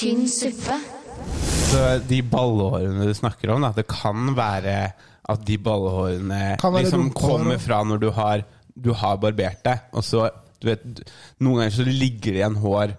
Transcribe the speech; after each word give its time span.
tynn 0.00 0.26
suppe. 0.30 0.80
Så 1.70 1.84
de 2.08 2.20
ballehårene 2.26 3.06
du 3.06 3.14
snakker 3.14 3.52
om, 3.54 3.64
da, 3.64 3.72
det 3.76 3.86
kan 3.90 4.32
være 4.36 4.76
at 5.30 5.44
de 5.46 5.58
ballehårene 5.62 6.56
liksom 6.80 7.10
kommer 7.14 7.60
fra 7.62 7.82
når 7.86 8.00
du 8.02 8.08
har, 8.16 8.42
du 8.74 8.90
har 8.96 9.20
barbert 9.22 9.62
deg, 9.66 9.84
og 9.94 10.06
så 10.06 10.26
du 10.60 10.68
vet, 10.68 10.82
Noen 11.40 11.62
ganger 11.62 11.76
så 11.78 11.86
ligger 11.86 12.34
det 12.34 12.42
igjen 12.42 12.58
hår 12.60 12.96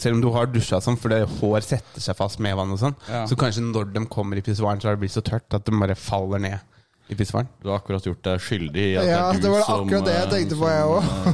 selv 0.00 0.16
om 0.16 0.22
du 0.22 0.30
har 0.34 0.48
dusja 0.48 0.80
sånn, 0.82 0.96
for 0.98 1.12
det 1.12 1.26
hår 1.38 1.64
setter 1.66 2.02
seg 2.02 2.16
fast 2.18 2.40
med 2.42 2.56
vann 2.58 2.72
og 2.74 2.80
sånn. 2.80 2.94
Ja. 3.10 3.26
Så 3.28 3.36
kanskje 3.38 3.64
når 3.66 3.90
de 3.92 4.04
kommer 4.10 4.38
i 4.40 4.44
pissoaren, 4.44 4.80
så 4.80 4.88
har 4.88 4.96
det 4.96 5.04
blitt 5.04 5.14
så 5.14 5.24
tørt 5.24 5.52
at 5.52 5.66
de 5.66 5.76
bare 5.76 5.98
faller 5.98 6.42
ned 6.42 6.71
i 7.12 7.16
pissoaren. 7.18 7.48
Du 7.62 7.68
har 7.70 7.78
akkurat 7.80 8.04
gjort 8.08 8.22
deg 8.26 8.40
skyldig 8.42 8.84
i 8.88 8.96
at 8.98 9.06
Ja, 9.06 9.20
det 9.32 9.36
er 9.36 9.38
du 9.38 9.44
det 9.46 9.52
var 9.52 9.62
som 9.68 9.84
akkurat 9.86 10.04
det 10.08 10.14
jeg 10.16 10.24
eh, 10.26 10.32
tenkte 10.32 10.58
på, 10.60 10.66
jeg 10.72 10.84
også. 10.96 11.32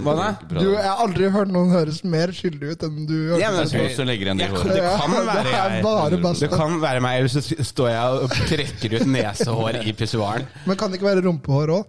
eh, 0.58 0.74
jeg 0.74 0.84
har 0.88 1.02
aldri 1.06 1.30
hørt 1.38 1.52
noen 1.54 1.70
høres 1.74 2.00
mer 2.04 2.34
skyldig 2.36 2.72
ut 2.74 2.86
enn 2.88 3.00
du 3.08 3.16
Ja, 3.38 3.50
men 3.54 3.60
Jeg 3.62 3.68
de 3.72 3.78
jeg- 3.78 3.96
hårene. 3.96 4.16
det 4.38 4.88
kan 5.00 5.10
være 5.32 5.52
jeg. 5.56 6.40
Det 6.44 6.50
kan 6.52 6.80
være 6.84 7.00
meg, 7.00 7.18
eller 7.18 7.28
så 7.28 7.64
står 7.72 7.88
jeg 7.94 8.22
og 8.22 8.30
trekker 8.52 8.96
ut 9.00 9.06
nesehår 9.16 9.82
i 9.86 9.92
pissoaren. 9.98 10.46
Men 10.66 10.76
kan 10.76 10.90
det 10.90 11.00
ikke 11.00 11.10
være 11.14 11.24
rumpehår 11.28 11.68
òg? 11.80 11.84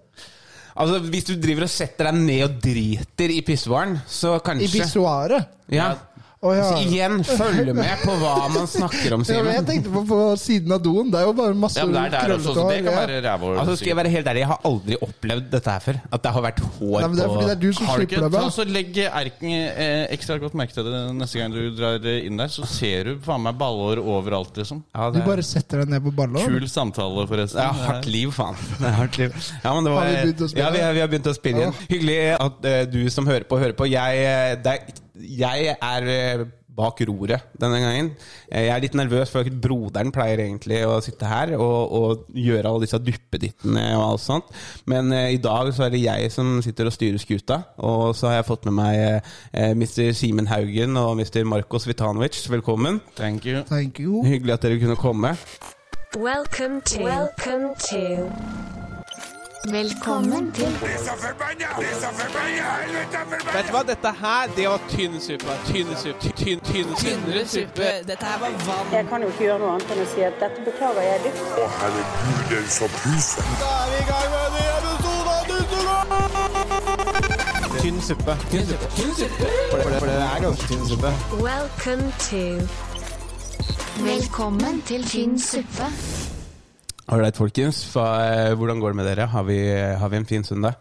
Altså, 0.80 1.00
Hvis 1.12 1.26
du 1.28 1.34
driver 1.36 1.66
og 1.66 1.70
setter 1.74 2.08
deg 2.08 2.20
ned 2.24 2.44
og 2.46 2.60
driter 2.64 3.32
i 3.36 3.42
pissoaren, 3.44 3.98
så 4.08 4.38
I 4.38 4.44
kanskje 4.46 4.70
pissoaret? 4.80 5.50
Ja. 5.70 5.90
Å 6.40 6.54
ja. 6.56 6.60
altså, 6.64 6.84
igjen, 6.88 7.16
følg 7.28 7.70
med 7.76 8.04
på 8.06 8.14
hva 8.22 8.34
man 8.54 8.68
snakker 8.72 9.12
om, 9.18 9.24
Ja, 9.28 9.40
jeg 9.58 9.64
tenkte 9.68 9.92
på, 9.92 10.04
på 10.08 10.20
siden 10.40 10.72
av 10.72 10.80
doen. 10.86 11.10
Det 11.12 11.20
er 11.20 11.26
jo 11.28 11.34
bare 11.36 11.56
masse 11.60 11.82
Ja, 11.82 11.88
men 11.90 11.98
det 11.98 12.04
er 12.06 12.14
der 12.16 12.34
også, 12.38 12.54
så 12.56 12.64
det 12.70 12.78
kan 12.86 12.96
være 12.96 13.18
rævhår. 13.26 13.58
Altså, 13.60 13.76
skal 13.82 13.92
jeg 13.92 13.98
være 14.00 14.14
helt 14.14 14.30
ærlig, 14.32 14.44
jeg 14.46 14.50
har 14.54 14.62
aldri 14.70 15.00
opplevd 15.04 15.50
dette 15.52 15.74
her 15.76 15.84
før. 15.84 16.00
At 16.16 16.24
det 16.24 16.32
har 16.38 16.46
vært 16.46 16.62
hår 16.78 16.94
Nei, 16.96 17.10
men 17.10 17.18
det 17.20 17.26
er 17.26 17.34
fordi 17.34 17.50
det 17.50 17.56
er 17.58 17.62
du 17.66 17.68
som 17.76 17.90
Har 17.90 18.00
slipper 18.00 18.30
Ta, 18.38 18.44
så 18.56 18.66
Legg 18.70 19.02
erken 19.10 19.52
eh, 19.58 20.06
ekstra 20.16 20.38
godt 20.46 20.56
merke 20.62 20.78
til 20.78 20.88
det 20.88 21.02
neste 21.20 21.42
gang 21.42 21.58
du 21.58 21.60
drar 21.76 22.08
inn 22.14 22.40
der. 22.40 22.54
Så 22.56 22.64
ser 22.72 23.12
du 23.12 23.20
faen 23.28 23.44
meg 23.44 23.60
ballhår 23.60 24.00
overalt, 24.00 24.56
liksom. 24.64 24.80
ja, 24.96 25.10
Du 25.12 25.20
bare 25.28 25.44
setter 25.44 25.84
deg 25.84 25.92
ned 25.98 26.08
på 26.08 26.16
ballhår? 26.22 26.48
Kul 26.48 26.70
samtale, 26.72 27.28
forresten. 27.28 27.60
det 27.60 27.68
er 27.68 27.84
hardt 27.90 28.08
liv, 28.16 28.32
faen. 28.40 28.56
Det 28.80 28.88
er 28.88 28.96
hardt 29.02 29.20
liv. 29.20 29.36
Ja, 29.66 29.76
men 29.76 29.84
det 29.84 29.92
var, 29.92 30.08
Har 30.08 30.16
vi 30.16 30.24
begynt 30.24 30.48
å 30.48 30.52
spille? 30.54 30.64
Ja, 30.64 30.72
vi, 30.72 30.84
har- 30.88 30.96
vi 30.96 31.04
har 31.04 31.12
begynt 31.12 31.28
å 31.28 31.36
spille 31.36 31.66
igjen. 31.66 31.78
Hyggelig 31.92 32.18
at 32.40 32.66
uh, 32.72 32.82
du 32.96 33.00
som 33.12 33.28
hører 33.28 33.44
på, 33.50 33.60
hører 33.60 33.76
på. 33.76 33.92
Jeg, 33.92 34.24
eh, 34.24 34.56
det 34.64 34.78
er, 34.78 35.00
jeg 35.20 35.76
er 35.76 36.10
eh, 36.14 36.46
bak 36.80 37.02
roret 37.10 37.42
denne 37.60 37.80
gangen. 37.84 38.10
Eh, 38.48 38.62
Jeg 38.68 38.72
er 38.72 38.84
litt 38.86 38.94
nervøs, 38.96 39.32
for 39.34 39.44
broderen 39.62 40.14
pleier 40.16 40.40
egentlig 40.46 40.78
å 40.88 41.00
sitte 41.04 41.28
her 41.28 41.52
og, 41.58 41.92
og 41.98 42.30
gjøre 42.40 42.70
alle 42.70 42.86
disse 42.86 43.00
duppedittene 43.04 43.84
og 43.98 44.04
alt 44.14 44.24
sånt. 44.24 44.54
Men 44.88 45.12
eh, 45.12 45.34
i 45.36 45.42
dag 45.44 45.74
så 45.76 45.88
er 45.88 45.92
det 45.96 46.04
jeg 46.06 46.32
som 46.32 46.62
sitter 46.64 46.88
og 46.88 46.96
styrer 46.96 47.20
skuta. 47.20 47.58
Og 47.84 48.14
så 48.16 48.30
har 48.30 48.40
jeg 48.40 48.48
fått 48.48 48.70
med 48.70 48.78
meg 48.80 49.02
eh, 49.52 49.74
Mr. 49.76 50.14
Simen 50.16 50.48
Haugen 50.48 50.96
og 51.02 51.18
Mr. 51.20 51.44
Markos 51.44 51.88
Vitanovic. 51.90 52.40
Velkommen. 52.48 53.02
Thank 53.20 53.46
you. 53.50 53.66
Thank 53.68 54.00
you. 54.00 54.24
Hyggelig 54.24 54.56
at 54.56 54.64
dere 54.70 54.80
kunne 54.80 54.96
komme. 55.00 55.36
Welcome 56.16 56.80
to. 56.86 57.04
Welcome 57.04 57.76
to. 57.92 58.89
Velkommen 59.68 60.52
til 60.52 60.66
Vet 63.54 63.68
du 63.68 63.72
hva, 63.72 63.82
dette 63.84 64.12
her, 64.22 64.48
det 64.56 64.70
var 64.70 64.80
tynn 64.90 65.20
suppe. 65.20 65.52
Tynn 65.68 65.96
suppe. 66.00 66.32
Tynn, 66.40 66.60
tynn, 66.64 66.96
tynnere 67.02 67.44
suppe. 67.48 67.90
Dette 68.08 68.26
her 68.26 68.40
var 68.40 68.50
vann. 68.68 68.94
Jeg 68.94 69.06
kan 69.10 69.22
jo 69.22 69.28
ikke 69.28 69.44
gjøre 69.44 69.60
noe 69.60 69.72
annet 69.76 69.92
enn 69.96 70.02
å 70.06 70.08
si 70.14 70.22
at 70.24 70.36
dette 70.40 70.60
beklager 70.64 71.04
jeg 71.10 71.20
dypt. 71.26 71.44
Da 71.60 71.66
er 71.68 71.92
vi 71.92 72.00
i 74.00 74.08
gang 74.08 74.28
med 74.32 74.42
en 74.46 74.54
ny 74.56 74.64
episode 74.78 75.30
av 75.36 75.44
Nusseland! 75.52 76.10
Tynn 77.82 78.00
suppe. 78.08 78.34
Tynn 78.54 78.66
suppe. 78.72 78.88
Tynn 78.96 79.14
suppe. 79.20 79.44
For, 79.44 79.78
det, 79.84 79.86
for 80.00 80.08
det 80.08 80.16
er 80.24 80.40
ganske 80.48 80.66
tynn 80.72 80.86
suppe. 80.94 81.12
Welcome 81.44 82.08
to. 82.30 82.46
Velkommen 84.08 84.76
til 84.88 85.02
tynn 85.04 85.36
suppe. 85.52 85.88
Ålreit, 87.10 87.38
folkens. 87.40 87.80
Hva, 87.94 88.06
eh, 88.26 88.54
hvordan 88.58 88.80
går 88.82 88.94
det 88.94 89.00
med 89.00 89.08
dere? 89.10 89.26
Har 89.32 89.44
vi, 89.48 89.58
har 89.98 90.10
vi 90.10 90.18
en 90.18 90.26
fin 90.30 90.44
søndag? 90.44 90.74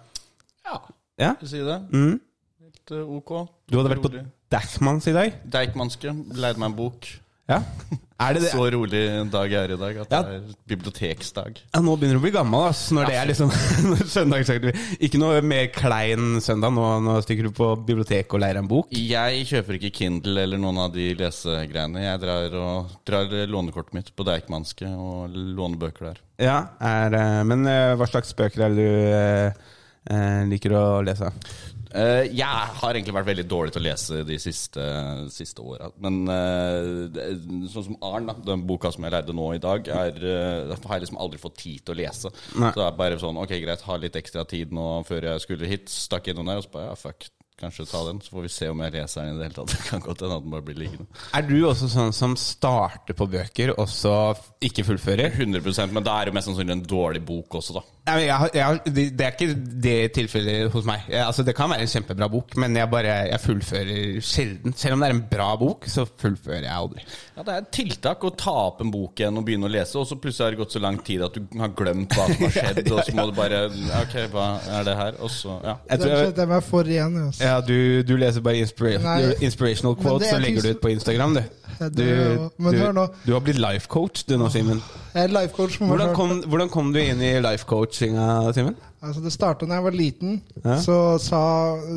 Ja, 0.67 0.79
Ja? 1.19 1.31
skal 1.35 1.47
vi 1.47 1.51
si 1.51 1.63
det? 1.65 1.79
Mm. 1.93 2.21
Helt 2.61 2.93
eh, 2.93 3.17
ok. 3.17 3.33
Du 3.71 3.79
hadde 3.79 3.91
vært 3.95 4.05
på 4.05 4.13
Deichmans 4.53 5.07
i 5.09 5.13
dag? 5.17 5.33
Deichmanske. 5.45 6.13
Leide 6.37 6.59
meg 6.61 6.71
en 6.71 6.77
bok. 6.77 7.09
Ja? 7.49 7.63
Er 8.19 8.35
det 8.35 8.41
det? 8.43 8.51
Så 8.51 8.65
rolig 8.75 9.01
dag 9.31 9.53
jeg 9.53 9.69
er 9.69 9.73
i 9.77 9.79
dag 9.79 9.99
at 10.03 10.11
Ja. 10.11 10.23
det 10.27 10.39
er 10.41 10.55
biblioteksdag. 10.73 11.61
Ja, 11.71 11.81
nå 11.81 11.93
begynner 11.95 12.19
du 12.19 12.19
å 12.19 12.25
bli 12.25 12.33
gammel, 12.35 12.65
ass, 12.67 12.81
når 12.91 13.07
det 13.07 13.15
er 13.15 13.29
liksom 13.31 13.53
søndagsaktivitet. 14.17 14.97
Ikke 15.07 15.21
noe 15.23 15.39
mer 15.47 15.69
klein 15.71 16.41
søndag. 16.43 16.75
Nå, 16.75 16.87
nå 17.07 17.15
stikker 17.23 17.47
du 17.47 17.53
på 17.55 17.69
biblioteket 17.87 18.35
og 18.35 18.43
leier 18.43 18.59
en 18.59 18.67
bok. 18.71 18.91
Jeg 18.91 19.47
kjøper 19.53 19.79
ikke 19.79 19.93
Kindle 20.01 20.43
eller 20.49 20.59
noen 20.59 20.83
av 20.83 20.91
de 20.99 21.13
lesegreiene. 21.21 22.03
Jeg 22.09 22.23
drar, 22.27 22.59
og, 22.59 22.99
drar 23.07 23.31
lånekortet 23.55 23.95
mitt 24.01 24.11
på 24.19 24.27
Deichmanske 24.27 24.91
og 24.99 25.31
låner 25.39 25.79
bøker 25.79 26.11
der. 26.11 26.23
Ja, 26.43 26.59
er, 26.83 27.15
eh, 27.15 27.43
Men 27.47 27.67
eh, 27.71 27.95
hva 27.99 28.11
slags 28.11 28.35
bøker 28.35 28.67
er 28.67 28.75
det 28.75 28.83
du 28.83 29.55
eh, 30.11 30.43
liker 30.51 30.75
å 30.75 30.85
lese? 31.07 31.31
Eh, 31.97 32.27
jeg 32.37 32.73
har 32.81 32.97
egentlig 32.97 33.15
vært 33.17 33.31
veldig 33.31 33.45
dårlig 33.49 33.73
til 33.73 33.81
å 33.81 33.87
lese 33.87 34.21
de 34.29 34.37
siste, 34.43 34.85
siste 35.33 35.65
åra. 35.65 35.89
Men 36.05 36.21
eh, 36.33 37.31
sånn 37.73 37.87
som 37.87 37.99
Arn, 38.05 38.29
da, 38.29 38.37
den 38.51 38.67
boka 38.69 38.93
som 38.93 39.07
jeg 39.07 39.15
lærte 39.15 39.37
nå 39.37 39.49
i 39.57 39.63
dag, 39.63 39.89
er, 39.89 40.21
uh, 40.21 40.75
har 40.85 40.99
jeg 40.99 41.07
liksom 41.07 41.21
aldri 41.23 41.41
fått 41.41 41.59
tid 41.63 41.85
til 41.85 41.97
å 41.97 42.01
lese. 42.03 42.33
Nei. 42.59 42.73
Så 42.73 42.83
det 42.83 42.87
er 42.87 43.01
bare 43.01 43.21
sånn 43.23 43.41
Ok, 43.41 43.55
greit, 43.63 43.85
ha 43.89 43.99
litt 44.01 44.17
ekstra 44.19 44.45
tid 44.49 44.75
nå 44.75 44.87
før 45.09 45.31
jeg 45.33 45.45
skulle 45.47 45.71
hit. 45.71 45.89
Stakk 45.93 46.29
innom 46.33 46.49
der 46.51 46.61
og 46.61 46.67
så 46.67 46.75
bare 46.75 46.91
ja, 46.91 46.99
fuck. 46.99 47.31
Kanskje 47.59 47.89
ta 47.91 48.05
den, 48.07 48.21
så 48.23 48.31
får 48.37 48.45
vi 48.47 48.51
se 48.55 48.69
om 48.71 48.81
jeg 48.85 48.93
leser 48.95 49.25
den 49.27 49.35
i 49.35 49.39
det 49.41 49.49
hele 49.49 49.57
tatt. 49.59 49.73
Det 49.79 49.87
kan 49.91 50.05
godt 50.05 50.21
hende 50.23 50.37
at 50.39 50.45
den 50.47 50.53
bare 50.55 50.63
blir 50.69 50.79
liggende. 50.79 51.07
Er 51.35 51.43
du 51.49 51.57
også 51.67 51.89
sånn 51.91 52.13
som 52.15 52.37
starter 52.39 53.17
på 53.19 53.27
bøker, 53.33 53.73
og 53.79 53.89
så 53.91 54.15
ikke 54.63 54.85
fullfører? 54.87 55.35
100% 55.39 55.93
Men 55.95 56.07
da 56.07 56.21
er 56.23 56.31
det 56.31 56.37
mest 56.39 56.47
sannsynlig 56.51 56.77
en 56.79 56.85
dårlig 56.87 57.25
bok 57.27 57.59
også, 57.59 57.79
da. 57.81 57.83
Nei, 58.09 58.15
men 58.17 58.25
jeg, 58.25 58.37
har- 58.41 58.53
jeg, 58.55 58.65
har- 58.65 58.79
det 58.89 59.03
det 59.19 59.25
er 59.27 59.35
ikke 59.35 59.57
det 59.85 59.97
tilfellet 60.17 60.71
hos 60.73 60.87
meg. 60.89 61.03
Jeg, 61.11 61.21
altså, 61.27 61.43
det 61.45 61.53
kan 61.59 61.69
være 61.69 61.85
en 61.85 61.91
kjempebra 61.93 62.29
bok, 62.33 62.55
men 62.63 62.77
jeg 62.79 62.89
bare 62.95 63.17
jeg 63.29 63.41
fullfører 63.43 64.21
sjelden. 64.25 64.73
Selv 64.81 64.95
om 64.97 65.03
det 65.05 65.11
er 65.11 65.17
en 65.19 65.25
bra 65.35 65.49
bok, 65.61 65.85
så 65.93 66.07
fullfører 66.09 66.65
jeg 66.65 66.73
aldri. 66.73 67.05
Ja, 67.37 67.43
Det 67.45 67.53
er 67.57 67.61
et 67.67 67.71
tiltak 67.77 68.25
å 68.25 68.31
ta 68.39 68.55
opp 68.71 68.81
en 68.87 68.91
bok 68.95 69.21
igjen 69.21 69.37
og 69.43 69.45
begynne 69.45 69.69
å 69.69 69.73
lese, 69.75 69.99
og 70.01 70.07
så 70.09 70.17
plutselig 70.17 70.47
har 70.47 70.57
det 70.57 70.63
gått 70.63 70.79
så 70.79 70.83
lang 70.87 70.97
tid 71.05 71.27
at 71.27 71.37
du 71.37 71.59
har 71.61 71.75
glemt 71.77 72.17
hva 72.17 72.31
som 72.31 72.47
har 72.47 72.55
skjedd, 72.61 72.81
og 72.95 73.03
så 73.05 73.17
må 73.19 73.27
du 73.29 73.35
bare 73.37 73.61
Ok, 74.01 74.17
hva 74.33 74.47
er 74.79 74.89
det 74.89 74.97
her? 75.03 75.21
Og 75.27 75.31
så, 75.35 75.59
ja. 75.67 75.77
Jeg 75.91 76.01
Den 76.01 76.09
tror, 76.09 76.33
jeg 76.41 76.53
meg 76.55 76.65
for 76.71 76.95
igjen. 76.97 77.21
Altså. 77.27 77.45
Ja, 77.49 77.59
du, 77.65 78.03
du 78.07 78.15
leser 78.21 78.45
bare 78.45 78.61
inspira 78.63 79.17
inspirational 79.41 79.97
quotes 79.99 80.31
så 80.31 80.39
legger 80.43 80.65
det 80.67 80.77
ut 80.77 80.85
på 80.85 80.93
Instagram, 80.95 81.39
du. 81.39 81.43
Du, 81.79 82.03
du, 82.59 82.79
du 83.23 83.33
har 83.33 83.41
blitt 83.47 83.59
life 83.63 83.87
coach 83.87 84.25
du 84.27 84.35
nå, 84.39 84.49
Simen. 84.51 84.81
Jeg 85.15 85.29
er 85.29 85.35
life-coach 85.35 85.77
Hvordan 85.79 86.11
kom, 86.17 86.33
hvordan 86.51 86.71
kom 86.73 86.89
du 86.95 86.99
inn 86.99 87.21
i 87.23 87.37
life 87.43 87.69
coachinga, 87.71 88.51
Simen? 88.57 88.75
Altså, 88.99 89.23
det 89.23 89.31
starta 89.31 89.67
da 89.69 89.79
jeg 89.79 89.87
var 89.87 89.95
liten. 89.95 90.41
Ja. 90.65 90.81
Så 90.83 90.97
sa 91.23 91.41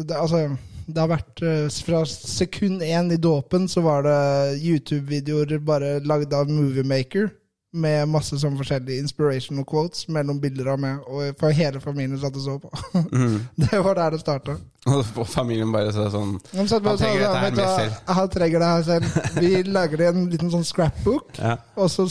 det, 0.06 0.14
Altså, 0.20 0.44
det 0.86 1.02
har 1.02 1.10
vært 1.10 1.42
eh, 1.46 1.66
Fra 1.88 2.04
sekund 2.06 2.86
én 2.86 3.10
i 3.14 3.18
dåpen 3.22 3.66
så 3.72 3.82
var 3.86 4.06
det 4.06 4.62
YouTube-videoer 4.62 5.58
bare 5.66 5.96
lagd 6.06 6.34
av 6.38 6.50
Moviemaker. 6.52 7.32
Med 7.72 8.10
masse 8.12 8.36
sånn 8.36 8.58
forskjellige 8.60 9.00
inspirational 9.00 9.64
quotes 9.64 10.04
mellom 10.12 10.42
bilder 10.44 10.74
av 10.74 10.82
meg. 10.84 11.06
Og 11.08 11.38
for 11.40 11.56
hele 11.56 11.80
familien 11.80 12.20
satt 12.20 12.36
og 12.36 12.44
så 12.44 12.58
på. 12.60 12.72
Mm. 13.14 13.38
det 13.64 13.80
var 13.86 13.96
der 13.96 14.18
det 14.18 14.20
starta. 14.20 14.58
Og 14.92 15.28
familien 15.30 15.72
bare 15.72 15.94
sa 15.94 16.08
sånn 16.10 16.34
Han 16.56 16.68
bare 16.68 16.90
Han 16.90 16.98
trenger 16.98 17.22
og 17.22 17.24
dette 17.24 17.42
her 17.46 17.56
du 17.56 17.62
selv. 17.62 17.98
Han 18.18 18.30
trenger 18.34 18.64
det 18.64 18.72
her 18.74 18.84
selv. 18.90 19.40
Vi 19.40 19.64
lager 19.78 20.06
en 20.10 20.26
liten 20.34 20.52
sånn 20.52 20.68
scrapbook, 20.68 21.38
Ja. 21.40 21.56
og 21.78 21.92
så 21.94 22.08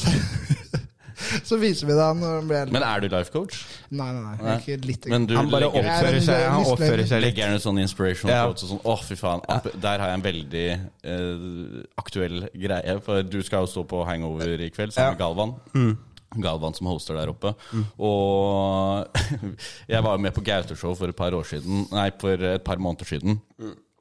Så 1.48 1.58
viser 1.60 1.86
vi 1.88 1.94
det 1.96 2.04
han 2.04 2.20
når 2.22 2.34
han 2.38 2.48
blir 2.50 2.58
eldre. 2.62 2.72
Men 2.76 2.84
er 2.88 3.00
du 3.04 3.08
life 3.14 3.30
coach? 3.34 3.60
Nei, 3.90 4.08
nei, 4.16 4.34
nei. 4.40 4.56
Ikke 4.58 4.76
litt. 4.86 5.06
Men 5.12 5.26
du 5.30 5.34
Han 5.36 5.50
bare 5.52 5.66
legger, 5.68 5.84
er 5.84 5.90
oppfører 5.94 6.20
seg, 6.26 6.44
han 6.50 6.68
oppfører 6.74 7.04
seg 7.06 7.20
litt. 7.20 7.26
legger 7.28 7.44
gjerne 7.46 7.62
sånn 7.64 7.80
inspirational 7.82 8.34
Ja. 8.36 8.44
quotes 8.48 8.66
og 8.66 8.70
sånn. 8.74 8.82
Å, 8.84 8.94
fy 9.08 9.18
faen. 9.20 9.42
App- 9.48 9.72
Der 9.80 9.98
har 10.04 10.12
jeg 10.12 10.20
en 10.20 10.26
veldig 10.28 10.66
eh, 11.14 11.82
aktuell 12.00 12.38
greie. 12.54 13.00
For 13.04 13.22
du 13.22 13.40
skal 13.46 13.66
jo 13.66 13.72
stå 13.74 13.84
på 13.90 14.04
hangover 14.08 14.60
i 14.60 14.70
kveld 14.70 14.92
sammen 14.96 15.16
med 15.16 15.22
Galvan. 15.24 15.54
Galvan. 15.74 15.98
Galvan 16.40 16.74
som 16.78 16.86
hoster 16.86 17.16
der 17.18 17.32
oppe. 17.32 17.50
Og 17.98 19.06
jeg 19.90 20.02
var 20.06 20.14
jo 20.14 20.22
med 20.22 20.34
på 20.36 20.44
Gaute-show 20.46 20.94
for 20.94 21.10
et 21.10 21.16
par 21.18 21.34
år 21.34 21.42
siden 21.48 21.88
Nei, 21.90 22.10
for 22.20 22.38
et 22.54 22.62
par 22.66 22.78
måneder 22.78 23.08
siden. 23.08 23.40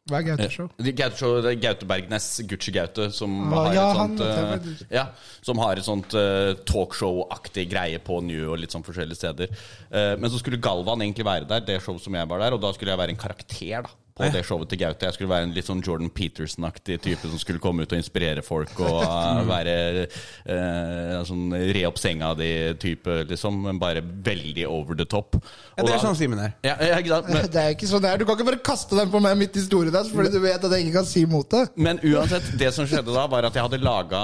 Hva 0.10 0.20
er 0.20 0.28
Gaute-show? 0.32 0.70
Eh, 0.80 0.92
Gaute-show, 0.98 1.38
det 1.46 1.54
er 1.54 1.62
Gaute 1.64 1.88
Bergnes, 1.90 2.28
Gucci 2.50 2.74
Gaute, 2.76 3.10
som 3.16 3.38
Ah, 3.54 3.70
har 3.70 3.78
ja, 3.78 3.86
et 3.90 4.00
sånt 4.02 4.24
jeg 4.26 4.60
eh, 4.74 4.84
ja, 4.98 5.06
Som 5.46 5.62
har 5.64 5.80
et 5.80 5.86
sånt 5.88 6.16
uh, 6.18 6.52
talkshow-aktig 6.70 7.68
greie 7.72 8.02
på 8.04 8.20
New 8.26 8.50
og 8.54 8.60
litt 8.64 8.74
sånn 8.76 8.86
forskjellige 8.86 9.22
steder. 9.22 9.54
Uh, 9.94 10.16
men 10.20 10.30
så 10.34 10.42
skulle 10.42 10.62
Galvan 10.62 11.06
egentlig 11.06 11.28
være 11.28 11.48
der, 11.50 11.66
det 11.66 11.80
showet 11.86 12.04
som 12.04 12.18
jeg 12.18 12.30
var 12.30 12.44
der, 12.44 12.58
og 12.58 12.64
da 12.64 12.74
skulle 12.76 12.94
jeg 12.96 13.02
være 13.02 13.16
en 13.16 13.22
karakter 13.22 13.86
da 13.86 13.96
på 14.20 14.32
det 14.34 14.44
showet 14.48 14.72
til 14.72 14.82
Gaute. 14.82 15.08
Jeg 15.08 15.18
skulle 15.18 15.32
være 15.32 15.50
en 15.50 15.56
litt 15.56 15.68
sånn 15.68 15.84
Jordan 15.86 16.12
Peterson-aktig 16.14 17.00
type 17.06 17.32
som 17.32 17.42
skulle 17.42 17.62
komme 17.64 17.86
ut 17.86 17.96
og 17.96 18.00
inspirere 18.00 18.44
folk 18.46 18.76
og 18.84 19.02
uh, 19.04 19.42
være 19.54 19.76
uh, 20.06 21.20
sånn 21.28 21.56
re 21.74 21.86
opp 21.90 22.00
senga 22.02 22.34
di-type, 22.40 23.22
liksom. 23.32 23.62
Men 23.66 23.82
bare 23.82 24.04
veldig 24.04 24.68
over 24.70 24.98
the 25.00 25.08
top. 25.10 25.40
Ja, 25.78 25.86
det 25.86 25.96
er 25.96 26.04
sånn 26.04 26.18
Simen 26.20 26.42
er. 26.44 26.56
Ja, 26.66 26.76
ja, 26.84 27.00
ikke 27.00 27.16
sant? 27.16 27.32
Men, 27.32 27.48
Det 27.54 27.64
er 27.64 27.76
ikke 27.76 27.90
sånn 27.90 28.04
det 28.04 28.14
er. 28.14 28.22
Du 28.22 28.28
kan 28.28 28.38
ikke 28.38 28.50
bare 28.52 28.62
kaste 28.66 28.98
den 28.98 29.12
på 29.14 29.22
meg 29.24 29.38
midt 29.40 29.58
i 29.60 29.66
store 29.66 29.94
der, 29.94 30.08
fordi 30.12 30.34
du 30.36 30.42
vet 30.44 30.64
at 30.64 30.76
jeg 30.76 30.88
ikke 30.88 30.98
kan 31.00 31.08
si 31.08 31.24
imot 31.26 31.50
det. 31.54 31.64
Men 31.80 32.02
uansett, 32.04 32.52
det 32.60 32.74
som 32.76 32.88
skjedde 32.90 33.16
da, 33.16 33.26
var 33.32 33.48
at 33.48 33.56
jeg 33.56 33.66
hadde 33.66 33.82
laga 33.82 34.24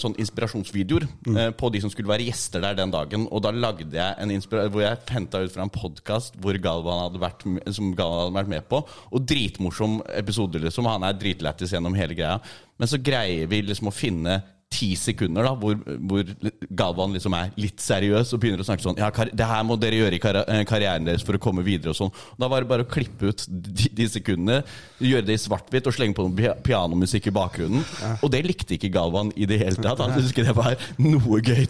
sånn 0.00 0.16
inspirasjonsvideoer 0.20 1.06
eh, 1.06 1.50
på 1.56 1.70
de 1.72 1.82
som 1.82 1.92
skulle 1.92 2.10
være 2.10 2.26
gjester 2.28 2.62
der 2.64 2.76
den 2.78 2.92
dagen. 2.94 3.26
Og 3.30 3.42
da 3.44 3.52
lagde 3.54 3.96
jeg 3.96 4.18
en 4.20 4.34
inspirasjon 4.34 4.72
hvor 4.74 4.84
jeg 4.84 5.00
henta 5.14 5.42
ut 5.44 5.54
fra 5.54 5.66
en 5.66 5.72
podkast 5.72 6.38
som 6.38 6.62
Galvan 6.64 7.02
hadde 7.04 7.22
vært 8.34 8.52
med 8.52 8.68
på. 8.70 8.82
Og 9.14 9.22
dritmorsom 9.30 10.00
episode, 10.18 10.58
liksom. 10.62 10.88
Han 10.90 11.06
er 11.06 11.18
dritlættis 11.18 11.74
gjennom 11.74 11.94
hele 11.98 12.16
greia. 12.18 12.40
Men 12.80 12.90
så 12.90 12.98
greier 12.98 13.46
vi 13.50 13.62
liksom 13.62 13.90
å 13.90 13.94
finne 13.94 14.40
ti 14.74 14.90
sekunder 14.98 15.46
da, 15.46 15.54
hvor, 15.58 15.76
hvor 15.78 16.30
Galvan 16.74 17.14
liksom 17.14 17.36
er 17.38 17.52
litt 17.60 17.82
seriøs 17.82 18.32
og 18.34 18.42
begynner 18.42 18.64
å 18.64 18.66
snakke 18.66 18.84
sånn 18.84 18.98
Ja, 19.00 19.10
det 19.10 19.48
her 19.48 19.62
må 19.66 19.78
dere 19.80 20.00
gjøre 20.00 20.18
i 20.18 20.22
karri 20.22 20.42
eh, 20.50 20.64
karrieren 20.68 21.06
deres 21.06 21.24
for 21.26 21.38
å 21.38 21.42
komme 21.42 21.64
videre 21.66 21.92
og 21.92 21.98
sånn. 21.98 22.12
Da 22.40 22.48
var 22.50 22.64
det 22.64 22.70
bare 22.70 22.86
å 22.86 22.90
klippe 22.90 23.30
ut 23.30 23.44
de, 23.48 23.90
de 23.94 24.08
sekundene, 24.10 24.62
gjøre 24.98 25.28
det 25.28 25.38
i 25.38 25.42
svart-hvitt 25.44 25.88
og 25.90 25.96
slenge 25.96 26.16
på 26.18 26.26
noe 26.26 26.54
pianomusikk 26.64 27.30
i 27.30 27.34
bakgrunnen. 27.34 27.84
Og 28.20 28.32
det 28.32 28.42
likte 28.46 28.76
ikke 28.76 28.92
Galvan 28.94 29.32
i 29.36 29.46
det 29.48 29.60
hele 29.62 29.78
tatt. 29.78 30.02
Han 30.02 30.14
syntes 30.14 30.32
ikke 30.34 30.46
det 30.48 30.56
var 30.56 30.76
noe 31.02 31.40
gøy. 31.44 31.64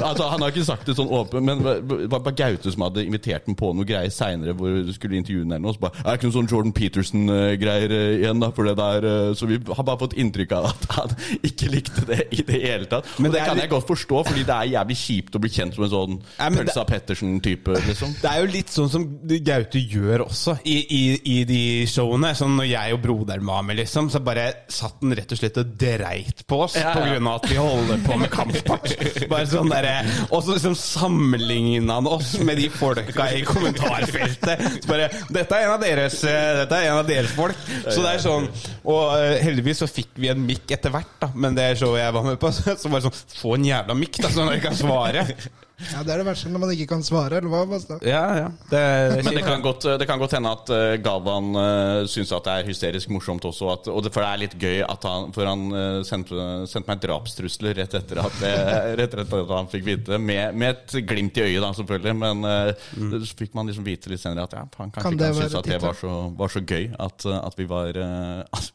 Altså, 0.00 0.28
han 0.30 0.42
har 0.42 0.52
ikke 0.52 0.66
sagt 0.66 0.88
det 0.88 0.96
sånn 0.98 1.10
åpent, 1.12 1.44
men 1.46 1.62
det 1.64 2.08
var 2.10 2.22
bare 2.24 2.36
Gaute 2.40 2.72
som 2.72 2.86
hadde 2.86 3.04
invitert 3.04 3.48
ham 3.48 3.58
på 3.58 3.72
noe 3.76 3.88
greier 3.88 4.12
seinere 4.14 4.54
hvor 4.56 4.80
du 4.86 4.92
skulle 4.96 5.18
intervjue 5.20 5.44
ham 5.44 5.54
eller 5.56 5.66
noe. 5.66 5.76
Så 5.76 5.82
bare, 5.82 6.00
er 6.02 6.08
det 6.08 6.18
ikke 6.18 6.30
noe 6.30 6.38
sånn 6.38 6.50
Jordan 6.50 6.76
Peterson-greier 6.76 7.96
eh, 7.96 8.14
igjen, 8.20 8.42
da? 8.42 8.50
For 8.56 8.68
det 8.68 8.76
der, 8.80 9.08
eh, 9.10 9.32
så 9.38 9.48
vi 9.50 9.60
har 9.60 9.86
bare 9.86 10.00
fått 10.00 10.16
inntrykk 10.20 10.56
av 10.58 10.70
at 10.70 10.88
han 10.96 11.16
ikke 11.46 11.70
likte 11.74 12.06
det 12.08 12.29
i 12.32 12.42
det 12.46 12.60
hele 12.62 12.86
tatt. 12.90 13.06
Men 13.18 13.30
og 13.30 13.34
det, 13.34 13.40
det 13.40 13.46
kan 13.48 13.56
litt- 13.56 13.64
jeg 13.66 13.70
godt 13.74 13.88
forstå, 13.90 14.22
fordi 14.30 14.44
det 14.48 14.56
er 14.56 14.70
jævlig 14.74 14.96
kjipt 15.00 15.36
å 15.36 15.42
bli 15.42 15.50
kjent 15.50 15.74
som 15.76 15.84
en 15.86 15.90
sånn 15.94 16.18
Ja, 16.38 16.48
men 16.50 16.66
det- 16.66 16.86
Pettersen-type, 16.90 17.74
liksom. 17.86 18.14
Det 18.20 18.30
er 18.30 18.40
jo 18.44 18.50
litt 18.52 18.70
sånn 18.72 18.88
som 18.90 19.04
Gaute 19.50 19.78
gjør 19.78 20.24
også 20.26 20.56
i, 20.64 20.76
i, 20.90 21.02
i 21.24 21.44
de 21.48 21.60
showene. 21.90 22.32
Sånn 22.38 22.56
når 22.58 22.68
jeg 22.70 22.94
og 22.96 23.02
broderen 23.04 23.44
var 23.46 23.62
med, 23.66 23.76
liksom, 23.80 24.08
så 24.10 24.20
bare 24.24 24.48
satt 24.70 24.96
han 25.02 25.14
rett 25.16 25.32
og 25.32 25.38
slett 25.40 25.58
og 25.60 25.74
dreit 25.80 26.44
på 26.50 26.62
oss 26.64 26.74
Ja, 26.76 26.88
ja. 26.88 26.94
på 26.96 27.04
grunn 27.06 27.26
av 27.30 27.40
at 27.40 27.48
vi 27.50 27.56
holder 27.60 28.02
på 28.06 28.18
med 28.20 28.30
kampsport. 28.32 28.94
Bare 29.30 29.46
sånn 29.50 29.70
derre 29.70 29.94
Og 30.30 30.42
så 30.44 30.56
liksom 30.56 30.74
sammenligna 30.78 31.94
han 32.00 32.06
oss 32.10 32.34
med 32.40 32.58
de 32.60 32.68
folka 32.72 33.28
i 33.36 33.42
kommentarfeltet. 33.46 34.62
Så 34.82 34.88
bare 34.90 35.08
Dette 35.32 35.56
er 35.56 35.66
en 35.66 35.74
av 35.76 35.82
deres 35.82 36.18
eh, 36.24 36.50
Dette 36.62 36.78
er 36.80 36.90
en 36.90 37.00
av 37.02 37.08
deres 37.08 37.32
folk. 37.36 37.56
Så 37.86 38.00
det 38.04 38.14
er 38.16 38.22
sånn 38.24 38.48
Og 38.84 39.14
eh, 39.18 39.36
heldigvis 39.44 39.82
så 39.84 39.88
fikk 39.90 40.12
vi 40.20 40.30
en 40.32 40.42
mikk 40.46 40.70
etter 40.76 40.92
hvert, 40.94 41.12
da. 41.22 41.30
Men 41.34 41.56
det 41.58 41.70
showet 41.80 42.02
jeg 42.04 42.09
var 42.16 42.26
med 42.26 42.38
på, 42.42 42.52
så 42.52 42.88
var 42.88 43.00
det 43.00 43.08
sånn 43.08 43.18
Få 43.40 43.56
en 43.56 43.66
jævla 43.68 43.96
mikk, 43.98 44.20
da, 44.24 44.32
så 44.32 44.46
jeg 44.52 44.64
kan 44.64 44.78
svare. 44.78 45.26
Ja, 45.80 46.02
Det 46.04 46.12
er 46.14 46.20
det 46.20 46.26
verste 46.28 46.50
når 46.52 46.62
man 46.64 46.72
ikke 46.74 46.88
kan 46.92 47.02
svare, 47.04 47.40
eller 47.40 47.52
hva? 47.52 47.62
Basta? 47.70 47.96
Ja, 48.04 48.24
ja. 48.36 48.48
Det, 48.70 48.82
Men 49.24 49.38
det 49.38 49.44
kan 49.46 49.62
godt, 49.64 49.86
det 50.00 50.06
kan 50.08 50.20
godt 50.20 50.36
hende 50.36 50.52
at 50.52 50.72
uh, 50.72 50.94
Galvan 51.02 51.50
uh, 51.56 52.08
syns 52.10 52.32
at 52.36 52.46
det 52.46 52.56
er 52.60 52.68
hysterisk 52.68 53.12
morsomt 53.12 53.44
også. 53.48 53.70
At, 53.72 53.88
og 53.92 54.04
det, 54.04 54.12
for 54.14 54.24
det 54.24 54.30
er 54.30 54.42
litt 54.44 54.56
gøy 54.60 54.82
at 54.84 55.06
han 55.08 55.30
For 55.36 55.48
han 55.48 55.66
uh, 55.72 56.00
sendte, 56.06 56.36
sendte 56.70 56.90
meg 56.90 57.02
drapstrusler 57.04 57.78
rett 57.80 57.96
etter 57.96 58.22
at, 58.22 58.36
det- 58.42 58.58
rett 59.00 59.16
etter 59.16 59.24
at 59.24 59.54
han 59.56 59.70
fikk 59.72 59.86
vite 59.86 60.14
det. 60.14 60.20
Med, 60.20 60.56
med 60.58 60.76
et 60.76 60.96
glimt 61.08 61.40
i 61.40 61.46
øyet, 61.46 61.62
da, 61.64 61.72
selvfølgelig. 61.80 62.16
Men 62.20 62.44
mm. 62.44 63.16
så 63.24 63.38
fikk 63.38 63.56
man 63.56 63.70
liksom 63.70 63.86
vite 63.86 64.12
litt 64.12 64.22
senere 64.22 64.46
at 64.48 64.56
ja, 64.58 64.66
han 64.76 64.92
kanskje 64.92 65.06
Kan 65.06 65.16
ikke 65.16 65.24
det 65.24 65.32
syntes 65.38 65.58
at 65.60 65.70
det 65.70 65.80
var 65.82 65.96
så, 65.98 66.14
var 66.36 66.52
så 66.52 66.64
gøy 66.64 66.90
at, 66.92 67.26
uh, 67.28 67.38
at 67.46 67.58
vi 67.58 67.68
var 67.70 68.00
uh, 68.04 68.68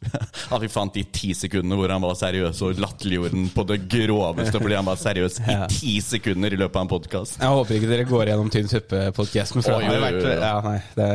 At 0.56 0.63
vi 0.63 0.72
fant 0.72 0.96
de 0.96 1.06
ti 1.13 1.34
sekundene 1.38 1.78
hvor 1.80 1.94
han 1.94 2.04
var 2.04 2.18
seriøs 2.18 2.63
og 2.66 2.81
latterliggjorde 2.81 3.36
den 3.36 3.48
på 3.54 3.66
det 3.69 3.81
groveste 3.92 4.60
fordi 4.62 4.78
han 4.78 4.88
var 4.88 5.00
seriøs 5.00 5.40
i 5.46 5.57
ti 5.72 5.96
sekunder 6.04 6.54
i 6.54 6.60
løpet 6.60 6.80
av 6.80 6.86
en 6.86 6.90
podkast. 6.90 6.94
Jeg 7.42 7.51
håper 7.57 7.77
ikke 7.77 7.89
dere 7.89 8.06
går 8.09 8.31
gjennom 8.31 8.50
Tynn 8.53 8.69
suppe-podkasten. 8.71 9.62
Oh, 9.62 9.83
ja, 9.83 9.92
det, 9.92 10.21
det, 10.95 11.07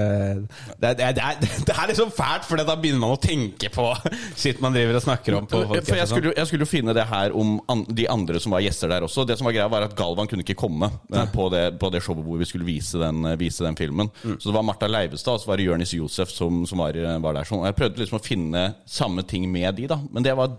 det, 0.81 0.93
det, 1.01 1.25
er, 1.25 1.41
det 1.41 1.75
er 1.75 1.91
liksom 1.91 2.13
fælt, 2.15 2.47
for 2.49 2.61
da 2.61 2.77
begynner 2.77 3.03
man 3.03 3.15
å 3.17 3.21
tenke 3.21 3.71
på 3.75 3.87
shit 4.41 4.61
man 4.63 4.77
driver 4.77 5.01
og 5.01 5.05
snakker 5.07 5.39
om. 5.39 5.49
på 5.51 5.63
For 5.79 5.99
jeg 5.99 6.09
skulle, 6.11 6.31
jo- 6.31 6.37
jeg 6.37 6.51
skulle 6.51 6.67
jo 6.67 6.71
finne 6.71 6.95
det 6.97 7.07
her 7.11 7.35
om 7.37 7.59
an, 7.73 7.85
de 7.89 8.07
andre 8.11 8.41
som 8.43 8.55
var 8.57 8.65
gjester 8.65 8.93
der 8.93 9.07
også. 9.07 9.27
Det 9.29 9.39
som 9.41 9.49
var 9.49 9.57
greia 9.57 9.69
var 9.73 9.89
at 9.89 9.97
Galvan 9.99 10.31
kunne 10.31 10.45
ikke 10.47 10.59
komme 10.61 10.91
ja. 11.11 11.27
på 11.33 11.49
det, 11.55 11.65
på 11.81 11.93
det 11.95 12.03
showet 12.05 12.25
hvor 12.27 12.41
vi 12.41 12.49
skulle 12.49 12.69
vise 12.69 13.01
den, 13.01 13.25
eh, 13.31 13.39
vise 13.41 13.65
den 13.67 13.79
filmen. 13.79 14.11
Så 14.23 14.51
det 14.51 14.57
var 14.57 14.67
Martha 14.67 14.89
Leivestad 14.91 15.39
og 15.39 15.45
så 15.45 15.51
var 15.53 15.61
det 15.61 15.69
Jonis 15.69 15.95
Josef 15.97 16.33
som, 16.35 16.65
som 16.69 16.83
var, 16.83 16.97
eh, 16.97 17.19
var 17.23 17.37
der. 17.39 17.49
Så 17.49 17.61
jeg 17.65 17.79
prøvde 17.79 18.03
liksom 18.03 18.21
å 18.21 18.25
finne 18.25 18.65
samme 18.89 19.25
ting 19.29 19.47
med 19.51 19.75
de, 19.79 19.89
da. 19.91 20.01
Men 20.11 20.27
det 20.27 20.37
var 20.39 20.55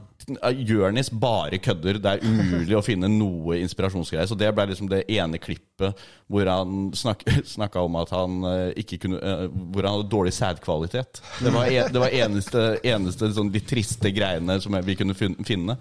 Jonis 0.68 1.10
bare 1.12 1.60
kødder. 1.62 2.00
Det 2.02 2.14
er 2.14 2.26
umulig 2.26 2.78
å 2.78 2.84
finne 2.86 3.10
noe 3.12 3.60
inspirasjonsgreier. 3.62 4.30
Så 4.30 4.38
det 4.40 4.52
ble 4.56 4.68
liksom 4.72 4.90
det 4.92 5.04
ene 5.12 5.40
klippet 5.42 6.00
hvor 6.32 6.48
han 6.48 6.92
snak, 6.96 7.26
snakka 7.56 7.84
om 7.86 7.98
at 8.02 8.14
han 8.16 8.40
eh, 8.48 8.68
ikke 8.84 9.02
kunne 9.06 9.20
eh, 9.20 9.46
Hvor 9.50 9.88
han 9.88 9.98
hadde 9.98 10.12
dårlig 10.12 10.34
sædkvalitet. 10.38 11.22
Det 11.42 11.54
var, 11.54 11.68
en, 11.68 11.92
det 11.92 12.04
var 12.06 12.18
eneste, 12.22 12.66
eneste 12.94 13.32
sånn 13.36 13.52
de 13.54 13.64
triste 13.66 14.14
greiene 14.16 14.60
som 14.64 14.78
vi 14.86 14.98
kunne 15.00 15.18
finne. 15.18 15.78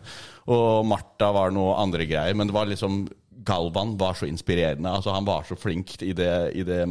Og 0.51 0.87
Martha 0.89 1.31
var 1.37 1.53
noe 1.55 1.77
andre 1.79 2.07
greier, 2.09 2.35
men 2.35 2.49
det 2.49 2.57
var 2.57 2.71
liksom 2.71 3.05
Galvan 3.45 3.97
var 3.99 4.15
så 4.15 4.27
inspirerende. 4.27 4.91
altså 4.91 5.11
Han 5.11 5.25
var 5.25 5.45
så 5.49 5.57
flink 5.57 6.03
i 6.03 6.13
det, 6.13 6.53
i 6.55 6.63
det 6.67 6.83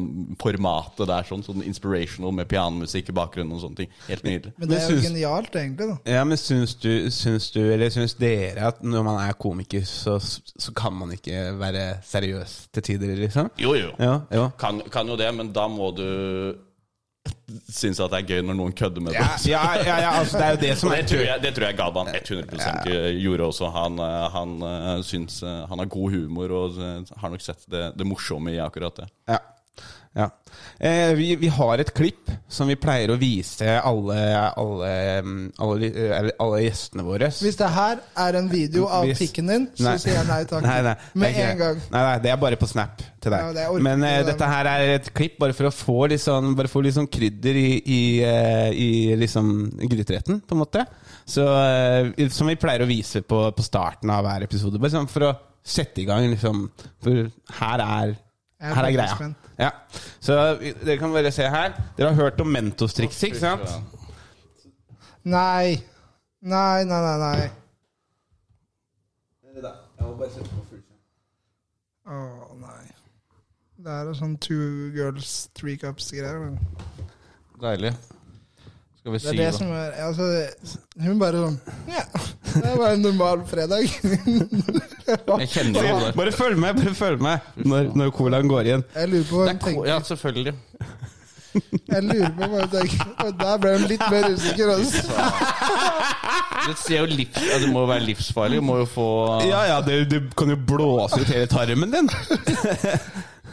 formatet 0.42 1.08
der. 1.08 1.28
Sånn, 1.28 1.44
sånn 1.46 1.64
inspirational 1.66 2.34
med 2.36 2.50
pianomusikk 2.50 3.12
i 3.12 3.16
bakgrunnen 3.20 3.58
og 3.58 3.64
sånne 3.64 3.84
ting. 3.84 3.92
Helt 4.08 4.26
nydelig. 4.26 4.54
Men 4.58 4.72
det 4.72 4.80
er 4.80 4.94
jo 4.94 5.02
genialt, 5.04 5.56
egentlig. 5.56 5.90
da 5.92 6.16
Ja, 6.18 6.24
men 6.28 6.42
syns 6.42 6.76
du, 6.82 6.92
syns 7.14 7.52
du, 7.56 7.62
eller 7.74 7.94
syns 7.94 8.18
dere 8.20 8.70
at 8.72 8.82
når 8.86 9.06
man 9.06 9.20
er 9.24 9.38
komiker, 9.40 9.86
så, 9.88 10.18
så 10.20 10.74
kan 10.76 10.96
man 10.98 11.14
ikke 11.16 11.54
være 11.60 11.86
seriøs 12.08 12.56
til 12.74 12.88
tider, 12.92 13.14
liksom? 13.20 13.52
Jo, 13.62 13.76
jo. 13.78 13.94
Ja, 14.00 14.20
jo. 14.34 14.50
Kan, 14.60 14.82
kan 14.92 15.10
jo 15.10 15.20
det, 15.20 15.30
men 15.36 15.54
da 15.56 15.68
må 15.72 15.92
du 15.98 16.10
synes 17.70 18.00
at 18.04 18.12
det 18.14 18.20
er 18.20 18.28
gøy 18.30 18.42
når 18.46 18.58
noen 18.60 18.74
kødder 18.78 19.04
med 19.04 19.14
det. 19.14 19.20
Ja, 19.20 19.30
ja, 19.50 19.62
ja, 19.82 19.98
ja, 20.04 20.12
altså, 20.20 20.38
det 20.38 20.46
er 20.46 20.56
jo 20.56 20.62
det 20.64 20.74
som 20.80 20.92
er 20.94 21.02
det 21.02 21.12
tror 21.12 21.24
jeg, 21.26 21.44
det 21.44 21.54
tror 21.56 21.68
jeg 21.68 21.78
Gaban 21.80 22.12
100% 22.14 22.90
gjorde 23.24 23.48
også. 23.50 23.70
Han, 23.76 24.02
eh, 24.06 24.26
han, 24.36 24.58
eh, 24.70 24.90
syns 25.08 25.42
eh, 25.44 25.62
han 25.70 25.84
har 25.84 25.92
god 25.92 26.18
humor 26.18 26.56
og 26.64 26.82
har 27.22 27.34
nok 27.34 27.46
sett 27.46 27.66
det, 27.72 27.86
det 28.00 28.08
morsomme 28.08 28.54
i 28.54 28.62
akkurat 28.64 29.04
det. 29.04 29.10
Ja. 29.30 29.40
Eh, 30.80 31.12
vi, 31.14 31.34
vi 31.36 31.48
har 31.52 31.82
et 31.82 31.90
klipp 31.92 32.30
som 32.48 32.70
vi 32.72 32.78
pleier 32.80 33.12
å 33.12 33.18
vise 33.20 33.68
alle, 33.84 34.20
alle, 34.56 34.92
mm, 35.26 35.42
alle, 35.60 35.90
alle 36.40 36.62
gjestene 36.64 37.04
våre. 37.04 37.28
Hvis 37.36 37.58
det 37.60 37.68
her 37.76 38.00
er 38.24 38.38
en 38.40 38.48
video 38.48 38.86
av 38.88 39.04
Hvis- 39.10 39.20
pikken 39.26 39.52
din, 39.52 39.66
så 39.76 39.90
Nei. 39.90 39.96
sier 40.00 40.16
jeg 40.16 40.28
nei 40.30 40.40
takk. 40.48 40.64
Nei, 40.64 40.78
nei, 40.88 40.96
Med 41.20 41.36
en 41.44 41.58
gang. 41.60 41.82
Nei, 41.92 42.04
det 42.24 42.32
er 42.32 42.40
bare 42.40 42.56
på 42.62 42.70
Snap 42.72 43.04
til 43.20 43.36
deg. 43.36 43.52
Det 43.58 43.66
Men 43.84 44.04
eh, 44.08 44.22
dette 44.24 44.50
her 44.54 44.72
er 44.72 44.94
et 44.96 45.12
klipp 45.14 45.36
bare 45.44 45.58
for 45.58 45.68
å 45.68 45.74
få 45.76 45.98
litt 46.14 46.24
sånn, 46.24 46.56
bare 46.56 46.72
få 46.72 46.82
litt 46.86 46.96
sånn 46.96 47.12
krydder 47.12 47.60
i, 47.60 47.68
i, 47.84 48.00
eh, 48.24 48.72
i 48.72 48.90
liksom 49.20 49.52
gryteretten, 49.84 50.40
på 50.48 50.56
en 50.56 50.64
måte. 50.64 50.86
Så, 51.28 51.44
eh, 51.44 52.30
som 52.32 52.48
vi 52.48 52.56
pleier 52.56 52.86
å 52.86 52.90
vise 52.90 53.20
på, 53.22 53.44
på 53.52 53.68
starten 53.68 54.10
av 54.16 54.24
hver 54.24 54.48
episode. 54.48 54.80
Bare 54.80 54.96
sånn 54.96 55.12
for 55.12 55.28
å 55.28 55.36
sette 55.60 56.00
i 56.02 56.08
gang, 56.08 56.32
liksom. 56.32 56.70
For 57.04 57.28
her 57.60 57.84
er, 57.84 58.16
er 58.16 58.16
her 58.60 58.84
er 58.84 58.92
greia. 58.92 59.30
Ja. 59.60 59.70
Så 60.20 60.36
dere 60.60 60.98
kan 61.00 61.14
bare 61.14 61.32
se 61.32 61.48
her. 61.48 61.74
Dere 61.98 62.12
har 62.12 62.16
hørt 62.16 62.42
om 62.42 62.48
Mentos-trikset, 62.48 63.24
ikke 63.30 63.40
sant? 63.40 63.70
Nei. 65.24 65.80
Nei, 66.42 66.84
nei, 66.84 67.02
nei. 67.02 67.18
nei. 67.24 67.50
Å, 72.10 72.20
nei. 72.60 72.86
Det 73.80 73.96
er 73.96 74.14
sånn 74.18 74.36
two 74.44 74.90
girls, 74.96 75.50
three 75.56 75.78
cups-greier. 75.80 76.56
Deilig. 77.62 77.94
Skal 79.18 79.32
vi 79.32 79.38
Det 79.38 79.46
er 79.46 79.52
det 79.52 79.58
som 79.58 79.68
er 79.74 79.92
altså, 80.06 80.24
Hun 81.06 81.20
bare 81.20 81.42
sånn 81.44 81.58
Ja, 81.90 82.04
det 82.54 82.66
er 82.70 82.78
bare 82.78 82.94
en 82.94 83.02
normal 83.02 83.42
fredag. 83.50 83.82
Jeg 85.40 85.50
kjenner 85.50 85.90
jo 85.90 86.00
det. 86.06 86.14
Bare 86.20 86.32
følg 86.36 86.58
med, 86.62 86.76
bare 86.84 86.94
følg 86.96 87.22
med 87.26 87.38
når, 87.66 87.90
når 87.98 88.12
colaen 88.14 88.48
går 88.52 88.70
igjen. 88.70 88.84
Jeg 88.96 89.10
lurer 89.10 89.30
på 89.30 89.36
hva 89.40 89.46
Det 89.46 89.54
hun 89.54 89.56
er 89.56 89.60
ko- 89.60 89.70
tenker. 89.70 89.88
Ja, 89.90 90.00
selvfølgelig. 90.06 90.54
Jeg 91.90 92.04
lurer 92.06 92.30
på 92.38 92.50
hva 92.52 92.60
hun 92.62 92.70
tenker. 92.76 93.08
Og 93.26 93.32
der 93.40 93.58
ble 93.64 93.72
hun 93.80 93.88
litt 93.90 94.06
mer 94.14 94.28
usikker. 94.36 94.74
Altså. 94.76 95.02
Det, 96.68 96.76
ser 96.78 97.00
jo 97.00 97.06
livs, 97.10 97.40
ja, 97.50 97.58
det 97.64 97.70
må 97.74 97.80
jo 97.86 97.90
være 97.90 98.04
livsfarlig. 98.06 98.60
Du 98.62 98.66
må 98.68 98.78
jo 98.84 98.86
få 98.92 99.08
Ja, 99.48 99.64
ja, 99.72 99.80
det, 99.82 100.04
du 100.12 100.20
kan 100.38 100.52
jo 100.54 100.58
blåse 100.70 101.22
ut 101.24 101.32
hele 101.34 101.48
tarmen 101.50 101.90
din. 101.96 102.10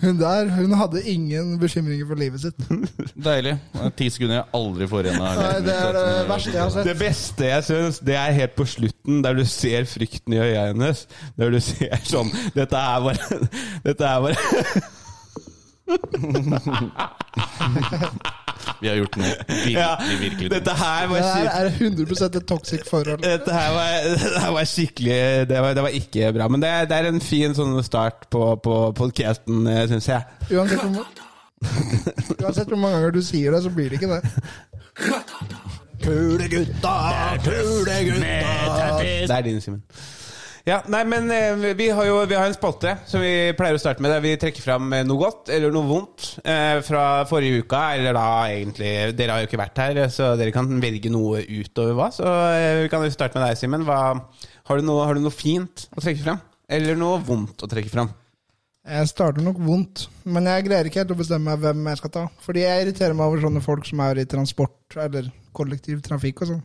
Hun 0.01 0.19
der 0.21 0.51
hun 0.53 0.75
hadde 0.77 1.03
ingen 1.09 1.59
bekymringer 1.61 2.07
for 2.07 2.15
livet 2.21 2.41
sitt. 2.41 2.55
Deilig. 3.27 3.55
Ti 3.97 4.11
sekunder 4.13 4.37
jeg 4.37 4.45
aldri 4.59 4.89
får 4.91 5.09
igjen 5.09 5.23
av 5.25 5.37
det 5.67 5.75
er 5.75 5.93
det 5.97 6.29
verste 6.29 6.53
jeg 6.53 6.63
har 6.63 6.71
sett. 6.75 6.87
Det 6.89 6.97
beste 7.01 7.49
jeg 7.49 7.65
syns, 7.71 7.99
det 8.05 8.17
er 8.21 8.31
helt 8.37 8.55
på 8.59 8.65
slutten, 8.69 9.23
der 9.25 9.33
du 9.39 9.45
ser 9.49 9.89
frykten 9.89 10.37
i 10.37 10.43
øya 10.43 10.67
hennes. 10.71 11.07
Der 11.39 11.51
du 11.55 11.61
ser 11.65 11.97
sånn 12.07 12.31
Dette 12.57 12.77
er 12.77 13.01
bare 13.07 13.19
Dette 13.87 14.05
er 14.05 14.21
bare 14.27 14.41
Vi 18.83 18.89
har 18.91 18.97
gjort 19.01 19.17
noe 19.21 19.31
virkelig, 19.49 19.75
Ja, 19.77 19.91
virkelig 20.21 20.51
dette 20.53 20.75
her 20.81 21.07
Det 21.07 21.11
var 21.11 21.27
her 21.27 21.47
sykt. 21.47 21.55
er 21.55 21.67
100 21.91 22.41
et 22.41 22.47
toxic 22.51 22.83
forhold. 22.91 23.23
Dette 23.25 23.53
her 23.57 23.71
var, 23.77 24.09
det 24.35 24.43
her 24.45 24.53
var 24.57 24.69
skikkelig 24.73 25.21
det 25.51 25.63
var, 25.65 25.75
det 25.79 25.85
var 25.87 25.95
ikke 26.01 26.33
bra. 26.37 26.49
Men 26.53 26.63
det, 26.65 26.73
det 26.91 26.99
er 27.01 27.11
en 27.13 27.21
fin 27.25 27.55
sånn 27.57 27.77
start 27.87 28.29
på, 28.31 28.43
på 28.65 28.81
podcasten, 28.99 29.65
syns 29.93 30.11
jeg. 30.13 30.23
Uansett 30.53 30.83
hvor, 30.83 31.07
uansett 32.43 32.69
hvor 32.69 32.81
mange 32.81 32.99
ganger 32.99 33.17
du 33.17 33.23
sier 33.25 33.57
det, 33.57 33.63
så 33.65 33.73
blir 33.73 33.91
det 33.93 34.01
ikke 34.01 34.13
det. 34.17 34.23
Kule 36.05 36.47
gutta, 36.53 36.93
kule 37.45 37.97
gutta 38.07 38.99
Det 39.01 39.31
er 39.33 39.43
din, 39.47 39.61
Simen. 39.65 39.83
Ja, 40.67 40.81
nei, 40.91 41.05
men 41.07 41.29
eh, 41.31 41.75
vi 41.79 41.87
har 41.95 42.09
jo 42.09 42.17
vi 42.27 42.35
har 42.35 42.49
en 42.51 42.55
spalte 42.57 42.97
som 43.07 43.21
vi 43.23 43.53
pleier 43.55 43.77
å 43.77 43.79
starte 43.79 44.03
med, 44.03 44.11
der 44.11 44.25
vi 44.25 44.33
trekker 44.43 44.65
fram 44.65 44.89
eh, 44.97 45.05
noe 45.07 45.21
godt 45.21 45.53
eller 45.55 45.71
noe 45.71 45.87
vondt 45.87 46.25
eh, 46.43 46.81
fra 46.83 47.05
forrige 47.31 47.61
uka. 47.63 47.83
Eller 47.95 48.17
da 48.19 48.25
egentlig 48.51 48.91
Dere 49.15 49.37
har 49.37 49.45
jo 49.45 49.51
ikke 49.51 49.61
vært 49.63 49.79
her, 49.85 50.01
så 50.11 50.33
dere 50.41 50.51
kan 50.57 50.67
velge 50.83 51.13
noe 51.15 51.45
utover 51.47 51.95
hva. 52.01 52.09
Så 52.17 52.27
eh, 52.27 52.83
vi 52.83 52.91
kan 52.91 53.07
jo 53.07 53.13
starte 53.15 53.39
med 53.39 53.47
deg, 53.47 53.61
Simen. 53.63 53.87
Har, 53.87 54.25
du 54.75 54.83
noe- 54.89 55.07
har 55.07 55.15
du 55.15 55.23
noe 55.23 55.35
fint 55.39 55.87
å 55.95 56.03
trekke 56.03 56.25
fram? 56.27 56.43
Eller 56.67 56.99
noe 56.99 57.23
vondt 57.23 57.63
å 57.63 57.71
trekke 57.71 57.93
fram? 57.95 58.11
Jeg 58.87 59.07
starter 59.11 59.43
nok 59.47 59.63
vondt, 59.63 60.09
men 60.31 60.47
jeg 60.51 60.67
greier 60.67 60.87
ikke 60.91 61.01
helt 61.05 61.15
å 61.15 61.19
bestemme 61.23 61.55
hvem 61.63 61.87
jeg 61.93 61.99
skal 62.03 62.13
ta. 62.19 62.27
Fordi 62.43 62.67
jeg 62.67 62.83
irriterer 62.89 63.15
meg 63.19 63.31
over 63.31 63.47
sånne 63.47 63.63
folk 63.63 63.87
som 63.87 64.03
er 64.03 64.19
i 64.23 64.27
transport 64.31 64.99
eller 64.99 65.31
kollektivtrafikk 65.59 66.43
og 66.43 66.51
sånn. 66.57 66.61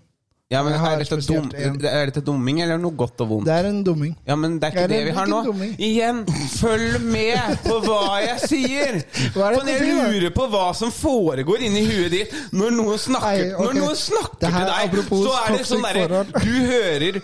Ja, 0.52 0.62
men 0.68 0.74
er 0.76 1.00
dette, 1.00 1.18
dum, 1.30 1.46
en. 1.56 1.78
er 1.88 2.10
dette 2.10 2.22
dumming 2.28 2.58
eller 2.60 2.80
noe 2.82 2.92
godt 3.00 3.22
og 3.24 3.30
vondt? 3.30 3.46
Det 3.48 3.54
er 3.56 3.70
en 3.70 3.78
dumming. 3.88 4.12
Ja, 4.28 4.36
men 4.36 4.58
det 4.60 4.68
er 4.68 4.74
ikke 4.74 4.82
Ja, 4.82 4.88
det 4.92 4.98
det 4.98 5.02
er 5.02 5.06
vi 5.08 5.16
har 5.16 5.30
nå. 5.32 5.38
dumming. 5.46 5.72
Igjen, 5.80 6.20
følg 6.58 6.98
med 7.06 7.58
på 7.64 7.78
hva 7.86 8.02
jeg 8.26 8.50
sier! 8.52 9.00
Hva 9.36 9.48
er 9.54 9.60
det 9.64 9.78
jeg 9.78 9.96
lurer 9.96 10.34
på 10.36 10.48
hva 10.52 10.66
som 10.76 10.92
foregår 10.92 11.64
inni 11.70 11.86
huet 11.88 12.12
ditt 12.12 12.36
når 12.52 12.76
noen 12.76 13.00
snakker, 13.00 13.28
Nei, 13.32 13.52
okay. 13.56 13.66
når 13.70 13.80
noen 13.80 14.00
snakker 14.02 14.40
til 14.44 14.60
er 14.60 14.70
deg. 14.74 14.88
apropos 14.90 15.24
Så 15.24 15.36
er 15.40 15.56
det 15.56 15.66
sånn 15.72 15.86
derre. 15.88 16.24
Du 16.46 16.56
hører 16.68 17.22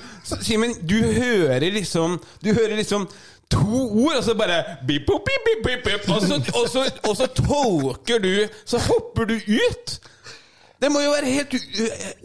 Simen, 0.48 0.76
du 0.88 0.98
hører 1.04 1.68
liksom 1.76 2.20
Du 2.44 2.54
hører 2.54 2.78
liksom 2.80 3.08
To 3.52 3.64
ord, 4.04 4.18
og 4.18 4.24
så 4.26 4.34
bare 4.36 4.58
bip, 4.88 5.08
bip, 5.08 5.46
bip, 5.64 5.84
bip, 5.86 6.10
og, 6.12 6.20
så, 6.24 6.36
og, 6.52 6.66
så, 6.72 6.82
og 7.08 7.14
så 7.16 7.28
tolker 7.38 8.20
du 8.24 8.34
Så 8.68 8.80
hopper 8.88 9.30
du 9.30 9.38
ut! 9.40 10.00
Det 10.78 10.90
må 10.94 11.00
jo 11.02 11.10
være 11.10 11.30
helt, 11.34 11.54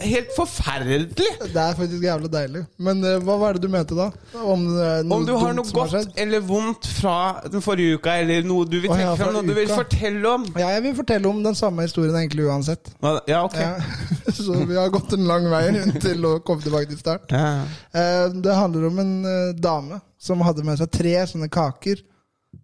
helt 0.04 0.32
forferdelig! 0.36 1.28
Det 1.40 1.56
er 1.56 1.76
faktisk 1.78 2.02
jævlig 2.04 2.28
deilig. 2.32 2.62
Men 2.84 3.00
uh, 3.00 3.14
hva 3.24 3.36
var 3.40 3.56
det 3.56 3.62
du 3.64 3.72
mente 3.72 3.96
da? 3.96 4.10
Om, 4.36 4.66
uh, 4.76 5.14
Om 5.16 5.24
du 5.24 5.32
har 5.40 5.56
noe 5.56 5.72
godt 5.72 5.94
har 5.96 6.10
eller 6.20 6.44
vondt 6.44 6.88
fra 6.98 7.14
den 7.48 7.64
forrige 7.64 7.96
uka, 7.96 8.18
eller 8.20 8.44
noe 8.44 8.68
du 8.68 8.76
vil 8.76 8.90
trekke 8.90 9.08
oh, 9.08 9.14
ja, 9.14 9.16
fram, 9.22 9.38
noe 9.38 9.48
du 9.48 9.54
vil 9.56 9.72
fortelle 9.72 10.34
om. 10.34 10.46
Ja, 10.60 10.68
jeg 10.76 10.84
vil 10.84 10.96
fortelle 11.00 11.32
om 11.32 11.40
den 11.46 11.56
samme 11.56 11.88
historien 11.88 12.18
egentlig 12.20 12.44
uansett. 12.44 12.92
Ja, 13.30 13.40
ok. 13.46 13.56
Ja. 13.56 13.74
Så 14.36 14.60
vi 14.68 14.76
har 14.76 14.92
gått 14.92 15.16
en 15.16 15.24
lang 15.28 15.48
vei 15.52 15.64
til 16.04 16.28
å 16.28 16.36
komme 16.44 16.64
tilbake 16.64 16.92
til 16.92 17.00
start. 17.00 17.32
Ja. 17.32 17.64
Uh, 17.96 18.28
Det 18.36 18.56
handler 18.58 18.90
om 18.90 19.00
en 19.00 19.14
dame 19.56 20.02
som 20.20 20.44
hadde 20.44 20.64
med 20.66 20.76
seg 20.78 20.92
tre 20.92 21.16
sånne 21.30 21.48
kaker 21.52 22.04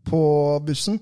på 0.08 0.20
bussen. 0.68 1.00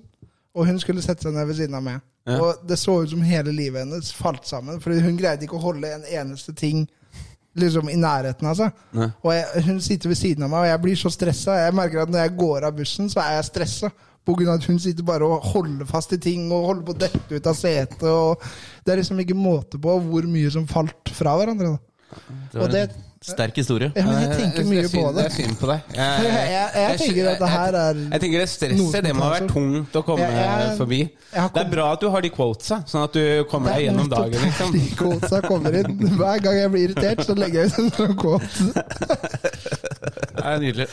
Og 0.57 0.71
hun 0.71 0.79
skulle 0.81 1.03
sette 1.05 1.27
seg 1.27 1.35
ned 1.35 1.51
ved 1.51 1.59
siden 1.59 1.75
av 1.77 1.85
meg. 1.85 2.05
Ja. 2.27 2.41
Og 2.43 2.67
det 2.67 2.79
så 2.81 2.99
ut 3.03 3.13
som 3.13 3.23
hele 3.23 3.55
livet 3.55 3.85
hennes 3.85 4.11
falt 4.15 4.47
sammen. 4.49 4.81
Fordi 4.83 5.01
hun 5.05 5.19
greide 5.19 5.47
ikke 5.47 5.59
å 5.61 5.67
holde 5.69 5.93
en 5.95 6.07
eneste 6.11 6.55
ting 6.57 6.87
liksom 7.57 7.89
i 7.89 7.97
nærheten 7.97 8.49
av 8.51 8.59
seg. 8.59 8.83
Nei. 8.97 9.09
Og 9.23 9.31
jeg, 9.33 9.63
hun 9.69 9.79
sitter 9.85 10.13
ved 10.13 10.19
siden 10.19 10.45
av 10.45 10.53
meg, 10.53 10.67
og 10.67 10.71
jeg 10.73 10.83
blir 10.83 10.99
så 11.01 11.13
stressa. 11.15 11.61
Jeg 11.63 11.77
merker 11.79 12.03
at 12.03 12.13
når 12.13 12.27
jeg 12.27 12.37
går 12.43 12.67
av 12.69 12.77
bussen, 12.77 13.09
så 13.13 13.23
er 13.23 13.39
jeg 13.39 13.49
stressa. 13.53 13.93
Av 14.27 14.41
at 14.51 14.65
hun 14.67 14.79
sitter 14.83 15.07
bare 15.07 15.23
og 15.23 15.45
holder 15.53 15.87
fast 15.87 16.11
i 16.17 16.19
ting 16.19 16.49
og 16.51 16.65
holder 16.67 16.87
på 16.89 16.95
å 16.97 16.99
dette 16.99 17.37
ut 17.37 17.47
av 17.47 17.55
setet. 17.55 18.03
Og 18.11 18.43
det 18.83 18.93
er 18.93 18.99
liksom 18.99 19.21
ikke 19.23 19.39
måte 19.39 19.79
på 19.79 19.93
hvor 20.03 20.27
mye 20.27 20.51
som 20.51 20.67
falt 20.67 21.13
fra 21.15 21.37
hverandre. 21.39 21.77
Da. 21.77 22.25
Og 22.59 22.73
det, 22.73 22.89
Sterk 23.25 23.57
historie. 23.57 23.93
ja, 23.97 24.05
men 24.05 24.21
jeg 24.23 24.37
tenker 24.39 24.65
mye 24.69 24.83
på 24.93 25.03
det. 25.13 25.15
Det 25.17 25.25
er 25.25 25.35
synd 25.35 25.57
på 25.59 25.67
deg. 25.71 25.81
Jeg, 25.97 26.25
Jeg, 26.27 26.51
jeg, 26.53 26.69
jeg 26.77 26.99
tenker 27.01 27.29
at 27.31 27.39
det 27.41 27.49
her 27.49 27.79
er 27.81 27.95
jeg 28.13 28.21
tenker 28.21 28.39
det 28.45 28.49
stresset, 28.53 29.05
det 29.07 29.15
må 29.17 29.23
ha 29.25 29.31
vært 29.33 29.49
tungt 29.51 29.97
å 29.97 30.03
komme 30.07 30.21
Jeg- 30.27 30.37
jeg- 30.37 30.77
forbi. 30.79 30.99
Det 31.33 31.63
er 31.63 31.71
bra 31.73 31.87
at 31.93 32.01
du 32.05 32.09
har 32.13 32.21
de 32.27 32.31
quotesa, 32.31 32.79
sånn 32.87 33.03
at 33.09 33.13
du 33.17 33.45
kommer 33.51 33.73
deg 33.75 33.87
gjennom 33.89 34.09
dagen, 34.13 34.37
liksom. 34.45 34.73
De 34.77 34.85
quotesa 35.01 35.41
kommer 35.47 35.75
inn. 35.81 35.97
Hver 36.21 36.43
gang 36.45 36.57
jeg 36.61 36.71
blir 36.77 36.89
irritert, 36.91 37.25
så 37.27 37.35
legger 37.35 37.65
jeg 37.65 37.73
ut 37.73 37.79
en 37.79 37.91
sånn 37.99 38.17
quote. 38.21 38.47
Det 40.37 40.45
er 40.45 40.59
nydelig. 40.63 40.87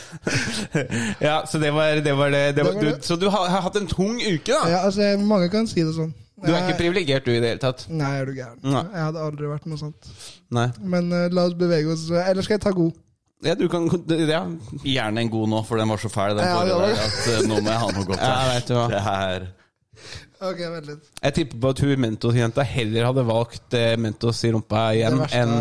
Ja, 1.20 1.44
så 1.46 1.58
det 1.60 1.70
var 1.74 2.00
det. 2.02 2.12
Var 2.16 2.30
det, 2.30 2.56
det, 2.56 2.64
var, 2.64 2.72
Det 2.72 2.74
var 2.74 2.82
det. 2.82 2.94
Du, 2.96 3.06
så 3.06 3.16
du 3.20 3.28
har, 3.30 3.46
har 3.52 3.60
hatt 3.68 3.76
en 3.76 3.86
tung 3.86 4.16
uke, 4.18 4.50
da? 4.50 4.64
Ja, 4.72 4.78
altså, 4.88 5.12
mange 5.20 5.50
kan 5.52 5.68
si 5.70 5.84
det 5.84 5.92
sånn. 5.94 6.10
Du 6.42 6.50
er 6.50 6.64
ikke 6.64 6.80
privilegert, 6.80 7.26
du, 7.26 7.30
i 7.30 7.38
det 7.38 7.52
hele 7.52 7.62
tatt? 7.62 7.84
Nei, 7.94 8.10
er 8.18 8.26
du 8.26 8.34
gæren. 8.34 8.58
Nei. 8.66 8.82
Jeg 8.90 9.06
hadde 9.06 9.22
aldri 9.22 9.50
vært 9.52 9.68
noe 9.70 9.78
sånt. 9.78 10.08
Nei. 10.54 10.66
Men 10.82 11.12
uh, 11.14 11.28
la 11.30 11.46
oss 11.46 11.54
bevege 11.58 11.92
oss. 11.94 12.08
Eller 12.10 12.42
skal 12.46 12.56
jeg 12.56 12.64
ta 12.64 12.72
god? 12.74 12.96
Ja, 13.44 13.54
du 13.54 13.66
kan 13.68 13.86
Ja, 14.08 14.46
Gjerne 14.82 15.20
en 15.20 15.30
god 15.30 15.50
nå, 15.52 15.60
for 15.68 15.80
den 15.80 15.90
var 15.92 16.00
så 16.00 16.08
fæl, 16.08 16.36
den 16.38 16.46
forrige 16.48 16.78
Ja, 16.78 16.88
ja, 16.94 17.08
at 17.08 17.26
eh, 17.28 17.42
nå 17.48 17.58
må 17.60 17.74
jeg 17.74 17.82
ha 17.82 17.90
noe 17.92 18.06
godt. 18.08 18.22
Ja, 18.22 18.36
vet 18.54 18.70
du 18.70 18.74
hva. 18.78 18.86
Det 18.92 19.02
her 19.04 19.46
Ok, 20.44 20.60
vent 20.60 20.88
litt. 20.90 21.10
Jeg 21.22 21.34
tipper 21.38 21.60
på 21.62 21.70
at 21.72 21.82
hun 21.84 22.00
Mentos-jenta 22.02 22.64
heller 22.68 23.06
hadde 23.08 23.24
valgt 23.28 23.76
uh, 23.78 23.92
Mentos 24.00 24.42
i 24.44 24.50
rumpa 24.52 24.86
igjen 24.96 25.20
enn 25.28 25.52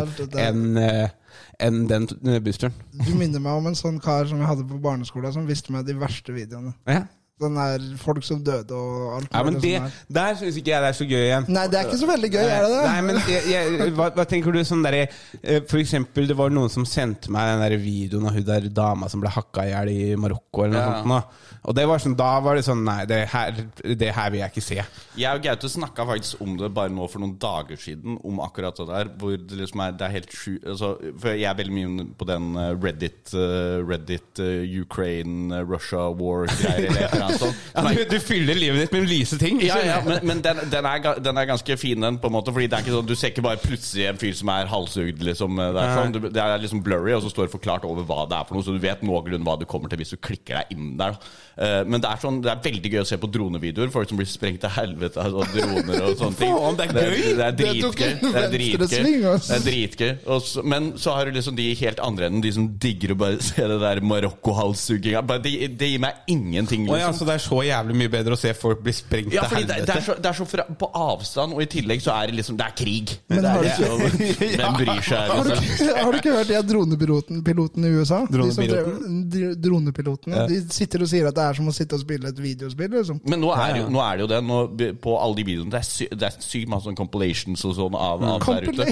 en, 0.41 0.63
uh, 0.79 1.43
en 1.63 1.83
den 1.87 2.07
bussturen. 2.43 2.75
Du 2.97 3.13
minner 3.19 3.43
meg 3.43 3.59
om 3.61 3.69
en 3.69 3.77
sånn 3.77 4.01
kar 4.03 4.27
som 4.31 4.41
jeg 4.41 4.49
hadde 4.49 4.65
på 4.67 4.79
barneskolen, 4.83 5.35
som 5.35 5.47
viste 5.47 5.75
meg 5.75 5.85
de 5.87 5.95
verste 6.01 6.35
videoene. 6.35 6.73
Ja. 6.89 7.05
Sånn 7.41 7.55
der 7.57 7.85
folk 7.97 8.21
som 8.21 8.43
døde 8.45 8.77
og 8.77 9.15
alt 9.17 9.31
Ja, 9.33 9.39
men 9.47 9.55
det, 9.57 9.71
sånn 9.79 9.87
der. 9.89 10.01
Der 10.13 10.35
syns 10.37 10.57
ikke 10.59 10.69
jeg 10.69 10.83
det 10.83 10.89
er 10.91 10.97
så 10.99 11.05
gøy 11.09 11.21
igjen. 11.23 11.47
Nei, 11.49 11.63
det 11.73 11.79
er 11.79 11.87
ikke 11.89 11.97
så 12.03 12.09
veldig 12.11 12.29
gøy, 12.29 12.43
er 12.45 12.61
det 12.61 12.67
det? 12.75 12.81
Nei, 12.85 12.99
men 13.07 13.17
jeg, 13.25 13.39
jeg, 13.49 13.87
hva, 13.97 14.09
hva 14.13 14.25
tenker 14.29 14.53
du 14.53 14.59
sånn 14.69 14.83
derre 14.85 14.99
eh, 15.07 15.63
For 15.65 15.81
eksempel, 15.81 16.27
det 16.29 16.37
var 16.37 16.53
noen 16.53 16.69
som 16.69 16.85
sendte 16.85 17.33
meg 17.33 17.49
den 17.49 17.63
der 17.65 17.75
videoen 17.81 18.29
av 18.29 18.37
hun 18.37 18.45
der 18.51 18.67
dama 18.69 19.09
som 19.09 19.23
ble 19.23 19.31
hakka 19.33 19.65
i 19.65 19.71
hjel 19.73 19.91
i 19.95 19.97
Marokko, 20.21 20.67
eller 20.67 20.77
noe 20.77 20.83
Ja. 20.83 20.99
sånt. 21.01 21.09
Nå. 21.09 21.49
Og 21.63 21.75
det 21.77 21.85
var 21.87 22.01
sånn, 22.03 22.15
da 22.19 22.29
var 22.43 22.57
det 22.59 22.65
sånn 22.67 22.81
Nei, 22.83 22.99
det 23.09 23.19
her, 23.31 23.59
det 24.03 24.11
her 24.13 24.29
vil 24.33 24.41
jeg 24.43 24.51
ikke 24.53 24.65
se. 24.67 24.77
Jeg 25.17 25.31
og 25.39 25.43
Gaute 25.47 25.69
snakka 25.71 26.05
faktisk 26.09 26.41
om 26.43 26.53
det 26.59 26.69
bare 26.75 26.91
nå 26.93 27.07
for 27.09 27.23
noen 27.23 27.37
dager 27.41 27.79
siden, 27.81 28.17
om 28.27 28.41
akkurat 28.45 28.77
det 28.77 28.87
der. 28.91 29.09
Hvor 29.17 29.33
det 29.39 29.57
liksom 29.63 29.81
er, 29.87 29.97
det 29.97 30.05
er 30.09 30.15
helt 30.19 30.33
sju 30.37 30.57
altså, 30.67 30.93
For 31.21 31.33
jeg 31.33 31.47
er 31.49 31.57
veldig 31.63 31.75
mye 31.79 32.07
på 32.19 32.27
den 32.29 32.49
eh, 32.61 32.73
Reddit, 32.83 33.33
eh, 33.33 33.79
Reddit 33.89 34.43
Ukraine, 34.83 35.63
Russia 35.65 36.09
war-greier 36.13 37.22
Ja, 37.31 37.83
du, 37.93 38.03
du 38.09 38.17
fyller 38.23 38.57
livet 38.57 38.81
ditt 38.83 38.93
med 38.95 39.07
lyse 39.09 39.37
ting. 39.41 39.61
Ja, 39.63 39.77
ja, 39.85 39.99
men, 40.05 40.19
men 40.27 40.41
den, 40.45 40.59
den, 40.71 40.85
er, 40.89 41.19
den 41.23 41.37
er 41.41 41.47
ganske 41.49 41.77
fin, 41.79 42.01
den, 42.03 42.17
på 42.21 42.29
en 42.31 42.35
måte. 42.35 42.53
Fordi 42.55 42.67
det 42.69 42.77
er 42.79 42.85
ikke 42.85 42.95
sånn, 42.97 43.07
Du 43.09 43.15
ser 43.15 43.33
ikke 43.33 43.45
bare 43.45 43.61
plutselig 43.63 44.07
en 44.11 44.19
fyr 44.21 44.35
som 44.37 44.51
er 44.53 44.69
halshugd. 44.71 45.23
Liksom, 45.29 45.61
det, 45.61 45.83
er 45.83 45.95
sånn, 45.99 46.17
det 46.33 46.43
er 46.43 46.61
liksom 46.63 46.83
blurry, 46.85 47.13
og 47.17 47.23
så 47.25 47.31
står 47.33 47.47
det 47.49 47.55
forklart 47.55 47.87
over 47.89 48.05
hva 48.09 48.23
det 48.29 48.37
er 48.39 48.47
for 48.49 48.57
noe, 48.59 48.65
så 48.67 48.75
du 48.75 48.81
vet 48.83 49.03
noenlunde 49.05 49.47
hva 49.47 49.57
du 49.61 49.65
kommer 49.69 49.91
til 49.91 50.01
hvis 50.03 50.13
du 50.15 50.19
klikker 50.23 50.59
deg 50.61 50.75
inn 50.77 50.93
der. 50.99 51.17
Eh, 51.57 51.81
Men 51.85 52.01
det 52.03 52.09
er, 52.09 52.21
sånn, 52.23 52.41
det 52.43 52.51
er 52.53 52.61
veldig 52.65 52.91
gøy 52.95 53.01
å 53.03 53.07
se 53.07 53.19
på 53.21 53.29
dronevideoer. 53.33 53.91
Folk 53.93 54.09
som 54.09 54.19
blir 54.19 54.29
sprengt 54.29 54.61
til 54.63 54.73
helvete 54.73 55.21
av 55.21 55.29
altså, 55.29 55.49
droner 55.53 56.07
og 56.09 56.17
sånne 56.19 56.39
ting. 56.39 56.53
Faen, 56.57 56.79
det 56.79 56.87
er 56.87 56.93
gøy! 56.93 57.17
Det, 57.23 57.47
er 57.47 57.57
Det 57.57 57.69
dritgøy. 57.69 58.13
Det 58.23 58.33
er 58.43 58.53
dritgøy. 58.53 58.79
venstresving. 58.83 59.19
Det 59.47 59.57
er 59.57 59.65
dritgøy. 59.67 60.11
Og 60.33 60.65
Men 60.73 60.91
så 61.01 61.13
har 61.17 61.29
du 61.29 61.37
liksom 61.37 61.57
de 61.57 61.67
helt 61.79 61.99
andre 62.03 62.29
enden, 62.29 62.41
de 62.43 62.51
som 62.55 62.67
digger 62.81 63.13
å 63.13 63.19
bare 63.23 63.39
se 63.49 63.67
det 63.69 63.79
der 63.83 64.01
Marokko-halshugginga. 64.05 65.21
Det, 65.43 65.53
det 65.79 65.89
gir 65.93 66.01
meg 66.03 66.23
ingenting. 66.31 66.87
Liksom. 66.87 67.12
Så 67.17 67.25
det 67.27 67.33
er 67.37 67.43
så 67.43 67.59
jævlig 67.67 67.95
mye 68.01 68.11
bedre 68.13 68.35
å 68.37 68.39
se 68.39 68.53
folk 68.57 68.81
bli 68.85 68.93
sprengt 68.95 69.33
Ja, 69.35 69.43
til 69.47 69.55
fordi 69.57 69.67
det, 69.69 69.77
det, 69.87 69.95
er 69.97 70.05
så, 70.07 70.15
det 70.19 70.29
er 70.31 70.37
så 70.39 70.45
fra, 70.49 70.65
på 70.83 70.89
avstand, 70.99 71.53
og 71.57 71.61
i 71.63 71.67
tillegg 71.71 72.01
så 72.03 72.13
er 72.17 72.31
det 72.31 72.37
liksom 72.39 72.57
Det 72.59 72.65
er 72.67 72.75
krig. 72.77 73.13
Men 73.31 73.43
det 73.45 73.53
har 73.53 73.63
er, 73.63 73.77
du 73.77 74.25
Hvem 74.59 74.77
bryr 74.79 75.01
seg? 75.07 75.31
Har 75.33 75.43
du, 75.43 75.51
Liksom. 75.53 75.69
ikke, 75.73 75.97
har 76.03 76.11
du 76.11 76.17
ikke 76.19 76.35
hørt 76.37 76.51
de 76.53 76.61
dronepiloten 76.73 77.43
piloten 77.45 77.85
i 77.87 77.93
USA? 77.97 78.21
De 78.29 78.37
Dronepiloten? 78.37 79.19
drev- 79.33 79.53
dr- 79.53 79.55
Dronepilotene. 79.63 80.35
Ja. 80.37 80.47
De 80.49 80.59
sitter 80.73 81.03
og 81.05 81.09
sier 81.11 81.27
at 81.29 81.35
det 81.37 81.43
er 81.49 81.57
som 81.59 81.67
å 81.69 81.73
sitte 81.75 81.97
og 81.97 82.03
spille 82.03 82.29
et 82.33 82.39
videospill. 82.43 82.91
Liksom. 82.97 83.19
Men 83.29 83.41
nå 83.43 83.51
er, 83.55 83.73
det 83.77 83.83
jo, 83.83 83.89
nå 83.93 84.01
er 84.03 84.17
det 84.19 84.25
jo 84.25 84.29
det. 84.33 84.39
Nå, 84.43 84.59
på 85.03 85.15
alle 85.19 85.37
de 85.39 85.45
videoene 85.47 85.71
Det 85.73 85.79
er, 85.79 85.87
sy, 85.87 86.07
det 86.11 86.27
er 86.29 86.37
sykt 86.43 86.71
masse 86.71 86.87
sånn 86.89 86.97
compilations 86.99 87.63
og 87.69 87.75
sånn 87.77 87.95
av, 87.97 88.23
av 88.35 88.43
der 88.47 88.67
ute. 88.69 88.87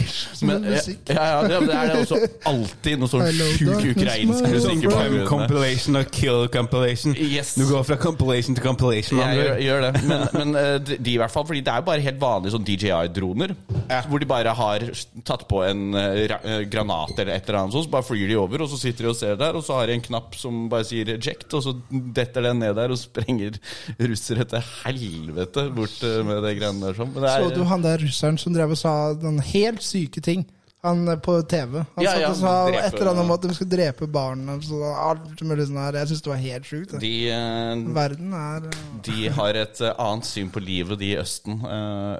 Men, 0.47 0.65
musikk. 0.69 1.11
Ja, 1.11 1.25
ja, 1.31 1.41
det, 1.47 1.59
det 1.67 1.75
er 1.77 1.91
det 1.91 1.97
også 2.05 2.19
alltid 2.51 3.01
noe 3.01 3.11
sånn 3.11 3.27
sjuk 3.57 3.85
ukrainsk 3.93 4.47
musikk. 4.51 4.87
compilation 5.29 5.99
og 6.01 6.11
kill 6.15 6.47
compilation. 6.53 7.15
Yes. 7.17 7.53
Du 7.59 7.65
går 7.69 7.83
fra 7.87 7.97
compilation 8.11 8.57
til 8.57 8.65
compilation. 8.65 9.19
Ja, 9.21 9.31
gjør, 9.35 9.57
gjør 9.65 9.85
det. 9.87 9.91
Men, 10.11 10.23
men 10.35 10.57
eh, 10.59 10.75
de, 10.83 10.97
de 10.99 11.13
i 11.13 11.19
hvert 11.21 11.33
fall, 11.33 11.45
fordi 11.47 11.61
det 11.65 11.71
er 11.71 11.81
jo 11.81 11.87
bare 11.87 12.03
helt 12.03 12.19
vanlige 12.21 12.53
sånn 12.55 12.65
DJI-droner. 12.67 13.53
Hvor 14.09 14.21
de 14.21 14.27
bare 14.29 14.53
har 14.55 14.85
tatt 15.27 15.45
på 15.49 15.61
en 15.65 15.95
uh, 15.95 16.61
granat 16.71 17.13
eller 17.17 17.33
et 17.35 17.49
eller 17.49 17.59
annet 17.61 17.75
sånt, 17.75 17.87
så 17.87 17.93
bare 17.93 18.07
flyr 18.07 18.31
de 18.31 18.37
over, 18.39 18.63
og 18.65 18.71
så 18.71 18.79
sitter 18.79 19.07
de 19.07 19.11
og 19.11 19.17
ser 19.19 19.39
der, 19.39 19.57
og 19.57 19.65
så 19.65 19.79
har 19.79 19.89
de 19.89 19.97
en 19.97 20.05
knapp 20.05 20.37
som 20.39 20.63
bare 20.71 20.87
sier 20.87 21.13
'eject', 21.15 21.51
og 21.57 21.65
så 21.65 21.75
detter 21.91 22.47
den 22.47 22.61
ned 22.63 22.75
der 22.79 22.93
og 22.93 22.99
sprenger 22.99 23.59
russere 23.99 24.47
til 24.53 24.63
helvete 24.83 25.67
bort 25.75 25.99
uh, 26.03 26.21
med 26.27 26.41
det 26.45 26.55
greiene 26.59 26.87
der 26.87 26.97
sånn. 26.97 27.13
Men 27.15 27.27
det 27.27 27.35
Så 27.35 27.53
du 27.55 27.63
han 27.67 27.85
der 27.85 28.01
russeren 28.03 28.41
som 28.41 28.55
drev 28.55 28.75
og 28.75 28.81
sa 28.81 28.95
den 29.19 29.39
helt 29.53 29.83
syke 29.85 30.23
ting? 30.23 30.47
Han 30.83 31.03
eh, 31.11 31.17
på 31.21 31.35
TV. 31.45 31.83
Han 31.95 32.03
Ja, 32.03 32.11
satt 32.15 32.29
og 32.31 32.35
sa 32.39 32.53
drepe- 32.67 32.85
et 32.87 32.95
eller 32.97 33.09
annet 33.11 33.23
om 33.27 33.31
at 33.35 33.41
de 33.45 33.53
skulle 33.53 33.69
drepe 33.75 34.07
barn. 34.09 34.47
så 34.65 34.79
alt 34.97 35.41
mulig 35.45 35.67
sånn 35.69 35.77
her. 35.77 35.97
Jeg 36.01 36.09
syns 36.09 36.21
det 36.25 36.31
var 36.31 36.39
helt 36.41 36.65
sjukt. 36.65 36.95
De, 37.03 37.11
eh, 37.29 37.83
Verden 37.97 38.33
er 38.33 38.65
eh, 38.65 38.79
de 39.05 39.27
har 39.29 39.59
et 39.61 39.81
annet 39.91 40.25
syn 40.25 40.49
på 40.49 40.63
livet, 40.63 40.97
de 40.99 41.11
i 41.13 41.17
Østen. 41.21 41.61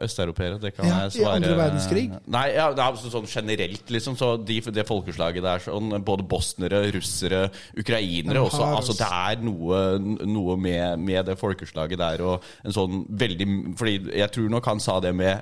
Østeuropeere. 0.01 0.60
Det 0.62 0.75
kan 0.77 0.86
Ja, 0.86 1.00
jeg 1.10 1.22
i 1.22 1.25
andre 1.25 1.56
verdenskrig? 1.58 2.06
Nei, 2.27 2.46
ja, 2.53 2.70
det 2.72 2.80
er 2.84 2.91
altså 2.91 3.10
sånn 3.10 3.25
generelt, 3.27 3.86
liksom. 3.89 4.15
Så 4.18 4.38
de, 4.46 4.60
det 4.62 4.86
folkeslaget 4.88 5.41
der, 5.44 5.60
sånn, 5.65 5.89
både 6.06 6.27
bosnere, 6.27 6.84
russere, 6.94 7.50
ukrainere 7.77 8.41
også. 8.46 8.62
Altså, 8.77 8.94
det 8.98 9.10
er 9.10 9.41
noe, 9.41 9.82
noe 10.27 10.58
med, 10.58 11.00
med 11.00 11.25
det 11.25 11.38
folkeslaget 11.41 11.98
der 11.98 12.22
og 12.22 12.44
en 12.65 12.72
sånn 12.75 13.06
veldig 13.10 13.48
Fordi 13.77 13.96
jeg 14.20 14.32
tror 14.32 14.50
nok 14.53 14.65
han 14.70 14.80
sa 14.80 15.00
det 15.00 15.15
med 15.15 15.41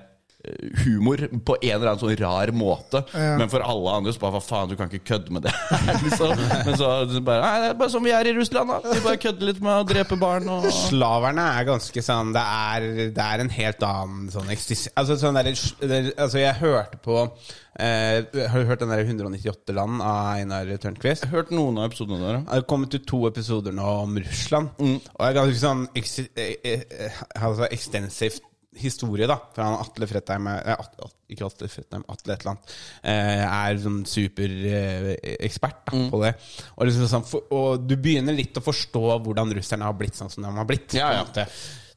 humor 0.86 1.20
på 1.46 1.56
en 1.60 1.74
eller 1.76 1.90
annen 1.92 2.00
sånn 2.00 2.16
rar 2.22 2.52
måte. 2.56 3.02
Ja. 3.12 3.34
Men 3.42 3.52
for 3.52 3.64
alle 3.66 3.96
andre 4.00 4.14
så 4.16 4.22
bare 4.22 4.38
Hva 4.38 4.42
faen, 4.44 4.70
du 4.72 4.78
kan 4.80 4.88
ikke 4.88 5.10
kødde 5.12 5.34
med 5.36 5.44
det. 5.44 5.54
liksom. 6.06 6.32
Men 6.66 6.78
så, 6.80 6.92
så 7.12 7.22
bare 7.26 7.44
Nei, 7.44 7.62
det 7.66 7.72
er 7.74 7.80
bare 7.82 7.92
som 7.92 8.06
vi 8.08 8.14
er 8.16 8.30
i 8.30 8.36
Russland, 8.38 8.72
da. 8.72 8.80
Vi 8.96 9.04
bare 9.04 9.20
kødder 9.20 9.50
litt 9.52 9.60
med 9.66 9.74
å 9.82 9.88
drepe 9.90 10.18
barn 10.22 10.48
og 10.54 10.70
Slaverne 10.72 11.44
er 11.60 11.68
ganske 11.68 12.04
sånn 12.06 12.32
Det 12.36 12.44
er, 12.44 12.88
det 13.18 13.26
er 13.26 13.44
en 13.44 13.52
helt 13.58 13.84
annen 13.90 14.30
sånn 14.34 14.52
eksist... 14.56 14.92
Altså, 15.00 15.20
sånn 15.20 15.40
der, 15.40 15.52
altså 16.16 16.40
jeg 16.42 16.56
hørte 16.62 17.00
på 17.04 17.18
eh, 17.20 18.24
Har 18.52 18.64
du 18.64 18.70
hørt 18.72 18.84
den 18.84 18.94
der 18.94 19.04
198 19.04 19.76
land 19.76 20.00
av 20.06 20.34
Einar 20.38 20.72
Tørnquist? 20.80 21.26
Jeg 21.28 21.34
har 21.34 21.42
hørt 21.44 21.54
noen 21.56 21.82
av 21.82 21.90
episodene 21.92 22.24
der. 22.24 22.42
Det 22.46 22.56
har 22.62 22.68
kommet 22.72 22.96
ut 22.96 23.08
to 23.10 23.26
episoder 23.30 23.76
nå 23.76 23.88
om 24.06 24.16
Russland. 24.24 24.72
Og 24.80 25.20
det 25.20 25.30
er 25.34 25.38
ganske 25.42 25.62
sånn 25.64 25.86
eksi- 26.00 26.30
eh, 26.40 26.56
eh, 26.80 27.24
altså 27.40 27.68
ekstensivt 27.70 28.46
historie, 28.78 29.28
da. 29.30 29.38
For 29.56 29.66
han 29.66 29.80
Atle 29.80 30.08
Fredheim 30.10 30.48
eh, 30.52 30.84
Ikke 31.34 31.48
Atle 31.48 31.70
Fredheim, 31.72 32.04
Atle 32.12 32.36
et 32.36 32.44
eller 32.44 32.54
annet. 32.54 32.74
eh, 33.02 33.44
Er 33.48 33.82
sånn 33.84 34.00
superekspert 34.10 35.94
mm. 35.94 36.08
på 36.14 36.22
det. 36.24 36.34
Og, 36.76 36.86
liksom 36.90 37.10
sånn, 37.12 37.28
og 37.56 37.86
du 37.90 37.96
begynner 37.98 38.38
litt 38.38 38.58
å 38.60 38.66
forstå 38.66 39.04
hvordan 39.26 39.56
russerne 39.58 39.90
har 39.90 39.98
blitt 39.98 40.20
sånn 40.20 40.32
som 40.34 40.46
de 40.46 40.54
har 40.54 40.70
blitt. 40.70 40.94
Ja, 40.98 41.12
ja. 41.18 41.48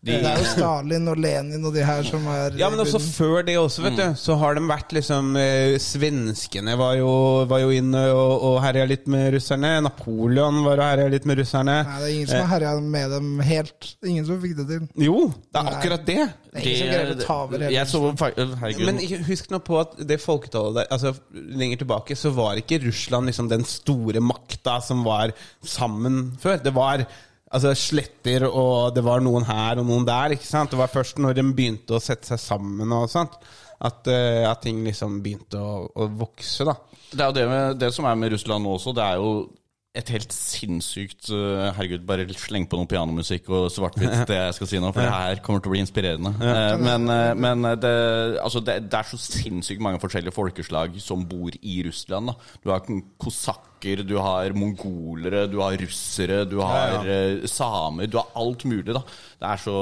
Måte. 0.03 0.19
Det 0.23 0.31
er 0.33 0.41
jo 0.43 0.49
Stalin 0.51 1.09
og 1.13 1.21
Lenin 1.23 1.65
og 1.69 1.75
de 1.77 1.85
her 1.87 2.03
som 2.07 2.25
er 2.33 2.57
Ja, 2.59 2.69
men 2.73 2.83
også 2.83 2.99
før 3.03 3.45
det 3.47 3.55
også, 3.59 3.85
vet 3.87 3.99
du, 4.01 4.05
så 4.19 4.37
har 4.41 4.59
de 4.59 4.65
vært 4.67 4.95
liksom 4.97 5.37
eh, 5.39 5.77
Svenskene 5.83 6.75
var 6.79 6.97
jo, 6.99 7.13
var 7.51 7.63
jo 7.63 7.71
inne 7.75 8.03
og, 8.11 8.33
og 8.49 8.57
herja 8.65 8.85
litt 8.91 9.07
med 9.11 9.31
russerne. 9.37 9.77
Napoleon 9.87 10.63
var 10.67 10.83
og 10.83 10.89
herja 10.91 11.09
litt 11.13 11.29
med 11.31 11.39
russerne. 11.39 11.79
Nei, 11.87 11.99
det 12.03 12.09
er 12.11 12.15
ingen 12.17 12.31
som 12.33 12.43
har 12.43 12.53
herja 12.57 12.75
med 12.83 13.17
dem 13.17 13.33
helt. 13.47 13.91
Ingen 14.03 14.29
som 14.29 14.43
fikk 14.43 14.57
det 14.61 14.69
til. 14.73 14.87
Jo, 15.07 15.19
det 15.31 15.63
er 15.63 15.69
Nei. 15.69 15.75
akkurat 15.79 16.07
det. 16.09 16.21
Det 16.53 16.61
er 16.61 16.67
ingen 16.67 16.81
som 16.83 16.93
greier 16.93 17.13
å 17.15 17.19
ta 17.23 17.41
over 17.47 17.67
hele 17.69 17.87
så 17.89 18.05
Herregud. 18.13 18.87
Men 18.89 19.27
husk 19.29 19.53
nå 19.53 19.61
på 19.65 19.79
at 19.81 19.95
det 20.09 20.19
folketallet 20.21 20.83
der 20.83 20.91
Altså 20.93 21.15
Lenger 21.33 21.81
tilbake 21.81 22.17
så 22.19 22.33
var 22.37 22.59
ikke 22.61 22.83
Russland 22.85 23.31
liksom 23.31 23.49
den 23.51 23.65
store 23.69 24.21
makta 24.25 24.79
som 24.85 25.05
var 25.07 25.33
sammen 25.65 26.35
før. 26.43 26.61
Det 26.63 26.75
var 26.77 27.07
altså 27.53 27.75
sletter, 27.79 28.47
og 28.49 28.95
det 28.97 29.05
var 29.07 29.23
noen 29.25 29.47
her 29.49 29.81
og 29.83 29.89
noen 29.89 30.07
der. 30.09 30.37
ikke 30.37 30.49
sant? 30.49 30.73
Det 30.73 30.81
var 30.81 30.93
først 30.93 31.21
når 31.23 31.39
de 31.39 31.47
begynte 31.53 31.97
å 31.97 32.03
sette 32.03 32.33
seg 32.33 32.41
sammen 32.41 32.95
og 32.97 33.11
sånt, 33.13 33.39
at, 33.83 34.07
uh, 34.09 34.45
at 34.51 34.63
ting 34.63 34.85
liksom 34.87 35.21
begynte 35.25 35.61
å, 35.61 35.83
å 35.91 36.07
vokse, 36.21 36.67
da. 36.69 36.77
Det 37.13 37.21
er 37.21 37.29
jo 37.29 37.37
det, 37.37 37.49
med, 37.51 37.81
det 37.83 37.91
som 37.93 38.07
er 38.09 38.17
med 38.17 38.33
Russland 38.33 38.65
nå 38.65 38.77
også, 38.79 38.95
det 38.97 39.05
er 39.05 39.21
jo 39.21 39.33
et 39.93 40.09
helt 40.15 40.33
sinnssykt 40.33 41.29
uh, 41.35 41.69
Herregud, 41.77 42.07
bare 42.09 42.25
sleng 42.39 42.65
på 42.69 42.79
noe 42.81 42.89
pianomusikk 42.89 43.51
og 43.53 43.67
svart-hvitt, 43.73 44.23
det 44.31 44.39
jeg 44.39 44.55
skal 44.57 44.71
si 44.71 44.81
nå, 44.81 44.93
for 44.95 45.05
det 45.05 45.13
her 45.13 45.43
kommer 45.45 45.61
til 45.61 45.69
å 45.69 45.75
bli 45.75 45.83
inspirerende. 45.85 46.33
Eh, 46.41 46.77
men 46.81 47.05
eh, 47.13 47.35
men 47.37 47.69
eh, 47.69 47.77
det, 47.81 47.93
altså 48.41 48.63
det, 48.65 48.79
det 48.89 49.03
er 49.03 49.11
så 49.11 49.21
sinnssykt 49.21 49.85
mange 49.85 50.01
forskjellige 50.01 50.33
folkeslag 50.33 50.97
som 51.03 51.27
bor 51.29 51.53
i 51.61 51.83
Russland. 51.85 52.33
Da. 52.33 52.57
Du 52.65 52.73
har 52.73 52.87
kosakker, 53.21 53.69
du 53.83 54.15
har 54.21 54.55
mongolere, 54.57 55.47
du 55.51 55.59
har 55.61 55.77
russere, 55.81 56.45
du 56.49 56.59
har 56.63 57.03
eh, 57.09 57.47
samer, 57.51 58.07
du 58.07 58.17
har 58.21 58.31
alt 58.39 58.65
mulig. 58.65 58.95
da. 58.95 59.03
Det 59.43 59.49
er 59.51 59.59
så, 59.59 59.77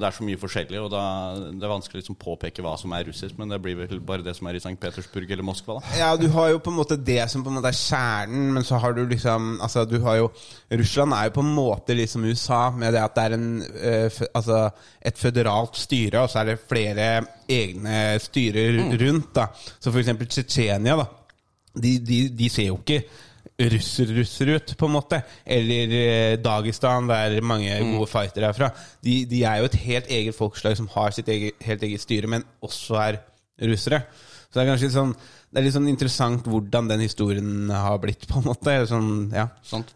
det 0.00 0.08
er 0.08 0.16
så 0.16 0.24
mye 0.26 0.40
forskjellig, 0.42 0.78
og 0.82 0.90
da, 0.90 1.02
det 1.52 1.62
er 1.62 1.70
vanskelig 1.70 2.00
å 2.00 2.02
liksom 2.02 2.18
påpeke 2.18 2.64
hva 2.64 2.74
som 2.80 2.92
er 2.96 3.06
russisk, 3.06 3.36
men 3.38 3.52
det 3.52 3.60
blir 3.62 3.76
vel 3.78 4.00
bare 4.02 4.26
det 4.26 4.34
som 4.34 4.48
er 4.50 4.58
i 4.58 4.62
St. 4.62 4.74
Petersburg 4.82 5.30
eller 5.30 5.46
Moskva. 5.46 5.78
da. 5.78 5.92
Ja, 6.00 6.10
du 6.18 6.26
har 6.34 6.50
jo 6.50 6.58
på 6.64 6.72
en 6.72 6.80
måte 6.80 6.98
det 6.98 7.22
som 7.30 7.44
på 7.46 7.52
en 7.52 7.60
måte 7.60 7.70
er 7.70 7.78
kjernen, 7.78 8.48
men 8.56 8.66
så 8.66 8.80
har 8.82 8.96
du 8.96 9.04
liksom 9.06 9.52
Altså, 9.64 9.84
du 9.86 10.00
har 10.02 10.18
jo 10.18 10.30
Russland 10.74 11.14
er 11.14 11.28
jo 11.28 11.34
på 11.36 11.44
en 11.44 11.54
måte 11.54 11.94
liksom 11.94 12.24
USA, 12.26 12.64
med 12.74 12.94
det 12.96 13.02
at 13.04 13.14
det 13.14 13.24
er 13.24 13.36
en 13.36 13.48
eh, 13.62 14.22
Altså 14.34 14.64
et 15.04 15.18
føderalt 15.20 15.76
styre, 15.78 16.24
og 16.24 16.30
så 16.32 16.40
er 16.40 16.50
det 16.50 16.62
flere 16.64 17.08
egne 17.50 18.18
styrer 18.22 18.80
rundt, 18.98 19.34
da. 19.36 19.50
Så 19.54 19.92
eksempel 19.94 20.30
Tsjetsjenia. 20.30 20.96
De, 21.74 21.98
de, 21.98 22.18
de 22.30 22.48
ser 22.48 22.70
jo 22.70 22.78
ikke 22.80 23.02
russer-russer 23.60 24.50
ut, 24.56 24.74
på 24.78 24.88
en 24.88 24.94
måte. 24.96 25.20
Eller 25.46 25.94
eh, 25.98 26.36
Dagestan, 26.42 27.08
der 27.10 27.38
mange 27.46 27.76
gode 27.92 28.08
fightere 28.10 28.50
er 28.50 28.56
fra. 28.56 28.70
De, 29.04 29.20
de 29.30 29.42
er 29.46 29.60
jo 29.60 29.70
et 29.70 29.80
helt 29.84 30.10
eget 30.10 30.36
folkeslag 30.36 30.76
som 30.80 30.90
har 30.96 31.14
sitt 31.14 31.30
eget, 31.30 31.58
helt 31.64 31.86
eget 31.86 32.02
styre, 32.02 32.30
men 32.30 32.46
også 32.64 32.98
er 33.02 33.20
russere. 33.70 34.02
Så 34.48 34.58
det 34.58 34.64
er 34.64 34.70
kanskje 34.72 34.88
litt 34.88 34.96
sånn 34.98 35.14
Det 35.54 35.60
er 35.60 35.64
litt 35.68 35.74
sånn 35.76 35.86
interessant 35.86 36.48
hvordan 36.50 36.88
den 36.90 37.02
historien 37.04 37.68
har 37.70 38.00
blitt, 38.02 38.24
på 38.26 38.40
en 38.40 38.46
måte. 38.48 38.72
Sånn, 38.90 39.10
ja. 39.30 39.44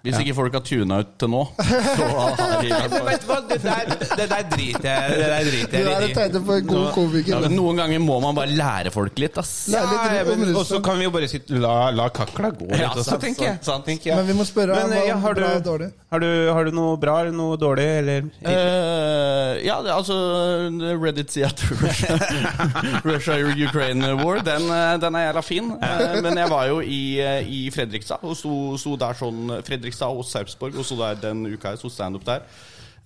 Hvis 0.07 0.21
ikke 0.23 0.37
folk 0.39 0.55
har 0.55 0.63
tuna 0.63 1.01
ut 1.03 1.17
til 1.19 1.33
nå, 1.33 1.41
så 1.99 2.07
har 2.13 2.63
de 2.63 2.71
vet 3.09 3.25
du 3.25 3.27
hva, 3.27 3.39
det 3.51 3.59
der, 3.65 3.91
det 4.21 4.27
der 4.31 4.45
driter 4.53 4.87
jeg 4.87 5.17
Det 5.19 5.27
der 5.33 5.49
driter 5.49 5.73
Du 5.75 5.91
jeg 5.91 6.05
litt 6.05 6.15
i. 6.15 6.21
i. 6.21 6.29
er 6.39 6.45
på 6.47 6.59
en 6.61 6.69
god 6.71 6.85
ja, 6.85 6.93
komiker. 6.95 7.33
Ja, 7.43 7.51
Noen 7.57 7.81
ganger 7.83 8.05
må 8.07 8.21
man 8.23 8.39
bare 8.39 8.55
lære 8.55 8.93
folk 8.95 9.19
litt, 9.19 9.35
ass. 9.43 9.53
Ja, 9.75 9.83
Og 10.55 10.63
så 10.69 10.79
kan 10.87 11.03
vi 11.03 11.09
jo 11.09 11.13
bare 11.19 11.27
sitte, 11.31 11.59
la, 11.59 11.91
la 11.91 12.07
kakla 12.15 12.53
gå 12.55 12.71
litt 12.71 12.79
Ja, 12.85 12.93
også, 12.95 13.09
sant, 13.11 13.27
tenker 13.27 13.49
jeg. 13.49 13.59
sant, 13.59 13.67
sant. 13.73 13.89
Tenker 13.91 14.13
jeg. 14.13 14.21
Men 14.23 14.31
vi 14.31 14.39
må 14.39 14.47
spørre 14.47 14.79
Men, 14.79 14.95
om 14.95 15.09
ja, 15.11 15.19
har 15.27 15.35
bra 15.43 15.51
du- 15.59 15.67
dårlig. 15.73 15.91
Har 16.15 16.23
du, 16.23 16.29
har 16.55 16.65
du 16.65 16.71
noe 16.73 16.95
bra 17.03 17.19
eller 17.21 17.35
noe 17.37 17.59
dårlig, 17.61 17.85
eller? 17.99 18.31
Uh, 18.47 19.59
ja, 19.67 19.75
det, 19.85 19.91
altså 19.93 20.15
Reddit 21.03 21.35
sier 21.35 21.51
at 21.51 21.61
Russia-Ukraine 23.09 24.15
war, 24.23 24.41
den, 24.47 24.65
eh, 24.73 24.95
den 25.03 25.19
er 25.19 25.27
jævla 25.29 25.43
fin. 25.49 25.71
Eh, 25.75 26.19
men 26.25 26.39
jeg 26.43 26.53
var 26.53 26.69
jo 26.71 26.81
i, 26.85 27.03
eh, 27.25 27.49
i 27.49 27.61
Fredrikstad, 27.75 28.25
og 28.25 28.37
sto, 28.39 28.55
sto 28.81 28.97
der 29.01 29.19
sånn 29.19 29.59
Fredrikstad 29.67 30.13
og 30.15 30.27
Sarpsborg, 30.29 30.77
og 30.79 30.87
sto 30.87 30.99
der 31.01 31.19
den 31.29 31.47
uka 31.49 31.75
jeg 31.75 31.83
sto 31.83 31.93
standup 31.93 32.27
der. 32.29 32.45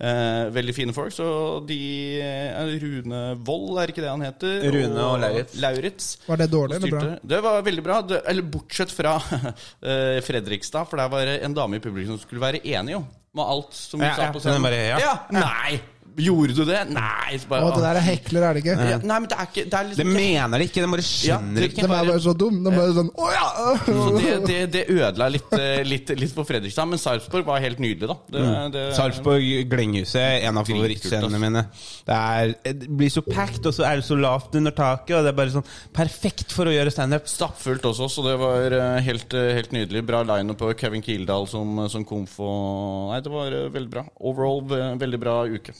Eh, 0.03 0.49
veldig 0.51 0.73
fine 0.75 0.93
folk. 0.95 1.13
Så 1.15 1.25
de 1.67 1.79
eh, 2.19 2.71
Rune 2.81 3.21
Wold, 3.45 3.77
er 3.79 3.93
ikke 3.93 4.03
det 4.03 4.11
han 4.11 4.25
heter? 4.25 4.65
Rune 4.73 5.05
og 5.05 5.19
Lauritz. 5.21 5.57
Lauritz. 5.63 6.07
Var 6.27 6.41
det 6.41 6.49
dårlig 6.51 6.79
eller 6.79 6.95
bra? 6.95 7.15
Det 7.33 7.41
var 7.45 7.65
veldig 7.69 7.85
bra. 7.85 8.01
Det, 8.09 8.21
eller 8.33 8.49
bortsett 8.55 8.93
fra 8.93 9.15
eh, 9.89 10.19
Fredrikstad, 10.25 10.89
for 10.89 10.99
der 10.99 11.11
var 11.13 11.29
det 11.29 11.39
en 11.45 11.55
dame 11.55 11.79
i 11.79 11.83
publikum 11.83 12.17
som 12.17 12.25
skulle 12.25 12.43
være 12.43 12.63
enig 12.65 12.97
jo 12.97 13.03
med 13.33 13.49
alt 13.49 13.73
som 13.73 14.01
vi 14.01 14.05
Ja, 14.05 14.15
sa 14.17 14.29
på 14.33 14.41
scenen. 14.43 14.75
Ja, 14.75 14.99
ja. 15.01 15.13
Nei! 15.33 15.79
Gjorde 16.21 16.53
du 16.57 16.63
det? 16.67 16.79
Nei! 16.93 17.37
Så 17.41 17.49
bare, 17.49 17.65
Å, 17.65 17.73
det 17.73 17.83
der 17.85 17.99
er 17.99 18.05
hekler, 18.05 18.45
er 18.45 18.57
det 18.57 18.63
ikke? 18.63 18.75
ja, 18.91 18.97
nei, 19.01 19.17
men 19.23 19.29
det 19.31 19.37
er 19.39 19.47
ikke 19.49 19.63
Det 19.65 19.79
er 19.79 19.89
De 19.89 19.97
det 19.97 20.05
mener 20.07 20.61
de 20.61 20.67
ikke, 20.69 20.83
de 20.83 20.89
bare 20.91 21.05
skjønner 21.07 21.65
ja, 21.65 21.69
ikke. 21.71 21.81
De 21.81 21.87
er 21.87 22.09
bare 22.11 22.23
så 22.23 22.33
dum. 22.37 22.59
De 22.65 22.73
bare 22.73 22.95
sånn 22.97 23.09
Å 23.13 23.29
ja! 23.33 23.47
Så 23.87 24.09
det, 24.17 24.33
det, 24.45 24.59
det 24.75 24.83
ødela 24.93 25.29
litt, 25.33 25.55
eh, 25.57 25.81
litt, 25.87 26.13
litt 26.19 26.35
på 26.35 26.45
Fredrikstad, 26.47 26.89
men 26.91 27.01
Sarpsborg 27.01 27.47
var 27.47 27.63
helt 27.63 27.81
nydelig, 27.83 28.09
da. 28.11 28.17
Det, 28.35 28.43
det, 28.75 28.85
Sarpsborg 28.97 29.65
Glenghuset, 29.71 30.43
en 30.47 30.61
av 30.61 30.69
favorittscenene 30.69 31.41
mine. 31.41 31.65
Det, 32.07 32.17
er, 32.17 32.53
det 32.83 32.89
blir 32.91 33.11
så 33.13 33.23
packed, 33.25 33.65
og 33.69 33.75
så 33.75 33.87
er 33.89 34.01
det 34.01 34.07
så 34.07 34.17
lavt 34.19 34.57
under 34.59 34.75
taket, 34.75 35.15
og 35.17 35.25
det 35.25 35.33
er 35.33 35.39
bare 35.39 35.55
sånn 35.55 35.67
perfekt 35.95 36.53
for 36.55 36.69
å 36.69 36.75
gjøre 36.75 36.93
standup. 36.93 37.27
Stappfullt 37.31 37.85
også, 37.89 38.09
så 38.11 38.25
det 38.27 38.35
var 38.41 38.77
eh, 38.77 38.99
helt, 39.07 39.33
eh, 39.37 39.53
helt 39.57 39.73
nydelig. 39.75 40.05
Bra 40.07 40.23
line 40.27 40.55
på 40.59 40.69
Kevin 40.79 41.03
Kildahl 41.05 41.47
som, 41.49 41.85
som 41.91 42.05
komf 42.07 42.37
og 42.43 43.11
Nei, 43.13 43.19
det 43.23 43.31
var 43.33 43.53
eh, 43.55 43.69
veldig 43.73 43.91
bra. 43.91 44.05
Overall 44.29 44.63
veldig 44.99 45.19
bra 45.21 45.35
uke. 45.49 45.75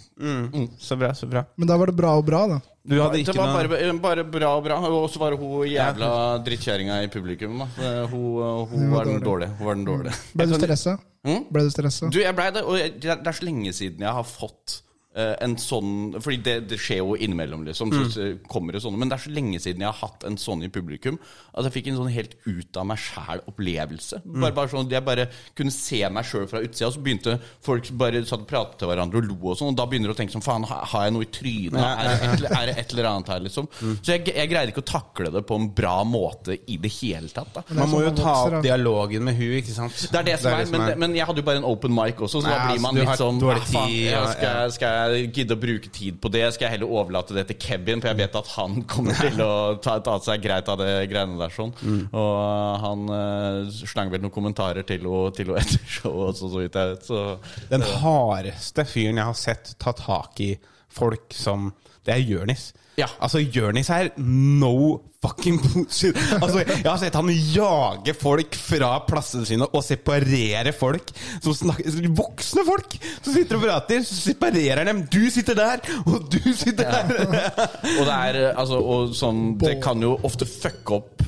Så 0.80 0.96
bra, 1.00 1.14
så 1.18 1.28
bra. 1.30 1.44
Men 1.56 1.68
da 1.68 1.78
var 1.78 1.92
det 1.92 1.96
bra 1.98 2.14
og 2.20 2.26
bra, 2.28 2.42
da. 2.48 2.60
Du 2.84 2.98
hadde 3.00 3.22
det 3.24 3.36
var 3.38 3.68
noe 3.68 4.00
bare, 4.02 4.24
bare 4.24 4.24
bra 4.28 4.50
og 4.58 4.64
bra. 4.66 4.78
Og 4.90 5.10
så 5.12 5.20
var 5.22 5.32
det 5.32 5.40
hun 5.40 5.68
jævla 5.72 6.10
drittkjerringa 6.44 7.02
i 7.06 7.10
publikum. 7.14 7.60
Da. 7.64 7.68
Hun, 8.12 8.26
hun, 8.42 8.68
Hun 8.74 8.90
var 8.92 8.98
var 9.06 9.12
den 9.12 9.24
dårlige. 9.24 9.52
Hun 9.60 9.68
var 9.70 9.76
den 9.80 9.86
dårlige. 9.88 10.16
Ble 10.36 10.48
du 10.52 10.56
stressa? 10.60 10.98
Mm? 11.24 11.46
Ble 11.52 11.64
du 11.64 11.70
stressa? 11.72 12.10
Du, 12.12 12.20
jeg 12.20 12.36
blei 12.36 12.50
det, 12.52 12.64
og 12.68 12.76
jeg, 12.80 12.98
det 13.00 13.14
er- 13.16 13.38
så 13.40 13.46
lenge 13.48 13.72
siden 13.74 14.04
jeg 14.04 14.12
har 14.20 14.24
fått 14.28 14.82
en 15.14 15.54
sånn 15.62 16.16
Fordi 16.18 16.40
det, 16.42 16.56
det 16.72 16.80
skjer 16.82 17.04
jo 17.04 17.14
innimellom, 17.14 17.66
liksom. 17.68 17.92
Så, 17.94 18.22
mm. 18.22 18.40
kommer 18.50 18.74
det 18.74 18.82
sånne 18.82 18.98
Men 18.98 19.12
det 19.12 19.20
er 19.20 19.26
så 19.28 19.34
lenge 19.36 19.60
siden 19.62 19.84
jeg 19.86 19.92
har 19.92 20.00
hatt 20.00 20.26
en 20.26 20.40
sånn 20.42 20.66
i 20.66 20.72
publikum 20.74 21.20
at 21.54 21.68
jeg 21.68 21.76
fikk 21.76 21.90
en 21.92 22.00
sånn 22.00 22.10
helt 22.10 22.34
ut 22.48 22.78
av 22.82 22.88
meg 22.90 22.98
sjæl-opplevelse. 22.98 24.24
Bare, 24.26 24.56
bare 24.56 24.72
sånn 24.72 24.88
at 24.88 24.96
Jeg 24.96 25.06
bare 25.06 25.28
kunne 25.58 25.74
se 25.74 26.00
meg 26.10 26.26
sjøl 26.26 26.48
fra 26.50 26.64
utsida, 26.66 26.90
og 26.90 26.96
så 26.96 27.04
begynte 27.06 27.36
folk 27.64 27.92
bare 28.00 28.24
satt 28.26 28.46
og 28.46 28.50
pratet 28.50 28.80
til 28.82 28.90
hverandre 28.90 29.22
og 29.22 29.28
lo 29.30 29.38
og 29.52 29.60
sånn, 29.60 29.74
og 29.74 29.78
da 29.78 29.86
begynner 29.90 30.10
du 30.10 30.16
å 30.16 30.18
tenke 30.18 30.34
sånn 30.34 30.46
Faen, 30.46 30.66
har 30.66 31.06
jeg 31.06 31.14
noe 31.14 31.28
i 31.28 31.30
trynet? 31.34 31.78
Er 31.78 32.10
det 32.10 32.16
et, 32.16 32.48
er 32.50 32.72
det 32.72 32.76
et 32.82 32.96
eller 32.96 33.10
annet 33.12 33.32
her, 33.36 33.44
liksom? 33.46 33.70
Så 34.02 34.16
jeg, 34.16 34.26
jeg 34.34 34.50
greide 34.50 34.74
ikke 34.74 34.84
å 34.84 34.90
takle 34.90 35.30
det 35.34 35.44
på 35.48 35.60
en 35.60 35.70
bra 35.78 35.96
måte 36.08 36.58
i 36.58 36.80
det 36.82 36.92
hele 36.98 37.30
tatt. 37.34 37.54
da 37.54 37.64
Man 37.78 37.92
må 37.92 38.02
jo 38.02 38.10
sånn 38.10 38.20
ta 38.24 38.34
opp 38.48 38.58
dialogen 38.66 39.28
med 39.30 39.38
hun, 39.38 39.54
ikke 39.62 39.76
sant? 39.76 40.08
det 40.10 40.22
er 40.24 40.30
det 40.32 40.40
som 40.42 40.58
er, 40.58 40.66
men, 40.74 40.88
men 41.06 41.18
jeg 41.20 41.30
hadde 41.30 41.44
jo 41.44 41.48
bare 41.48 41.62
en 41.62 41.70
open 41.70 41.94
mic 41.94 42.18
også, 42.18 42.42
så 42.42 42.50
Nei, 42.50 42.56
da 42.56 42.66
blir 42.66 42.74
altså, 42.74 42.88
man 42.88 43.00
litt 43.00 43.12
har 43.12 43.22
sånn 43.22 43.42
dårlig 43.44 43.66
faen, 43.70 43.94
ja, 43.94 44.18
ja, 44.18 44.26
skal, 44.34 44.58
jeg- 44.58 44.76
skal, 44.80 45.03
jeg 45.12 45.30
gidde 45.36 45.56
å 45.56 45.62
bruke 45.62 45.92
tid 45.94 46.20
på 46.22 46.32
det? 46.34 46.44
Skal 46.56 46.68
jeg 46.68 46.76
heller 46.78 46.94
overlate 46.94 47.36
det 47.36 47.46
til 47.50 47.60
Kevin, 47.62 48.02
for 48.02 48.12
jeg 48.12 48.20
vet 48.22 48.38
at 48.40 48.52
han 48.56 48.84
kommer 48.90 49.18
til 49.20 49.42
å 49.44 49.54
ta, 49.84 49.98
ta 50.06 50.18
seg 50.24 50.44
greit 50.44 50.70
av 50.72 50.80
det 50.82 50.92
greiene 51.12 51.40
der. 51.40 51.54
sånn 51.54 51.74
Og 52.10 52.84
han 52.84 53.08
uh, 53.12 53.72
slang 53.84 54.12
vel 54.14 54.24
noen 54.24 54.36
kommentarer 54.36 54.88
til 54.88 55.08
henne 55.08 55.58
etter 55.64 55.82
showet 55.88 56.34
også, 56.34 56.52
så 56.54 56.64
vidt 56.64 56.80
jeg 56.80 56.94
vet. 56.94 57.10
Så 57.10 57.68
Den 57.72 57.88
hardeste 58.04 58.88
fyren 58.90 59.22
jeg 59.22 59.32
har 59.32 59.40
sett 59.40 59.76
ta 59.82 59.96
tak 59.98 60.44
i 60.44 60.54
folk 60.94 61.34
som 61.34 61.72
Det 62.06 62.14
er 62.18 62.22
Jørnis. 62.22 62.72
Ja. 63.00 63.08
Altså, 63.24 63.40
Jørnis 63.42 63.90
er 63.94 64.12
no 64.20 65.02
fucking 65.24 65.60
bullshit. 65.64 66.18
Altså, 66.40 66.64
jeg 66.68 66.86
har 66.88 67.00
sett 67.02 67.18
han 67.18 67.32
jage 67.32 68.16
folk 68.20 68.58
fra 68.60 68.92
plassene 69.08 69.48
sine 69.48 69.68
og 69.70 69.84
separere 69.86 70.74
folk. 70.76 71.14
Som 71.44 71.56
snakker, 71.58 72.00
voksne 72.18 72.66
folk 72.68 72.98
som 73.24 73.32
sitter 73.32 73.60
og 73.60 73.66
prater. 73.66 74.04
Så 74.08 74.20
separerer 74.20 74.86
dem. 74.90 75.04
Du 75.12 75.22
sitter 75.34 75.58
der, 75.58 75.84
og 76.06 76.28
du 76.32 76.42
sitter 76.54 76.90
der. 76.90 77.12
Og 77.94 78.06
det 78.08 78.14
er 78.14 78.38
eh, 78.40 78.60
altså 78.60 78.78
og 78.80 79.12
sånn 79.16 79.42
Det 79.62 79.76
kan 79.84 80.02
jo 80.02 80.14
ofte 80.26 80.46
fucke 80.50 80.96
opp 80.98 81.24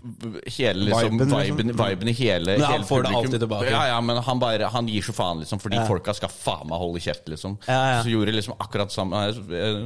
hele 0.56 0.86
liksom, 0.86 1.18
Viben, 1.18 1.32
viben, 1.32 1.68
liksom. 1.72 1.86
viben, 1.86 2.10
i 2.10 2.14
hele, 2.18 2.56
Men 2.58 2.66
han 2.66 2.74
hele 2.76 2.88
får 2.88 3.06
det 3.06 3.12
alltid 3.20 3.40
tilbake. 3.46 3.72
Ja, 3.72 3.84
ja, 3.90 4.00
men 4.06 4.20
han, 4.28 4.42
bare, 4.42 4.70
han 4.74 4.90
gir 4.92 5.06
så 5.06 5.16
faen, 5.18 5.42
liksom, 5.44 5.62
fordi 5.64 5.82
folka 5.88 6.14
skal 6.18 6.32
faen 6.32 6.70
meg 6.70 6.82
holde 6.82 7.02
kjeft, 7.04 7.28
liksom. 7.32 7.58
Ja, 7.68 7.80
ja. 7.96 8.02
Så 8.06 8.14
gjorde 8.14 8.36
liksom 8.36 8.58
akkurat 8.62 8.94
samme 8.94 9.26
jeg 9.26 9.38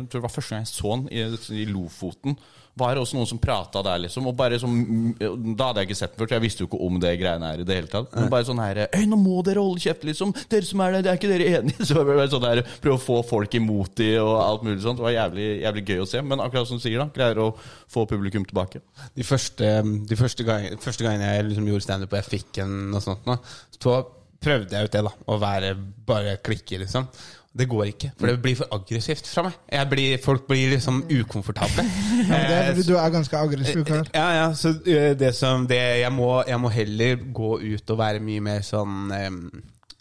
tror 0.10 0.20
det 0.20 0.26
var 0.26 0.34
første 0.34 0.56
gang 0.56 0.66
jeg 0.66 0.72
så 0.74 0.96
han 0.96 1.06
i, 1.12 1.26
i 1.62 1.68
Lofoten. 1.70 2.38
Var 2.78 2.96
det 2.96 3.02
også 3.02 3.18
noen 3.18 3.28
som 3.28 3.40
prata 3.42 3.82
der, 3.84 4.02
liksom. 4.06 4.28
Og 4.30 4.36
bare 4.38 4.60
sånn 4.62 5.14
Da 5.18 5.70
hadde 5.70 5.82
jeg 5.82 5.90
ikke 5.90 5.98
sett 6.00 6.14
den 6.14 6.22
før, 6.22 6.30
så 6.30 6.38
jeg 6.38 6.44
visste 6.46 6.64
jo 6.64 6.70
ikke 6.70 6.82
om 6.86 7.00
det 7.02 7.14
greiene 7.20 7.50
her 7.52 7.64
i 7.64 7.66
det 7.68 7.80
hele 7.80 7.92
tatt. 7.92 8.12
Men 8.16 8.30
bare 8.32 8.48
sånn 8.48 8.62
her 8.62 8.84
Øy, 8.86 9.06
nå 9.10 9.20
må 9.20 9.40
dere 9.46 9.64
holde 9.64 9.84
kjeft, 9.84 10.06
liksom! 10.08 10.34
Dere 10.52 10.68
som 10.68 10.84
er 10.86 10.98
der, 10.98 11.06
det 11.08 11.12
er 11.14 11.20
ikke 11.20 11.32
dere 11.32 11.50
enige? 11.60 11.86
Så 11.90 12.04
bare 12.08 12.28
sånn 12.32 12.46
der 12.46 12.64
Prøve 12.84 13.00
å 13.00 13.04
få 13.04 13.18
folk 13.28 13.58
imot 13.60 13.96
de 14.00 14.12
og 14.22 14.36
alt 14.44 14.68
mulig 14.68 14.84
sånt. 14.84 15.02
Det 15.02 15.08
var 15.08 15.16
jævlig, 15.16 15.48
jævlig 15.64 15.86
gøy 15.90 16.04
å 16.04 16.08
se. 16.10 16.22
Men 16.26 16.44
akkurat 16.44 16.70
som 16.70 16.80
du 16.80 16.84
sier, 16.86 17.00
da, 17.02 17.10
greier 17.16 17.42
å 17.44 17.50
få 17.90 18.06
publikum 18.10 18.46
tilbake. 18.48 18.84
De 19.18 19.26
første, 19.28 19.74
de 20.10 20.20
første, 20.20 20.46
gang, 20.48 20.70
første 20.84 21.06
gangen 21.06 21.26
jeg 21.26 21.50
liksom 21.50 21.68
gjorde 21.72 21.88
standup 21.88 22.14
og 22.14 22.22
jeg 22.22 22.30
fikk 22.38 22.62
en 22.64 22.78
og 22.96 23.04
sånt 23.04 23.28
nå, 23.28 23.36
så 23.80 24.00
prøvde 24.40 24.76
jeg 24.76 24.88
ut 24.88 24.96
det, 24.96 25.04
da. 25.06 25.12
Å 25.12 25.38
være 25.42 25.74
bare 26.08 26.38
klikke, 26.44 26.80
liksom. 26.84 27.08
Det 27.58 27.66
går 27.70 27.84
ikke, 27.84 28.12
for 28.20 28.30
det 28.30 28.42
blir 28.44 28.56
for 28.56 28.70
aggressivt 28.72 29.28
fra 29.28 29.42
meg. 29.48 29.56
Jeg 29.74 29.90
blir, 29.90 30.18
folk 30.22 30.44
blir 30.48 30.70
liksom 30.76 31.00
ukomfortable. 31.10 31.86
Ja, 32.30 32.42
det 32.46 32.56
er 32.56 32.60
Eh, 32.60 32.76
fordi 32.76 32.88
du 32.92 32.98
er 32.98 33.10
ganske 33.10 33.38
aggressiv 33.38 33.86
kar. 33.86 34.10
Ja, 34.14 34.28
ja, 34.38 34.54
så 34.54 34.70
eh, 34.86 35.16
det 35.20 35.34
som 35.36 35.66
det, 35.68 35.80
jeg, 36.04 36.12
må, 36.14 36.44
jeg 36.48 36.60
må 36.62 36.70
heller 36.70 37.16
gå 37.34 37.58
ut 37.58 37.90
og 37.90 37.98
være 37.98 38.22
mye 38.24 38.44
mer 38.46 38.62
sånn 38.66 39.10
um, 39.12 39.40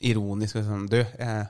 ironisk 0.01 0.61
og 0.61 0.69
sånn 0.69 0.85
Du, 0.93 0.99
jeg, 1.01 1.47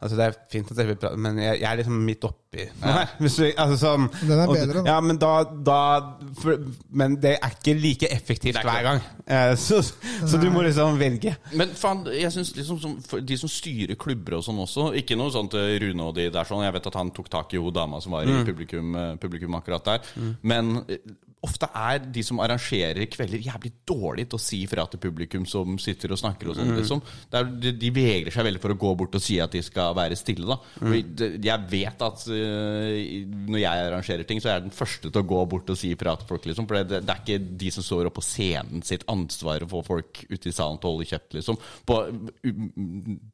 altså 0.00 0.16
det 0.16 0.24
er 0.26 0.34
fint 0.52 0.70
at 0.70 0.76
dere 0.76 0.86
vil 0.92 0.96
prate, 1.00 1.16
men 1.16 1.38
jeg, 1.38 1.60
jeg 1.60 1.70
er 1.72 1.76
liksom 1.80 2.00
midt 2.04 2.24
oppi 2.28 2.66
noe 2.82 2.92
her. 2.96 3.08
Hvis 3.20 3.36
du- 3.36 3.52
altså 3.56 3.76
sånn, 3.80 4.06
Den 4.20 4.38
er 4.38 4.46
og- 4.48 4.54
bedre, 4.56 4.82
da. 4.82 4.90
Ja, 4.90 5.00
men 5.00 5.18
da, 5.18 5.32
da 5.44 5.78
for, 6.40 6.56
Men 6.90 7.16
det 7.20 7.38
er 7.42 7.50
ikke 7.50 7.74
like 7.80 8.08
effektivt 8.10 8.56
er 8.56 8.60
ikke 8.60 8.70
hver 8.70 8.82
gang. 8.82 9.00
Eh, 9.26 9.54
Så, 9.56 9.82
så 10.26 10.40
du 10.40 10.48
må 10.50 10.62
liksom 10.62 10.98
velge. 10.98 11.36
Men 11.52 11.68
faen, 11.74 12.04
jeg 12.12 12.32
synes 12.32 12.54
liksom 12.56 12.80
som, 12.80 12.96
De 13.26 13.36
som 13.36 13.48
styrer 13.50 13.96
klubber 13.98 14.36
og 14.38 14.44
sånn 14.46 14.58
også 14.62 14.92
Ikke 14.96 15.16
noe 15.18 15.30
sånt 15.34 15.54
eh, 15.58 15.78
Rune 15.82 16.02
og 16.06 16.14
de 16.14 16.28
der 16.30 16.44
sånn 16.48 16.62
Jeg 16.64 16.72
vet 16.76 16.86
at 16.86 16.94
han 16.94 17.10
tok 17.10 17.28
tak 17.32 17.52
i 17.54 17.58
hun 17.58 17.72
dama 17.74 18.00
som 18.00 18.12
var 18.12 18.22
i 18.24 18.44
publikum, 18.46 18.94
eh, 18.96 19.16
publikum 19.16 19.54
akkurat 19.58 19.84
der 19.84 20.00
Men 20.42 20.84
eh, 20.88 20.98
ofte 21.46 21.70
er 21.70 22.02
de 22.02 22.26
som 22.26 22.42
arrangerer 22.44 23.06
kvelder 23.12 23.44
Jævlig 23.46 23.72
dårlig 23.88 24.28
til 24.28 24.40
å 24.40 24.42
si 24.42 24.62
fra 24.70 24.86
til 24.90 25.02
publikum 25.02 25.46
Som 25.48 25.78
sitter 25.82 26.12
og 26.12 26.20
snakker 26.20 26.52
og 26.52 26.58
sånn 26.58 26.74
liksom. 26.76 27.02
Det 27.30 27.40
er, 27.40 27.50
de, 27.64 27.74
de 27.80 27.94
vegrer 27.94 28.34
seg 28.34 28.48
veldig 28.50 28.62
for 28.62 28.74
å 28.74 28.80
gå 28.86 28.94
bort 28.98 29.16
og 29.18 29.22
si 29.22 29.38
at 29.42 29.54
de 29.54 29.62
skal 29.64 29.96
være 29.96 30.18
stille 30.18 30.46
da 30.48 30.58
Mm. 30.76 31.40
Jeg 31.44 31.64
vet 31.70 32.02
at 32.04 32.22
uh, 32.28 32.96
Når 33.48 33.60
jeg 33.60 33.84
arrangerer 33.86 34.26
ting 34.28 34.40
Så 34.42 34.50
er 34.50 34.58
jeg 34.58 34.66
den 34.66 34.74
første 34.74 35.08
til 35.08 35.22
å 35.22 35.28
gå 35.28 35.38
bort 35.48 35.70
og 35.72 35.78
si 35.78 35.92
fra 35.98 36.12
til 36.18 36.28
folk 36.28 36.48
liksom 36.48 36.66
For 36.68 36.84
det, 36.84 37.00
det 37.06 37.14
er 37.14 37.22
ikke 37.22 37.54
de 37.62 37.70
som 37.72 37.86
står 37.86 38.10
oppe 38.10 38.20
på 38.20 38.24
scenen 38.24 38.84
sitt 38.86 39.06
ansvar 39.12 39.64
Å 39.64 39.68
få 39.70 39.82
folk 39.86 40.22
ute 40.30 40.50
i 40.50 40.54
salen 40.54 40.78
til 40.80 40.88
å 40.88 40.94
holde 40.94 41.08
kjeft 41.08 41.36
liksom 41.36 41.58
på, 41.88 41.98
um, 42.10 42.68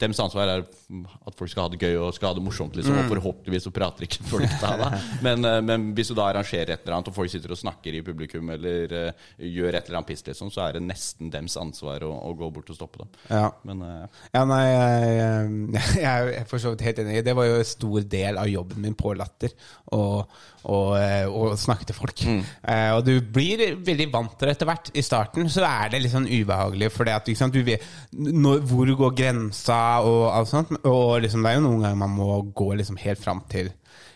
Dems 0.01 0.23
ansvar 0.23 0.51
er 0.51 0.65
at 0.65 1.39
folk 1.39 1.53
skal 1.53 1.67
ha 1.67 1.73
det 1.73 1.81
gøy 1.83 1.99
og 2.01 2.15
skal 2.17 2.33
ha 2.33 2.39
det 2.39 2.45
morsomt 2.47 2.79
liksom, 2.79 2.99
Og 3.03 3.11
forhåpentligvis 3.17 3.67
så 3.69 3.75
prater 3.75 4.07
ikke 4.09 4.27
folk 4.31 4.59
da, 4.63 4.73
da. 4.81 4.91
Men, 5.27 5.47
uh, 5.47 5.59
men 5.65 5.91
hvis 5.97 6.13
du 6.13 6.17
da 6.19 6.29
arrangerer 6.31 6.75
et 6.75 6.85
eller 6.85 6.99
annet 6.99 7.13
Og 7.13 7.17
folk 7.17 7.33
sitter 7.33 7.55
og 7.55 7.61
snakker 7.61 7.99
i 7.99 8.02
publikum 8.07 8.51
Eller 8.55 8.93
uh, 8.93 9.27
gjør 9.39 9.79
et 9.79 9.89
eller 9.89 10.01
annet 10.01 10.11
piss 10.13 10.25
liksom, 10.27 10.51
Så 10.55 10.63
er 10.65 10.77
det 10.77 10.85
nesten 10.87 11.33
dems 11.33 11.57
ansvar 11.61 12.05
å, 12.07 12.13
å 12.29 12.33
gå 12.39 12.51
bort 12.55 12.73
og 12.73 12.79
stoppe 12.79 13.03
dem 13.03 13.13
Ja. 13.31 13.49
Men 13.69 13.83
uh, 13.85 14.23
Ja, 14.35 14.45
nei, 14.49 14.63
jeg, 14.69 15.53
jeg, 15.77 16.03
jeg 16.03 16.39
er 16.41 16.49
for 16.51 16.63
så 16.63 16.75
vidt 16.75 16.87
helt 16.87 17.03
enig. 17.03 17.21
Det 17.27 17.37
var 17.37 17.49
jo 17.49 17.59
en 17.61 17.69
stor 17.69 18.09
del 18.17 18.41
av 18.41 18.51
jobben 18.51 18.83
min 18.83 18.97
på 18.99 19.15
Latter. 19.19 19.55
Å 19.93 21.43
snakke 21.59 21.89
til 21.89 21.97
folk. 21.97 22.23
Eh, 22.23 22.91
og 22.95 23.05
du 23.07 23.15
blir 23.35 23.77
veldig 23.83 24.09
vant 24.13 24.35
til 24.39 24.49
det 24.49 24.57
etter 24.57 24.69
hvert. 24.69 24.91
I 24.95 25.05
starten 25.05 25.51
så 25.53 25.65
er 25.67 25.93
det 25.93 26.03
litt 26.05 26.15
sånn 26.15 26.29
ubehagelig, 26.29 26.91
for 26.95 27.11
ikke 27.11 27.39
sant, 27.39 27.55
du 27.57 27.67
vet 27.67 27.85
når, 28.13 28.63
hvor 28.71 28.93
går 29.03 29.17
grensa 29.19 29.81
og 30.07 30.25
alt 30.33 30.53
sånt. 30.53 30.75
Og 30.89 31.23
liksom, 31.25 31.45
det 31.45 31.53
er 31.53 31.59
jo 31.59 31.67
noen 31.67 31.85
ganger 31.85 32.03
man 32.05 32.17
må 32.17 32.41
gå 32.57 32.73
liksom 32.81 33.01
helt 33.03 33.23
fram 33.23 33.45
til 33.53 33.73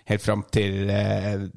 Helt 0.07 0.23
fram 0.23 0.45
til 0.55 0.87
eh, 0.87 1.49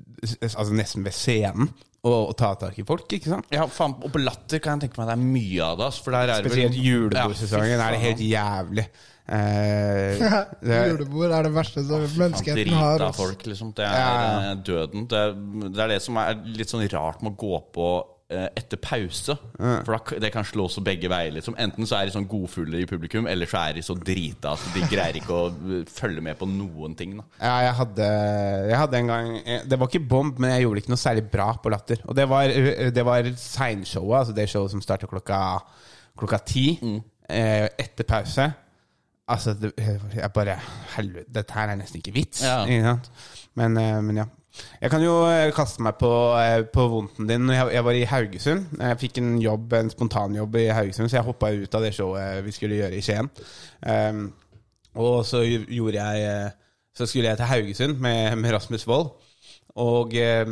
Altså 0.49 0.73
nesten 0.73 1.03
ved 1.05 1.13
scenen. 1.13 1.67
Og, 2.07 2.29
og 2.29 2.35
ta 2.39 2.53
tak 2.55 2.77
i 2.79 2.83
folk, 2.87 3.09
ikke 3.11 3.27
sant? 3.27 3.47
ja, 3.51 3.65
faen, 3.67 3.91
og 3.99 4.11
på 4.13 4.21
latter 4.23 4.61
kan 4.63 4.79
jeg 4.79 4.87
tenke 4.87 5.01
meg 5.01 5.09
det 5.09 5.15
er 5.17 5.23
mye 5.35 5.63
av 5.65 5.77
det 5.81 5.89
For 5.99 6.15
der 6.15 6.21
er 6.21 6.27
det 6.27 6.35
vel- 6.45 6.53
Spesielt 6.53 6.77
julebordsesongen 6.85 7.73
Ja, 7.73 7.87
er 7.89 7.91
det 7.97 8.03
helt 8.07 8.25
jævlig. 8.29 8.85
Eh, 9.29 10.17
det, 10.65 10.77
Julebord 10.89 11.29
er 11.37 11.43
det 11.45 11.51
verste 11.53 11.83
som 11.85 12.01
menneskeheten 12.17 12.71
faen, 12.71 12.79
har. 12.81 13.03
av 13.05 13.13
folk, 13.13 13.43
liksom. 13.45 13.75
Det 13.77 13.85
er 13.85 13.93
Ja. 13.93 14.53
eh, 14.53 14.55
døden. 14.65 15.03
Det 15.11 15.19
er, 15.19 15.35
det 15.69 15.83
er 15.83 15.87
det 15.91 15.99
som 16.01 16.17
er 16.17 16.33
litt 16.57 16.71
sånn 16.71 16.81
rart 16.89 17.21
med 17.21 17.35
å 17.35 17.37
gå 17.37 17.59
på 17.75 17.89
etter 18.29 18.77
pause. 18.77 19.33
For 19.57 19.95
da, 19.95 20.19
det 20.21 20.29
kan 20.33 20.45
slå 20.45 20.67
så 20.69 20.83
begge 20.85 21.09
veier. 21.09 21.33
Liksom. 21.33 21.55
Enten 21.59 21.87
så 21.89 21.97
er 21.97 22.07
de 22.07 22.13
sånn 22.13 22.27
godfulle 22.29 22.83
i 22.83 22.87
publikum, 22.89 23.27
eller 23.29 23.49
så 23.49 23.63
er 23.63 23.79
de 23.79 23.83
så 23.85 23.95
drita 23.97 24.53
at 24.53 24.67
de 24.75 24.85
greier 24.91 25.17
ikke 25.17 25.33
å 25.33 25.49
eh, 25.49 25.83
følge 25.89 26.23
med 26.25 26.37
på 26.39 26.47
noen 26.49 26.93
ting. 26.99 27.17
Da. 27.17 27.25
Ja, 27.41 27.55
jeg 27.65 27.75
hadde, 27.81 28.09
jeg 28.69 28.81
hadde 28.83 29.01
en 29.01 29.11
gang 29.11 29.31
eh, 29.39 29.65
Det 29.65 29.79
var 29.81 29.89
ikke 29.89 30.05
bomb, 30.13 30.37
men 30.41 30.53
jeg 30.53 30.67
gjorde 30.67 30.83
ikke 30.83 30.93
noe 30.93 31.01
særlig 31.01 31.25
bra 31.33 31.49
på 31.57 31.73
Latter. 31.73 32.05
Og 32.05 32.17
det 32.17 32.29
var, 32.29 32.53
eh, 32.53 32.89
det 32.93 33.05
var 33.07 33.33
seinshowet, 33.33 34.17
altså 34.21 34.37
det 34.37 34.49
showet 34.51 34.75
som 34.75 34.85
starter 34.85 35.09
klokka, 35.09 35.43
klokka 36.19 36.43
ti. 36.45 36.67
mm. 36.81 36.99
etter 37.29 38.05
pause. 38.09 38.49
Altså, 39.29 39.53
det, 39.53 39.73
jeg 39.77 40.31
bare 40.33 40.55
Helvete, 40.95 41.29
dette 41.33 41.53
her 41.53 41.69
er 41.69 41.77
nesten 41.77 42.01
ikke 42.01 42.15
vits. 42.15 42.41
Ja. 42.43 42.95
Men, 43.59 43.77
eh, 43.77 44.01
men 44.03 44.23
ja. 44.23 44.25
Jeg 44.81 44.91
kan 44.91 45.03
jo 45.03 45.13
eh, 45.27 45.51
kaste 45.55 45.83
meg 45.83 45.97
på, 45.99 46.11
eh, 46.39 46.61
på 46.73 46.85
vondten 46.91 47.27
din. 47.29 47.49
Jeg, 47.53 47.71
jeg 47.73 47.85
var 47.85 47.97
i 47.97 48.05
Haugesund. 48.07 48.67
Jeg 48.79 48.99
fikk 49.01 49.19
en 49.21 49.33
jobb, 49.43 49.73
en 49.73 49.91
spontanjobb 49.91 50.55
i 50.55 50.67
Haugesund, 50.71 51.09
så 51.09 51.19
jeg 51.19 51.27
hoppa 51.27 51.51
ut 51.51 51.75
av 51.75 51.83
det 51.85 51.93
showet 51.97 52.43
vi 52.45 52.53
skulle 52.55 52.79
gjøre 52.79 52.99
i 52.99 53.03
Skien. 53.05 53.31
Um, 53.83 54.29
og 54.99 55.25
så 55.25 55.43
gjorde 55.45 56.01
jeg 56.01 56.23
eh, 56.25 56.51
Så 56.97 57.05
skulle 57.05 57.29
jeg 57.29 57.37
til 57.37 57.45
Haugesund 57.45 57.99
med, 57.99 58.35
med 58.35 58.53
Rasmus 58.53 58.87
Wold. 58.87 59.11
Og 59.75 60.15
eh, 60.17 60.45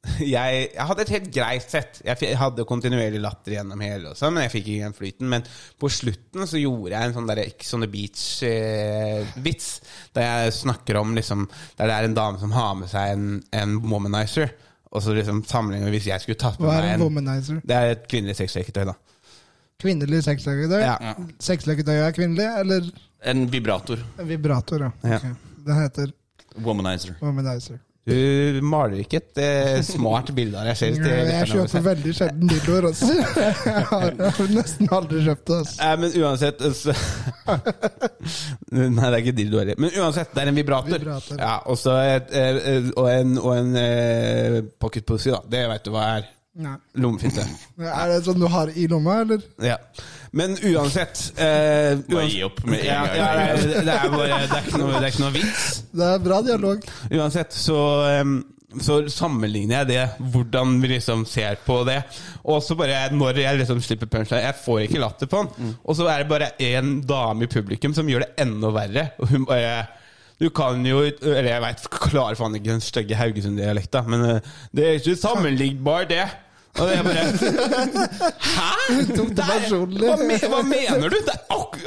jeg, 0.24 0.60
jeg 0.72 0.86
hadde 0.88 1.02
et 1.04 1.10
helt 1.12 1.26
greit 1.34 1.66
sett. 1.68 1.98
Jeg 2.06 2.36
hadde 2.40 2.64
kontinuerlig 2.68 3.20
latter 3.20 3.52
gjennom 3.58 3.82
hele, 3.84 4.14
også, 4.14 4.30
men 4.32 4.46
jeg 4.46 4.52
fikk 4.54 4.64
ikke 4.64 4.76
igjen 4.78 4.94
flyten. 4.96 5.28
Men 5.28 5.44
på 5.80 5.90
slutten 5.92 6.46
så 6.48 6.56
gjorde 6.60 6.94
jeg 6.94 7.10
en 7.10 7.16
sånn 7.18 7.28
der 7.28 7.42
Ex 7.44 7.74
on 7.76 7.84
the 7.84 7.90
Beach-vits. 7.92 9.68
der 10.16 10.26
jeg 10.26 10.54
snakker 10.56 10.96
om 11.02 11.12
liksom 11.18 11.44
Der 11.76 11.86
det 11.90 11.98
er 11.98 12.08
en 12.08 12.16
dame 12.16 12.40
som 12.40 12.52
har 12.56 12.74
med 12.80 12.88
seg 12.92 13.12
en, 13.12 13.28
en 13.52 13.76
womanizer. 13.84 14.54
Og 14.90 15.04
så 15.04 15.12
liksom 15.14 15.44
sammenligner 15.46 15.92
vi 15.92 15.98
hvis 16.00 16.08
jeg 16.10 16.24
skulle 16.24 16.40
tatt 16.40 16.56
på 16.58 16.64
Hva 16.66 16.78
er 16.80 16.86
meg 16.88 16.94
en 16.94 17.00
en 17.00 17.04
womanizer? 17.06 17.60
Det 17.62 17.76
er 17.76 17.92
et 17.94 18.08
kvinnelig 18.10 18.38
sexleketøy, 18.40 18.88
da. 18.88 18.96
Kvinnelig 19.80 20.24
sexleketøy? 20.26 20.80
Ja. 20.82 20.96
Sexleketøy 21.40 21.94
er 22.00 22.16
kvinnelig, 22.16 22.48
eller 22.64 22.88
En 23.30 23.44
vibrator. 23.52 24.00
en 24.18 24.28
vibrator? 24.28 24.80
Ja. 24.82 24.90
Ja. 25.04 25.20
Ok. 25.20 25.46
Den 25.68 25.76
heter 25.82 26.12
Womanizer. 26.64 27.14
womanizer. 27.20 27.78
Du 28.08 28.60
maler 28.64 29.02
ikke 29.02 29.18
et 29.20 29.38
eh, 29.44 29.82
smart 29.84 30.30
bilde 30.34 30.56
av 30.56 30.64
deg 30.70 30.78
selv. 30.78 31.02
til 31.04 31.28
Jeg 31.28 31.48
kjøper 31.50 31.84
veldig 31.84 32.14
sjelden 32.16 32.50
dildoer. 32.50 32.88
Jeg 33.66 33.84
har 33.90 34.16
nesten 34.54 34.88
aldri 34.96 35.20
kjøpt 35.26 35.50
det. 35.50 35.58
Altså. 35.60 35.76
Nei, 35.82 35.92
men 36.00 36.16
uansett 36.22 36.64
altså. 36.70 36.94
Nei, 38.72 39.04
det 39.04 39.12
er 39.12 39.18
ikke 39.20 39.36
dildo 39.36 39.60
heller. 39.60 39.80
Men 39.84 39.94
uansett, 40.00 40.32
det 40.34 40.42
er 40.42 40.52
en 40.52 40.60
vibrator. 40.62 40.96
Vibrator. 40.96 41.40
Ja, 41.44 41.54
og 41.68 41.78
så 41.80 41.98
et, 42.16 42.32
eh, 42.40 42.88
og 42.96 43.10
en, 43.12 43.36
og 43.38 43.52
en 43.58 43.76
eh, 43.84 44.60
pocket 44.80 45.06
pussy, 45.06 45.30
da. 45.34 45.42
Det 45.52 45.66
vet 45.74 45.84
du 45.86 45.92
hva 45.94 46.06
er. 46.16 46.30
Nei. 46.60 46.76
Lommefinte. 46.98 47.44
Er 47.84 48.10
det 48.10 48.22
sånn 48.26 48.40
du 48.40 48.48
har 48.50 48.72
i 48.74 48.88
lomma, 48.90 49.20
eller? 49.26 49.44
Ja. 49.62 49.76
Men 50.32 50.54
uansett 50.62 51.32
eh, 51.36 51.96
Bare 52.06 52.20
uans- 52.20 52.32
gi 52.34 52.42
opp 52.46 52.60
med 52.66 52.80
en 52.84 52.86
gang. 52.86 53.16
ja, 53.18 53.28
det, 53.56 53.82
det, 53.82 53.94
er 53.96 54.12
bare, 54.14 54.38
det, 54.46 54.56
er 54.60 54.64
ikke 54.68 54.78
noe, 54.78 54.92
det 54.94 55.02
er 55.02 55.12
ikke 55.14 55.24
noe 55.24 55.34
vits. 55.34 55.66
Det 55.90 56.08
er 56.14 56.24
bra 56.24 56.38
dialog. 56.46 56.84
Uansett, 57.10 57.56
så, 57.58 57.78
em, 58.14 58.34
så 58.78 59.00
sammenligner 59.10 59.80
jeg 59.80 59.88
det, 59.90 60.04
hvordan 60.30 60.76
vi 60.84 60.92
liksom 60.92 61.24
ser 61.26 61.58
på 61.66 61.80
det. 61.88 61.96
Og 62.46 62.60
så 62.62 62.76
bare 62.78 63.08
når 63.10 63.40
jeg 63.42 63.58
liksom 63.58 63.80
slipper 63.82 64.06
punchline 64.12 64.44
Jeg 64.46 64.58
får 64.62 64.84
ikke 64.84 65.00
latter 65.02 65.26
på 65.32 65.40
den. 65.48 65.72
Og 65.82 65.98
så 65.98 66.06
er 66.12 66.22
det 66.22 66.28
bare 66.30 66.52
en 66.68 67.00
dame 67.10 67.48
i 67.48 67.50
publikum 67.50 67.96
som 67.98 68.06
gjør 68.08 68.22
det 68.28 68.30
enda 68.46 68.70
verre. 68.76 69.08
Og 69.18 69.32
hun 69.34 69.48
bare 69.50 69.80
Du 70.40 70.46
kan 70.56 70.78
jo 70.86 71.02
Eller 71.04 71.50
jeg 71.50 71.60
veit, 71.66 71.82
klarer 71.90 72.38
faen 72.38 72.54
ikke 72.56 72.70
den 72.70 72.80
stygge 72.80 73.18
Haugesund-dialekta, 73.18 74.00
men 74.08 74.22
eh, 74.36 74.54
det 74.72 74.86
er 74.86 74.94
ikke 75.02 75.18
sammenlignbart, 75.20 76.08
det. 76.14 76.22
Og 76.78 76.90
jeg 76.90 77.04
bare 77.04 77.24
Hæ?! 78.40 78.70
Der- 79.34 79.66
Hva, 79.98 80.16
hva 80.52 80.60
mener 80.62 81.08
du? 81.10 81.16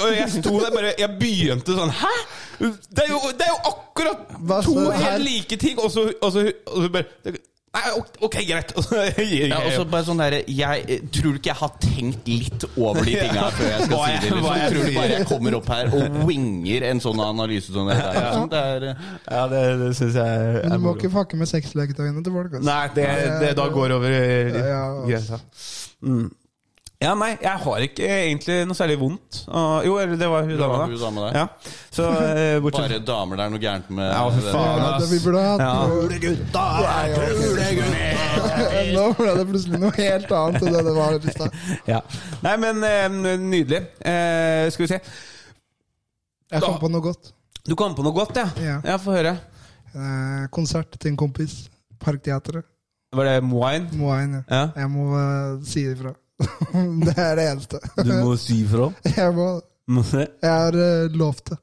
Og 0.04 0.12
jeg 0.18 0.30
sto 0.34 0.60
der 0.60 0.72
bare 0.76 0.92
Jeg 1.00 1.10
begynte 1.22 1.76
sånn 1.78 1.94
Hæ?! 2.02 2.12
Det 2.60 3.06
er 3.06 3.10
jo, 3.12 3.20
det 3.34 3.48
er 3.48 3.54
jo 3.54 3.62
akkurat 3.72 4.28
to 4.64 4.76
helt 4.92 5.24
like 5.26 5.58
ting, 5.58 5.80
og 5.80 5.90
så, 5.92 6.06
og 6.22 6.32
så, 6.36 6.44
og 6.68 6.84
så 6.86 6.90
bare 6.94 7.34
Nei, 7.74 7.82
ok, 8.22 8.36
greit. 8.46 8.72
Ja, 9.50 9.58
og 9.66 9.72
så 9.74 9.86
bare 9.90 10.06
sånn 10.06 10.20
der, 10.22 10.36
jeg 10.46 10.98
Tror 11.16 11.34
du 11.34 11.40
ikke 11.40 11.50
jeg 11.50 11.58
har 11.58 11.72
tenkt 11.82 12.28
litt 12.30 12.66
over 12.78 13.02
de 13.08 13.16
tinga 13.18 13.48
før 13.56 13.72
jeg 13.72 13.88
skal 13.88 14.04
si 14.04 14.12
det? 14.12 14.30
Liksom? 14.30 14.46
jeg 14.60 14.70
Tror 14.76 14.86
du 14.86 14.92
bare 15.00 15.16
jeg 15.16 15.28
kommer 15.32 15.58
opp 15.58 15.72
her 15.74 15.90
og 15.98 16.20
winger 16.30 16.86
en 16.92 17.02
sånn 17.02 17.24
analyse 17.26 17.74
som 17.74 17.90
det 17.90 17.98
der? 17.98 18.20
Liksom? 18.20 18.46
Det 18.54 18.62
er, 18.76 18.86
Ja, 19.26 19.42
det, 19.56 19.64
det 19.82 19.90
syns 19.98 20.20
jeg 20.22 20.46
Men 20.60 20.70
er 20.70 20.78
du 20.78 20.86
må 20.86 20.94
ikke 21.00 21.12
fucke 21.18 21.42
med 21.42 21.50
sexleketøyene 21.50 22.22
til 22.28 22.38
folk. 22.38 22.54
Altså. 22.60 22.68
Nei, 22.70 22.86
det, 23.00 23.10
det 23.42 23.52
da 23.58 23.68
går 23.74 23.98
over 23.98 24.16
Ja. 24.54 24.86
grensa. 25.10 25.42
Mm. 26.06 26.30
Ja, 27.04 27.12
nei, 27.20 27.34
jeg 27.42 27.60
har 27.66 27.84
ikke 27.84 28.06
egentlig 28.08 28.56
noe 28.70 28.78
særlig 28.78 28.96
vondt. 29.02 29.42
Og, 29.50 29.84
jo, 29.88 29.98
eller 30.00 30.16
det 30.20 30.30
var 30.32 30.46
hun 30.48 30.54
dama, 30.60 30.86
hun 30.88 30.96
Dame 31.02 31.26
der. 31.26 31.34
Ja. 31.42 31.74
Så 31.92 32.06
eh, 32.08 32.60
bortsett 32.64 32.94
bare 32.94 33.00
damer 33.10 33.40
det 33.40 33.44
er 33.46 33.52
noe 33.54 33.62
gærent 33.64 33.90
med 33.92 34.08
Ja, 34.08 34.22
for 34.30 34.48
faen, 34.48 34.80
Ja, 34.80 34.92
det 35.02 35.10
vi 35.12 35.20
burde 35.26 35.42
ha 35.44 35.50
hatt 35.52 35.64
Ja. 35.66 35.74
gutter 36.24 36.70
Nå 38.96 39.06
ble 39.20 39.36
det 39.40 39.46
plutselig 39.52 39.82
noe 39.84 39.94
helt 39.98 40.32
annet 40.40 40.64
enn 40.64 40.74
det 40.78 40.84
det 40.88 40.96
var 40.96 41.18
i 41.18 41.36
stad. 41.36 41.62
Ja. 41.94 42.00
Nei, 42.46 42.56
men 42.64 42.84
eh, 42.88 43.38
nydelig. 43.44 43.82
Eh, 44.00 44.72
skal 44.74 44.86
vi 44.86 44.92
se. 44.96 45.02
Jeg 46.54 46.64
kom 46.64 46.80
på 46.80 46.92
noe 46.94 47.04
godt. 47.04 47.34
Du 47.68 47.76
kom 47.80 47.96
på 47.98 48.04
noe 48.06 48.16
godt, 48.16 48.40
ja? 48.40 48.48
Ja. 48.64 48.80
Ja, 48.94 48.98
Få 49.02 49.16
høre. 49.18 49.36
Eh, 49.94 50.44
konsert 50.56 50.96
til 51.00 51.12
en 51.14 51.20
kompis. 51.20 51.66
Parkteatret. 52.04 52.66
Var 53.14 53.30
det 53.30 53.44
Moine? 53.46 53.92
Moain, 54.00 54.40
ja. 54.40 54.44
Ja. 54.50 54.66
Jeg 54.84 54.90
må 54.90 55.12
eh, 55.20 55.60
si 55.68 55.84
ifra. 55.92 56.16
det 57.06 57.14
er 57.18 57.36
det 57.36 57.46
eneste. 57.52 57.80
Du 57.98 58.14
må 58.24 58.36
si 58.40 58.62
ifra. 58.64 58.90
Jeg 59.18 59.36
må 59.38 60.04
det. 60.12 60.28
Jeg 60.42 60.52
har 60.52 60.78
uh, 60.80 61.12
lovt 61.12 61.50
det. 61.50 61.58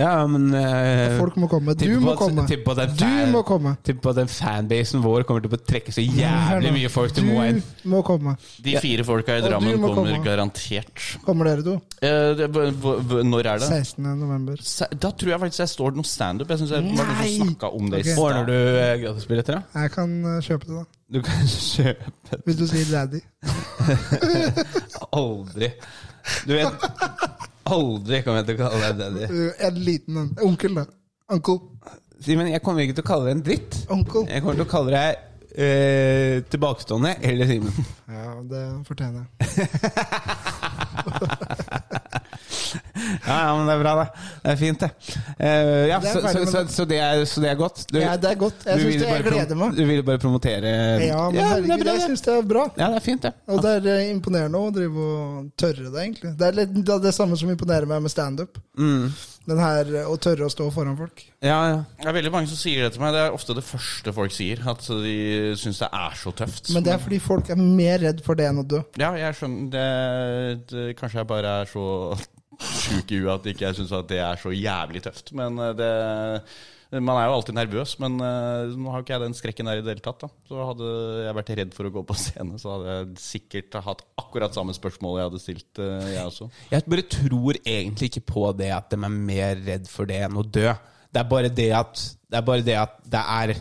Ja, 0.00 0.14
men 0.30 0.46
uh, 0.54 1.18
Folk 1.20 1.34
må 1.42 1.48
komme. 1.50 1.74
Du 1.76 1.90
må 2.00 2.14
komme. 2.16 2.46
tipper 2.48 2.70
på 2.70 2.72
at 2.72 2.78
den 2.80 2.96
fan- 2.96 3.98
på 4.00 4.12
at 4.12 4.16
den 4.20 4.30
fanbasen 4.32 5.02
vår 5.04 5.26
kommer 5.28 5.44
til 5.44 5.52
å 5.52 5.60
trekke 5.60 5.92
så 5.92 6.00
jævlig 6.04 6.70
mye 6.72 6.90
folk 6.92 7.12
til 7.16 7.26
Moine. 7.28 7.60
Du 7.82 7.88
må 7.92 8.00
komme. 8.06 8.32
De 8.64 8.76
fire 8.80 9.04
folka 9.04 9.36
i 9.36 9.44
Drammen 9.44 9.76
kommer 9.82 10.14
komme. 10.14 10.22
garantert. 10.24 11.04
Kommer 11.26 11.50
dere 11.50 11.66
to? 11.66 11.74
Uh, 12.00 12.32
det, 12.38 12.48
når 13.28 13.50
er 13.52 13.60
det? 13.60 13.68
16. 13.68 14.08
november. 14.22 14.62
Da 14.94 15.10
tror 15.12 15.34
jeg 15.34 15.42
faktisk 15.44 15.64
jeg 15.66 15.72
står 15.74 15.98
noe 16.00 16.08
standup. 16.08 16.48
Jeg 16.54 16.62
syns 16.62 16.72
jeg 16.76 16.86
var 16.86 17.10
noen 17.10 17.20
som 17.20 17.50
snakka 17.50 17.72
om 17.76 17.90
det 17.92 18.00
i 18.00 18.06
Ok. 18.06 18.12
stad. 18.14 18.24
Ordner 18.24 18.48
du 18.48 18.56
uh, 18.56 18.94
gratisbilletter, 19.04 19.60
da? 19.60 19.84
Jeg 19.84 19.92
kan 19.98 20.16
eh, 20.24 20.40
kjøpe 20.48 20.70
det, 20.70 20.78
da. 20.80 20.84
Du 21.10 21.20
kan 21.26 21.46
kjøpe 21.74 22.14
det. 22.30 22.40
Hvis 22.46 22.56
du 22.62 22.66
sier 22.70 22.86
daddy. 22.94 23.20
Aldri. 25.20 25.72
Du 26.46 26.52
vet 26.54 26.88
Aldri 27.68 28.22
kommer 28.24 28.40
jeg 28.40 28.46
til 28.48 28.56
å 28.56 28.60
kalle 28.64 28.80
deg 28.86 28.94
daddy. 29.00 29.48
En 29.68 29.80
liten 29.84 30.16
en. 30.22 30.30
Onkel, 30.46 30.78
da. 30.80 30.86
Uncle. 31.30 31.58
Simen, 32.20 32.50
jeg 32.52 32.62
kommer 32.64 32.84
ikke 32.84 32.96
til 32.98 33.04
å 33.04 33.10
kalle 33.10 33.28
deg 33.28 33.36
en 33.38 33.44
dritt. 33.46 33.76
Uncle. 33.92 34.24
Jeg 34.28 34.42
kommer 34.44 34.58
til 34.58 34.66
å 34.66 34.70
kalle 34.70 34.90
deg 34.96 35.08
eh, 35.54 36.36
tilbakestående 36.52 37.14
eller 37.30 37.50
Simen. 37.50 37.74
Ja, 38.10 38.34
det 38.50 38.64
fortjener 38.88 39.24
jeg. 39.24 39.28
Ja, 43.26 43.36
ja, 43.46 43.56
men 43.56 43.68
det 43.68 43.74
er 43.74 43.82
bra, 43.82 43.94
det. 44.00 44.26
Det 44.44 44.52
er 44.52 44.58
fint, 44.60 44.84
det. 44.84 44.90
Uh, 45.40 45.46
ja, 45.90 45.98
Det 46.00 46.10
er 46.10 46.12
så, 46.12 46.20
så, 46.20 46.44
så, 46.44 46.62
det. 46.64 46.74
så, 46.74 46.86
det 46.90 47.00
er, 47.04 47.24
så 47.28 47.44
det 47.44 47.50
er 47.50 47.58
godt? 47.60 47.82
Du, 47.90 47.98
Ja, 48.00 48.16
det 48.20 48.30
er 48.30 48.38
godt. 48.40 48.66
Jeg 48.66 48.84
syns 48.84 49.00
det, 49.02 49.08
jeg 49.10 49.26
gleder 49.28 49.60
meg. 49.62 49.74
Du 49.78 49.82
ville 49.88 50.06
bare 50.06 50.22
promotere 50.22 50.74
Ja, 51.06 51.24
men 51.30 51.38
det 51.38 51.42
er 51.42 51.50
herregud, 51.54 51.68
bra, 51.70 51.78
jeg 51.78 52.02
det. 52.02 52.06
syns 52.10 52.26
det 52.28 52.36
er 52.36 52.46
bra. 52.54 52.66
Ja, 52.76 52.90
det 52.92 53.00
er 53.00 53.06
fint, 53.08 53.26
det. 53.26 53.34
Og 53.50 53.64
det 53.64 53.74
er 53.80 53.90
eh, 53.96 54.06
imponerende 54.14 54.60
å 54.60 54.70
drive 54.74 55.08
og 55.10 55.50
tørre 55.60 55.88
det, 55.90 55.98
egentlig. 56.06 56.36
Det 56.40 56.48
er 56.50 56.60
litt 56.62 56.72
det, 56.80 56.88
er 56.94 57.04
det 57.08 57.16
samme 57.16 57.38
som 57.40 57.50
imponerer 57.52 57.88
meg 57.90 58.02
med 58.04 58.12
standup. 58.12 58.60
Mm. 58.78 59.10
Den 59.50 59.58
her 59.58 59.88
eh, 60.02 60.08
å 60.08 60.16
tørre 60.20 60.46
å 60.46 60.52
stå 60.52 60.66
foran 60.74 60.98
folk. 60.98 61.24
Ja, 61.40 61.56
ja. 61.70 61.78
Det 61.96 62.08
er 62.10 62.16
veldig 62.18 62.32
mange 62.34 62.50
som 62.50 62.58
sier 62.60 62.84
det 62.84 62.92
til 62.94 63.02
meg. 63.02 63.14
Det 63.16 63.22
er 63.24 63.36
ofte 63.36 63.56
det 63.56 63.64
første 63.64 64.12
folk 64.14 64.34
sier. 64.36 64.60
At 64.68 64.84
de 64.84 65.14
syns 65.58 65.80
det 65.80 65.88
er 65.96 66.18
så 66.20 66.32
tøft. 66.36 66.68
Men 66.74 66.84
det 66.86 66.92
er 66.94 67.00
fordi 67.02 67.20
folk 67.24 67.48
er 67.50 67.58
mer 67.60 68.02
redd 68.04 68.20
for 68.26 68.38
det 68.38 68.50
enn 68.50 68.60
å 68.60 68.66
dø. 68.68 68.82
Ja, 69.00 69.14
jeg 69.18 69.38
skjønner 69.38 69.70
det, 69.72 69.86
det, 70.70 70.84
Kanskje 71.00 71.22
jeg 71.22 71.30
bare 71.30 71.54
er 71.62 71.70
så 71.72 71.84
sjuk 72.60 73.14
i 73.14 73.20
huet 73.22 73.32
at 73.38 73.48
ikke 73.52 73.68
jeg 73.68 73.78
syns 73.78 73.94
det 74.08 74.20
er 74.22 74.40
så 74.40 74.52
jævlig 74.54 75.02
tøft. 75.04 75.32
Men 75.36 75.58
eh, 75.60 75.72
det 75.78 75.90
Man 76.90 77.14
er 77.14 77.28
jo 77.28 77.34
alltid 77.36 77.54
nervøs, 77.54 77.92
men 78.02 78.16
eh, 78.18 78.72
nå 78.74 78.90
har 78.90 79.00
jo 79.00 79.04
ikke 79.06 79.14
jeg 79.14 79.22
den 79.22 79.36
skrekken 79.38 79.68
der 79.70 79.78
i 79.78 79.84
det 79.84 79.92
hele 79.94 80.04
tatt. 80.04 80.24
Da. 80.24 80.30
Så 80.50 80.64
hadde 80.72 80.92
jeg 81.24 81.36
vært 81.38 81.52
redd 81.60 81.74
for 81.76 81.86
å 81.86 81.92
gå 81.94 82.04
på 82.08 82.16
scene, 82.22 82.58
så 82.58 82.74
hadde 82.74 82.94
jeg 82.96 83.24
sikkert 83.24 83.80
hatt 83.86 84.06
akkurat 84.20 84.56
samme 84.56 84.74
spørsmål 84.76 85.20
jeg 85.20 85.30
hadde 85.30 85.42
stilt, 85.42 85.82
eh, 85.82 86.08
jeg 86.16 86.24
også. 86.26 86.50
Jeg 86.72 86.88
bare 86.90 87.08
tror 87.16 87.60
egentlig 87.62 88.10
ikke 88.10 88.26
på 88.32 88.46
det 88.58 88.72
at 88.74 88.90
de 88.90 88.98
er 88.98 89.20
mer 89.34 89.60
redd 89.68 89.90
for 89.90 90.10
det 90.10 90.22
enn 90.26 90.40
å 90.40 90.46
dø. 90.46 90.70
Det 91.10 91.22
er 91.22 91.30
bare 91.30 91.50
det 91.50 91.70
at 91.74 92.08
det 92.30 92.38
er, 92.38 92.46
bare 92.46 92.62
det 92.66 92.76
at 92.78 92.98
det 93.10 93.20
er 93.20 93.54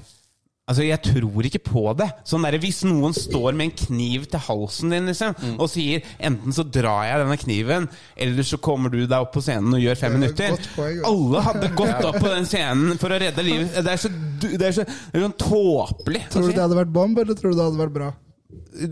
Altså, 0.70 0.84
Jeg 0.86 1.02
tror 1.02 1.48
ikke 1.50 1.62
på 1.66 1.82
det. 1.98 2.06
Sånn 2.30 2.44
der, 2.46 2.58
Hvis 2.62 2.84
noen 2.86 3.16
står 3.18 3.56
med 3.58 3.72
en 3.72 3.76
kniv 3.88 4.28
til 4.30 4.40
halsen 4.46 4.92
din 4.94 5.08
liksom, 5.10 5.34
Mm. 5.40 5.56
og 5.60 5.70
sier 5.72 6.04
enten 6.20 6.54
så 6.54 6.64
drar 6.70 7.08
jeg 7.10 7.24
denne 7.24 7.38
kniven, 7.42 7.88
eller 8.16 8.44
så 8.46 8.60
kommer 8.62 8.92
du 8.94 9.00
deg 9.08 9.18
opp 9.18 9.34
på 9.34 9.42
scenen 9.42 9.74
og 9.74 9.82
gjør 9.82 9.98
fem 9.98 10.14
er 10.14 10.18
minutter. 10.20 10.58
poeng. 10.76 11.00
Alle 11.10 11.42
hadde 11.48 11.72
gått 11.82 12.06
opp 12.06 12.20
på 12.22 12.30
den 12.36 12.46
scenen 12.46 13.00
for 13.02 13.10
å 13.10 13.20
redde 13.20 13.44
livet. 13.44 13.74
Det 13.84 13.94
er 13.96 13.98
så, 13.98 14.10
det 14.42 14.62
er 14.62 14.76
så, 14.78 14.86
det 14.86 15.18
er 15.18 15.26
sånn 15.26 15.38
tåpelig. 15.42 16.22
Tror 16.30 16.46
du 16.48 16.54
det 16.54 16.62
hadde 16.62 16.78
vært 16.84 16.94
bomb, 16.94 17.18
eller 17.18 17.34
tror 17.40 17.52
du 17.52 17.58
det 17.58 17.66
hadde 17.66 17.82
vært 17.82 17.96
bra? 17.98 18.12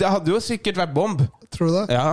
Det 0.01 0.09
hadde 0.17 0.33
jo 0.33 0.39
sikkert 0.41 0.77
vært 0.81 0.93
bomb. 0.97 1.21
Tror 1.53 1.69
du 1.69 1.73
det? 1.77 1.85
Ja. 1.93 2.09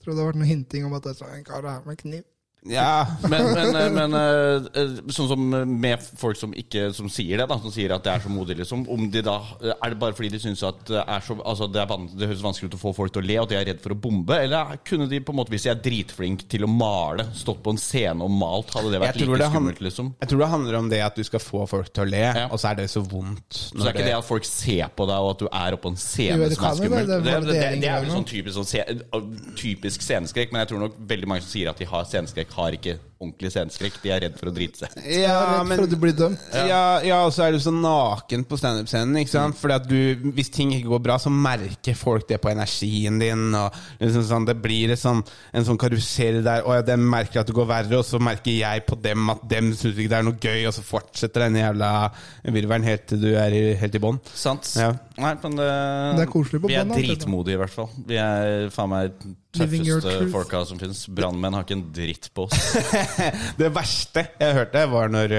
Tror 0.00 0.12
du 0.12 0.16
det 0.16 0.22
hadde 0.22 0.30
vært 0.32 0.40
noe 0.40 0.48
hinting 0.48 0.86
om 0.88 0.96
at 0.96 1.04
det 1.04 1.12
er 1.12 1.20
sånn 1.20 1.36
en 1.36 1.44
kar 1.44 1.62
her 1.68 1.84
med 1.86 2.00
kniv? 2.00 2.24
Ja. 2.70 3.06
Men, 3.28 3.44
men, 3.54 3.76
eh, 3.76 3.90
men 3.94 4.14
eh, 4.18 4.66
eh, 4.82 4.94
sånn 5.14 5.28
som 5.30 5.42
med 5.80 6.02
folk 6.18 6.38
som 6.38 6.52
ikke 6.56 6.88
Som 6.96 7.08
sier 7.12 7.38
det, 7.40 7.46
da 7.50 7.58
som 7.62 7.72
sier 7.74 7.92
at 7.94 8.04
det 8.06 8.12
er 8.14 8.24
så 8.24 8.30
modig, 8.32 8.56
liksom. 8.60 8.84
Om 8.92 9.08
de 9.12 9.22
da, 9.26 9.36
Er 9.74 9.92
det 9.94 9.98
bare 10.00 10.16
fordi 10.16 10.30
de 10.34 10.40
syns 10.42 10.62
at 10.66 10.82
det 10.88 11.02
er 11.02 11.24
så 11.24 11.36
Altså 11.46 11.68
det, 11.70 11.80
er 11.82 11.90
van, 11.90 12.08
det 12.12 12.28
høres 12.30 12.42
vanskelig 12.44 12.70
ut 12.72 12.78
å 12.78 12.82
få 12.82 12.92
folk 12.96 13.14
til 13.14 13.22
å 13.22 13.26
le, 13.26 13.36
og 13.40 13.46
at 13.46 13.52
de 13.54 13.58
er 13.60 13.66
redd 13.70 13.82
for 13.84 13.94
å 13.94 13.98
bombe? 14.06 14.38
Eller 14.46 14.76
kunne 14.86 15.08
de, 15.10 15.20
på 15.22 15.34
en 15.34 15.40
måte 15.40 15.54
hvis 15.54 15.66
de 15.66 15.72
er 15.72 15.80
dritflink 15.84 16.46
til 16.52 16.66
å 16.66 16.70
male, 16.70 17.28
stått 17.36 17.62
på 17.64 17.74
en 17.74 17.80
scene 17.80 18.24
og 18.24 18.32
malt, 18.32 18.72
hadde 18.76 18.92
det 18.94 19.00
vært 19.02 19.20
like 19.20 19.38
det 19.42 19.50
skummelt, 19.52 19.82
liksom? 19.86 20.10
Jeg 20.22 20.30
tror 20.32 20.42
det 20.42 20.48
handler 20.54 20.78
om 20.80 20.90
det 20.92 21.00
at 21.06 21.18
du 21.18 21.24
skal 21.26 21.42
få 21.42 21.64
folk 21.70 21.92
til 21.92 22.06
å 22.06 22.08
le, 22.10 22.22
Ja. 22.26 22.46
og 22.50 22.58
så 22.62 22.72
er 22.72 22.80
det 22.80 22.88
så 22.92 23.02
vondt. 23.04 23.46
Så 23.54 23.78
det 23.78 23.86
er 23.86 23.94
ikke 23.94 24.08
det 24.08 24.16
at 24.18 24.26
folk 24.26 24.48
ser 24.48 24.90
på 24.96 25.06
deg, 25.10 25.26
og 25.26 25.30
at 25.36 25.44
du 25.44 25.46
er 25.50 25.76
oppe 25.78 25.92
en 25.92 26.00
scene 26.00 26.40
det 26.42 26.56
som 26.58 26.68
er 26.70 26.78
skummelt? 26.80 27.10
være, 27.12 27.22
det 27.26 27.34
er 27.36 27.46
Det, 27.46 27.52
det, 27.52 27.60
det, 27.60 27.80
det 27.84 27.90
er 27.92 28.02
vel 28.04 28.14
sånn 28.16 28.28
typisk, 28.32 28.58
sånn, 28.58 29.30
typisk 29.60 30.06
sceneskrekk, 30.06 30.52
men 30.54 30.64
jeg 30.64 30.72
tror 30.72 30.84
nok 30.86 30.98
veldig 31.14 31.30
mange 31.30 31.44
som 31.46 31.52
sier 31.54 31.70
at 31.70 31.80
de 31.80 31.88
har 31.90 32.06
sceneskrekk, 32.08 32.55
har 32.56 32.74
ikke 32.76 32.98
ordentlig 33.16 33.50
sceneskrekk. 33.54 33.94
De 34.02 34.10
er 34.12 34.20
redd 34.26 34.34
for 34.38 34.50
å 34.50 34.54
drite 34.54 34.82
seg. 34.82 34.96
Er 35.00 35.22
Ja, 35.24 35.62
men 35.64 35.78
for 35.80 35.88
du 35.88 35.96
blir 36.00 36.12
dømt. 36.16 36.42
ja, 36.52 37.00
ja, 37.04 37.22
og 37.24 37.32
så 37.32 37.46
er 37.46 37.56
du 37.56 37.58
så 37.62 37.72
naken 37.72 38.44
på 38.44 38.58
standup-scenen. 38.60 39.16
ikke 39.22 39.32
sant? 39.32 39.56
Fordi 39.56 39.74
at 39.74 39.88
du, 39.88 40.30
Hvis 40.36 40.50
ting 40.52 40.72
ikke 40.74 40.90
går 40.92 41.02
bra, 41.06 41.16
så 41.18 41.30
merker 41.32 41.96
folk 41.96 42.28
det 42.28 42.40
på 42.42 42.50
energien 42.52 43.18
din. 43.18 43.54
og 43.54 43.72
liksom 44.00 44.26
sånn, 44.28 44.46
Det 44.46 44.56
blir 44.60 44.92
et 44.92 45.00
sånn, 45.00 45.24
en 45.52 45.64
sånn 45.64 45.78
karusell 45.78 46.42
der, 46.44 46.66
og 46.66 46.84
de 46.86 46.96
merker 46.96 47.40
at 47.40 47.46
det 47.46 47.54
går 47.56 47.66
verre, 47.66 47.96
og 47.98 48.04
så 48.04 48.20
merker 48.20 48.52
jeg 48.52 48.86
på 48.86 49.00
dem 49.00 49.30
at 49.30 49.48
dem 49.48 49.72
syns 49.72 49.96
ikke 49.96 50.12
det 50.12 50.18
er 50.18 50.22
noe 50.28 50.36
gøy, 50.40 50.66
og 50.66 50.74
så 50.74 50.82
fortsetter 50.84 51.46
den 51.46 51.56
jævla 51.62 52.10
virvelen 52.44 52.84
helt 52.84 53.06
til 53.06 53.20
du 53.20 53.34
er 53.36 53.50
i, 53.50 53.64
helt 53.80 53.94
i 53.94 53.98
bånn. 54.02 54.20
Sant. 54.34 54.74
Ja. 54.76 54.92
Nei, 55.16 55.32
men 55.42 55.56
det, 55.56 55.70
Det 56.18 56.26
er 56.26 56.30
koselig 56.30 56.60
på 56.60 56.68
Vi 56.68 56.74
er 56.76 56.84
dritmodige, 56.84 57.56
i 57.56 57.60
hvert 57.64 57.72
fall. 57.72 57.88
Vi 58.06 58.16
er 58.20 58.68
faen 58.74 58.90
meg 58.92 59.12
tøffeste 59.56 60.30
folka 60.32 60.60
som 60.68 60.80
finnes. 60.80 61.06
Brannmenn 61.16 61.56
har 61.56 61.64
ikke 61.64 61.78
en 61.78 61.86
dritt 61.96 62.28
på 62.36 62.44
oss. 62.46 62.76
Det 63.60 63.72
verste 63.74 64.26
jeg 64.40 64.56
hørte, 64.58 64.84
var 64.92 65.10
når, 65.12 65.34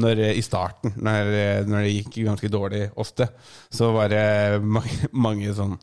når 0.00 0.22
i 0.32 0.44
starten, 0.44 0.94
når, 0.96 1.32
når 1.68 1.86
det 1.86 1.94
gikk 1.94 2.20
ganske 2.28 2.52
dårlig 2.52 2.84
ofte, 3.00 3.30
så 3.72 3.90
var 3.96 4.12
det 4.12 4.60
mange, 4.62 5.10
mange 5.12 5.56
sånn 5.56 5.78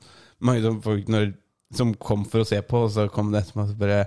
Mange 0.45 0.61
sånn 0.61 0.75
folk 0.83 1.07
når, 1.09 1.31
som 1.73 1.95
kom 1.97 2.21
for 2.29 2.43
å 2.43 2.45
se 2.45 2.59
på, 2.61 2.83
og 2.85 2.91
så 2.93 3.07
kom 3.09 3.31
det 3.33 3.39
etterpå 3.41 3.63
og 3.63 3.79
bare 3.79 4.03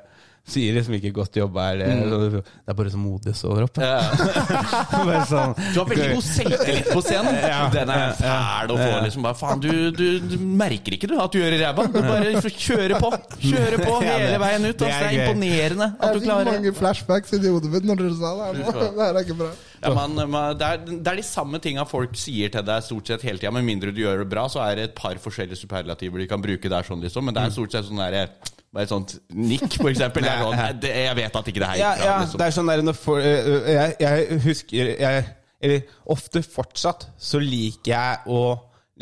Sier 0.51 0.73
liksom 0.75 0.95
ikke 0.97 1.13
'godt 1.15 1.37
jobba', 1.37 1.65
er 1.73 1.77
det, 1.79 1.87
det 2.35 2.43
er 2.67 2.75
bare 2.75 2.91
så 2.91 2.99
modig 2.99 3.35
står 3.37 3.63
opp. 3.69 3.77
Ja. 3.79 4.01
Sånn, 5.31 5.53
Du 5.75 5.79
har 5.79 5.87
veldig 5.91 6.09
god 6.15 6.25
selvtillit 6.27 6.89
på 6.91 7.03
scenen. 7.05 7.37
Ja. 7.51 7.61
Den 7.73 7.91
er 7.93 8.13
fæl 8.19 8.73
å 8.73 8.77
få. 8.79 8.89
liksom 9.05 9.25
bare, 9.27 9.37
Faen, 9.39 9.61
du, 9.63 9.91
du, 9.95 10.19
du 10.23 10.37
merker 10.39 10.97
ikke 10.97 11.09
du 11.11 11.17
at 11.21 11.33
du 11.33 11.39
gjør 11.41 11.55
det 11.55 11.61
ræva. 11.63 11.87
Du 11.87 11.99
bare 12.03 12.43
kjører 12.51 12.97
på. 13.03 13.11
Kjører 13.43 13.83
på 13.85 13.97
hele 14.03 14.39
veien 14.43 14.67
ut. 14.67 14.77
det 14.79 14.87
Altså, 14.89 14.99
er 14.99 15.09
det 15.09 15.11
er 15.11 15.25
imponerende 15.29 15.89
at 15.99 16.15
Jeg 16.15 16.21
fikk 16.21 16.51
mange 16.51 16.75
flashbacks 16.81 17.35
inni 17.37 17.53
hodet 17.55 17.73
mitt 17.75 17.89
når 17.91 18.03
dere 18.03 18.15
sa 18.21 18.33
det 18.37 18.47
her 18.47 18.61
nå. 18.61 18.77
Det 18.81 19.05
her 19.07 19.11
er 19.21 19.27
ikke 19.27 19.39
bra. 19.43 19.51
Ja, 19.81 19.93
man, 19.97 20.17
man, 20.29 20.59
det, 20.61 20.67
er, 20.67 20.83
det 20.91 21.13
er 21.15 21.21
de 21.23 21.25
samme 21.25 21.61
tinga 21.63 21.87
folk 21.89 22.17
sier 22.21 22.53
til 22.53 22.65
deg 22.69 22.85
stort 22.85 23.09
sett 23.13 23.23
hele 23.25 23.41
tida. 23.41 23.53
Med 23.55 23.65
mindre 23.69 23.95
du 23.95 24.03
gjør 24.03 24.25
det 24.25 24.31
bra, 24.33 24.45
så 24.53 24.61
er 24.67 24.77
det 24.77 24.89
et 24.91 24.97
par 24.99 25.17
forskjellige 25.23 25.63
superlativer 25.63 26.21
de 26.21 26.29
kan 26.31 26.43
bruke 26.45 26.69
der. 26.69 26.85
sånn 26.87 27.01
liksom 27.05 27.25
Men 27.29 27.37
det 27.39 27.47
er 27.47 27.55
stort 27.55 27.77
sett 27.77 27.89
sånn 27.89 28.03
derre 28.03 28.27
Bare 28.71 28.87
et 28.87 28.93
sånt 28.93 29.17
nikk, 29.35 29.75
for 29.81 29.91
eksempel. 29.91 30.23
Det 30.23 30.31
er 30.31 30.43
sånn, 30.45 30.61
det, 30.85 30.95
jeg 31.03 31.19
vet 31.19 31.39
at 31.41 31.53
ikke 31.53 31.63
det 31.63 31.71
her 31.73 31.79
gikk 31.81 31.87
bra. 31.91 32.07
ja, 32.07 32.17
liksom. 32.23 32.41
det 32.41 32.47
er 32.47 32.57
sånn 32.57 32.71
der 32.71 32.83
når 32.87 32.99
for, 33.01 33.29
jeg, 33.75 33.95
jeg 34.01 34.41
husker 34.47 34.93
jeg, 34.95 35.29
Eller 35.61 35.95
ofte 36.15 36.43
fortsatt 36.47 37.09
så 37.21 37.41
liker 37.43 37.93
jeg 37.93 38.31
å 38.31 38.43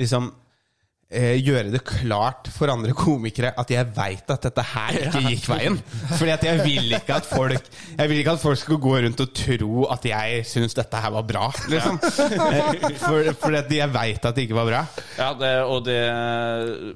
liksom 0.00 0.32
gjøre 1.08 1.70
det 1.72 1.80
klart 1.88 2.50
for 2.52 2.68
andre 2.68 2.92
komikere 2.92 3.54
at 3.56 3.70
jeg 3.72 3.88
veit 3.96 4.28
at 4.28 4.42
dette 4.44 4.64
her 4.74 4.96
ikke 5.06 5.22
gikk 5.24 5.46
veien. 5.48 5.78
Fordi 6.18 6.32
at 6.34 6.44
jeg 6.44 6.60
vil 6.66 6.92
ikke 6.98 7.14
at 7.16 7.28
folk 7.28 7.70
Jeg 7.96 8.10
vil 8.10 8.20
ikke 8.20 8.34
at 8.36 8.42
folk 8.42 8.60
skal 8.60 8.80
gå 8.84 8.92
rundt 9.06 9.22
og 9.24 9.30
tro 9.32 9.86
at 9.88 10.04
jeg 10.10 10.42
syns 10.50 10.76
dette 10.76 11.00
her 11.00 11.14
var 11.16 11.24
bra. 11.30 11.46
Liksom. 11.72 11.96
Eh, 12.04 12.98
For, 13.02 13.32
fordi 13.40 13.60
at 13.62 13.72
jeg 13.78 13.94
veit 13.94 14.28
at 14.28 14.36
det 14.36 14.44
ikke 14.44 14.58
var 14.58 14.68
bra. 14.68 14.82
Ja, 15.16 15.30
det, 15.40 15.52
og 15.64 15.80
det, 15.88 15.98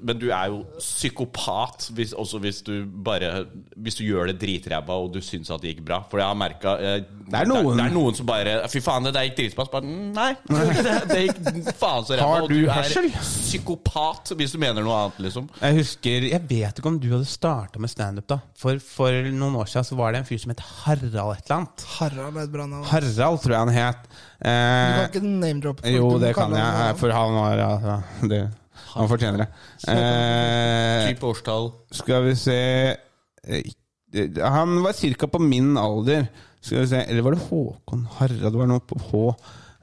men 0.05 0.20
du 0.20 0.29
er 0.29 0.53
jo 0.53 0.61
psykopat 0.77 1.88
hvis, 1.96 2.12
også 2.12 2.42
hvis 2.42 2.61
du 2.66 2.85
bare 3.05 3.46
Hvis 3.77 3.96
du 3.96 4.05
gjør 4.05 4.29
det 4.29 4.40
dritræva 4.42 4.98
og 5.01 5.12
du 5.14 5.22
syns 5.25 5.51
at 5.51 5.64
det 5.64 5.72
gikk 5.72 5.87
bra. 5.88 6.03
For 6.11 6.20
jeg 6.20 6.29
har 6.29 6.37
merka 6.37 6.77
det, 7.33 7.40
er 7.40 7.49
noen- 7.49 7.77
det, 7.79 7.85
er 7.88 7.95
noen 7.95 8.14
som 8.18 8.27
bare 8.29 8.55
Fy 8.68 8.81
faen, 8.85 9.07
det 9.09 9.12
der 9.16 9.25
gikk 9.27 9.37
dritbra. 9.40 9.64
Bare, 9.73 9.85
Nei, 10.21 10.33
det, 10.49 10.97
det 11.09 11.21
gikk 11.27 11.71
faen 11.81 12.05
så 12.05 12.18
ræva. 12.18 12.29
Har 12.35 12.45
Og 12.47 12.51
du 12.53 12.59
du 12.61 12.68
hørsel? 12.71 13.09
er 13.09 13.25
psykopat 13.25 14.33
hvis 14.37 14.53
du 14.55 14.59
mener 14.62 14.85
noe 14.85 14.99
annet, 15.07 15.18
liksom. 15.27 15.49
Jeg 15.62 15.79
husker, 15.81 16.27
jeg 16.33 16.42
vet 16.51 16.79
ikke 16.83 16.90
om 16.92 16.99
du 17.03 17.09
hadde 17.14 17.29
starta 17.31 17.81
med 17.83 17.90
standup 17.92 18.29
da. 18.31 18.38
For, 18.61 18.79
for 18.85 19.16
noen 19.33 19.57
år 19.62 19.71
siden 19.73 19.88
så 19.88 19.99
var 19.99 20.12
det 20.14 20.23
en 20.23 20.29
fyr 20.29 20.42
som 20.45 20.53
het 20.55 20.61
Harald 20.85 21.09
et 21.09 21.18
eller 21.18 21.57
annet. 21.59 21.87
Harald 21.99 22.37
er 22.37 22.42
et 22.47 22.53
bra 22.55 22.66
navn. 22.71 22.85
Harald, 22.92 23.40
tror 23.42 23.57
jeg 23.57 23.62
han 23.64 23.75
het. 23.81 24.05
Du 24.12 24.18
Eh, 24.42 24.97
kan 24.99 25.05
ikke 25.07 25.21
name-droppe 25.23 25.85
folk. 25.87 25.95
jo, 25.95 26.07
det 26.18 26.33
kan 26.35 26.51
jeg, 26.57 26.64
han- 26.83 26.97
for 26.99 27.12
han 27.14 27.35
var 27.37 27.61
ja, 27.61 27.99
det, 28.27 28.40
Han 28.97 29.09
fortjener 29.09 29.38
det. 29.45 29.47
Eh, 29.88 31.07
Type 31.12 31.27
årstall. 31.31 31.68
skal 31.95 32.25
vi 32.27 32.35
se 32.37 32.57
eh, 33.47 33.62
Han 34.42 34.83
var 34.83 34.92
ca. 34.99 35.27
på 35.31 35.38
min 35.40 35.77
alder. 35.79 36.27
Skal 36.62 36.79
vi 36.81 36.87
se 36.92 37.01
Eller 37.11 37.25
var 37.27 37.35
det 37.37 37.42
Håkon 37.48 38.07
Harald? 38.18 38.44
Det 38.46 38.59
var 38.61 38.70
noe 38.70 38.83
på 38.87 38.98
H. 39.11 39.22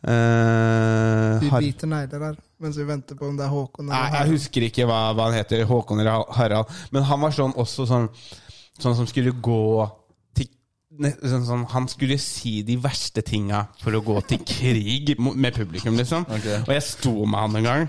Eh, 0.09 1.39
Vi 1.43 1.49
biter 1.67 1.89
negler 1.91 2.29
her 2.29 2.37
mens 2.59 2.75
vi 2.75 2.83
venter 2.87 3.15
på 3.15 3.27
om 3.29 3.37
det 3.39 3.45
er 3.45 3.51
Håkon 3.53 3.87
eller 3.87 3.95
Nei, 4.09 4.17
jeg 4.19 4.31
husker 4.33 4.65
ikke 4.67 4.85
hva, 4.87 4.99
hva 5.15 5.29
han 5.29 5.35
heter. 5.37 5.61
Håkon 5.67 6.01
eller 6.01 6.25
Harald. 6.35 6.71
Men 6.91 7.05
han 7.07 7.21
var 7.23 7.35
sånn 7.35 7.55
også 7.59 7.85
sånn 7.87 8.09
Sånn 8.79 8.95
som 8.95 9.07
skulle 9.11 9.31
gå 9.43 9.59
til 10.39 10.47
sånn, 11.27 11.43
sånn, 11.47 11.65
Han 11.73 11.87
skulle 11.91 12.15
si 12.19 12.61
de 12.63 12.77
verste 12.79 13.23
tinga 13.27 13.65
for 13.83 13.91
å 13.97 13.99
gå 14.03 14.15
til 14.27 14.39
krig 14.47 15.17
med 15.19 15.51
publikum, 15.55 15.97
liksom. 15.99 16.23
Og 16.31 16.71
jeg 16.71 16.83
sto 16.87 17.11
med 17.25 17.39
han 17.43 17.57
en 17.59 17.67
gang, 17.67 17.87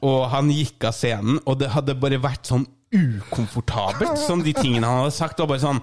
og 0.00 0.30
han 0.32 0.48
gikk 0.48 0.86
av 0.88 0.96
scenen, 0.96 1.42
og 1.44 1.58
det 1.60 1.68
hadde 1.74 1.92
bare 2.00 2.16
vært 2.24 2.48
sånn 2.48 2.64
ukomfortabelt, 2.96 4.16
som 4.18 4.40
de 4.42 4.52
tingene 4.56 4.88
han 4.88 5.02
hadde 5.04 5.12
sagt. 5.14 5.40
Og 5.44 5.50
bare 5.52 5.60
sånn 5.62 5.80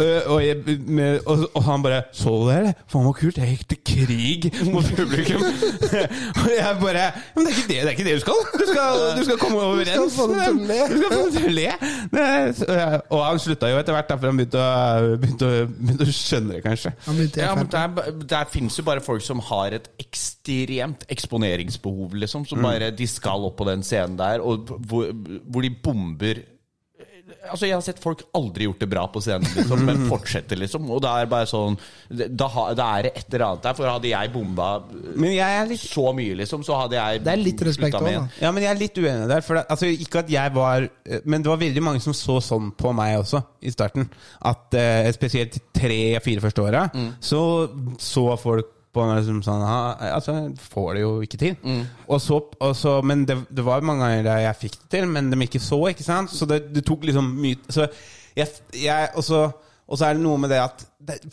Øh, 0.00 0.20
og, 0.26 0.46
jeg, 0.46 0.56
med, 0.86 1.20
og, 1.26 1.50
og 1.54 1.64
han 1.64 1.82
bare 1.82 2.02
Så 2.12 2.28
du 2.28 2.48
det? 2.48 2.74
Faen, 2.88 3.04
så 3.04 3.12
kult. 3.12 3.38
Jeg 3.38 3.48
gikk 3.48 3.68
til 3.68 3.80
krig 3.90 4.70
mot 4.72 4.84
publikum. 4.96 5.42
og 6.42 6.50
jeg 6.56 6.76
bare 6.80 7.06
Men 7.34 7.46
det 7.46 7.52
er 7.52 7.56
ikke 7.56 7.68
det, 7.68 7.76
det, 7.76 7.86
er 7.86 7.90
ikke 7.90 8.04
det 8.04 8.14
du 8.14 8.20
skal. 8.20 8.38
Du 8.54 8.64
skal, 8.70 9.18
du 9.18 9.24
skal 9.24 9.38
komme 9.38 9.60
overens. 9.60 9.90
Du 9.90 10.08
skal 10.10 10.16
få 10.16 10.26
dem 10.32 11.32
til 11.34 11.48
å 11.48 11.54
le. 11.58 13.00
Og 13.10 13.24
han 13.26 13.42
slutta 13.42 13.72
jo 13.72 13.80
etter 13.80 13.96
hvert, 13.96 14.14
for 14.14 14.30
han 14.30 14.40
begynte 14.40 14.62
å, 14.62 15.18
begynte, 15.20 15.50
å, 15.50 15.66
begynte 15.74 16.08
å 16.08 16.14
skjønne 16.20 16.54
det, 16.54 16.62
kanskje. 16.64 16.94
Ja, 17.40 17.50
men 17.58 17.68
der, 17.72 18.14
der 18.30 18.48
finnes 18.52 18.78
jo 18.78 18.86
bare 18.86 19.04
folk 19.04 19.24
som 19.26 19.42
har 19.50 19.76
et 19.76 19.90
ekstremt 20.00 21.04
eksponeringsbehov, 21.12 22.16
liksom. 22.24 22.46
Som 22.48 22.64
bare 22.64 22.92
De 22.94 23.10
skal 23.10 23.44
opp 23.50 23.58
på 23.60 23.68
den 23.68 23.84
scenen 23.86 24.16
der, 24.20 24.40
og 24.40 24.70
hvor, 24.88 25.10
hvor 25.50 25.66
de 25.66 25.74
bomber 25.84 26.44
Altså, 27.50 27.66
Jeg 27.66 27.74
har 27.76 27.84
sett 27.84 28.00
folk 28.02 28.22
aldri 28.36 28.66
gjort 28.66 28.80
det 28.82 28.88
bra 28.90 29.04
på 29.10 29.22
scenen, 29.24 29.46
liksom, 29.56 29.84
men 29.86 30.04
fortsetter, 30.10 30.58
liksom. 30.60 30.88
Og 30.90 31.02
det 31.04 31.10
er 31.10 31.28
bare 31.30 31.48
sånn 31.50 31.76
Da, 32.10 32.48
ha, 32.54 32.64
da 32.78 32.88
er 32.98 33.08
det 33.08 33.12
et 33.16 33.34
eller 33.34 33.46
annet 33.48 33.66
der. 33.68 33.76
For 33.78 33.90
hadde 33.90 34.10
jeg 34.10 34.32
bomba 34.34 34.68
Men 35.14 35.34
jeg 35.34 35.58
er 35.60 35.70
litt 35.70 35.84
så 35.84 36.10
mye, 36.16 36.38
liksom, 36.42 36.64
så 36.66 36.80
hadde 36.82 36.98
jeg 36.98 37.22
Det 37.26 37.32
er 37.34 37.42
litt 37.44 37.64
respekt 37.70 37.98
òg, 38.00 38.08
da. 38.08 38.24
Ja, 38.42 38.50
men 38.54 38.64
jeg 38.66 38.72
er 38.74 38.80
litt 38.80 38.98
uenig 39.02 39.28
der. 39.30 39.44
For 39.46 39.60
det, 39.60 39.64
altså, 39.76 39.90
ikke 39.90 40.24
at 40.24 40.32
jeg 40.32 40.54
var 40.56 40.88
Men 41.24 41.44
det 41.46 41.52
var 41.52 41.62
veldig 41.62 41.86
mange 41.86 42.02
som 42.04 42.16
så 42.16 42.40
sånn 42.44 42.72
på 42.76 42.92
meg 42.96 43.18
også, 43.20 43.42
i 43.62 43.72
starten. 43.74 44.08
At 44.46 44.74
eh, 44.78 45.10
spesielt 45.14 45.54
de 45.56 45.62
tre-fire 45.80 46.42
første 46.44 46.62
åra, 46.64 46.84
så 47.20 47.40
så 48.00 48.24
folk 48.40 48.76
på 48.92 49.04
meg 49.06 49.22
som 49.26 49.38
sånn 49.46 49.62
«Ah, 49.62 49.94
Altså, 50.16 50.34
får 50.72 50.88
det 50.96 51.02
jo 51.04 51.10
ikke 51.22 51.38
til. 51.38 51.56
Og 52.10 52.20
så, 52.20 52.40
og 52.60 52.72
så, 52.76 52.96
men 53.06 53.24
det, 53.28 53.36
det 53.54 53.64
var 53.66 53.84
mange 53.86 54.02
ganger 54.06 54.24
der 54.26 54.44
jeg 54.48 54.58
fikk 54.66 54.78
det 54.82 54.88
til, 54.96 55.06
men 55.14 55.30
de 55.30 55.38
ikke 55.46 55.60
så, 55.62 55.78
ikke 55.92 56.06
sant? 56.06 56.30
Så 56.34 56.48
det, 56.50 56.64
det 56.74 56.82
tok 56.88 57.04
liksom 57.06 57.28
mye 57.40 57.58
Så 57.70 57.86
jeg, 58.36 58.48
jeg 58.74 59.10
og 59.14 59.24
så 59.26 59.44
og 59.90 59.98
så 59.98 60.04
er 60.06 60.14
det 60.14 60.22
noe 60.22 60.38
med 60.38 60.52
det 60.52 60.58
at 60.62 60.82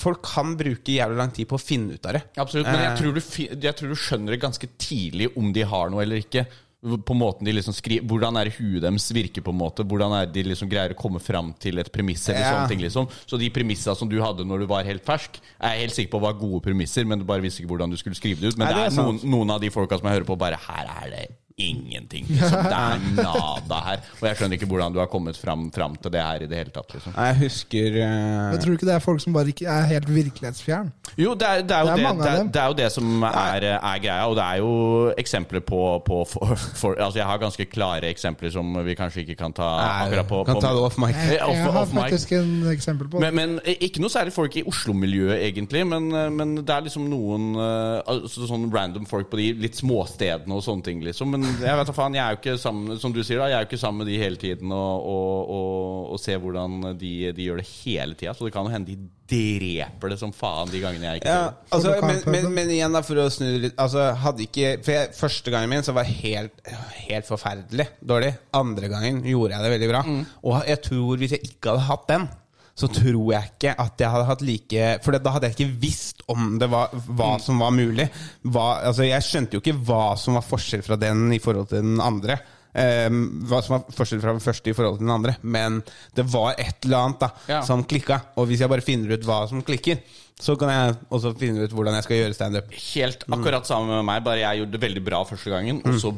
folk 0.02 0.24
kan 0.26 0.56
bruke 0.58 0.90
jævlig 0.96 1.18
lang 1.20 1.30
tid 1.30 1.46
på 1.46 1.60
å 1.60 1.62
finne 1.62 1.94
ut 1.94 2.08
av 2.10 2.16
det. 2.16 2.24
Absolutt, 2.42 2.66
men 2.66 2.80
jeg 2.82 2.90
Eh, 2.90 2.96
tror, 2.98 3.12
du, 3.14 3.60
jeg 3.68 3.76
tror 3.78 3.92
du 3.94 4.00
skjønner 4.02 4.34
det 4.34 4.40
ganske 4.42 4.70
tidlig 4.82 5.28
om 5.38 5.52
de 5.54 5.62
har 5.70 5.92
noe 5.94 6.02
eller 6.02 6.24
ikke. 6.24 6.48
På 6.82 7.16
måten 7.18 7.44
de 7.44 7.52
liksom 7.58 7.74
skriver 7.74 8.06
Hvordan 8.06 8.38
er 8.38 8.46
det 8.46 8.54
huet 8.60 8.84
deres 8.86 9.08
virker, 9.12 9.42
på 9.42 9.50
en 9.50 9.58
måte. 9.58 9.84
Hvordan 9.84 10.14
er 10.22 10.28
de 10.30 10.44
liksom 10.44 10.70
greier 10.70 10.94
å 10.94 10.98
komme 11.00 11.20
fram 11.20 11.54
til 11.60 11.80
et 11.80 11.90
premiss. 11.92 12.30
eller 12.30 12.42
Ja. 12.42 12.52
sånne 12.54 12.70
ting 12.70 12.80
liksom 12.82 13.10
Så 13.26 13.40
de 13.40 13.50
premissene 13.50 13.96
som 13.98 14.08
du 14.08 14.20
hadde 14.22 14.46
når 14.46 14.60
du 14.60 14.66
var 14.68 14.84
helt 14.84 15.04
fersk, 15.04 15.40
er 15.60 15.74
jeg 15.74 15.80
helt 15.88 15.96
sikker 15.96 16.12
på 16.12 16.22
var 16.22 16.34
gode 16.34 16.62
premisser, 16.62 17.04
men 17.06 17.20
du 17.20 17.26
bare 17.26 17.42
visste 17.42 17.64
ikke 17.64 17.74
hvordan 17.74 17.90
du 17.90 17.98
skulle 17.98 18.16
skrive 18.16 18.40
det 18.42 18.54
ut. 18.54 18.58
Men 18.58 18.68
Nei, 18.68 18.74
det 18.76 18.94
det 18.94 18.98
er, 19.00 19.02
er 19.02 19.06
noen, 19.06 19.20
noen 19.26 19.50
av 19.52 19.60
de 19.62 19.70
folka 19.70 19.98
som 19.98 20.06
jeg 20.08 20.20
hører 20.22 20.26
på, 20.30 20.38
bare 20.38 20.58
Her 20.68 20.86
er 21.06 21.10
det 21.10 21.28
ingenting. 21.58 22.26
Liksom. 22.30 22.64
Det 22.70 22.78
er 22.78 23.00
nada 23.18 23.78
her. 23.82 24.02
Og 24.22 24.26
jeg 24.30 24.38
skjønner 24.38 24.60
ikke 24.60 24.68
hvordan 24.70 24.94
du 24.94 25.00
har 25.02 25.08
kommet 25.10 25.38
fram, 25.42 25.72
fram 25.74 25.96
til 25.98 26.14
det 26.14 26.22
her 26.22 26.44
i 26.46 26.50
det 26.50 26.60
hele 26.60 26.74
tatt. 26.74 26.92
Liksom. 26.94 27.16
Jeg 27.18 27.38
husker 27.40 27.96
uh... 27.98 28.52
Jeg 28.54 28.60
tror 28.62 28.76
ikke 28.78 28.90
det 28.90 28.94
er 28.94 29.02
folk 29.02 29.24
som 29.24 29.34
bare 29.34 29.50
ikke 29.50 29.66
er 29.74 29.88
helt 29.90 30.12
virkelighetsfjern. 30.14 30.92
Jo, 31.18 31.34
det 31.34 31.48
er, 31.50 31.64
det 31.66 31.74
er, 31.74 31.82
jo, 31.82 31.96
Det 31.98 32.06
er 32.06 32.14
det, 32.14 32.22
det, 32.22 32.30
er, 32.30 32.52
det 32.54 32.62
er 32.62 32.68
jo 32.68 32.78
det 32.78 32.90
som 32.94 33.26
er, 33.30 33.68
er 33.74 34.04
greia, 34.04 34.28
og 34.30 34.36
det 34.38 34.46
er 34.46 34.62
jo 34.62 34.74
eksempler 35.18 35.64
på, 35.66 35.82
på 36.06 36.20
for, 36.30 36.54
for, 36.78 37.00
Altså, 37.08 37.20
jeg 37.24 37.28
har 37.32 37.42
ganske 37.42 37.66
klare 37.72 38.12
eksempler 38.14 38.54
som 38.54 38.78
vi 38.86 38.98
kanskje 39.00 39.24
ikke 39.26 39.40
kan 39.42 39.58
ta 39.58 39.72
akkurat 39.88 40.30
på. 40.30 40.44
Kan 40.52 40.60
på 40.60 40.64
ta 40.68 40.76
det 40.78 40.86
off 40.92 41.00
mic. 41.02 41.18
Jeg, 41.18 41.42
off- 41.42 41.56
jeg 41.56 41.66
har 41.66 41.82
off 41.82 41.98
mic. 41.98 42.04
faktisk 42.04 42.36
en 42.38 42.54
eksempel 42.70 43.10
på 43.10 43.18
det. 43.18 43.34
men, 43.34 43.58
men 43.58 43.78
ikke 43.82 44.04
noe 44.06 44.14
særlig 44.14 44.36
folk 44.38 44.60
i 44.62 44.66
Oslo-miljøet, 44.70 45.42
egentlig. 45.50 45.82
Men, 45.90 46.08
men 46.38 46.54
det 46.62 46.70
er 46.70 46.86
liksom 46.86 47.10
noen 47.10 47.50
eh, 47.58 48.14
altså, 48.14 48.46
sånn 48.46 48.70
random 48.74 49.10
folk 49.10 49.34
på 49.34 49.42
de 49.42 49.50
litt 49.66 49.82
småstedene 49.82 50.54
og 50.54 50.62
sånne 50.66 50.86
ting, 50.86 51.02
liksom. 51.06 51.34
Men 51.34 51.47
jeg 51.62 51.80
vet 51.80 51.90
da 51.90 51.96
faen, 51.96 52.16
jeg 52.18 52.24
er 52.24 52.36
jo 52.36 52.40
ikke 52.42 52.56
sammen 52.62 53.00
Som 53.02 53.14
du 53.16 53.22
sier, 53.24 53.40
da, 53.42 53.50
jeg 53.52 53.58
er 53.58 53.66
jo 53.66 53.70
ikke 53.70 53.80
sammen 53.82 54.04
med 54.04 54.12
de 54.12 54.18
hele 54.22 54.40
tiden 54.42 54.72
og, 54.76 55.06
og, 55.12 55.52
og, 55.58 56.02
og 56.16 56.22
ser 56.22 56.42
hvordan 56.44 56.94
de, 57.00 57.12
de 57.36 57.48
gjør 57.48 57.62
det 57.62 57.68
hele 57.70 58.18
tida. 58.18 58.34
Så 58.38 58.48
det 58.48 58.54
kan 58.56 58.68
jo 58.68 58.74
hende 58.74 58.94
de 58.94 58.98
dreper 59.28 60.14
det 60.14 60.20
som 60.22 60.32
faen 60.36 60.72
de 60.72 60.80
gangene 60.80 61.10
jeg 61.10 61.22
ikke 61.22 61.34
Ja, 61.34 61.50
altså, 61.76 61.98
men, 62.06 62.22
men, 62.32 62.50
men 62.56 62.74
igjen, 62.78 62.96
da, 62.96 63.04
for 63.04 63.20
å 63.20 63.28
snu 63.34 63.48
det 63.50 63.62
litt 63.66 63.82
altså, 63.84 64.10
hadde 64.24 64.46
ikke, 64.46 64.74
For 64.86 64.96
jeg, 64.96 65.14
Første 65.18 65.54
gangen 65.54 65.74
min 65.74 65.86
så 65.86 65.96
var 65.98 66.08
helt, 66.08 66.62
helt 67.10 67.28
forferdelig 67.28 67.90
dårlig. 68.00 68.34
Andre 68.56 68.92
gangen 68.92 69.24
gjorde 69.28 69.58
jeg 69.58 69.66
det 69.66 69.74
veldig 69.76 69.92
bra. 69.92 70.04
Og 70.48 70.60
jeg 70.72 70.84
tror 70.88 71.24
hvis 71.24 71.36
jeg 71.36 71.50
ikke 71.52 71.74
hadde 71.74 71.88
hatt 71.90 72.12
den, 72.12 72.30
så 72.78 72.88
tror 72.94 73.32
jeg 73.34 73.50
ikke 73.56 73.72
at 73.82 74.04
jeg 74.04 74.12
hadde 74.14 74.28
hatt 74.30 74.44
like 74.46 74.84
For 75.02 75.18
da 75.18 75.32
hadde 75.34 75.50
jeg 75.50 75.56
ikke 75.58 75.80
visst 75.82 76.20
om 76.30 76.60
det 76.62 76.68
var 76.70 76.92
hva 77.08 77.32
som 77.42 77.58
var 77.64 77.72
mulig. 77.74 78.06
Hva, 78.46 78.68
altså, 78.86 79.08
jeg 79.08 79.26
skjønte 79.26 79.58
jo 79.58 79.64
ikke 79.64 79.74
hva 79.88 80.12
som 80.22 80.38
var 80.38 80.46
forskjell 80.46 80.84
fra 80.86 80.98
den 81.02 81.26
i 81.34 81.40
forhold 81.42 81.72
til 81.72 81.82
den 81.82 81.98
andre. 82.04 82.38
Um, 82.78 83.24
hva 83.50 83.64
som 83.66 83.74
var 83.80 83.88
forskjell 83.98 84.22
fra 84.22 84.36
den 84.36 84.44
første 84.44 84.70
i 84.70 84.76
forhold 84.78 85.00
til 85.00 85.08
den 85.08 85.16
andre. 85.16 85.34
Men 85.42 85.80
det 86.14 86.28
var 86.30 86.54
et 86.62 86.86
eller 86.86 87.08
annet 87.08 87.24
da 87.26 87.30
Ja. 87.50 87.62
som 87.66 87.82
klikka. 87.90 88.20
Og 88.38 88.46
hvis 88.52 88.62
jeg 88.62 88.70
bare 88.70 88.86
finner 88.86 89.16
ut 89.18 89.26
hva 89.26 89.40
som 89.50 89.64
klikker, 89.66 89.98
så 90.38 90.54
kan 90.60 90.70
jeg 90.70 90.98
også 91.10 91.32
finne 91.40 91.64
ut 91.66 91.74
hvordan 91.74 91.98
jeg 91.98 92.06
skal 92.06 92.20
gjøre 92.22 92.36
standup. 92.38 92.70
Helt 92.94 93.26
akkurat 93.26 93.66
sammen 93.66 93.90
med 93.96 94.06
meg, 94.06 94.22
bare 94.28 94.44
jeg 94.44 94.62
gjorde 94.62 94.76
det 94.78 94.84
veldig 94.86 95.04
bra 95.08 95.24
første 95.26 95.50
gangen, 95.50 95.82
og 95.82 95.98
så 95.98 96.14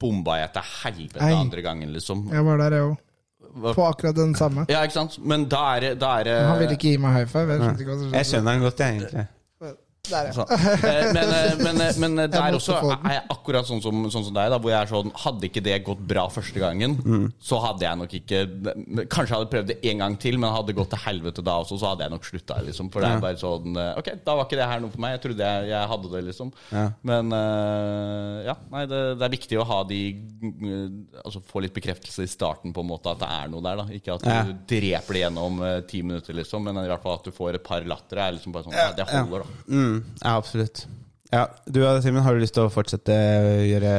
bomba 0.00 0.38
jeg 0.40 0.54
til 0.54 0.62
helvete 0.78 1.20
Ei. 1.26 1.34
andre 1.36 1.60
gangen, 1.66 1.92
liksom. 1.92 2.30
Jeg 2.32 2.44
var 2.46 2.56
der, 2.64 2.78
jeg 2.78 2.86
òg. 2.88 2.96
Hva- 3.56 3.74
På 3.74 3.86
akkurat 3.88 4.14
den 4.16 4.34
samme. 4.34 4.66
Ja, 4.68 4.82
ikke 4.82 4.92
sant? 4.94 5.18
Men 5.24 5.44
da 5.48 5.76
er 5.76 5.80
det, 5.80 6.00
da 6.00 6.18
er 6.20 6.24
det 6.24 6.36
Han 6.46 6.58
ville 6.58 6.72
ikke 6.76 6.90
gi 6.92 6.96
meg 6.96 7.12
high 7.16 7.26
five. 7.26 7.48
Jeg 7.52 7.60
skjønte 7.60 7.80
ikke 7.80 7.92
hva 7.94 7.98
som 8.02 8.14
Jeg 8.14 8.26
skjønner 8.26 8.52
den 8.52 8.62
godt, 8.62 8.78
jeg, 8.78 8.96
egentlig. 8.98 9.26
Der, 10.08 10.28
ja. 10.30 10.32
Så, 10.32 10.44
eh, 10.48 11.08
men, 11.12 11.32
eh, 11.36 11.54
men, 11.60 11.80
eh, 11.84 11.98
men 12.00 12.16
der 12.32 12.54
også 12.56 12.76
er 12.80 13.14
jeg 13.18 13.24
akkurat 13.34 13.66
sånn 13.68 13.82
som, 13.84 14.06
sånn 14.12 14.24
som 14.28 14.34
deg, 14.36 14.50
da, 14.52 14.58
hvor 14.62 14.72
jeg 14.72 14.80
er 14.86 14.90
sånn 14.90 15.12
Hadde 15.24 15.48
ikke 15.50 15.62
det 15.64 15.76
gått 15.86 16.00
bra 16.08 16.24
første 16.32 16.60
gangen, 16.62 16.96
så 17.40 17.58
hadde 17.64 17.84
jeg 17.86 18.00
nok 18.00 18.14
ikke 18.20 18.40
Kanskje 19.12 19.28
jeg 19.28 19.36
hadde 19.36 19.50
prøvd 19.52 19.70
det 19.72 19.78
en 19.92 20.02
gang 20.04 20.16
til, 20.20 20.38
men 20.40 20.52
hadde 20.54 20.70
det 20.72 20.78
gått 20.78 20.90
til 20.94 21.02
helvete 21.04 21.44
da 21.44 21.58
også, 21.62 21.78
så 21.80 21.92
hadde 21.92 22.06
jeg 22.06 22.14
nok 22.14 22.28
slutta. 22.28 22.58
Liksom, 22.66 22.90
for 22.94 23.04
det 23.04 23.10
er 23.12 23.22
bare 23.24 23.40
sånn 23.40 23.76
Ok, 23.98 24.10
da 24.24 24.36
var 24.38 24.48
ikke 24.48 24.58
det 24.60 24.68
her 24.72 24.82
noe 24.84 24.92
for 24.94 25.02
meg. 25.04 25.16
Jeg 25.16 25.22
trodde 25.26 25.48
jeg, 25.52 25.68
jeg 25.72 25.90
hadde 25.92 26.12
det, 26.14 26.22
liksom. 26.30 26.52
Ja. 26.72 26.86
Men 27.12 27.32
uh, 27.34 28.38
ja, 28.48 28.56
nei, 28.72 28.84
det, 28.90 29.02
det 29.20 29.26
er 29.28 29.34
viktig 29.34 29.58
å 29.60 29.66
ha 29.68 29.80
de 29.88 30.00
Altså 31.24 31.40
få 31.44 31.62
litt 31.64 31.74
bekreftelse 31.76 32.24
i 32.24 32.30
starten 32.30 32.72
på 32.74 32.82
en 32.84 32.90
måte 32.90 33.10
at 33.12 33.20
det 33.22 33.28
er 33.28 33.50
noe 33.52 33.64
der. 33.64 33.80
da 33.82 33.86
Ikke 33.98 34.14
at 34.16 34.24
du 34.24 34.28
Ja. 34.28 34.42
dreper 34.70 35.16
det 35.16 35.22
gjennom 35.24 35.60
uh, 35.64 35.80
ti 35.88 36.02
minutter, 36.04 36.36
liksom, 36.36 36.64
men 36.68 36.78
i 36.84 36.88
hvert 36.88 37.02
fall 37.02 37.18
at 37.18 37.26
du 37.28 37.32
får 37.34 37.58
et 37.58 37.64
par 37.66 37.84
latter. 37.88 38.20
Er 38.22 38.36
liksom 38.36 38.54
bare 38.54 38.68
sånn, 38.68 38.76
ja, 38.76 38.90
det 38.96 39.06
holder, 39.08 39.44
da. 39.44 39.74
Mm, 39.74 39.97
ja, 40.22 40.36
absolutt. 40.36 40.86
Ja, 41.28 41.42
du 41.68 41.82
Simen, 42.00 42.22
har 42.24 42.32
du 42.32 42.40
lyst 42.40 42.54
til 42.56 42.64
å 42.64 42.70
fortsette 42.72 43.12
å 43.12 43.48
gjøre, 43.60 43.90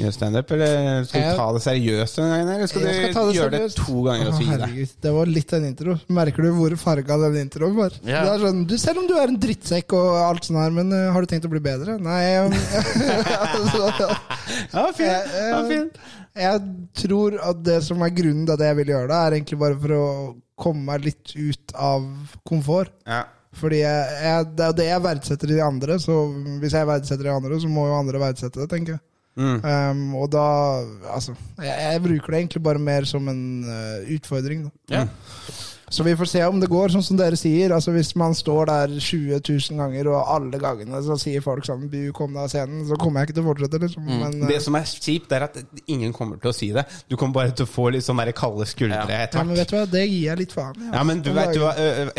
gjøre 0.00 0.12
standup, 0.16 0.52
eller 0.56 1.02
skal 1.04 1.26
du 1.26 1.36
ta 1.36 1.48
det 1.52 1.60
seriøst 1.66 2.16
denne 2.16 2.30
gangen? 2.32 2.52
Eller 2.54 2.70
skal 2.70 2.86
Jeg 2.86 2.94
du 2.94 3.12
skal 3.12 3.26
det 3.28 3.34
gjøre 3.36 3.52
det 3.52 3.66
to 3.76 4.04
ganger 4.06 4.30
og 4.30 4.38
så 4.38 4.46
gi 4.46 4.56
deg? 4.62 4.94
Det 5.04 5.12
var 5.12 5.32
litt 5.34 5.52
av 5.52 5.58
en 5.58 5.66
intro. 5.68 5.96
Merker 6.16 6.46
du 6.46 6.48
hvor 6.56 6.76
farga 6.80 7.18
den 7.26 7.36
introen 7.42 7.76
var? 7.76 7.98
Ja. 8.00 8.22
Det 8.24 8.30
er 8.32 8.44
sånn, 8.46 8.62
du, 8.70 8.72
selv 8.80 9.02
om 9.02 9.10
du 9.10 9.12
er 9.20 9.28
en 9.28 9.36
drittsekk 9.42 9.92
og 9.98 10.08
alt 10.22 10.48
sånn 10.48 10.60
her, 10.62 10.72
men 10.78 10.94
uh, 10.96 11.10
har 11.12 11.20
du 11.20 11.28
tenkt 11.34 11.48
å 11.50 11.52
bli 11.52 11.60
bedre? 11.66 11.98
Nei 12.00 12.22
um, 12.46 12.56
altså, 13.44 14.08
Ja, 14.72 14.86
fin. 14.96 15.04
jeg, 15.04 15.50
Ja, 15.50 15.58
fin. 15.68 15.90
jeg 16.46 16.62
tror 17.02 17.36
at 17.50 17.60
det 17.66 17.82
som 17.90 18.00
er 18.08 18.14
grunnen 18.22 18.48
til 18.48 18.56
at 18.56 18.64
jeg 18.70 18.78
vil 18.80 18.94
gjøre 18.94 19.10
det, 19.12 19.18
er 19.20 19.36
egentlig 19.36 19.60
bare 19.66 19.76
for 19.84 19.98
å 19.98 20.06
komme 20.64 20.86
meg 20.94 21.04
litt 21.10 21.36
ut 21.36 21.76
av 21.76 22.08
komfort. 22.48 22.96
Ja. 23.04 23.26
Fordi 23.58 23.80
jeg, 23.82 24.18
jeg, 24.22 24.50
det 24.56 24.66
er 24.66 24.74
det 24.78 24.86
jeg 24.86 25.02
verdsetter 25.04 25.50
i 25.50 25.56
de 25.56 25.62
andre, 25.64 25.96
så 25.98 26.16
hvis 26.62 26.74
jeg 26.76 26.86
verdsetter 26.86 27.26
de 27.26 27.32
andre, 27.34 27.60
så 27.60 27.70
må 27.70 27.88
jo 27.88 27.96
andre 27.98 28.20
verdsette 28.22 28.62
det, 28.62 28.68
tenker 28.70 28.94
jeg. 28.94 29.02
Mm. 29.40 29.60
Um, 29.62 30.14
og 30.18 30.26
da 30.32 30.44
Altså, 31.14 31.32
jeg, 31.62 31.70
jeg 31.70 32.00
bruker 32.02 32.34
det 32.34 32.38
egentlig 32.40 32.62
bare 32.66 32.82
mer 32.82 33.06
som 33.08 33.28
en 33.30 33.42
uh, 33.64 34.14
utfordring. 34.14 34.66
Da. 34.66 34.96
Ja. 34.96 35.04
Så 35.90 36.04
vi 36.06 36.14
får 36.16 36.28
se 36.30 36.42
om 36.46 36.60
det 36.62 36.68
går, 36.70 36.92
sånn 36.94 37.02
som 37.02 37.18
dere 37.18 37.38
sier. 37.38 37.72
Altså 37.74 37.90
Hvis 37.94 38.12
man 38.18 38.34
står 38.38 38.68
der 38.70 38.92
20 38.94 39.40
000 39.42 39.80
ganger, 39.80 40.10
og 40.12 40.28
alle 40.36 40.60
gangene 40.62 41.00
så 41.02 41.16
sier 41.18 41.42
folk 41.42 41.66
sånn 41.66 41.88
Bu, 41.90 42.12
kom 42.14 42.36
deg 42.36 42.44
av 42.46 42.52
scenen, 42.52 42.84
så 42.86 42.98
kommer 43.00 43.24
jeg 43.24 43.30
ikke 43.30 43.38
til 43.40 43.44
å 43.44 43.48
fortsette, 43.50 43.80
liksom. 43.82 44.06
Men 44.06 44.36
Det 44.46 44.58
eh, 44.60 44.62
som 44.62 44.78
er 44.78 44.86
kjipt, 44.86 45.34
er 45.34 45.46
at 45.48 45.58
ingen 45.90 46.14
kommer 46.14 46.38
til 46.38 46.52
å 46.52 46.54
si 46.54 46.68
det. 46.76 46.84
Du 47.10 47.16
kommer 47.18 47.40
bare 47.40 47.54
til 47.58 47.66
å 47.66 47.70
få 47.70 47.88
litt 47.90 48.06
sånn 48.06 48.22
kalde 48.38 48.66
skuldre 48.70 49.00
Ja. 49.00 49.24
etter 49.26 49.40
ja, 49.40 49.44
men 49.48 49.58
vet 49.58 49.72
du 49.72 49.76
hva, 49.76 49.82
det 49.90 50.04
gir 50.06 50.28
jeg 50.28 50.40
litt 50.44 50.54
faen 50.54 50.78
i. 50.78 50.90
Ja, 50.94 51.02
men 51.08 51.24
du 51.26 51.32
vet, 51.34 51.54
du, 51.58 51.64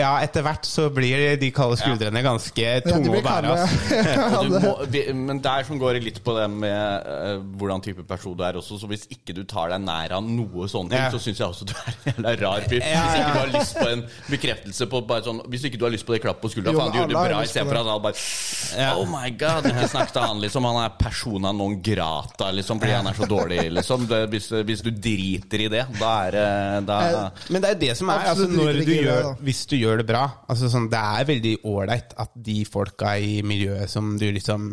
ja, 0.01 0.11
etter 0.25 0.43
hvert 0.45 0.67
så 0.67 0.89
blir 0.91 1.37
de 1.39 1.51
kalde 1.55 1.79
skuldrene 1.79 2.25
ganske 2.25 2.73
tunge 2.89 3.15
å 3.21 3.23
bære. 3.23 3.55
Altså. 3.55 3.95
ja. 4.11 4.43
Du 4.43 4.57
må, 4.59 4.75
vi, 4.91 5.05
men 5.15 5.39
der 5.43 5.63
som 5.67 5.79
går 5.79 6.01
litt 6.03 6.19
på 6.25 6.35
det 6.35 6.49
med 6.51 7.07
uh, 7.07 7.39
hvordan 7.61 7.83
type 7.87 8.03
person 8.09 8.35
du 8.35 8.43
er 8.43 8.59
også. 8.59 8.81
Så 8.83 8.91
hvis 8.91 9.07
ikke 9.15 9.35
du 9.37 9.45
tar 9.47 9.71
deg 9.71 9.85
nær 9.85 10.17
av 10.19 10.27
noe 10.27 10.67
sånne 10.67 10.91
ting, 10.91 10.99
Ja. 11.01 11.09
så 11.13 11.23
syns 11.23 11.39
jeg 11.39 11.47
også 11.47 11.71
du 11.71 11.75
er 11.77 11.95
en 11.95 12.11
jævla 12.11 12.35
rar 12.43 12.67
fyr. 12.67 12.83
Ja, 12.83 13.07
Hvis 13.07 13.21
ikke 13.21 13.31
du 13.31 13.39
har 13.39 13.53
lyst 13.55 13.60
på 13.77 13.85
en 13.89 14.03
bekreftelse 14.29 14.87
på 14.91 15.01
bare 15.09 15.25
sånn 15.25 15.41
Hvis 15.51 15.67
ikke 15.69 15.79
du 15.81 15.85
har 15.85 15.93
lyst 15.93 16.07
på 16.07 16.15
det 16.15 16.21
klappet 16.23 16.45
på 16.45 16.51
skuldra, 16.53 16.73
faen, 16.77 16.91
du 16.93 16.99
gjorde 16.99 17.13
det 17.13 17.19
bra, 17.19 17.41
lyst 17.41 17.51
istedenfor 17.53 17.81
at 17.81 17.91
han 17.91 18.01
bare 18.07 18.95
Oh 18.97 19.05
my 19.11 19.29
god, 19.37 19.69
jeg 19.69 19.91
snakket 19.91 20.21
han 20.23 20.41
liksom. 20.41 20.65
Han 20.71 20.81
er 20.85 20.95
persona 20.99 21.51
non 21.55 21.77
grata, 21.83 22.49
liksom, 22.55 22.79
fordi 22.81 22.95
han 22.97 23.11
er 23.11 23.17
så 23.17 23.27
dårlig, 23.29 23.61
liksom. 23.77 24.07
Det, 24.09 24.21
hvis, 24.33 24.49
hvis 24.71 24.83
du 24.85 24.91
driter 24.95 25.65
i 25.67 25.69
det, 25.71 25.85
da 25.99 26.11
er 26.25 26.37
det 26.37 26.47
da, 26.87 26.99
Eh, 27.11 27.45
Men 27.53 27.63
det 27.63 27.69
er 27.73 27.79
det 27.81 27.95
som 27.99 28.09
er 28.13 28.25
altså, 28.31 28.47
når 28.49 28.81
du 28.85 28.91
gjør. 28.93 29.29
Hvis 29.45 29.65
du 29.69 29.75
gjør 29.77 30.01
det 30.01 30.07
bra 30.09 30.23
altså, 30.49 30.69
sånn, 30.71 30.89
Det 30.91 31.01
er 31.01 31.27
veldig 31.29 31.53
ålreit 31.71 32.15
at 32.21 32.33
de 32.35 32.57
folka 32.69 33.15
i 33.19 33.41
miljøet 33.45 33.91
som 33.91 34.13
du 34.19 34.27
liksom 34.31 34.71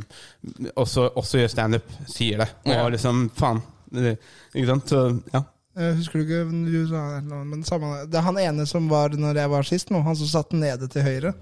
også, 0.74 1.09
også 1.18 1.43
gjør 1.43 1.53
standup, 1.53 1.93
sier 2.11 2.43
det. 2.45 2.49
Og 2.78 2.91
liksom, 2.95 3.28
faen. 3.39 3.62
Ikke 3.95 4.68
sant? 4.68 4.93
Så, 4.93 5.05
ja. 5.34 5.43
Jeg 5.79 5.95
husker 6.01 6.18
du 6.18 6.24
ikke 6.24 6.41
du 6.66 6.79
sa 6.91 7.03
noe, 7.22 7.45
men 7.47 7.62
samme, 7.66 8.07
Det 8.11 8.18
er 8.18 8.26
han 8.26 8.41
ene 8.43 8.64
som 8.66 8.89
var 8.91 9.14
når 9.14 9.39
jeg 9.39 9.51
var 9.53 9.68
sist 9.68 9.93
nå, 9.95 10.01
han 10.03 10.18
som 10.18 10.31
satt 10.31 10.57
nede 10.57 10.89
til 10.91 11.07
høyre 11.07 11.35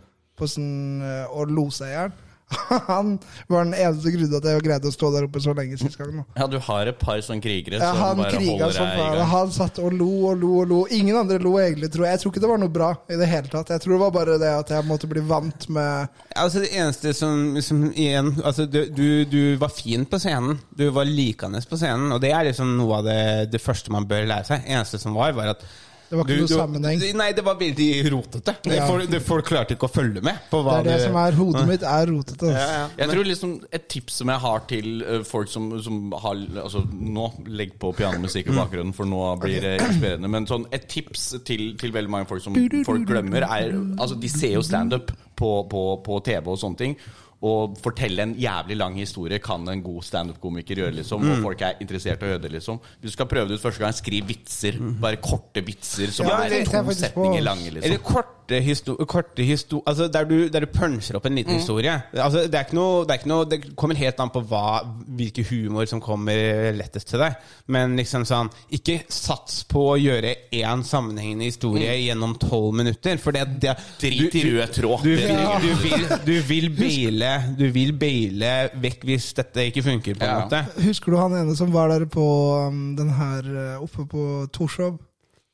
sånn, 0.45 1.01
eh, 1.01 1.25
og 1.33 1.49
lo 1.57 1.71
seg 1.73 1.89
i 1.89 1.95
hjel. 1.95 2.17
Han 2.87 3.17
var 3.51 3.65
den 3.65 3.75
eneste 3.75 4.11
grunnen 4.15 4.31
til 4.31 4.39
at 4.39 4.45
jeg 4.47 4.63
greide 4.67 4.87
å 4.87 4.95
stå 4.95 5.09
der 5.15 5.25
oppe 5.27 5.41
så 5.43 5.51
lenge 5.57 5.79
sist 5.81 5.97
gang. 5.99 6.13
nå. 6.15 6.23
Ja, 6.39 6.47
du 6.51 6.59
har 6.63 6.87
et 6.93 6.99
par 7.01 7.19
sånne 7.25 7.43
krigere 7.43 7.81
Ja, 7.81 7.89
som 7.91 7.99
han 8.05 8.21
bare 8.21 8.31
kriga 8.37 8.53
holder 8.53 8.77
som 8.77 8.87
deg 8.87 8.93
i 8.95 9.01
faen. 9.01 9.17
gang. 9.19 9.31
Han 9.33 9.51
satt 9.57 9.81
og 9.83 9.97
lo 9.99 10.11
og 10.31 10.39
lo 10.43 10.51
og 10.63 10.69
lo. 10.71 10.79
Ingen 10.95 11.19
andre 11.19 11.41
lo 11.43 11.57
egentlig, 11.59 11.91
tror 11.95 12.07
jeg. 12.07 12.15
Jeg 12.17 12.23
tror 12.23 12.35
ikke 12.35 12.45
det 12.45 12.51
var 12.53 12.63
noe 12.63 12.75
bra 12.77 12.91
i 13.11 13.19
det 13.19 13.29
hele 13.33 13.51
tatt. 13.51 13.73
Jeg 13.75 13.83
tror 13.83 13.97
det 13.97 14.03
var 14.05 14.15
bare 14.15 14.37
det 14.43 14.53
at 14.61 14.71
jeg 14.77 14.87
måtte 14.87 15.11
bli 15.11 15.25
vant 15.27 15.67
med 15.75 16.23
Altså 16.37 16.63
Det 16.63 16.71
eneste 16.77 17.15
som, 17.17 17.57
som 17.65 17.83
igjen 17.91 18.31
altså, 18.45 18.67
du, 18.71 18.83
du, 18.95 19.09
du 19.27 19.41
var 19.59 19.73
fin 19.75 20.07
på 20.07 20.21
scenen. 20.23 20.61
Du 20.77 20.87
var 20.95 21.09
likende 21.11 21.63
på 21.67 21.81
scenen. 21.81 22.13
Og 22.15 22.23
det 22.23 22.31
er 22.31 22.47
liksom 22.53 22.77
noe 22.79 23.01
av 23.01 23.11
det, 23.11 23.21
det 23.57 23.63
første 23.65 23.91
man 23.95 24.07
bør 24.07 24.27
lære 24.31 24.47
seg. 24.53 24.71
eneste 24.71 25.03
som 25.03 25.19
var, 25.19 25.35
var 25.35 25.57
at 25.57 25.67
Det 26.07 26.15
var 26.15 26.23
ikke 26.23 26.37
du, 26.37 26.43
noe 26.45 26.51
du, 26.51 26.55
sammenheng. 26.55 27.01
Nei, 27.19 27.29
det 27.35 27.45
var 27.47 27.57
veldig 27.59 27.89
rotete. 28.15 28.55
Det, 28.63 28.77
Ja. 28.77 28.87
folk, 28.87 29.09
det, 29.11 29.21
folk 29.27 29.47
klarte 29.49 29.75
ikke 29.75 29.89
å 29.89 29.93
følge 29.93 30.23
med 30.23 30.39
på 30.51 30.61
Det 30.63 30.75
er 30.77 30.87
det 30.87 30.97
du 31.01 31.05
som 31.09 31.19
er 31.23 31.39
Hodet 31.41 31.65
mitt 31.67 31.83
er 31.83 32.07
rotete. 32.13 32.53
Ja, 32.55 32.67
ja. 32.77 32.85
Jeg 33.01 33.11
tror 33.11 33.27
liksom 33.27 33.55
Et 33.73 33.89
tips 33.91 34.21
som 34.23 34.31
jeg 34.31 34.43
har 34.47 34.65
til 34.71 35.03
eh, 35.03 35.23
folk 35.27 35.51
som, 35.51 35.69
som 35.83 36.13
har 36.23 36.39
Altså, 36.63 36.85
nå 36.93 37.27
legg 37.49 37.75
på 37.81 37.91
pianomusikk 37.97 38.53
i 38.53 38.57
bakgrunnen, 38.57 38.95
for 38.97 39.09
nå 39.11 39.21
blir 39.43 39.61
det 39.65 39.75
inspirerende. 39.81 40.31
Men 40.31 40.47
sånn 40.47 40.69
et 40.71 40.87
tips 40.93 41.29
til, 41.47 41.73
til 41.81 41.95
veldig 41.95 42.13
mange 42.13 42.31
folk 42.31 42.45
som 42.45 42.55
folk 42.87 43.07
glemmer, 43.09 43.47
er 43.49 43.75
Altså, 43.99 44.15
de 44.21 44.31
ser 44.31 44.55
jo 44.57 44.63
standup 44.67 45.11
på, 45.37 45.51
på, 45.71 45.83
på 46.07 46.21
TV 46.25 46.53
og 46.55 46.61
sånne 46.61 46.81
ting. 46.81 46.99
Å 47.45 47.51
fortelle 47.83 48.25
en 48.25 48.33
jævlig 48.41 48.79
lang 48.81 48.95
historie 48.97 49.39
kan 49.45 49.67
en 49.69 49.83
god 49.85 50.07
standup-komiker 50.09 50.81
gjøre, 50.81 50.97
liksom. 51.03 51.27
Og 51.31 51.43
folk 51.45 51.65
er 51.67 51.83
interessert 51.85 52.23
i 52.23 52.25
å 52.25 52.31
høre 52.33 52.43
det, 52.47 52.55
liksom. 52.57 52.81
Hvis 53.01 53.13
du 53.13 53.17
skal 53.19 53.29
prøve 53.29 53.51
det 53.51 53.59
ut 53.59 53.65
første 53.67 53.85
gang, 53.85 53.93
skriv 53.97 54.31
vitser. 54.31 54.79
Bare 55.03 55.21
korte 55.21 55.61
vitser 55.67 56.15
som 56.17 56.31
Ja, 56.31 56.41
det 56.49 56.63
er 56.65 56.71
to 56.73 56.97
setninger 56.97 57.45
lange, 57.45 57.69
liksom. 57.77 57.91
Eller 57.91 58.01
korte 58.47 58.61
historier 58.63 59.07
korte 59.11 59.43
histo 59.43 59.81
altså 59.87 60.07
der, 60.13 60.25
du, 60.25 60.49
der 60.49 60.61
du 60.61 60.67
puncher 60.71 61.17
opp 61.19 61.27
en 61.27 61.35
liten 61.35 61.57
historie. 61.59 61.93
Altså 62.15 62.45
det, 62.47 62.55
er 62.55 62.67
ikke 62.67 62.77
noe, 62.79 63.05
det 63.07 63.15
er 63.15 63.19
ikke 63.21 63.31
noe 63.31 63.47
Det 63.51 63.59
kommer 63.77 63.99
helt 63.99 64.21
an 64.23 64.31
på 64.31 64.43
hva, 64.47 64.83
hvilke 65.19 65.43
humor 65.51 65.87
som 65.91 66.01
kommer 66.01 66.71
lettest 66.77 67.09
til 67.11 67.21
deg. 67.23 67.35
Men 67.73 67.97
liksom 67.99 68.25
sånn 68.29 68.51
Ikke 68.77 69.01
sats 69.13 69.65
på 69.69 69.83
å 69.93 69.97
gjøre 69.99 70.35
én 70.55 70.85
sammenhengende 70.87 71.49
historie 71.49 71.95
gjennom 72.05 72.37
tolv 72.39 72.75
minutter. 72.79 73.19
For 73.23 73.35
det, 73.35 73.45
det 73.63 73.75
Drit 74.01 74.37
i 74.39 74.45
rød 74.51 74.75
tråd. 74.77 75.03
Du, 75.03 75.17
du, 75.17 75.67
du, 75.67 75.73
vil, 75.83 76.07
du 76.27 76.35
vil 76.49 76.71
baile 76.77 77.33
Du 77.59 77.67
vil 77.75 77.93
baile 77.99 78.53
vekk 78.83 79.07
hvis 79.11 79.33
dette 79.39 79.67
ikke 79.71 79.83
funker, 79.87 80.15
på 80.19 80.25
en 80.27 80.31
Ja. 80.31 80.39
måte. 80.45 80.63
Husker 80.87 81.13
du 81.13 81.19
han 81.21 81.35
ene 81.43 81.57
som 81.59 81.73
var 81.75 81.89
der 81.93 82.07
på 82.11 82.25
um, 82.69 82.95
den 82.99 83.11
her 83.19 83.43
uh, 83.47 83.83
oppe 83.83 84.07
på 84.11 84.23
Torshov? 84.55 84.99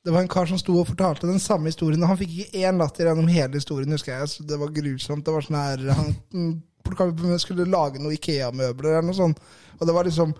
Det 0.03 0.11
var 0.11 0.25
en 0.25 0.31
kar 0.31 0.49
som 0.51 0.59
sto 0.59 0.75
og 0.81 0.89
fortalte 0.89 1.29
den 1.29 1.39
samme 1.43 1.71
historien. 1.71 2.03
og 2.03 2.11
Han 2.11 2.19
fikk 2.19 2.33
ikke 2.35 2.63
én 2.67 2.81
latter 2.81 3.07
gjennom 3.07 3.29
hele 3.31 3.61
historien, 3.61 3.93
husker 3.95 4.17
jeg. 4.17 4.31
Så 4.33 4.47
det 4.47 4.59
var 4.59 4.73
grusomt. 4.75 5.25
Det 5.27 5.35
var 5.35 5.47
sånn 5.47 5.61
her 5.61 5.85
Han 5.95 6.15
mm, 6.35 7.39
skulle 7.39 7.69
lage 7.71 8.03
noe 8.03 8.17
Ikea-møbler 8.17 8.97
eller 8.97 9.07
noe 9.07 9.19
sånt. 9.19 9.39
Og 9.79 9.87
det 9.87 9.95
var 9.95 10.09
liksom 10.09 10.35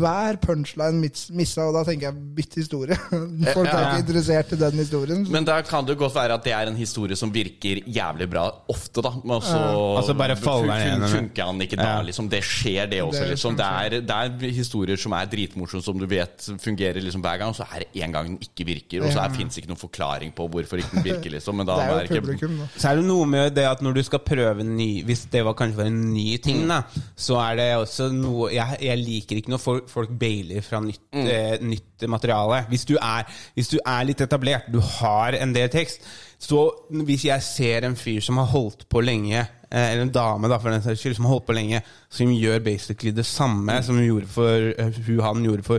hver 0.00 0.38
punchline 0.42 1.00
miss- 1.02 1.28
missa, 1.34 1.64
og 1.68 1.74
da 1.78 1.82
tenker 1.88 2.08
jeg 2.10 2.34
bytt 2.36 2.54
historie. 2.60 2.96
Folk 3.56 3.68
er 3.70 3.84
ikke 3.88 4.02
interessert 4.04 4.52
i 4.56 4.58
den 4.60 4.78
historien. 4.82 5.24
Men 5.32 5.46
da 5.48 5.60
kan 5.66 5.86
det 5.88 5.96
godt 6.00 6.14
være 6.16 6.36
at 6.38 6.44
det 6.46 6.52
er 6.56 6.70
en 6.70 6.76
historie 6.78 7.16
som 7.18 7.32
virker 7.34 7.80
jævlig 7.86 8.28
bra 8.32 8.46
ofte, 8.72 9.02
da. 9.04 9.12
Men 9.24 9.40
så 9.44 9.60
Altså 9.98 10.14
bare 10.18 10.36
faller 10.36 10.72
fun- 10.74 10.84
gjennom 10.84 11.12
funker 11.14 11.48
han 11.50 11.60
ikke 11.66 11.78
da, 11.80 11.94
liksom. 12.06 12.28
Det 12.32 12.42
skjer, 12.44 12.88
det 12.90 13.02
også, 13.04 13.24
liksom. 13.30 13.56
Det 13.58 13.66
er, 13.68 13.98
det 14.04 14.18
er 14.18 14.54
historier 14.54 15.00
som 15.00 15.14
er 15.16 15.28
dritmorsomme, 15.32 15.84
som 15.84 15.98
du 16.00 16.06
vet 16.10 16.48
fungerer 16.62 17.00
liksom 17.04 17.22
hver 17.24 17.38
gang, 17.42 17.52
og 17.54 17.58
så 17.58 17.66
er 17.74 17.84
det 17.86 18.02
en 18.04 18.12
gang 18.14 18.28
den 18.34 18.38
ikke 18.44 18.66
virker, 18.68 19.04
og 19.06 19.12
så 19.14 19.24
fins 19.34 19.58
ikke 19.60 19.70
noen 19.72 19.80
forklaring 19.80 20.32
på 20.36 20.48
hvorfor 20.52 20.80
ikke 20.82 20.98
den 20.98 21.06
virker, 21.10 21.30
liksom. 21.36 21.56
Men 21.60 21.68
da 21.68 21.76
det 21.80 21.84
er 21.88 21.94
er 22.04 22.08
jo 22.08 22.20
publikum, 22.20 22.56
da. 22.62 22.68
Så 22.76 22.90
er 22.90 23.00
det 23.00 23.06
noe 23.08 23.26
med 23.30 23.54
det 23.56 23.64
at 23.68 23.82
når 23.84 23.98
du 23.98 24.02
skal 24.06 24.20
prøve 24.24 24.60
en 24.64 24.74
ny 24.76 24.90
Hvis 25.04 25.24
det 25.32 25.40
var 25.46 25.54
kanskje 25.58 25.76
var 25.78 25.88
en 25.90 26.00
ny 26.14 26.36
ting, 26.42 26.62
da, 26.70 26.80
så 27.16 27.36
er 27.42 27.56
det 27.58 27.66
også 27.76 28.08
noe 28.14 28.48
Jeg, 28.54 28.78
jeg 28.82 28.98
liker 29.00 29.40
ikke 29.40 29.52
når 29.54 29.60
folk, 29.62 29.83
folk 29.90 30.10
bailer 30.20 30.62
fra 30.64 30.80
nytt, 30.80 31.00
eh, 31.12 31.56
nytt 31.60 32.06
materiale. 32.10 32.62
Hvis 32.68 32.84
du, 32.88 32.94
er, 32.96 33.24
hvis 33.56 33.68
du 33.72 33.78
er 33.84 34.04
litt 34.08 34.20
etablert, 34.20 34.70
du 34.72 34.80
har 34.80 35.32
en 35.38 35.52
del 35.54 35.68
tekst 35.72 36.02
Så 36.44 36.58
hvis 36.90 37.24
jeg 37.24 37.40
ser 37.42 37.84
en 37.88 37.94
fyr 37.96 38.20
som 38.20 38.36
har 38.36 38.46
holdt 38.50 38.82
på 38.92 39.00
lenge 39.00 39.38
eh, 39.38 39.92
eller 39.92 40.02
en 40.02 40.10
dame 40.12 40.48
da, 40.50 40.58
for 40.60 40.70
den 40.74 40.82
saks 40.84 41.00
skyld, 41.00 41.14
som 41.16 41.24
har 41.24 41.32
holdt 41.38 41.46
på 41.48 41.54
lenge, 41.56 41.80
som 42.12 42.28
gjør 42.34 42.60
basically 42.66 43.12
det 43.16 43.24
samme 43.24 43.78
som 43.86 43.96
hun 43.96 44.04
gjorde 44.10 44.28
for, 44.28 44.66
eh, 44.78 44.98
hun 45.06 45.20
han 45.24 45.44
gjorde 45.46 45.64
for, 45.64 45.78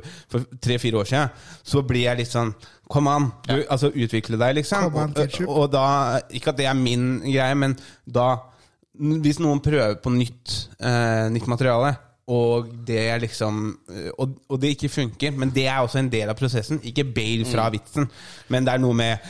tre-fire 0.64 0.98
år 1.04 1.06
siden, 1.12 1.30
så 1.64 1.84
blir 1.86 2.08
jeg 2.08 2.18
litt 2.24 2.32
sånn 2.34 2.56
Kom 2.86 3.08
an, 3.10 3.32
du, 3.48 3.64
altså 3.74 3.90
utvikle 3.98 4.38
deg, 4.38 4.60
liksom. 4.60 4.92
On, 4.94 5.14
Og- 5.50 5.56
og 5.58 5.72
da, 5.74 6.20
Ikke 6.30 6.52
at 6.54 6.58
det 6.60 6.68
er 6.70 6.76
min 6.78 7.20
greie, 7.26 7.56
men 7.58 7.74
da 8.06 8.28
Hvis 8.96 9.40
noen 9.42 9.60
prøver 9.60 9.96
på 10.00 10.12
nytt, 10.14 10.70
eh, 10.80 11.26
nytt 11.34 11.48
materiale, 11.52 11.96
og 12.28 12.72
det 12.88 13.00
er 13.10 13.20
liksom 13.22 13.68
eh, 13.90 14.10
og, 14.18 14.32
og 14.50 14.62
det 14.62 14.74
ikke 14.74 14.90
funker, 14.90 15.32
men 15.38 15.52
det 15.54 15.68
er 15.68 15.84
også 15.84 16.00
en 16.02 16.10
del 16.10 16.32
av 16.32 16.38
prosessen. 16.40 16.82
Ikke 16.84 17.06
bail 17.06 17.46
fra 17.46 17.68
vitsen, 17.74 18.08
men 18.50 18.66
det 18.66 18.74
er 18.74 18.82
noe 18.82 18.98
med 18.98 19.28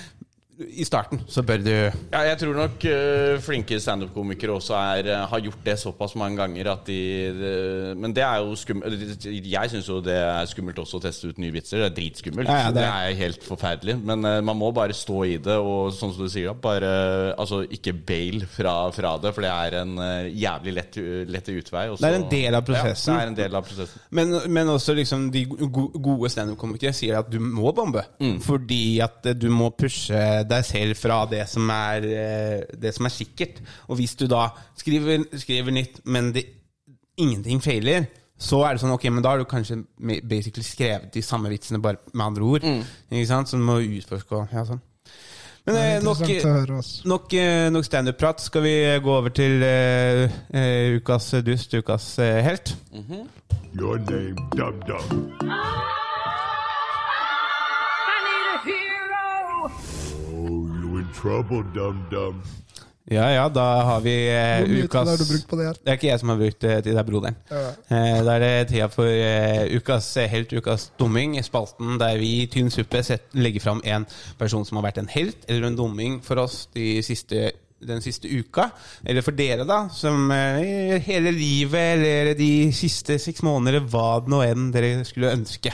I 0.56 0.86
starten 0.88 1.20
så 1.28 1.42
bør 1.44 1.58
du 1.66 1.70
Ja, 1.72 2.22
jeg 2.30 2.38
tror 2.40 2.54
nok 2.56 2.84
uh, 2.88 3.40
flinke 3.44 3.76
standup-komikere 3.84 4.54
også 4.56 4.76
er, 4.80 5.10
uh, 5.12 5.26
har 5.28 5.42
gjort 5.44 5.66
det 5.66 5.74
såpass 5.82 6.14
mange 6.16 6.38
ganger 6.40 6.70
at 6.72 6.86
de 6.88 7.00
det- 7.36 7.98
Men 8.00 8.14
det 8.16 8.24
er 8.24 8.38
jo 8.40 8.54
skummelt 8.56 9.26
Jeg 9.26 9.70
syns 9.74 9.90
jo 9.90 10.00
det 10.02 10.16
er 10.16 10.46
skummelt 10.48 10.80
også 10.80 11.00
å 11.00 11.04
teste 11.04 11.28
ut 11.28 11.38
nye 11.44 11.52
vitser. 11.52 11.84
Det 11.84 11.90
er 11.90 11.96
dritskummelt. 11.98 12.48
Ja, 12.48 12.58
ja, 12.68 12.72
det 12.72 12.76
det, 12.80 12.86
er- 12.88 13.20
helt 13.20 13.44
forferdelig. 13.44 13.98
Men 14.04 14.24
uh, 14.24 14.40
man 14.42 14.56
må 14.58 14.72
bare 14.74 14.94
stå 14.96 15.26
i 15.26 15.36
det, 15.44 15.58
og 15.60 15.92
sånn 15.92 16.14
som 16.16 16.24
du 16.24 16.30
sier, 16.32 16.48
da, 16.48 16.54
bare 16.54 17.36
altså, 17.38 17.64
ikke 17.68 17.92
bail 18.06 18.46
fra, 18.48 18.78
fra 18.96 19.18
det, 19.20 19.34
for 19.36 19.42
det 19.44 19.52
er 19.52 19.80
en 19.82 19.96
jævlig 20.32 20.74
lett, 20.78 20.96
lett 21.36 21.50
utvei. 21.52 21.90
Også, 21.90 22.02
Det 22.06 22.14
er 22.14 22.20
en 22.22 22.30
del 22.32 22.56
av 22.56 22.64
prosessen. 22.66 23.12
Ja, 23.14 23.20
det 23.20 23.26
er 23.26 23.34
en 23.34 23.40
del 23.42 23.56
av 23.60 23.68
prosessen. 23.68 24.02
Men, 24.10 24.34
men 24.56 24.68
også 24.72 24.96
liksom 24.96 25.28
de 25.36 25.44
go 25.52 25.90
gode 25.96 26.30
standup-komikere 26.32 26.94
sier 26.96 27.20
at 27.20 27.30
du 27.30 27.40
må 27.44 27.74
bombe. 27.76 28.06
Fordi 28.46 29.00
at 29.04 29.26
eh, 29.26 29.34
du 29.36 29.50
må 29.52 29.70
pushe 29.76 30.24
deg 30.50 30.66
selv 30.68 31.00
fra 31.00 31.24
det 31.30 31.44
som 31.52 31.70
er, 31.74 32.06
eh, 32.06 32.78
det 32.82 32.94
som 32.96 33.06
er 33.06 33.14
sikkert. 33.14 33.62
Og 33.88 34.00
hvis 34.00 34.16
du 34.20 34.28
da 34.32 34.48
skriver, 34.78 35.26
skriver 35.34 35.76
nytt, 35.76 36.02
men 36.06 36.34
det, 36.36 36.46
ingenting 37.18 37.62
feiler, 37.64 38.10
så 38.38 38.66
er 38.66 38.76
det 38.76 38.84
sånn, 38.84 38.92
ok, 38.96 39.08
men 39.14 39.24
da 39.24 39.32
har 39.32 39.40
du 39.40 39.48
kanskje 39.48 39.80
basically 40.28 40.66
skrevet 40.68 41.14
de 41.14 41.24
samme 41.24 41.50
vitsene, 41.50 41.80
bare 41.82 42.02
med 42.14 42.26
andre 42.26 42.44
ord. 42.44 42.68
Ikke 43.12 43.30
sant? 43.30 43.50
Så 43.50 43.58
du 43.58 43.64
må 43.64 43.80
utforske 43.80 44.36
og 44.36 44.52
ja, 44.52 44.66
sånn. 44.68 44.84
Men 45.66 45.76
eh, 45.80 46.04
nok. 46.04 46.22
Altså. 46.22 47.02
nok, 47.10 47.34
eh, 47.34 47.72
nok 47.74 47.86
standup-prat. 47.86 48.42
Skal 48.42 48.62
vi 48.68 48.76
gå 49.04 49.16
over 49.16 49.34
til 49.34 49.64
uh, 49.66 50.30
uh, 50.54 50.96
ukas 51.00 51.34
dust, 51.46 51.74
ukas 51.74 52.20
uh, 52.20 52.38
helt? 52.46 52.76
Your 53.74 53.98
name, 53.98 54.36
Dum 54.56 54.82
Dum. 54.86 56.05
Trouble, 61.22 61.64
Dum 61.76 62.06
Dum. 62.12 62.44
Ja, 63.06 63.28
ja, 63.30 63.44
da 63.54 63.64
har 63.86 64.00
vi 64.02 64.14
eh, 64.34 64.64
Hvor 64.64 64.72
mye 64.72 64.80
tid 64.80 64.88
ukas 64.90 65.10
har 65.12 65.20
du 65.20 65.26
brukt 65.30 65.48
på 65.50 65.58
det 65.60 65.66
her? 65.68 65.78
Det 65.78 65.92
er 65.92 65.98
ikke 66.00 66.08
jeg 66.08 66.22
som 66.24 66.30
har 66.32 66.40
brukt 66.40 66.64
det 66.66 66.78
det 66.88 66.96
er 66.98 67.06
broderen. 67.06 67.36
Ja. 67.52 67.60
Eh, 67.94 68.22
Da 68.26 68.34
er 68.34 68.42
det 68.42 68.68
tida 68.72 68.88
for 68.90 69.06
eh, 69.06 69.76
ukas 69.78 70.08
eh, 70.18 70.30
helt, 70.32 70.56
ukas 70.58 70.88
dumming. 70.98 71.36
Spalten 71.46 72.00
der 72.02 72.18
vi 72.18 72.32
i 72.42 72.48
Tynn 72.50 72.72
suppe 72.74 73.04
legger 73.38 73.62
fram 73.62 73.82
en 73.86 74.08
person 74.40 74.66
som 74.66 74.80
har 74.82 74.88
vært 74.88 75.04
en 75.04 75.12
helt 75.14 75.46
eller 75.48 75.68
en 75.70 75.78
dumming 75.78 76.18
for 76.26 76.42
oss 76.42 76.64
de 76.74 77.04
siste, 77.06 77.52
den 77.86 78.02
siste 78.02 78.28
uka. 78.32 78.70
Eller 79.06 79.22
for 79.26 79.36
dere, 79.36 79.66
da, 79.68 79.84
som 79.94 80.30
eh, 80.32 80.96
hele 81.06 81.32
livet 81.36 82.00
eller 82.00 82.34
de 82.40 82.72
siste 82.74 83.20
seks 83.22 83.44
måneder, 83.46 83.84
hva 83.92 84.22
det 84.24 84.32
nå 84.32 84.42
enn 84.46 84.72
dere 84.74 85.04
skulle 85.06 85.34
ønske. 85.36 85.74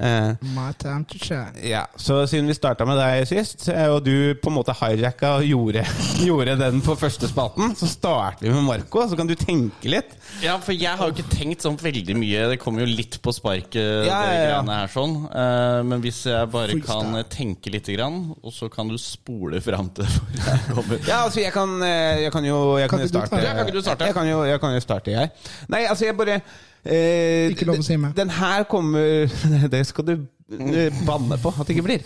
Eh, 0.00 0.32
My 0.54 0.70
time 0.80 1.04
to 1.04 1.18
shine. 1.20 1.52
ja, 1.62 1.82
Så 1.96 2.22
siden 2.30 2.46
vi 2.48 2.54
starta 2.56 2.86
med 2.88 2.96
deg 2.98 3.26
sist, 3.28 3.66
eh, 3.68 3.86
og 3.92 4.02
du 4.06 4.34
på 4.40 4.48
en 4.50 4.56
måte 4.56 4.72
hijacka 4.74 5.34
og 5.40 5.44
gjorde, 5.46 5.82
gjorde 6.28 6.54
den 6.60 6.80
på 6.84 6.96
første 6.98 7.28
spalten, 7.30 7.74
så 7.78 7.88
starter 7.90 8.46
vi 8.48 8.54
med 8.54 8.64
Marco. 8.66 9.04
Så 9.10 9.18
kan 9.18 9.28
du 9.28 9.34
tenke 9.38 9.90
litt. 9.92 10.14
Ja, 10.44 10.56
for 10.62 10.72
jeg 10.76 10.96
har 10.96 11.10
jo 11.10 11.14
ikke 11.16 11.34
tenkt 11.36 11.64
sånn 11.66 11.76
veldig 11.80 12.16
mye. 12.18 12.46
Det 12.54 12.60
kommer 12.62 12.84
jo 12.86 12.90
litt 12.94 13.18
på 13.22 13.34
sparket, 13.36 14.06
Ja, 14.08 14.20
ja, 14.32 14.46
ja. 14.54 14.60
her 14.70 14.90
sånn. 14.92 15.16
Eh, 15.28 15.80
men 15.90 16.02
hvis 16.04 16.22
jeg 16.30 16.50
bare 16.52 16.72
Freestyle. 16.72 17.10
kan 17.12 17.30
tenke 17.32 17.72
lite 17.74 17.96
grann, 17.98 18.20
og 18.40 18.52
så 18.56 18.70
kan 18.72 18.88
du 18.90 18.96
spole 19.00 19.60
fram 19.64 19.90
til 19.96 20.08
hvor 20.10 20.46
jeg 20.46 20.64
kommer. 20.72 21.04
Ja, 21.08 21.22
altså, 21.30 21.44
jeg 21.44 21.54
kan, 21.54 21.76
eh, 21.86 22.24
jeg 22.24 22.32
kan 22.34 22.44
jo 22.44 22.58
jeg 22.78 22.90
kan 22.90 22.98
Kan 22.98 23.08
starte. 23.08 23.36
Ja, 23.38 23.54
kan 23.54 23.66
ikke 23.66 23.78
du 23.78 23.82
starte? 23.84 24.04
Jeg 24.10 24.14
kan 24.14 24.28
jo, 24.28 24.42
jeg 24.44 24.60
kan 24.60 24.74
jo 24.74 24.80
starte, 24.80 25.14
jeg. 25.14 25.30
Nei, 25.68 25.84
altså, 25.88 26.04
jeg 26.04 26.16
bare 26.18 26.40
eh, 26.84 27.50
Ikke 27.54 27.68
lov 27.70 27.80
å 27.80 27.86
si 27.86 27.96
meg. 28.00 28.14
Den 28.18 28.30
her 28.34 28.66
kommer 28.70 29.30
Det 29.74 29.82
skal 29.88 30.06
du 30.08 30.14
eh, 30.16 31.02
banne 31.06 31.38
på 31.40 31.52
at 31.54 31.68
det 31.68 31.76
ikke 31.76 31.86
blir. 31.86 32.00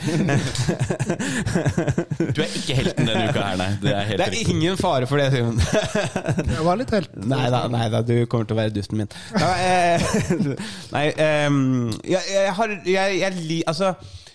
Du 2.34 2.40
er 2.42 2.50
ikke 2.50 2.76
helten 2.78 3.08
denne 3.08 3.28
uka 3.30 3.46
her, 3.46 3.56
nei. 3.60 3.70
Det 3.82 3.94
er 3.94 4.10
helt 4.10 4.22
Det 4.22 4.26
er 4.28 4.52
ingen 4.54 4.76
fare 4.80 5.08
for 5.10 5.22
det, 5.22 5.30
Simen. 5.34 5.60
Jeg 6.56 6.66
var 6.66 6.80
litt 6.80 6.92
helt. 6.94 7.16
Nei 7.34 7.46
da, 7.54 7.64
nei 7.72 7.86
da, 7.92 8.02
du 8.04 8.16
kommer 8.26 8.50
til 8.50 8.58
å 8.58 8.60
være 8.60 8.74
dusten 8.76 9.00
min. 9.00 9.14
Ja, 9.38 9.52
eh, 9.56 10.04
nei, 10.96 11.06
ehm, 11.16 11.64
jeg, 12.04 12.22
jeg 12.34 12.52
har 12.58 12.76
jeg, 12.84 13.18
jeg, 13.22 13.62
Altså, 13.70 13.94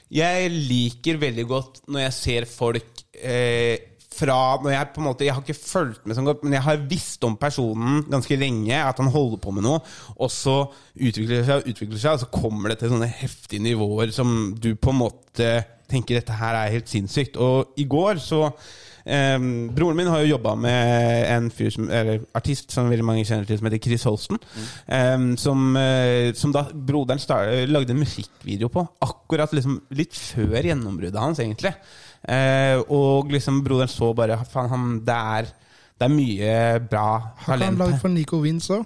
jeg 0.10 0.50
liker 0.50 1.22
veldig 1.22 1.46
godt 1.50 1.84
når 1.88 2.08
jeg 2.08 2.18
ser 2.18 2.50
folk 2.50 3.04
eh, 3.14 3.89
fra 4.20 4.38
når 4.60 4.74
jeg 4.74 4.92
på 4.96 5.02
en 5.02 5.08
måte 5.08 5.26
Jeg 5.28 5.36
har 5.36 5.44
ikke 5.46 5.56
fulgt 5.58 6.06
med 6.06 6.18
sånn 6.18 6.28
godt, 6.28 6.44
men 6.46 6.58
jeg 6.58 6.66
har 6.66 6.86
visst 6.92 7.24
om 7.28 7.38
personen 7.40 8.04
ganske 8.12 8.40
lenge, 8.40 8.76
at 8.84 9.00
han 9.02 9.12
holder 9.14 9.42
på 9.44 9.56
med 9.56 9.66
noe, 9.66 9.82
og 10.18 10.34
så 10.34 10.60
utvikler 11.00 11.40
det 11.40 11.48
seg 11.48 11.64
og 11.64 11.72
utvikler 11.74 12.04
seg, 12.04 12.18
og 12.18 12.24
så 12.26 12.32
kommer 12.34 12.74
det 12.74 12.82
til 12.82 12.94
sånne 12.94 13.10
heftige 13.22 13.64
nivåer 13.64 14.14
som 14.16 14.54
du 14.60 14.74
på 14.76 14.94
en 14.94 15.02
måte 15.06 15.50
tenker 15.90 16.20
dette 16.20 16.36
her 16.38 16.54
er 16.60 16.76
helt 16.76 16.92
sinnssykt. 16.92 17.40
Og 17.42 17.80
i 17.82 17.88
går 17.90 18.22
så 18.22 18.46
Um, 19.10 19.70
broren 19.74 19.98
min 19.98 20.10
har 20.12 20.22
jo 20.22 20.36
jobba 20.36 20.52
med 20.60 21.24
en 21.34 21.48
fyr 21.54 21.72
som, 21.74 21.88
eller 21.90 22.20
artist 22.38 22.74
som 22.76 22.90
veldig 22.92 23.06
mange 23.08 23.24
kjenner 23.26 23.48
til, 23.48 23.58
som 23.58 23.66
heter 23.66 23.82
Chris 23.82 24.06
Holsten. 24.06 24.38
Um, 24.86 25.32
som, 25.40 25.64
eh, 25.80 26.30
som 26.38 26.54
da 26.54 26.66
broderen 26.74 27.22
star- 27.22 27.66
lagde 27.72 27.96
en 27.96 28.04
musikkvideo 28.04 28.70
på, 28.70 28.84
akkurat 29.02 29.56
liksom 29.56 29.80
litt 29.98 30.14
før 30.14 30.60
gjennombruddet 30.62 31.22
hans, 31.24 31.42
egentlig. 31.42 31.74
Eh, 32.28 32.82
og 32.92 33.32
liksom 33.32 33.62
broderen 33.64 33.88
så 33.92 34.10
bare 34.18 34.36
Faen, 34.52 34.68
han 34.70 34.88
det 35.08 35.16
er, 35.16 35.46
det 35.96 36.08
er 36.10 36.12
mye 36.12 36.56
bra 36.92 37.06
Har 37.16 37.30
ikke 37.32 37.46
han 37.48 37.60
talent 37.62 37.80
lagd 37.80 38.02
for 38.02 38.12
Nico 38.12 38.42
Wins 38.44 38.68
òg? 38.76 38.84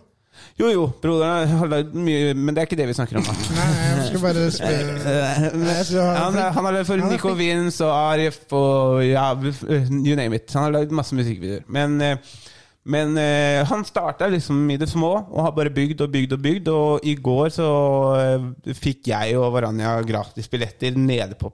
Jo, 0.58 0.68
jo, 0.70 0.84
broderen 1.02 1.50
har 1.58 1.70
lagd 1.70 1.92
mye, 1.98 2.34
men 2.38 2.54
det 2.54 2.62
er 2.62 2.68
ikke 2.68 2.78
det 2.80 2.88
vi 2.90 2.96
snakker 2.98 3.20
om. 3.20 3.26
Nei, 3.58 3.68
jeg 3.80 4.08
skal 4.08 4.24
bare 4.24 4.46
spørre 4.58 5.18
ha- 6.02 6.16
han, 6.18 6.38
han 6.58 6.68
har 6.68 6.76
lagd 6.78 6.90
for 6.90 7.04
Nico 7.10 7.34
Wins 7.38 7.78
og 7.86 7.92
Arif 7.94 8.40
og 8.54 9.04
ja, 9.06 9.28
you 9.34 10.18
name 10.18 10.38
it. 10.38 10.50
Han 10.54 10.68
har 10.68 10.76
lagd 10.80 10.94
masse 10.94 11.16
musikkvideoer. 11.18 11.66
Men, 11.74 11.98
eh, 12.02 12.18
men 12.84 13.18
eh, 13.22 13.62
han 13.70 13.86
starta 13.88 14.28
liksom 14.34 14.66
i 14.74 14.78
det 14.82 14.90
små 14.92 15.14
og 15.22 15.40
har 15.46 15.54
bare 15.56 15.74
bygd 15.74 16.02
og 16.06 16.12
bygd 16.18 16.34
og 16.38 16.44
bygd. 16.50 16.72
Og 16.74 17.06
i 17.08 17.16
går 17.30 17.54
så 17.56 17.70
eh, 18.20 18.74
fikk 18.78 19.14
jeg 19.14 19.38
og 19.40 19.54
Varanja 19.56 20.00
gratis 20.06 20.50
billetter 20.52 20.98
nede 20.98 21.38
på 21.40 21.54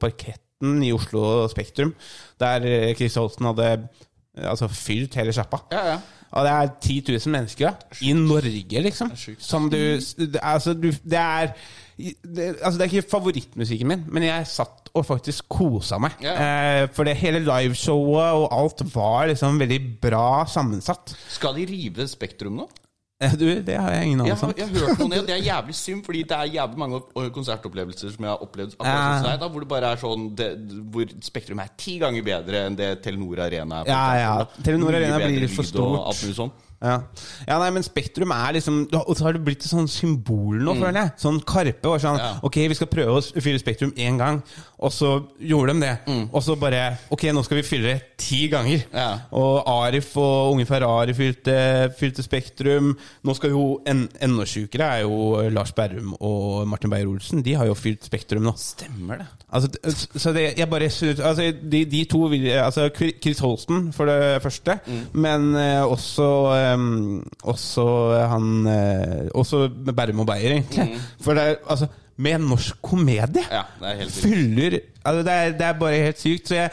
parketten 0.60 0.84
i 0.84 0.92
Oslo 0.94 1.48
Spektrum, 1.48 1.94
der 2.40 2.62
eh, 2.66 2.96
Chris 2.96 3.16
Holsten 3.16 3.46
hadde 3.46 3.88
eh, 4.38 4.50
altså 4.50 4.68
fylt 4.68 5.16
hele 5.16 5.34
sjappa. 5.34 5.64
Ja, 5.72 5.88
ja. 5.94 6.00
Og 6.32 6.46
det 6.46 6.52
er 6.52 6.68
10 6.82 7.04
000 7.26 7.32
mennesker 7.34 7.66
ja, 7.66 7.74
i 8.06 8.14
Norge, 8.14 8.82
liksom. 8.82 9.12
Som 9.40 9.70
du 9.72 9.98
det, 9.98 10.40
Altså, 10.44 10.74
du, 10.74 10.92
det 10.92 11.18
er 11.18 11.56
det, 11.98 12.56
altså 12.62 12.78
det 12.78 12.86
er 12.86 12.92
ikke 12.92 13.10
favorittmusikken 13.10 13.88
min, 13.88 14.04
men 14.08 14.24
jeg 14.24 14.46
satt 14.48 14.92
og 14.94 15.06
faktisk 15.06 15.50
kosa 15.50 15.98
meg. 15.98 16.12
Ja. 16.22 16.36
Eh, 16.84 16.90
for 16.94 17.04
det 17.04 17.18
hele 17.18 17.42
liveshowet 17.42 18.38
og 18.38 18.54
alt 18.54 18.86
var 18.94 19.26
liksom 19.32 19.60
veldig 19.60 19.82
bra 20.02 20.46
sammensatt. 20.48 21.16
Skal 21.30 21.58
de 21.58 21.66
rive 21.66 22.08
Spektrum 22.08 22.62
nå? 22.62 22.70
Du, 23.40 23.44
det 23.44 23.76
har 23.76 23.92
jeg 23.92 24.06
ingen 24.08 24.22
anelse 24.24 24.48
om. 24.48 24.54
jeg 24.56 24.70
har 24.70 24.86
hørt 24.86 25.02
noe 25.02 25.12
ned 25.12 25.26
det, 25.28 25.34
er 25.36 25.44
jævlig 25.52 25.76
synd, 25.76 26.06
fordi 26.06 26.22
det 26.30 26.38
er 26.38 26.54
jævlig 26.54 26.80
mange 26.80 27.02
konsertopplevelser 27.36 28.14
som 28.14 28.24
jeg 28.24 28.32
har 28.32 28.46
opplevd 28.46 28.78
akkurat 28.78 29.20
som 29.20 29.28
deg, 29.28 29.42
da, 29.42 29.50
hvor 29.52 29.66
det 29.66 29.70
bare 29.74 29.92
er 29.92 30.00
sånn 30.00 30.30
det, 30.40 30.48
Hvor 30.94 31.12
Spektrum 31.28 31.60
er 31.60 31.74
ti 31.76 31.98
ganger 32.00 32.24
bedre 32.24 32.64
enn 32.70 32.80
det 32.80 32.94
Telenor 33.04 33.44
Arena 33.44 33.84
er. 33.84 33.92
Ja, 33.92 34.04
ja. 34.22 34.64
Telenor 34.64 34.96
Arena 34.96 35.20
blir 35.26 35.52
for 35.52 35.68
stort. 35.68 36.66
Ja. 36.80 36.94
ja, 37.44 37.58
nei, 37.60 37.70
men 37.76 37.84
Spektrum 37.84 38.32
er 38.32 38.54
liksom 38.56 38.86
Og 38.96 39.10
så 39.20 39.26
har 39.26 39.34
det 39.36 39.42
blitt 39.44 39.66
et 39.66 39.68
sånn 39.68 39.90
symbol 39.92 40.62
nå, 40.64 40.78
føler 40.80 40.96
jeg. 41.02 41.12
Sånn 41.20 41.42
Karpe 41.44 41.90
var 41.92 42.00
sånn 42.00 42.16
Mm. 42.20 42.24
Ja. 42.24 42.40
Ok, 42.48 42.56
vi 42.72 42.76
skal 42.78 42.88
prøve 42.88 43.18
å 43.20 43.42
fylle 43.44 43.60
Spektrum 43.60 43.92
én 44.00 44.18
gang, 44.18 44.40
og 44.80 44.92
så 44.96 45.10
gjorde 45.44 45.74
de 45.76 45.82
det. 45.84 45.92
Og 46.34 46.42
så 46.44 46.56
bare 46.60 46.98
Ok, 47.12 47.24
nå 47.36 47.44
skal 47.44 47.60
vi 47.60 47.64
fylle 47.68 47.92
det 47.94 48.18
ti 48.18 48.48
ganger. 48.52 48.86
Mm. 48.88 48.96
Ja. 48.96 49.10
Og 49.36 49.68
Arif 49.68 50.16
og 50.18 50.54
Unge 50.56 50.66
Ferrari 50.66 51.14
fylte, 51.14 51.58
fylte 52.00 52.24
Spektrum. 52.24 52.94
Nå 53.24 53.36
skal 53.36 53.52
jo 53.52 53.82
en, 53.86 54.08
Enda 54.22 54.46
sjukere 54.48 54.88
er 55.00 55.02
jo 55.04 55.50
Lars 55.52 55.72
Berrum 55.76 56.16
og 56.20 56.66
Martin 56.68 56.90
Beyer-Olsen. 56.92 57.44
De 57.44 57.54
har 57.60 57.68
jo 57.68 57.76
fylt 57.76 58.08
Spektrum 58.08 58.44
nå. 58.48 58.56
Stemmer 58.58 59.20
det. 59.24 59.28
Altså, 59.52 59.70
så 60.16 60.32
det, 60.36 60.44
jeg 60.60 60.70
bare 60.70 60.90
synes- 60.94 61.20
altså, 61.20 61.48
de, 61.72 61.86
de 61.86 62.04
to 62.06 62.28
altså, 62.30 62.90
Chris 63.22 63.40
Holsten 63.40 63.94
for 63.94 64.06
det 64.06 64.42
første, 64.44 64.76
men 65.14 65.48
uh, 65.56 65.90
også 65.92 66.28
um, 66.76 67.24
Også 67.44 67.86
han 68.30 68.68
uh, 68.68 69.28
Også 69.34 69.70
Bærum 69.96 70.20
og 70.20 70.28
Beyer, 70.28 70.52
egentlig. 70.60 71.00
For 71.22 71.34
det 71.34 71.44
er 71.44 71.56
altså 71.70 71.88
Med 72.18 72.36
en 72.36 72.42
norsk 72.52 72.78
komedie 72.82 73.42
Ja, 73.50 73.64
det 73.80 73.90
er 73.90 74.00
helt 74.04 74.14
sykt. 74.14 74.24
fyller 74.28 74.80
altså, 75.06 75.24
det, 75.24 75.34
er, 75.34 75.52
det 75.58 75.68
er 75.72 75.74
bare 75.80 76.06
helt 76.06 76.20
sykt. 76.22 76.48
Så 76.48 76.56
jeg 76.56 76.70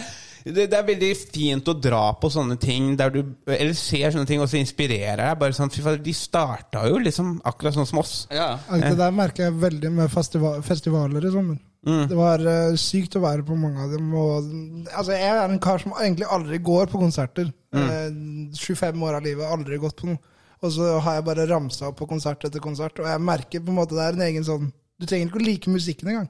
det, 0.46 0.68
det 0.70 0.78
er 0.78 0.84
veldig 0.86 1.08
fint 1.34 1.68
å 1.68 1.74
dra 1.74 2.12
på 2.20 2.28
sånne 2.30 2.54
ting 2.62 2.92
der 2.98 3.10
du 3.10 3.22
Eller 3.50 3.72
ser 3.74 4.12
sånne 4.14 4.28
ting 4.28 4.38
og 4.42 4.46
så 4.50 4.60
inspirerer 4.60 5.18
deg. 5.18 5.38
Bare 5.40 5.56
sånn, 5.56 5.72
fy 5.74 5.82
fader, 5.82 5.98
De 6.04 6.14
starta 6.14 6.84
jo 6.86 7.00
liksom 7.02 7.40
akkurat 7.50 7.74
sånn 7.74 7.88
som 7.88 7.98
oss. 8.04 8.12
Ja. 8.30 8.52
Det 8.70 8.92
der 8.98 9.16
merker 9.16 9.48
jeg 9.48 9.56
veldig 9.64 9.90
med 9.96 10.12
festival, 10.12 10.60
festivaler 10.66 11.26
i 11.26 11.32
sommer. 11.34 11.58
Mm. 11.86 12.06
Det 12.10 12.16
var 12.18 12.42
uh, 12.42 12.78
sykt 12.80 13.16
å 13.18 13.22
være 13.22 13.44
på 13.46 13.56
mange 13.58 13.84
av 13.84 13.92
dem. 13.94 14.08
Og, 14.18 14.48
altså, 14.90 15.14
jeg 15.14 15.28
er 15.30 15.44
en 15.44 15.60
kar 15.62 15.82
som 15.82 15.94
egentlig 15.96 16.26
aldri 16.36 16.58
går 16.66 16.90
på 16.90 17.02
konserter. 17.02 17.52
Mm. 17.76 17.86
Uh, 17.86 18.56
25 18.58 19.06
år 19.06 19.20
av 19.20 19.28
livet, 19.28 19.46
aldri 19.46 19.78
gått 19.82 20.00
på 20.00 20.10
noe. 20.10 20.18
Og 20.64 20.72
så 20.72 20.96
har 21.04 21.18
jeg 21.18 21.26
bare 21.26 21.46
ramsa 21.50 21.90
opp 21.90 22.00
på 22.00 22.08
konsert 22.10 22.44
etter 22.48 22.62
konsert, 22.64 22.98
og 23.02 23.08
jeg 23.10 23.22
merker 23.22 23.62
på 23.62 23.70
en 23.70 23.76
måte 23.76 23.94
det 23.94 24.06
er 24.06 24.16
en 24.16 24.24
egen 24.24 24.46
sånn 24.46 24.70
Du 24.96 25.04
trenger 25.04 25.28
ikke 25.28 25.42
å 25.42 25.44
like 25.44 25.72
musikken 25.72 26.08
engang. 26.08 26.28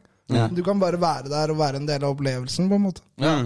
Du 0.50 0.64
kan 0.66 0.80
bare 0.82 0.98
være 0.98 1.30
der 1.30 1.52
og 1.54 1.60
være 1.60 1.78
en 1.78 1.86
del 1.86 2.02
av 2.02 2.16
opplevelsen, 2.16 2.66
på 2.66 2.80
en 2.80 2.88
måte. 2.88 3.04
ja. 3.22 3.36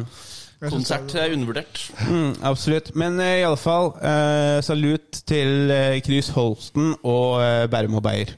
Konsert 0.69 1.15
er 1.17 1.33
undervurdert. 1.33 1.93
Mm, 2.11 2.35
absolutt. 2.45 2.91
Men 2.95 3.17
uh, 3.21 3.25
i 3.25 3.45
alle 3.49 3.57
fall, 3.57 3.95
eh, 4.05 4.61
salut 4.63 5.23
til 5.27 5.73
uh, 5.73 5.97
Chris 6.05 6.29
Holsten 6.37 6.93
og 7.01 7.41
uh, 7.41 7.65
Bærum 7.73 7.97
og 7.97 8.03
Beyer. 8.05 8.37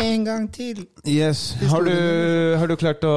En 0.00 0.24
gang 0.24 0.46
til. 0.52 0.84
Yes. 1.06 1.54
Har 1.70 1.84
du, 1.84 1.92
har 2.60 2.66
du 2.70 2.76
klart, 2.80 3.04
å, 3.04 3.14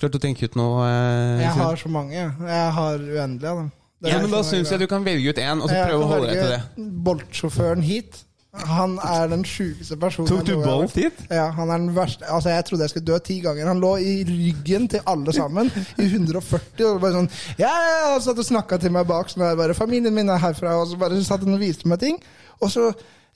klart 0.00 0.14
å 0.16 0.20
tenke 0.22 0.48
ut 0.48 0.56
noe? 0.58 0.86
eh, 0.88 1.42
Jeg 1.44 1.56
har 1.58 1.76
så 1.76 1.88
mange. 1.92 2.14
jeg. 2.16 2.70
Har 2.78 2.98
uendelig 2.98 3.48
av 3.50 3.56
dem. 3.64 3.68
Ja, 4.06 4.20
men 4.22 4.30
Da 4.30 4.44
syns 4.46 4.70
jeg 4.70 4.78
du 4.80 4.86
kan 4.86 5.04
velge 5.04 5.32
ut 5.34 5.38
én, 5.42 5.58
og 5.60 5.68
så 5.68 5.74
prøve 5.88 6.04
å 6.04 6.08
holde 6.12 6.30
deg 6.30 6.38
til 6.38 6.52
det. 6.54 6.88
Boltsjåføren 7.04 7.82
hit. 7.82 8.24
Han 8.58 8.94
er 9.04 9.28
den 9.28 9.42
sjukeste 9.46 9.94
personen 10.00 10.26
Tok 10.30 10.46
du 10.48 10.54
Bolt 10.64 10.94
hit? 10.96 11.18
Ja, 11.30 11.50
han 11.54 11.68
er 11.70 11.78
den 11.82 11.90
verste 11.94 12.24
Altså, 12.32 12.48
Jeg 12.50 12.64
trodde 12.66 12.86
jeg 12.86 12.90
skulle 12.94 13.06
dø 13.06 13.18
ti 13.22 13.36
ganger. 13.44 13.68
Han 13.68 13.78
lå 13.82 13.90
i 14.02 14.14
ryggen 14.26 14.88
til 14.90 15.04
alle 15.06 15.34
sammen 15.36 15.68
i 16.00 16.06
140 16.08 16.88
og 16.88 16.96
bare 17.04 17.12
sånn 17.20 17.28
Ja, 17.60 17.68
ja, 17.68 17.92
ja, 17.92 18.08
og 18.16 18.24
satt 18.24 18.40
og 18.40 18.48
snakka 18.48 18.80
til 18.82 18.90
meg 18.96 19.06
bak. 19.06 19.28
Sånn 19.30 19.44
der, 19.44 19.54
bare, 19.60 19.76
'Familien 19.76 20.16
min 20.16 20.32
er 20.32 20.40
herfra.' 20.42 20.78
Og 20.80 20.88
så 20.90 20.98
bare 20.98 21.20
satt 21.22 21.44
han 21.44 21.54
og 21.54 21.60
viste 21.60 21.86
meg 21.92 22.00
ting. 22.00 22.18
Og 22.64 22.72
så 22.72 22.88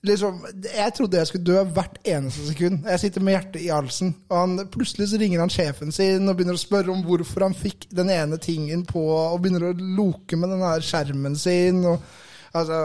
liksom 0.07 0.41
Jeg 0.67 0.95
trodde 0.97 1.19
jeg 1.21 1.31
skulle 1.31 1.47
dø 1.47 1.63
hvert 1.77 1.99
eneste 2.05 2.47
sekund. 2.49 2.87
Jeg 2.91 3.03
sitter 3.03 3.25
med 3.25 3.37
hjertet 3.37 3.61
i 3.63 3.73
halsen. 3.73 4.15
Og 4.31 4.37
han, 4.39 4.63
plutselig 4.73 5.11
så 5.13 5.21
ringer 5.23 5.43
han 5.45 5.53
sjefen 5.53 5.95
sin 5.95 6.29
og 6.29 6.39
begynner 6.39 6.59
å 6.59 6.63
spørre 6.63 6.95
om 6.95 7.03
hvorfor 7.07 7.47
han 7.47 7.57
fikk 7.57 7.89
den 7.95 8.11
ene 8.13 8.39
tingen 8.43 8.87
på, 8.89 9.03
og 9.03 9.41
begynner 9.43 9.71
å 9.71 9.75
loke 9.77 10.39
med 10.39 10.55
den 10.55 10.65
her 10.67 10.87
skjermen 10.87 11.39
sin. 11.39 11.85
og 11.85 12.01
altså... 12.53 12.81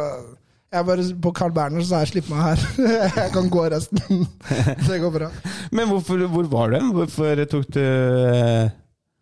Jeg 0.68 0.84
bare 0.84 1.04
på 1.24 1.32
Carl 1.32 1.54
Berner, 1.56 1.80
så 1.80 1.88
sa 1.88 2.00
jeg 2.04 2.10
'slipp 2.10 2.30
meg 2.30 2.42
her'. 2.44 2.64
Jeg 3.24 3.32
kan 3.32 3.46
gå 3.50 3.62
resten. 3.72 4.28
Det 4.90 4.98
går 5.00 5.14
bra. 5.14 5.30
Men 5.72 5.88
hvorfor, 5.88 6.28
hvor 6.28 6.44
var 6.52 6.74
du? 6.74 6.92
Hvorfor 6.92 7.44
tok 7.46 7.70
du 7.74 7.80
eh, 7.80 8.70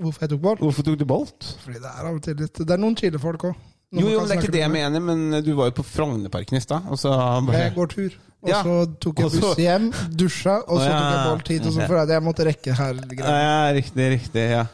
Hvorfor 0.02 0.26
jeg 0.26 0.30
tok 0.30 0.42
Bolt? 0.42 0.60
Hvorfor 0.60 0.84
tok 0.84 1.00
du 1.00 1.06
Bolt? 1.06 1.58
Fordi 1.62 1.78
det 1.78 1.92
er 1.92 2.08
av 2.08 2.16
og 2.16 2.24
til 2.24 2.36
litt 2.36 2.58
Det 2.58 2.74
er 2.74 2.82
noen 2.82 2.98
chillefolk 2.98 3.46
òg. 3.52 3.62
Jo, 3.94 4.08
jo, 4.10 4.22
det 4.26 4.36
er 4.36 4.42
ikke 4.42 4.54
det 4.56 4.64
jeg 4.64 4.72
mener, 4.74 5.04
men 5.04 5.44
du 5.46 5.52
var 5.56 5.70
jo 5.70 5.76
på 5.78 5.86
Frognerparken 5.88 6.58
i 6.58 6.64
stad, 6.64 6.88
bare 6.90 7.60
Jeg 7.62 7.76
går 7.76 7.92
tur. 7.94 8.16
Og 8.46 8.50
Ja. 8.50 8.62
så 8.62 8.74
tok 9.02 9.20
jeg 9.20 9.32
buss 9.42 9.58
hjem, 9.58 9.86
dusja, 10.14 10.60
og 10.68 10.80
så 10.80 10.86
ja. 10.90 10.98
tok 10.98 11.14
jeg 11.14 11.30
Bolt 11.30 11.48
hit. 11.54 11.66
Og 11.66 11.74
så 11.74 11.80
følte 11.82 11.96
jeg 11.96 12.10
at 12.10 12.14
jeg 12.14 12.24
måtte 12.26 12.46
rekke 12.46 12.74
her. 12.78 13.00
Ja, 13.18 13.38
ja, 13.42 13.74
riktig, 13.74 14.10
riktig. 14.20 14.44
Ja. 14.52 14.66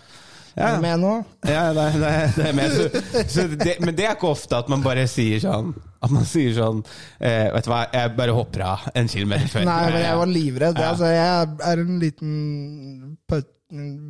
Er 0.60 0.76
du 0.76 0.82
med 0.84 1.00
nå? 1.00 1.12
ja 1.48 1.62
det, 1.72 1.86
det, 2.02 2.10
det 2.36 2.48
er 2.50 2.56
med. 2.58 2.74
Så, 2.76 3.24
så 3.32 3.46
det, 3.48 3.78
men 3.80 3.96
det 3.96 4.04
er 4.10 4.18
ikke 4.18 4.28
ofte 4.34 4.58
at 4.60 4.68
man 4.68 4.82
bare 4.84 5.06
sier 5.08 5.40
sånn 5.40 5.70
At 6.04 6.12
man 6.12 6.26
sier 6.28 6.52
sånn 6.58 6.82
eh, 7.24 7.48
Vet 7.54 7.64
du 7.64 7.72
hva, 7.72 7.86
jeg 7.94 8.12
bare 8.18 8.36
hopper 8.36 8.66
av 8.68 8.84
en 8.92 9.08
kilometer 9.08 9.48
før. 9.48 9.64
Nei, 9.70 9.80
men 9.94 10.04
jeg 10.04 10.18
var 10.20 10.34
livredd. 10.34 10.82
Ja. 10.82 10.90
Altså, 10.92 11.08
jeg 11.08 11.56
er 11.72 11.84
en 11.86 12.02
liten 12.04 12.36
putt, 13.32 13.48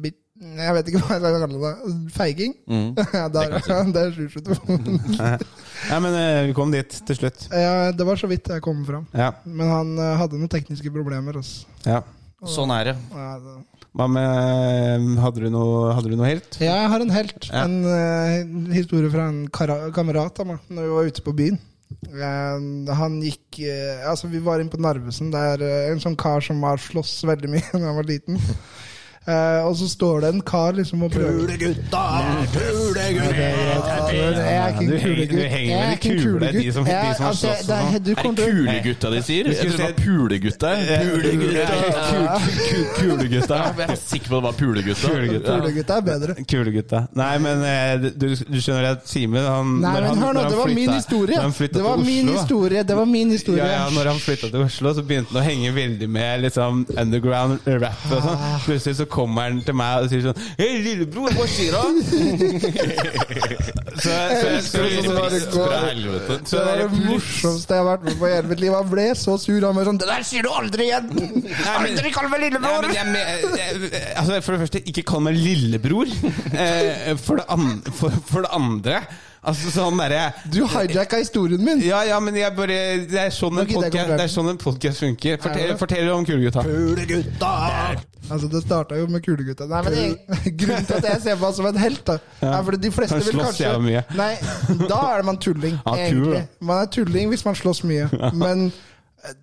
bit- 0.02 0.18
Jeg 0.41 0.73
vet 0.73 0.87
ikke 0.89 1.01
hva 1.03 1.15
jeg 1.17 1.21
skal 1.21 1.43
kalle 1.43 1.59
det. 1.61 1.95
Feiging? 2.15 2.53
Mm. 2.65 2.87
Ja, 3.19 3.27
der, 3.29 3.57
det 3.93 4.05
er 4.05 4.15
772. 4.17 5.41
Ja, 5.91 5.97
men 6.03 6.13
eh, 6.17 6.39
vi 6.49 6.55
kom 6.57 6.73
dit 6.73 6.95
til 7.07 7.17
slutt. 7.17 7.47
Ja, 7.53 7.91
det 7.93 8.05
var 8.05 8.17
så 8.17 8.29
vidt 8.29 8.49
jeg 8.49 8.61
kom 8.65 8.81
fram. 8.85 9.05
Ja. 9.17 9.31
Men 9.45 9.69
han 9.69 9.93
eh, 9.97 10.15
hadde 10.19 10.37
noen 10.41 10.51
tekniske 10.51 10.93
problemer. 10.93 11.37
Også. 11.41 11.67
ja. 11.85 12.01
Sånn 12.49 12.71
er 12.73 12.87
det. 12.89 12.93
Ja, 13.13 13.35
det- 13.37 13.59
Hva 13.93 14.07
med 14.09 15.19
Hadde 15.21 15.43
du 15.43 15.49
noe, 15.53 15.91
hadde 15.93 16.09
du 16.09 16.15
noe 16.17 16.29
helt? 16.29 16.55
Ja, 16.57 16.77
jeg 16.79 16.89
har 16.93 17.03
en 17.03 17.11
helt. 17.13 17.49
Ja. 17.51 17.65
En 17.67 17.75
uh, 17.85 18.71
historie 18.73 19.11
fra 19.13 19.27
en 19.29 19.43
kara 19.53 19.75
kamerat 19.93 20.39
av 20.41 20.47
meg 20.49 20.71
når 20.71 20.87
vi 20.87 20.95
var 20.95 21.09
ute 21.11 21.25
på 21.25 21.33
byen. 21.37 21.59
Uh, 22.07 22.89
han 22.97 23.19
gikk 23.21 23.59
uh, 23.67 24.07
Altså, 24.09 24.29
vi 24.31 24.41
var 24.41 24.63
inne 24.63 24.73
på 24.73 24.79
Narvesen. 24.81 25.29
Det 25.33 25.41
er 25.51 25.65
eh, 25.67 25.89
en 25.91 26.01
sånn 26.01 26.17
kar 26.17 26.41
som 26.41 26.63
har 26.65 26.81
slåss 26.81 27.19
veldig 27.29 27.51
mye 27.51 27.67
da 27.75 27.83
han 27.83 27.99
var 27.99 28.09
liten. 28.09 28.39
Eh, 29.28 29.61
og 29.67 29.76
så 29.78 29.86
står 29.86 30.22
det 30.24 30.30
en 30.34 30.39
kar 30.41 30.74
liksom 30.74 31.03
og 31.05 31.11
prøver 31.13 31.43
Kulegutta! 31.45 31.99
Jeg 32.91 33.11
er 34.49 34.72
ikke 34.72 34.82
en 34.82 35.01
kulegutt. 35.03 35.30
du 35.30 35.41
henger 35.51 35.76
er 35.78 35.84
en 35.84 35.91
de 35.91 35.97
kule, 36.01 36.47
de 36.55 36.72
som- 36.74 36.86
de 36.86 36.91
som 36.91 36.95
har 36.95 37.30
altså, 37.30 37.47
slåss 37.47 37.69
er- 37.69 37.91
sånn. 37.91 38.01
du 38.03 38.11
Er 38.11 38.15
det 38.15 38.24
kulegutta 38.34 39.11
de 39.13 39.22
sier? 39.22 39.45
Jeg 39.45 39.57
trodde 39.57 39.78
det 39.78 39.84
var 39.84 39.93
pulegutta. 40.01 40.69
Kulegutta. 42.97 43.55
Jeg 43.55 43.76
var 43.78 43.95
sikker 43.95 44.28
på 44.30 44.36
det 44.36 44.43
var 44.43 44.51
pulegutta. 44.57 45.07
Kulegutta. 45.07 45.59
Kulegutta 45.59 45.97
er 45.97 46.01
bedre. 46.01 46.36
Kulegutta. 46.47 47.07
Nei, 47.22 47.38
men 47.45 47.63
eh, 47.63 48.09
du, 48.17 48.28
du 48.36 48.57
skjønner 48.61 48.89
at 48.95 49.05
Simen 49.09 49.45
han, 49.45 49.78
Nei, 49.82 49.93
men 50.01 50.17
hør 50.17 50.34
nå, 50.34 50.47
det 50.49 50.57
var 50.57 50.74
min 50.74 50.93
historie. 50.97 51.38
Det 51.38 51.84
var 51.84 51.97
min 52.01 52.28
historie. 52.34 52.84
Det 52.84 52.97
var 52.97 53.05
min 53.05 53.30
historie. 53.38 53.61
Ja, 53.61 53.86
ja, 53.86 53.89
når 53.93 54.11
han 54.15 54.19
flytta 54.26 54.49
til 54.49 54.65
Oslo, 54.65 54.93
så 54.97 55.05
begynte 55.05 55.30
han 55.36 55.41
å 55.43 55.45
henge 55.45 55.74
veldig 55.78 56.09
med 56.09 56.41
liksom 56.47 56.86
underground 56.97 57.59
rap. 57.67 58.01
og 58.11 58.17
sånn. 58.17 58.38
Ah. 58.41 58.59
Plutselig 58.65 58.95
så 58.97 59.05
kommer 59.12 59.49
han 59.49 59.62
til 59.66 59.76
meg 59.78 60.05
og 60.05 60.09
sier 60.12 60.22
sånn 60.26 60.39
Hei, 60.59 60.70
lillebror, 60.86 61.32
hva 61.38 61.45
skjer 61.49 61.72
da? 61.76 61.84
så, 64.01 64.01
så, 64.01 64.14
så, 64.66 64.82
elsker 64.86 65.28
det 65.32 65.41
så. 65.45 65.51
Så 66.47 66.55
det 66.57 66.72
er 66.74 66.78
det 66.84 66.91
morsomste 67.05 67.72
jeg 67.78 67.84
har 67.84 67.89
vært 67.91 68.03
med 68.07 68.16
på 68.20 68.26
i 68.30 68.34
hele 68.34 68.51
mitt 68.51 68.62
liv. 68.64 68.72
Han 68.76 68.91
ble 68.91 69.07
så 69.20 69.34
sur. 69.41 69.62
Han 69.68 69.78
var 69.78 69.86
sånn 69.89 69.99
'Det 70.01 70.09
der 70.12 70.24
sier 70.28 70.43
du 70.47 70.51
aldri 70.53 70.84
igjen!' 70.89 71.12
Aldri 71.76 72.07
kall 72.14 72.28
meg 72.32 72.39
Nei, 72.41 72.49
lillebror! 72.49 72.88
men 72.88 72.93
jeg, 73.20 73.38
jeg, 73.62 73.72
altså 74.18 74.32
For 74.41 74.51
det 74.55 74.62
første, 74.66 74.80
ikke 74.91 75.03
kall 75.14 75.22
meg 75.28 75.36
lillebror. 75.39 76.07
Eh, 76.62 77.16
for, 77.18 77.39
det 77.39 77.45
an, 77.49 77.82
for, 77.95 78.09
for 78.28 78.39
det 78.45 78.51
andre 78.53 78.95
Altså 79.41 79.71
sånn 79.73 79.97
derre 79.97 80.27
Du 80.53 80.59
hijacka 80.69 81.17
historien 81.17 81.63
min. 81.65 81.79
Ja, 81.81 82.03
ja, 82.05 82.19
men 82.21 82.35
jeg 82.37 82.53
bare 82.53 82.75
Det 83.09 83.17
er 83.17 83.31
sånn 83.33 83.57
en 83.57 83.65
podcast, 83.71 84.11
det 84.13 84.25
er 84.27 84.29
sånn 84.29 84.51
en 84.51 84.59
podcast 84.61 85.01
funker. 85.01 85.33
Er 85.33 85.41
Fortell, 85.41 85.71
det? 85.71 85.77
fortell 85.81 86.11
om 86.13 86.27
Kulegutta. 86.27 86.61
Altså, 88.29 88.47
Det 88.51 88.61
starta 88.63 88.99
jo 88.99 89.07
med 89.11 89.25
kulegutta. 89.25 89.65
Nei, 89.67 89.81
men 89.87 89.97
jeg, 89.97 90.53
Grunnen 90.61 90.85
til 90.87 90.99
at 90.99 91.07
jeg 91.09 91.23
ser 91.25 91.41
på 91.41 91.49
han 91.49 91.57
som 91.57 91.67
en 91.71 91.81
helt, 91.81 92.03
da, 92.07 92.19
er 92.51 92.61
fordi 92.69 92.81
de 92.85 92.93
fleste 92.93 93.17
Han 93.17 93.25
vil 93.25 93.41
kanskje 93.41 93.73
mye. 93.87 94.03
Nei, 94.19 94.31
da 94.85 95.01
er 95.17 95.25
man 95.27 95.41
tulling, 95.41 95.75
Ja, 95.81 95.97
egentlig. 95.97 96.45
Man 96.61 96.85
er 96.85 96.93
tulling 96.93 97.33
hvis 97.33 97.43
man 97.49 97.57
slåss 97.57 97.81
mye. 97.89 98.07
Men 98.37 98.67
eh, 99.25 99.35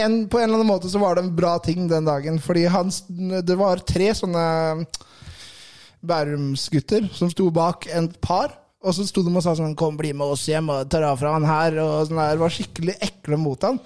en, 0.00 0.18
på 0.32 0.40
en 0.40 0.48
eller 0.48 0.56
annen 0.62 0.72
måte 0.72 0.90
så 0.90 0.98
var 1.04 1.20
det 1.20 1.26
en 1.28 1.34
bra 1.36 1.58
ting 1.62 1.84
den 1.92 2.08
dagen. 2.08 2.40
Fordi 2.42 2.64
han, 2.72 2.90
det 3.44 3.60
var 3.60 3.84
tre 3.86 4.08
sånne 4.16 4.48
Bærumsgutter 6.04 7.06
som 7.16 7.30
sto 7.32 7.50
bak 7.54 7.86
et 7.92 8.20
par. 8.24 8.63
Og 8.84 8.94
så 8.94 9.06
sto 9.08 9.24
de 9.24 9.32
og 9.32 9.42
sa 9.42 9.54
sånn 9.56 9.74
'Kom, 9.74 9.96
bli 9.96 10.12
med 10.12 10.26
oss 10.36 10.46
hjem 10.46 10.68
og 10.70 10.88
tar 10.92 11.02
av 11.08 11.18
fra 11.18 11.32
han 11.32 11.44
her.' 11.44 11.78
Og 11.80 12.08
sånn 12.08 12.20
der, 12.20 12.36
var 12.36 12.52
skikkelig 12.52 12.98
ekle 13.00 13.38
mot 13.40 13.60
han. 13.62 13.80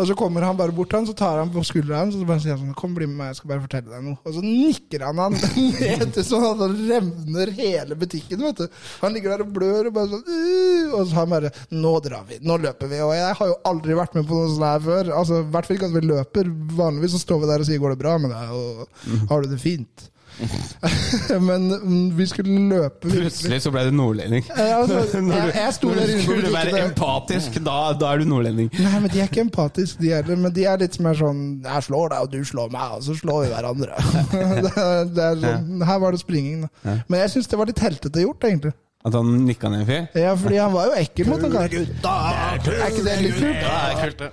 Og 0.00 0.06
så 0.08 0.14
kommer 0.16 0.40
han 0.40 0.56
bare 0.56 0.72
bort 0.72 0.88
til 0.88 0.98
han, 1.02 1.06
så 1.06 1.12
tar 1.12 1.36
han 1.36 1.50
på 1.52 1.60
skuldra 1.68 1.98
hans 2.00 2.14
og 2.16 2.22
så 2.22 2.26
bare 2.26 2.40
sier 2.40 2.56
han 2.56 2.62
sånn 2.62 2.74
'Kom, 2.74 2.94
bli 2.94 3.06
med 3.06 3.16
meg, 3.16 3.26
jeg 3.28 3.36
skal 3.36 3.48
bare 3.48 3.64
fortelle 3.64 3.90
deg 3.92 4.04
noe'. 4.04 4.18
Og 4.24 4.32
så 4.34 4.40
nikker 4.44 5.04
han 5.04 5.18
han 5.20 5.32
ned 5.80 6.14
til 6.14 6.24
sånn 6.24 6.46
at 6.48 6.62
han 6.64 6.76
revner 6.88 7.52
hele 7.52 7.94
butikken, 7.94 8.40
vet 8.40 8.56
du. 8.56 8.68
Han 9.02 9.12
ligger 9.12 9.36
der 9.36 9.44
og 9.44 9.52
blør 9.52 9.90
og 9.90 9.96
bare 9.98 10.08
sånn 10.08 10.24
«Uh», 10.28 10.92
Og 10.96 11.06
så 11.08 11.14
han 11.14 11.28
bare 11.28 11.52
'Nå 11.70 11.92
drar 12.04 12.24
vi. 12.28 12.38
Nå 12.40 12.56
løper 12.60 12.88
vi.' 12.88 13.02
Og 13.04 13.12
jeg 13.16 13.34
har 13.36 13.46
jo 13.52 13.58
aldri 13.64 13.92
vært 13.94 14.14
med 14.14 14.26
på 14.26 14.36
noe 14.36 14.48
sånt 14.48 14.64
her 14.64 14.80
før. 14.80 15.12
Altså, 15.12 15.40
I 15.40 15.50
hvert 15.52 15.66
fall 15.66 15.76
ikke 15.76 15.90
at 15.92 15.96
vi 16.00 16.08
løper. 16.08 16.44
Vanligvis 16.76 17.12
så 17.12 17.20
står 17.20 17.40
vi 17.40 17.46
der 17.52 17.60
og 17.60 17.66
sier 17.66 17.78
'Går 17.78 17.90
det 17.92 18.02
bra 18.04 18.16
med 18.18 18.30
deg?' 18.32 18.48
og 18.48 18.88
'Har 19.28 19.42
du 19.42 19.48
det 19.48 19.60
fint?' 19.60 20.08
Men 21.48 21.66
mm, 21.70 22.16
vi 22.16 22.26
skulle 22.26 22.56
løpe. 22.70 23.08
Plutselig 23.12 23.58
så 23.64 23.70
ble 23.74 23.84
du 23.88 23.94
nordlending. 23.96 24.44
Ja, 24.48 24.80
altså, 24.80 25.20
Når 25.20 25.32
du- 25.32 25.52
jeg 25.52 25.54
jeg 25.54 25.72
når 25.82 26.06
du 26.06 26.22
skulle 26.22 26.42
være 26.42 26.50
butikken. 26.50 26.76
der. 26.76 26.84
empatisk, 26.88 27.58
da, 27.64 27.76
da 28.00 28.12
er 28.12 28.22
du 28.22 28.24
nordlending. 28.30 28.70
Nei, 28.78 28.94
men 29.04 29.10
de 29.12 29.20
er 29.22 29.28
ikke 29.30 29.44
empatiske, 29.46 30.02
de 30.02 30.12
heller. 30.14 30.36
Men 30.36 30.54
de 30.56 30.64
er 30.68 30.76
litt 30.82 30.98
mer 31.00 31.14
sånn 31.18 31.42
'Jeg 31.62 31.82
slår 31.88 32.08
deg, 32.14 32.18
og 32.26 32.30
du 32.32 32.40
slår 32.44 32.70
meg, 32.72 32.96
og 32.98 33.02
så 33.06 33.16
slår 33.18 33.44
vi 33.44 33.52
hverandre'. 33.54 33.96
det 35.16 35.16
det 35.16 35.28
sånn, 35.44 35.84
Her 35.86 35.98
var 35.98 36.10
det 36.16 36.20
springing, 36.20 36.62
da. 36.66 36.96
Men 37.08 37.20
jeg 37.20 37.30
syns 37.36 37.46
det 37.52 37.58
var 37.58 37.66
litt 37.70 37.78
heltete 37.82 38.24
gjort, 38.26 38.44
egentlig. 38.44 38.72
At 39.04 39.14
han 39.18 39.32
nikka 39.46 39.68
ned 39.68 39.80
en 39.82 39.86
fyr? 39.86 40.04
Ja, 40.20 40.34
fordi 40.38 40.56
han 40.62 40.72
var 40.72 40.86
jo 40.86 40.92
ekkel 41.00 41.26
mot 41.26 41.42
en 41.42 41.50
karen. 41.50 41.88
Er 42.06 42.86
ikke 42.86 43.02
det 43.04 43.16
litt 43.22 43.34
kult? 43.40 43.58
Ja, 43.58 43.72
det 43.82 43.96
er 43.96 44.02
kult, 44.04 44.18
det. 44.22 44.30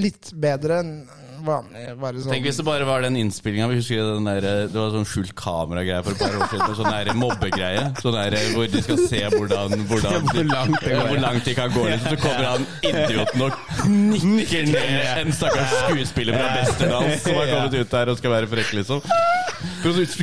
Litt 0.00 0.30
bedre 0.40 0.78
enn 0.80 0.92
vanlig. 1.46 1.82
Bare 2.00 2.20
sånn. 2.22 2.32
Tenk 2.32 2.46
hvis 2.48 2.58
det 2.60 2.64
bare 2.66 2.86
var 2.88 3.02
den 3.06 3.16
innspillinga. 3.20 3.68
Vi 3.72 3.78
husker 3.80 4.02
den 4.14 4.28
der, 4.28 4.40
Det 4.72 4.78
var 4.78 4.90
sånn 4.94 5.06
skjult 5.08 5.34
kameragreie 5.38 6.02
for 6.06 6.12
et 6.16 6.22
par 6.22 6.36
år 6.38 6.48
siden. 6.52 6.74
Sånn 6.80 6.90
der 6.94 7.12
mobbegreie. 7.18 7.84
Sånn 8.02 8.16
der, 8.18 8.36
hvor 8.54 8.66
de 8.72 8.82
skal 8.86 9.02
se 9.08 9.22
hvordan, 9.36 9.76
hvordan 9.90 10.28
Hvor 10.32 10.48
langt 10.52 10.80
går. 10.82 11.06
hvor 11.12 11.20
langt 11.26 11.44
de 11.50 11.54
kan 11.58 11.70
gå. 11.74 11.84
Liksom. 11.90 12.16
Så 12.16 12.20
kommer 12.22 12.48
han 12.52 12.66
idioten 12.82 13.46
og 13.46 13.52
nikker 13.92 14.66
ned 14.72 15.22
en 15.26 15.32
stakkars 15.36 15.76
skuespiller 15.84 16.38
fra 16.38 16.48
Westerdals 16.60 17.22
som 17.26 17.38
har 17.40 17.52
kommet 17.54 17.78
ut 17.82 17.90
der 17.98 18.12
og 18.14 18.18
skal 18.22 18.36
være 18.38 18.50
frekk, 18.52 18.72
liksom. 18.80 19.02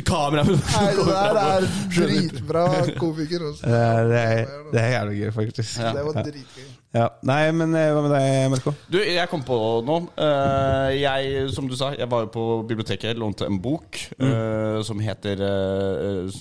Kamera 0.04 0.42
Nei, 0.44 0.54
det 0.96 1.04
der 1.06 1.38
er 1.40 1.66
dritbra 1.94 2.64
komiker. 2.98 3.44
Også. 3.50 3.64
Eh, 3.64 4.04
Det 4.10 4.20
er, 4.20 4.46
det 4.72 4.80
er 4.80 4.90
jævlig 4.96 5.18
gøy, 5.20 5.30
faktisk. 5.36 5.76
Det 5.80 6.04
var 6.06 6.22
dritgøy. 6.24 6.68
Ja. 6.90 7.04
Nei, 7.22 7.52
men 7.54 7.70
eh, 7.78 7.92
hva 7.94 8.00
med 8.02 8.10
deg, 8.10 8.48
Melko? 8.50 8.72
Du, 8.90 8.96
jeg 8.98 9.28
kom 9.30 9.44
på 9.46 9.54
noe. 9.86 10.08
Uh, 10.18 10.88
jeg, 10.98 11.44
som 11.54 11.68
du 11.70 11.76
sa, 11.78 11.92
jeg 11.94 12.08
var 12.10 12.24
jo 12.24 12.30
på 12.34 12.46
biblioteket, 12.66 13.14
lånte 13.20 13.46
en 13.46 13.60
bok 13.62 14.00
eh, 14.18 14.80
som 14.82 14.98
heter 14.98 15.38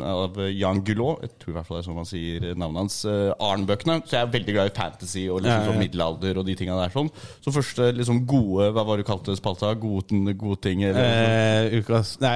av 0.02 0.40
Jan 0.50 0.82
Guillou. 0.88 1.20
Jeg 1.22 1.36
tror 1.38 1.54
i 1.54 1.56
hvert 1.60 1.68
fall 1.68 1.78
det 1.78 1.84
er 1.84 1.88
sånn 1.90 2.00
man 2.00 2.10
sier 2.10 2.48
navnet 2.58 2.82
hans. 2.82 2.98
Uh, 3.06 3.30
Arn-bøkene. 3.46 4.00
Så 4.10 4.18
jeg 4.18 4.26
er 4.26 4.32
veldig 4.34 4.56
glad 4.58 4.72
i 4.72 4.74
fantasy 4.80 5.28
og 5.30 5.44
liksom 5.44 5.52
Ja, 5.54 5.60
ja, 5.60 5.62
ja. 5.62 5.70
sånn 5.70 5.84
middelalder 5.84 6.42
og 6.42 6.48
de 6.50 6.56
tinga 6.60 6.80
der. 6.80 6.94
sånn 6.96 7.12
Så 7.46 7.54
første 7.54 7.92
liksom 8.00 8.24
gode 8.30 8.72
Hva 8.74 8.84
var 8.88 8.98
det 9.00 9.06
du 9.06 9.10
kalte 9.12 9.36
spalta? 9.38 9.72
Gode, 9.80 10.34
gode 10.40 10.60
ting? 10.66 10.82
Eller, 10.88 11.10
Eh, 11.70 11.78
ukas 11.84 12.16
Nei, 12.24 12.34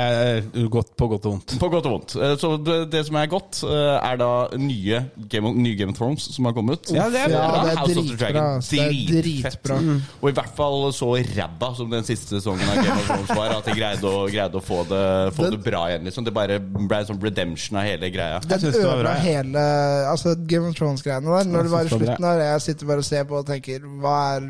godt 0.71 0.93
på 0.99 1.07
godt 1.11 1.25
og 1.29 1.33
vondt. 1.37 1.55
på 1.61 1.69
godt 1.73 1.87
og 1.89 1.95
vondt. 1.97 2.15
Så 2.41 2.53
det, 2.61 2.77
det 2.93 3.03
som 3.07 3.17
er 3.19 3.29
godt, 3.31 3.63
er 3.65 4.17
da 4.21 4.29
nye 4.59 5.01
Game 5.31 5.49
of, 5.49 5.57
nye 5.57 5.75
Game 5.79 5.93
of 5.93 5.97
Thrones 5.97 6.29
som 6.35 6.45
har 6.49 6.53
kommet. 6.55 6.93
Ja, 6.93 7.09
det 7.13 7.25
er 7.25 7.33
Ja, 7.33 7.43
bra. 7.49 7.63
det 7.65 7.73
er 7.73 7.81
House 8.03 8.11
of 8.11 8.19
the 8.19 8.25
dritbra, 8.25 8.43
Dragon. 8.43 8.63
Det 8.69 8.79
er 8.83 9.21
Dritfett. 9.23 9.63
dritbra. 9.63 9.77
Og 10.21 10.29
i 10.29 10.35
hvert 10.37 10.53
fall 10.57 10.77
så 10.93 11.09
ræva 11.33 11.69
som 11.77 11.89
den 11.89 12.03
siste 12.07 12.35
sesongen 12.37 12.67
av 12.69 12.75
Game 12.83 12.97
of 12.99 13.07
Thrones 13.07 13.33
var, 13.37 13.55
at 13.57 13.65
de 13.69 13.75
greide 13.79 14.03
å, 14.11 14.27
greide 14.31 14.59
å 14.59 14.63
få, 14.63 14.81
det, 14.89 15.03
få 15.37 15.43
Den- 15.47 15.55
det 15.57 15.61
bra 15.65 15.83
igjen. 15.89 16.03
Liksom. 16.09 16.25
Det 16.27 16.33
bare 16.35 16.59
ble 16.59 16.97
en 16.99 17.05
sånn 17.09 17.21
redemption 17.23 17.77
av 17.79 17.83
hele 17.87 18.09
greia. 18.13 18.39
Den 18.43 18.59
det 18.59 18.73
ødela 18.75 18.97
bra, 19.01 19.13
ja. 19.15 19.23
hele 19.23 19.63
altså 20.11 20.35
Game 20.47 20.67
of 20.69 20.75
Thrones-greiene 20.75 21.23
der. 21.37 21.49
Når 21.53 21.63
det 21.63 21.71
var 21.71 21.81
i 21.81 21.89
det 21.89 21.97
slutten 21.97 22.27
der, 22.27 22.43
jeg 22.51 22.61
sitter 22.67 22.85
bare 22.91 22.97
og 23.03 23.05
ser 23.07 23.23
på 23.29 23.37
og 23.39 23.45
tenker 23.47 23.79
Hva 24.03 24.15
er 24.37 24.47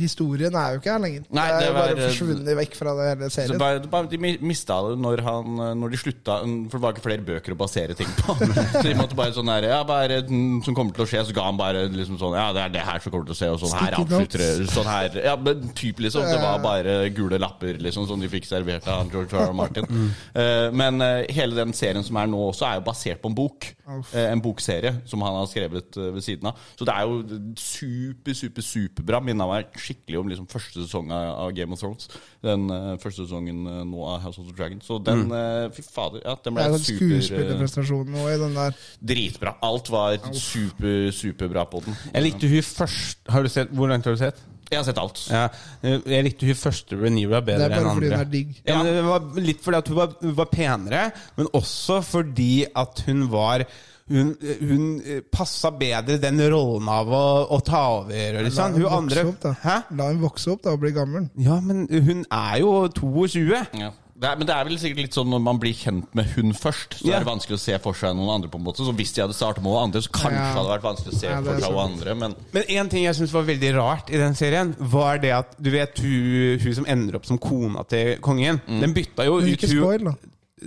Historien 0.00 0.54
er 0.54 0.74
jo 0.74 0.80
ikke 0.80 0.92
her 0.94 0.98
lenger. 1.02 1.24
Nei, 1.30 1.46
det 1.58 1.66
er 1.68 1.72
var, 1.74 1.94
bare 1.94 2.08
forsvunnet 2.10 2.56
vekk 2.60 2.74
fra 2.78 2.94
det 2.98 3.06
hele 3.10 3.30
serien. 3.30 3.58
bare, 3.60 3.78
det 3.80 3.90
bare, 3.90 4.06
de 4.10 4.18
mi- 4.18 4.38
mista 4.42 4.80
det 4.88 4.98
når, 4.98 5.20
han, 5.26 5.54
når 5.80 5.90
de 5.90 5.96
slutta 6.00 6.40
For 6.70 6.78
det 6.78 6.82
var 6.82 6.92
ikke 6.96 7.04
flere 7.06 7.22
bøker 7.24 7.52
å 7.54 7.56
basere 7.60 7.94
ting 7.94 8.08
på. 8.18 8.34
Så 8.80 8.82
de 8.86 8.94
måtte 8.98 9.14
bare 9.18 9.32
sånn 9.36 9.48
her 9.52 9.62
Ja, 9.70 9.82
hva 9.84 10.02
er 10.04 10.08
det 10.08 10.30
mm, 10.30 10.62
som 10.64 10.74
kommer 10.74 10.92
til 10.96 11.04
å 11.04 11.08
skje? 11.10 11.24
Så 11.28 11.32
ga 11.36 11.44
han 11.46 11.56
bare 11.56 11.86
liksom 11.88 12.18
sånn 12.18 12.34
Ja, 12.34 12.48
det 12.52 12.62
er 12.62 12.68
det 12.68 12.80
her 12.80 12.89
som 12.98 13.12
kommer 13.12 13.28
til 13.28 13.36
å 13.36 13.38
se, 13.38 13.50
og 13.54 13.60
sånn 13.62 13.76
her 13.78 13.96
avslutter. 14.00 14.64
Sånn 14.70 14.90
her 14.90 15.18
Ja, 15.24 15.36
men 15.38 15.70
typ 15.76 16.02
liksom. 16.02 16.26
Det 16.26 16.38
var 16.42 16.58
bare 16.64 16.96
gule 17.14 17.38
lapper 17.40 17.78
liksom 17.82 18.08
som 18.10 18.20
de 18.20 18.30
fikk 18.32 18.48
servert 18.48 18.88
av 18.90 19.10
George 19.12 19.36
R. 19.36 19.50
R. 19.50 19.54
Martin. 19.56 19.86
Eh, 20.34 20.68
men 20.74 21.00
uh, 21.02 21.22
hele 21.32 21.56
den 21.58 21.74
serien 21.76 22.04
som 22.06 22.18
er 22.20 22.30
nå 22.30 22.40
også, 22.50 22.66
er 22.66 22.80
jo 22.80 22.86
basert 22.86 23.22
på 23.22 23.30
en 23.30 23.36
bok. 23.38 23.70
Uh, 23.90 24.04
en 24.22 24.42
bokserie 24.42 24.92
som 25.10 25.22
han 25.26 25.38
har 25.38 25.48
skrevet 25.50 25.98
ved 26.00 26.20
siden 26.24 26.50
av. 26.50 26.60
Så 26.78 26.86
det 26.88 26.94
er 26.94 27.08
jo 27.08 27.40
super, 27.58 28.36
super, 28.38 28.66
superbra. 28.66 29.22
Minna 29.24 29.48
meg 29.50 29.70
skikkelig 29.78 30.20
om 30.20 30.30
liksom 30.30 30.50
første 30.50 30.84
sesong 30.84 31.10
av 31.14 31.50
Game 31.56 31.76
of 31.76 31.82
Thrones. 31.82 32.10
Den 32.44 32.70
eh, 32.72 32.92
første 33.00 33.26
sesongen 33.26 33.64
eh, 33.68 33.80
nå 33.84 34.04
av 34.08 34.22
House 34.24 34.40
of 34.40 34.48
the 34.48 34.54
Dragon. 34.56 34.80
Så 34.84 34.96
den, 35.04 35.26
eh, 35.36 35.66
fy 35.76 35.84
fader, 35.84 36.22
ja, 36.24 36.36
den 36.44 36.56
ble 36.56 36.64
ja, 36.64 36.78
super 36.78 37.18
skuespillerprestasjonen 37.20 38.16
nå 38.16 38.28
i 38.32 38.38
den 38.40 38.56
der. 38.56 38.78
dritbra. 39.12 39.56
Alt 39.66 39.90
var 39.92 40.16
super, 40.32 41.10
superbra 41.12 41.66
på 41.68 41.82
den. 41.84 41.98
Jeg 42.14 42.24
likte 42.24 42.48
hun 42.48 42.64
først 42.64 43.28
Har 43.28 43.44
du 43.44 43.50
sett, 43.52 43.74
Hvor 43.76 43.92
langt 43.92 44.08
har 44.08 44.16
du 44.16 44.22
sett? 44.22 44.40
Jeg 44.70 44.78
har 44.78 44.86
sett 44.86 44.98
alt. 45.02 45.20
Ja, 45.26 45.46
jeg 45.82 46.24
likte 46.28 46.46
hun 46.46 46.54
første 46.54 46.96
Renira 46.96 47.40
bedre 47.42 47.66
enn 47.66 47.74
andre. 47.74 47.74
Det 47.74 47.80
er 47.80 47.84
bare 47.84 47.94
fordi 47.94 48.06
andre. 48.06 48.16
hun 48.16 48.26
er 48.26 48.32
digg. 48.32 48.58
Ja, 48.64 48.82
det 48.86 49.04
var 49.04 49.40
litt 49.50 49.64
fordi 49.64 49.80
at 49.82 49.88
hun 49.90 49.98
var, 49.98 50.12
hun 50.22 50.36
var 50.38 50.50
penere, 50.52 51.00
men 51.36 51.50
også 51.58 52.00
fordi 52.06 52.52
at 52.78 53.02
hun 53.08 53.24
var 53.32 53.66
hun, 54.10 54.34
hun 54.60 54.84
passa 55.32 55.70
bedre 55.70 56.18
den 56.20 56.40
rollen 56.50 56.88
av 56.90 57.08
å, 57.14 57.22
å 57.56 57.60
ta 57.64 57.84
over. 58.00 58.42
Liksom. 58.44 58.60
La 58.60 58.68
Hun 58.74 58.82
hun 58.82 58.98
andre 58.98 59.24
opp? 59.30 59.48
La 59.96 60.10
hun 60.10 60.20
vokse 60.26 60.50
opp 60.52 60.62
da 60.66 60.74
og 60.76 60.82
bli 60.82 60.92
gammel. 60.96 61.30
Ja, 61.38 61.60
men 61.64 61.86
hun 61.88 62.24
er 62.30 62.60
jo 62.64 62.76
22. 62.88 63.64
Ja. 63.80 63.92
Det 64.20 64.28
er, 64.28 64.36
men 64.36 64.44
det 64.44 64.52
er 64.52 64.66
vel 64.68 64.76
sikkert 64.76 64.98
litt 65.00 65.14
sånn 65.16 65.30
når 65.32 65.40
man 65.40 65.56
blir 65.62 65.72
kjent 65.72 66.10
med 66.18 66.26
hun 66.34 66.50
først, 66.52 66.98
så 67.00 67.06
Ja. 67.08 67.14
er 67.16 67.22
det 67.24 67.28
vanskelig 67.30 67.56
å 67.56 67.60
se 67.62 67.78
for 67.80 67.96
seg 67.96 68.12
noen 68.18 68.34
andre. 68.34 68.50
på 68.52 68.58
en 68.58 68.64
måte 68.66 68.84
Så 68.84 68.92
hvis 68.92 69.14
de 69.16 69.22
hadde 69.22 69.32
startet 69.32 69.62
med 69.64 69.72
noen 69.72 69.86
andre, 69.88 70.02
så 70.04 70.10
kanskje 70.12 70.36
Ja. 70.36 70.50
hadde 70.58 70.68
det 70.68 70.74
vært 70.74 70.88
vanskelig 70.90 71.14
å 71.14 71.20
se 71.22 71.26
Ja, 71.30 71.38
for 71.40 71.56
seg 71.56 71.70
noen 71.72 71.92
andre. 71.92 72.14
Men 72.14 72.34
Men 72.52 72.62
én 72.68 72.90
ting 72.90 73.04
jeg 73.04 73.14
syns 73.16 73.32
var 73.32 73.44
veldig 73.48 73.70
rart 73.78 74.10
i 74.12 74.18
den 74.18 74.34
serien, 74.34 74.74
var 74.78 75.16
det 75.24 75.30
at 75.32 75.56
du 75.62 75.70
vet 75.70 75.98
hun, 76.04 76.58
hun 76.60 76.74
som 76.74 76.84
ender 76.86 77.16
opp 77.16 77.24
som 77.24 77.38
kona 77.38 77.82
til 77.88 78.18
kongen, 78.20 78.60
den 78.68 78.92
bytta 78.92 79.24
jo 79.24 79.38
ut 79.40 79.56
hun-. 79.64 80.16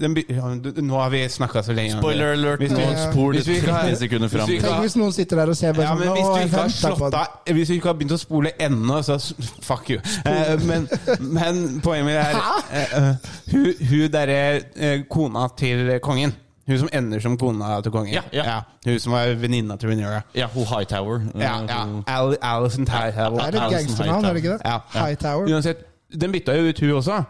Den 0.02 0.18
ja, 0.30 0.48
Nå 0.82 0.98
har 0.98 1.10
vi 1.10 1.30
snakka 1.30 1.62
så 1.64 1.74
lenge 1.74 1.98
spoiler 1.98 2.32
alert, 2.32 2.60
Hvis 2.60 2.72
vi- 2.72 3.12
spor 3.12 3.32
det 3.32 3.42
hvis 3.42 3.48
vi 3.48 3.56
ikke 3.56 3.72
har- 3.74 3.96
sekunder 3.96 4.28
fram. 4.28 4.50
hvis 4.50 4.64
ikke 4.64 4.80
hvis 4.82 4.96
noen 4.96 5.12
sitter 5.12 5.36
der 5.36 5.50
og 5.50 5.56
ser 5.58 5.74
bare 5.74 5.86
Ja, 5.86 5.96
sånn 5.96 5.98
hvis 5.98 6.26
du 6.26 6.46
ikke 6.46 6.58
har 6.58 6.68
slått 6.68 7.14
av 7.14 7.28
Hvis 7.54 7.68
du 7.68 7.74
ikke 7.74 7.88
har 7.88 7.94
begynt 7.94 8.12
å 8.12 8.18
spole 8.18 8.52
ennå, 8.60 9.02
så 9.04 9.34
fuck 9.62 9.90
you. 9.90 10.00
Eh, 10.26 10.58
men, 10.66 10.88
men 11.20 11.82
poenget 11.82 12.06
mitt 12.06 12.16
er 12.16 12.36
eh, 12.72 13.10
uh, 13.10 13.16
Hun, 13.52 13.74
hun 13.90 14.12
derre 14.12 14.62
uh, 14.78 15.04
kona 15.10 15.48
til 15.58 16.00
kongen. 16.00 16.34
Hun 16.68 16.80
som 16.80 16.90
ender 16.94 17.20
som 17.20 17.38
kona 17.38 17.82
til 17.82 17.92
kongen. 17.92 18.14
Ja, 18.14 18.22
ja. 18.34 18.62
Hun 18.86 19.00
som 19.00 19.12
var 19.12 19.34
venninna 19.36 19.76
til 19.76 19.90
Venera. 19.90 20.22
Ja, 20.36 20.48
hun 20.48 20.66
Hightower. 20.66 21.22
Ja, 21.36 21.60
ja. 21.68 21.86
Al 22.08 22.38
Alison 22.42 22.88
Hightower. 22.88 23.52
Det 23.52 23.56
er 23.56 23.66
et 23.66 23.72
gangsternavn, 23.72 24.26
er 24.26 24.34
det 24.34 24.44
ikke 24.44 24.54
det? 24.54 24.62
Ja. 24.66 24.78
Hightower. 24.94 25.48
Uansett, 25.54 25.78
den 26.22 26.32
bytta 26.32 26.56
jo 26.56 26.70
ut 26.70 26.80
hun 26.80 26.92
også. 26.92 27.24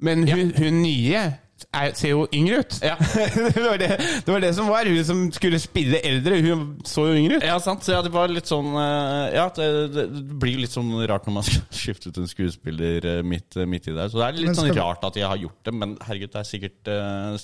Men 0.00 0.28
hun, 0.28 0.52
hun 0.58 0.82
nye 0.82 1.32
er, 1.72 1.92
ser 1.96 2.12
jo 2.12 2.24
yngre 2.36 2.60
ut. 2.60 2.74
Ja. 2.84 2.96
det, 3.54 3.62
var 3.64 3.78
det, 3.80 3.88
det 4.26 4.32
var 4.32 4.42
det 4.44 4.52
som 4.56 4.68
var. 4.68 4.88
Hun 4.88 5.04
som 5.08 5.22
skulle 5.32 5.58
spille 5.60 6.00
eldre, 6.04 6.40
hun 6.44 6.64
så 6.84 7.06
jo 7.08 7.16
yngre 7.16 7.38
ut. 7.38 7.46
Ja, 7.46 7.56
sant. 7.62 7.84
Så 7.86 7.94
ja, 7.94 8.02
det 8.04 8.12
var 8.12 8.28
litt 8.32 8.48
sånn 8.50 8.74
eh, 8.76 9.36
Ja, 9.36 9.46
det, 9.56 9.68
det 9.94 10.06
blir 10.42 10.60
litt 10.60 10.74
sånn 10.74 10.90
rart 11.08 11.28
når 11.28 11.36
man 11.38 11.46
skal 11.48 11.64
skifte 11.72 12.12
ut 12.12 12.20
en 12.20 12.28
skuespiller 12.28 13.08
eh, 13.08 13.20
midt, 13.24 13.56
midt 13.68 13.88
i 13.88 13.94
der. 13.96 14.10
Så 14.12 14.20
det 14.20 14.28
er 14.28 14.40
litt 14.40 14.52
skal... 14.52 14.66
sånn 14.66 14.76
rart 14.76 15.06
at 15.08 15.16
jeg 15.16 15.28
har 15.28 15.40
gjort 15.40 15.70
det, 15.70 15.74
men 15.76 15.94
herregud, 16.04 16.32
det 16.34 16.42
er 16.42 16.48
sikkert 16.48 16.90
uh, 16.92 17.36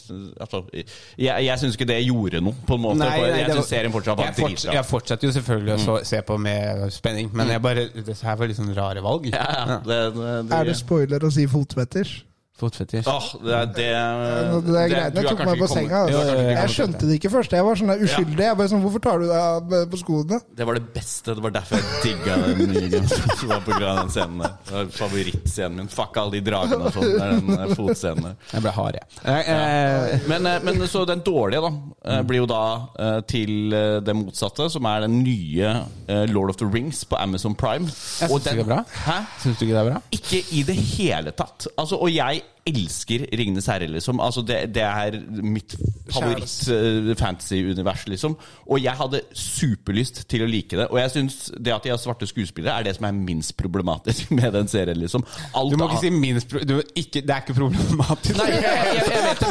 Altså, 0.43 0.63
jeg, 0.73 1.47
jeg 1.47 1.61
syns 1.61 1.79
ikke 1.79 1.89
det 1.89 1.99
gjorde 2.05 2.43
noe, 2.45 2.57
på 2.69 2.77
en 2.77 2.85
måte. 2.85 3.01
Nei, 3.01 3.15
nei, 3.23 3.41
jeg 3.43 3.57
syns 3.57 3.71
serien 3.73 3.95
fortsatt 3.95 4.19
var 4.19 4.29
jeg, 4.29 4.37
forts 4.41 4.67
dritbra. 4.67 4.77
jeg 4.77 4.89
fortsetter 4.89 5.29
jo 5.29 5.37
selvfølgelig 5.39 5.77
å 5.95 5.97
se 6.13 6.21
på 6.29 6.37
med 6.43 6.85
spenning, 6.95 7.33
men 7.37 7.55
jeg 7.55 7.65
bare, 7.65 7.87
det 7.97 8.19
her 8.21 8.37
var 8.41 8.51
litt 8.51 8.61
sånn 8.61 8.75
rare 8.77 9.05
valg. 9.05 9.31
Ja, 9.33 9.47
ja, 9.53 9.81
det, 9.87 9.99
det, 10.19 10.37
det, 10.51 10.59
Er 10.59 10.69
det 10.69 10.77
spoiler 10.79 11.25
å 11.25 11.33
si 11.33 11.47
fotfetisj? 11.51 12.21
Fotfetisj. 12.61 13.09
Oh, 13.09 13.24
det, 13.42 13.55
er- 13.57 13.66
det, 13.72 13.86
Det, 13.88 14.59
det 14.66 14.80
er 14.82 14.88
greit. 14.92 15.14
Jeg 15.16 15.24
tok 15.32 15.40
meg 15.48 15.59
på 15.59 15.66
senga. 15.72 16.03
Altså. 16.05 16.34
Jeg 16.53 16.72
skjønte 16.74 17.07
det 17.09 17.14
ikke 17.18 17.30
først. 17.32 17.55
Jeg 17.57 17.64
var 17.66 17.78
sånn 17.80 17.92
uskyldig. 17.96 18.44
Jeg 18.44 18.59
bare 18.61 18.70
sånn, 18.70 18.82
Hvorfor 18.84 19.03
tar 19.03 19.22
du 19.22 19.24
deg 19.30 19.38
av 19.40 19.72
på 19.90 19.98
skoene? 19.98 20.38
Det 20.61 20.66
var 20.68 20.76
det 20.78 20.82
beste. 20.94 21.34
Det 21.34 21.42
var 21.46 21.55
derfor 21.57 21.80
jeg 21.80 22.03
digga 22.05 22.36
den 22.44 22.74
nye 22.74 23.00
som. 23.09 23.24
Det 23.40 23.48
var 23.50 23.64
på 23.64 23.72
grunn 23.72 23.88
av 23.88 23.98
den 24.03 24.12
scenen 24.14 24.44
der. 24.44 24.53
Det 24.68 24.74
var 24.76 24.92
favorittscenen 24.98 25.80
min. 25.80 25.88
Fuck 25.96 26.20
alle 26.22 26.36
de 26.36 26.42
dragene 26.50 26.90
og 26.90 26.94
sånn. 26.98 27.09
Det 27.09 27.24
er 27.24 27.34
den 27.40 27.57
eh, 27.57 27.72
fotscenen 27.80 28.28
der. 28.28 28.36
Jeg 28.53 28.64
ble 28.66 28.74
hard, 28.76 29.00
jeg. 29.00 29.18
Eh, 29.24 29.50
eh, 29.57 30.28
Men, 30.30 30.46
eh, 30.53 30.61
men 30.68 30.86
så 30.92 31.05
den 31.09 31.24
dårlige 31.26 31.64
da 31.64 31.72
eh, 31.72 32.22
blir 32.28 32.42
jo 32.44 32.46
da 32.53 32.62
eh, 33.00 33.18
til 33.32 33.74
eh, 33.74 33.96
det 34.05 34.14
motsatte, 34.20 34.68
som 34.76 34.86
er 34.92 35.07
den 35.09 35.18
nye 35.24 35.72
eh, 36.07 36.24
Lord 36.30 36.53
of 36.55 36.61
the 36.62 36.68
Rings 36.68 37.03
på 37.09 37.16
Amazon 37.18 37.57
Prime. 37.59 37.88
Jeg 37.88 38.28
syns 38.30 38.46
den- 38.46 38.61
ikke 38.61 38.61
det 38.61 38.68
er 38.68 38.70
bra. 38.70 38.80
Hæ? 39.09 39.18
Syns 39.42 39.59
du 39.59 39.66
ikke 39.66 39.74
det 39.80 39.82
er 39.86 39.90
bra? 39.90 40.03
Ikke 40.20 40.44
i 40.53 40.62
det 40.68 40.78
hele 40.94 41.32
tatt. 41.34 41.66
Altså, 41.80 41.96
og 41.98 42.12
jeg 42.12 42.41
right. 42.43 42.62
Elsker 42.69 43.25
Ringenes 43.39 43.67
herre, 43.67 43.87
liksom. 43.91 44.21
Altså, 44.23 44.43
det, 44.47 44.75
det 44.75 44.83
er 44.87 45.17
mitt 45.43 45.75
favoritt-fantasy-univers, 46.13 48.07
liksom. 48.07 48.37
Og 48.71 48.83
jeg 48.83 48.95
hadde 48.99 49.21
superlyst 49.35 50.23
til 50.31 50.45
å 50.45 50.49
like 50.51 50.77
det. 50.79 50.87
Og 50.93 51.01
jeg 51.01 51.11
syns 51.17 51.39
det 51.59 51.75
at 51.75 51.83
de 51.83 51.91
har 51.93 51.99
svarte 52.01 52.27
skuespillere, 52.31 52.77
er 52.79 52.87
det 52.87 52.95
som 52.99 53.09
er 53.09 53.17
minst 53.17 53.57
problematisk 53.59 54.31
med 54.39 54.53
den 54.55 54.71
serien, 54.71 54.99
liksom. 55.03 55.25
Alt 55.59 55.75
Du 55.75 55.79
må 55.81 55.89
ikke 55.91 56.03
si 56.05 56.13
minst 56.15 56.53
du, 56.53 56.77
ikke, 56.95 57.23
Det 57.23 57.35
er 57.35 57.43
ikke 57.43 57.57
problematisk. 57.59 58.39
Nei, 58.39 58.49
jeg, 58.55 58.63
jeg, 58.63 59.05
jeg 59.11 59.23
vet 59.27 59.41
det, 59.43 59.49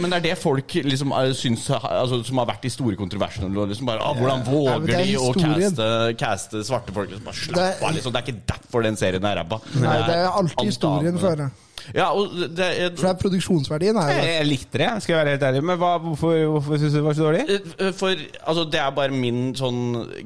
men, 0.00 0.10
det 0.10 0.18
er 0.18 0.24
det, 0.30 0.34
folk 0.40 0.74
liksom 0.86 1.12
eh, 1.16 1.30
syns 1.36 1.66
altså, 1.76 2.20
Som 2.26 2.40
har 2.42 2.48
vært 2.50 2.64
de 2.66 2.72
store 2.72 2.98
kontroversene. 2.98 3.50
Liksom 3.70 3.88
bare, 3.88 4.02
ah, 4.02 4.16
hvordan 4.18 4.44
våger 4.48 4.94
ja, 4.96 5.04
de 5.06 5.16
å 5.20 5.30
caste, 5.36 5.88
caste 6.20 6.64
svarte 6.66 6.94
folk? 6.96 7.12
Liksom, 7.12 7.26
bare 7.28 7.38
slapp 7.38 7.60
Det- 7.60 7.86
av, 7.86 7.94
liksom. 7.94 8.14
Det 8.14 8.20
er 8.20 8.26
ikke 8.28 8.42
derfor 8.50 8.86
den 8.86 8.98
serien 9.00 9.30
er 9.30 9.40
ræva. 9.40 9.60
Nei, 9.78 9.96
det 10.08 10.16
er 10.18 10.28
alltid 10.30 10.72
historien, 10.72 11.19
annet. 11.28 11.66
Ja, 11.94 12.10
og 12.12 12.28
det 12.36 12.60
er, 12.60 12.90
For 12.94 13.06
det 13.06 13.10
er 13.10 13.18
produksjonsverdien 13.22 13.96
her. 13.96 14.10
Jeg, 14.12 14.22
det. 14.22 14.32
jeg 14.34 14.46
likte 14.46 14.78
det, 14.78 14.88
skal 15.02 15.14
jeg 15.14 15.20
være 15.24 15.30
helt 15.30 15.42
ærlig. 15.42 15.62
Men 15.64 15.78
hva, 15.80 15.98
hvorfor, 15.98 16.36
hvorfor 16.52 16.76
syns 16.78 16.92
du 16.92 16.98
det 16.98 17.04
var 17.04 17.16
så 17.16 17.22
dårlig? 17.24 17.44
Eh, 17.50 17.92
For 17.96 18.08
altså, 18.46 18.64
det 18.70 18.80
er 18.80 18.90
bare 18.94 19.10
min 19.16 19.54
sånn 19.56 19.80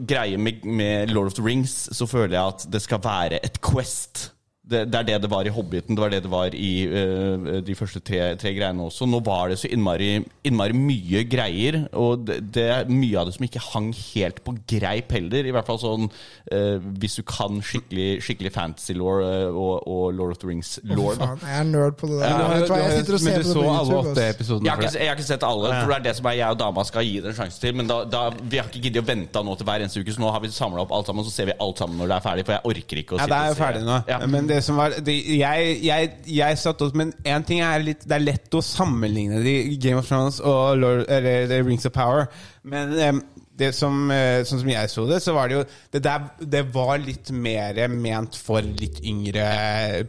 greie 0.09 0.37
med, 0.37 0.65
med 0.67 1.15
Lord 1.15 1.27
of 1.31 1.35
the 1.39 1.45
Rings. 1.47 1.89
Så 1.95 2.07
føler 2.11 2.35
jeg 2.37 2.45
at 2.57 2.67
det 2.73 2.83
skal 2.83 3.01
være 3.05 3.39
et 3.47 3.61
quest. 3.65 4.34
Det, 4.65 4.81
det 4.89 4.97
er 4.97 5.07
det 5.11 5.17
det 5.27 5.29
var 5.29 5.45
i 5.45 5.53
Hobbiten, 5.53 5.93
det 5.93 6.01
var 6.01 6.13
det 6.13 6.23
det 6.25 6.31
var 6.33 6.55
i 6.57 6.73
uh, 6.89 7.61
de 7.61 7.75
første 7.77 8.01
tre, 8.01 8.21
tre 8.41 8.55
greiene 8.57 8.87
også. 8.87 9.05
Nå 9.05 9.21
var 9.25 9.51
det 9.53 9.59
så 9.61 9.69
innmari, 9.69 10.23
innmari 10.41 10.73
mye 10.73 11.21
greier, 11.29 11.83
og 11.93 12.25
det, 12.25 12.39
det 12.57 12.65
er 12.73 12.89
mye 12.89 13.19
av 13.21 13.29
det 13.29 13.35
som 13.37 13.45
ikke 13.45 13.61
hang 13.67 13.91
helt 13.93 14.41
på 14.47 14.55
greip 14.71 15.13
heller. 15.13 15.45
I 15.45 15.53
hvert 15.53 15.69
fall 15.69 15.81
sånn 15.83 16.09
uh, 16.09 16.79
hvis 17.01 17.19
du 17.21 17.25
kan 17.29 17.61
skikkelig, 17.61 18.23
skikkelig 18.25 18.55
fantasy 18.55 18.97
law 18.97 19.21
og, 19.21 19.85
og 19.85 20.07
Lord 20.17 20.33
of 20.33 20.41
the 20.41 20.49
Rings-law. 20.49 21.13
Faen, 21.21 21.45
jeg 21.45 21.61
er 21.61 21.69
nerd 21.69 21.99
på 22.01 22.09
det 22.09 22.23
der. 22.23 22.33
Ja, 22.33 22.49
jeg, 22.55 22.65
jeg 22.65 23.05
sitter 23.05 23.19
og 23.19 23.27
men 23.27 23.29
ser 23.29 23.45
du 23.45 23.45
på 23.45 23.45
det 23.45 23.53
så 23.53 23.59
på 23.61 23.69
alle 23.75 23.93
YouTube. 23.93 24.15
åtte 24.15 24.27
episodene? 24.31 24.71
Jeg 24.71 24.75
har, 24.75 24.83
ikke, 24.83 24.99
jeg 25.05 25.13
har 25.13 25.21
ikke 25.21 25.29
sett 25.29 25.47
alle, 25.51 25.75
for 25.75 25.93
det 25.93 25.99
er 26.01 26.07
det 26.09 26.17
som 26.23 26.31
er 26.33 26.39
jeg 26.41 26.57
og 26.57 26.61
dama 26.65 26.87
skal 26.89 27.09
gi 27.11 27.15
det 27.21 27.33
en 27.35 27.39
sjanse 27.43 27.61
til. 27.61 27.77
Men 27.77 27.93
da, 27.93 28.01
da, 28.17 28.25
vi 28.41 28.63
har 28.63 28.73
ikke 28.73 28.85
giddet 28.89 29.05
å 29.05 29.07
vente 29.13 29.45
nå 29.45 29.61
til 29.61 29.69
hver 29.69 29.85
eneste 29.85 30.01
uke, 30.01 30.17
så 30.17 30.25
nå 30.25 30.33
har 30.33 30.41
vi 30.45 30.53
samla 30.55 30.85
opp 30.87 30.97
alt 30.97 31.13
sammen. 31.13 31.29
Så 31.29 31.37
ser 31.37 31.53
vi 31.53 31.59
alt 31.61 31.85
sammen 31.85 32.01
når 32.01 32.15
det 32.15 32.19
er 32.19 32.27
ferdig, 32.31 32.49
for 32.49 32.57
jeg 32.57 32.73
orker 32.73 33.05
ikke 33.05 33.19
å 33.19 33.21
sitte 33.21 33.29
Ja, 33.29 33.35
det 33.35 33.41
er 33.45 33.53
jo 33.53 33.61
ferdig 33.61 33.85
nå. 33.85 34.01
Ja. 34.09 34.21
Men 34.35 34.49
det 34.51 34.54
som 34.63 34.77
var 34.79 34.95
det, 35.05 35.15
Jeg, 35.39 35.77
jeg, 35.85 36.11
jeg 36.31 36.59
satt 36.61 36.83
også 36.85 36.99
Men 36.99 37.13
én 37.25 37.47
ting 37.47 37.63
er 37.65 37.83
litt 37.83 38.05
Det 38.07 38.17
er 38.17 38.27
lett 38.27 38.55
å 38.55 38.63
sammenligne 38.65 39.43
de 39.45 39.55
Game 39.83 39.99
of 39.99 40.09
Thrones 40.11 40.41
og 40.41 40.79
Lord, 40.79 41.07
eller, 41.09 41.49
The 41.51 41.63
Rings 41.63 41.87
of 41.89 41.95
Power. 41.97 42.29
Men 42.63 42.95
um, 42.95 43.23
det 43.55 43.71
som, 43.77 44.11
eh, 44.11 44.43
sånn 44.47 44.63
som 44.65 44.71
jeg 44.71 44.91
så 44.91 45.05
det, 45.07 45.21
så 45.23 45.35
var 45.37 45.49
det 45.49 45.57
jo 45.59 45.65
Det, 45.93 46.01
der, 46.03 46.25
det 46.41 46.63
var 46.75 46.99
litt 46.99 47.31
mer 47.31 47.77
ment 47.93 48.35
for 48.35 48.63
litt 48.63 48.99
yngre 49.07 49.45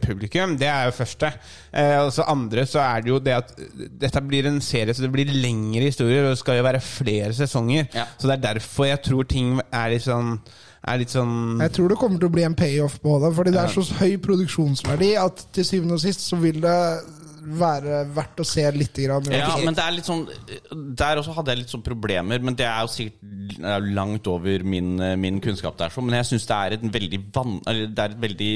publikum. 0.02 0.56
Det 0.58 0.66
er 0.66 0.88
jo 0.88 0.96
første. 0.96 1.30
Eh, 1.70 1.98
og 2.00 2.10
så 2.14 2.26
andre 2.26 2.66
så 2.66 2.82
er 2.82 3.04
det 3.04 3.12
jo 3.12 3.20
det 3.22 3.36
at 3.36 3.54
dette 4.02 4.22
blir 4.26 4.48
en 4.50 4.60
serie, 4.60 4.94
så 4.94 5.06
det 5.06 5.12
blir 5.14 5.30
lengre 5.30 5.86
historier, 5.86 6.24
og 6.24 6.34
det 6.34 6.42
skal 6.42 6.58
jo 6.58 6.66
være 6.66 6.82
flere 6.82 7.32
sesonger. 7.36 7.86
Ja. 7.94 8.08
Så 8.18 8.26
det 8.26 8.38
er 8.38 8.46
derfor 8.48 8.90
jeg 8.90 9.02
tror 9.06 9.30
ting 9.30 9.60
er 9.70 9.92
litt 9.94 10.06
sånn 10.08 10.40
er 10.86 11.00
litt 11.02 11.12
sånn 11.12 11.60
Jeg 11.62 11.74
tror 11.76 11.92
det 11.92 11.98
kommer 12.00 12.20
til 12.22 12.30
å 12.30 12.34
bli 12.36 12.46
en 12.46 12.56
payoff 12.58 12.98
på 13.02 13.18
det. 13.22 13.32
Fordi 13.36 13.54
det 13.54 13.62
er 13.62 13.74
så 13.74 13.84
høy 14.00 14.16
produksjonsverdi 14.22 15.12
at 15.20 15.46
til 15.56 15.66
syvende 15.66 15.98
og 15.98 16.04
sist 16.04 16.26
så 16.26 16.38
vil 16.40 16.60
det 16.64 16.78
være 17.46 18.02
verdt 18.16 18.40
å 18.42 18.46
se 18.48 18.64
litt. 18.74 18.96
Grann, 18.96 19.26
Ja, 19.30 19.54
men 19.62 19.74
det 19.76 19.82
er 19.84 19.92
litt 19.94 20.06
sånn 20.08 20.24
Der 20.98 21.20
også 21.20 21.34
hadde 21.36 21.52
jeg 21.52 21.60
litt 21.64 21.72
sånn 21.74 21.84
problemer, 21.86 22.40
men 22.42 22.56
det 22.58 22.66
er 22.66 22.80
jo 22.86 22.90
sikkert 22.90 23.32
er 23.62 23.84
langt 23.94 24.26
over 24.26 24.64
min, 24.66 24.96
min 25.22 25.36
kunnskap 25.40 25.76
der, 25.78 25.92
så, 25.94 26.02
men 26.02 26.16
jeg 26.18 26.26
syns 26.32 26.46
det 26.48 26.56
er 26.56 26.74
et 26.76 26.86
veldig 26.96 27.20
van, 27.36 27.52
det 27.68 27.94
er 28.02 28.14
et 28.16 28.20
veldig 28.24 28.50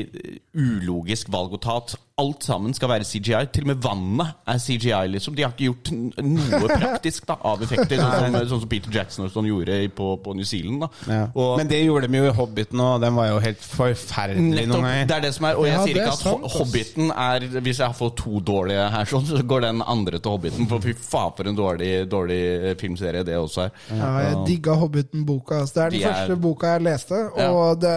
ulogisk 0.59 1.30
valg 1.32 1.55
å 1.55 1.61
ta 1.62 1.76
at 1.80 1.95
alt 2.20 2.45
sammen 2.45 2.74
skal 2.76 2.91
være 2.91 3.07
CGI. 3.09 3.47
Til 3.55 3.64
og 3.64 3.68
med 3.70 3.78
vannet 3.80 4.34
er 4.53 4.59
CGI, 4.61 5.07
liksom. 5.14 5.32
De 5.38 5.45
har 5.47 5.55
ikke 5.55 5.70
gjort 5.70 5.91
noe 6.20 6.66
praktisk 6.82 7.24
da, 7.30 7.38
av 7.49 7.62
effekter, 7.64 7.97
sånn 7.97 8.34
som, 8.34 8.36
sånn 8.51 8.61
som 8.66 8.68
Peter 8.68 8.93
Jackson 8.93 9.24
og 9.24 9.30
sånn 9.32 9.49
gjorde 9.49 9.78
på, 9.97 10.09
på 10.20 10.34
New 10.36 10.45
Zealand. 10.45 10.82
Da. 10.84 10.91
Ja. 11.09 11.22
Og, 11.32 11.55
Men 11.62 11.70
det 11.70 11.78
gjorde 11.80 12.11
de 12.12 12.20
jo 12.20 12.26
i 12.28 12.34
Hobbiten, 12.36 12.82
og 12.84 12.99
den 13.07 13.16
var 13.16 13.30
jo 13.30 13.38
helt 13.41 13.64
forferdelig 13.64 14.43
noen 14.43 14.59
Nettopp, 14.59 14.84
ganger. 14.84 15.09
det 15.09 15.16
er 15.16 15.24
det 15.24 15.32
som 15.38 15.49
er 15.49 15.61
Og 15.62 15.68
jeg 15.70 15.78
Ja, 15.78 15.86
sier 15.86 16.01
ikke 16.03 16.12
at 16.12 16.24
sant. 16.26 16.51
Hobbiten 16.59 17.14
er 17.14 17.47
Hvis 17.64 17.80
jeg 17.80 17.86
har 17.86 17.97
fått 17.97 18.18
to 18.20 18.43
dårlige 18.51 18.79
her, 18.94 19.04
sånn, 19.10 19.26
så 19.26 19.42
går 19.46 19.60
den 19.66 19.82
andre 19.82 20.18
til 20.18 20.30
Hobbiten. 20.32 20.66
For 20.70 20.80
fy 20.80 20.92
faen, 20.94 21.32
for 21.36 21.48
en 21.50 21.56
dårlig, 21.58 21.90
dårlig 22.10 22.40
filmserie 22.80 23.24
det 23.26 23.36
også 23.36 23.66
er. 23.66 23.70
Ja, 23.98 24.10
jeg 24.24 24.38
digga 24.46 24.74
Hobbiten-boka. 24.80 25.60
Altså. 25.60 25.74
Det 25.74 25.82
er 25.84 25.90
den 25.90 25.98
De 26.00 26.04
er- 26.06 26.14
første 26.14 26.36
boka 26.40 26.66
jeg 26.74 26.82
leste, 26.86 27.20
Ja. 27.36 27.50
og 27.52 27.80
det, 27.80 27.94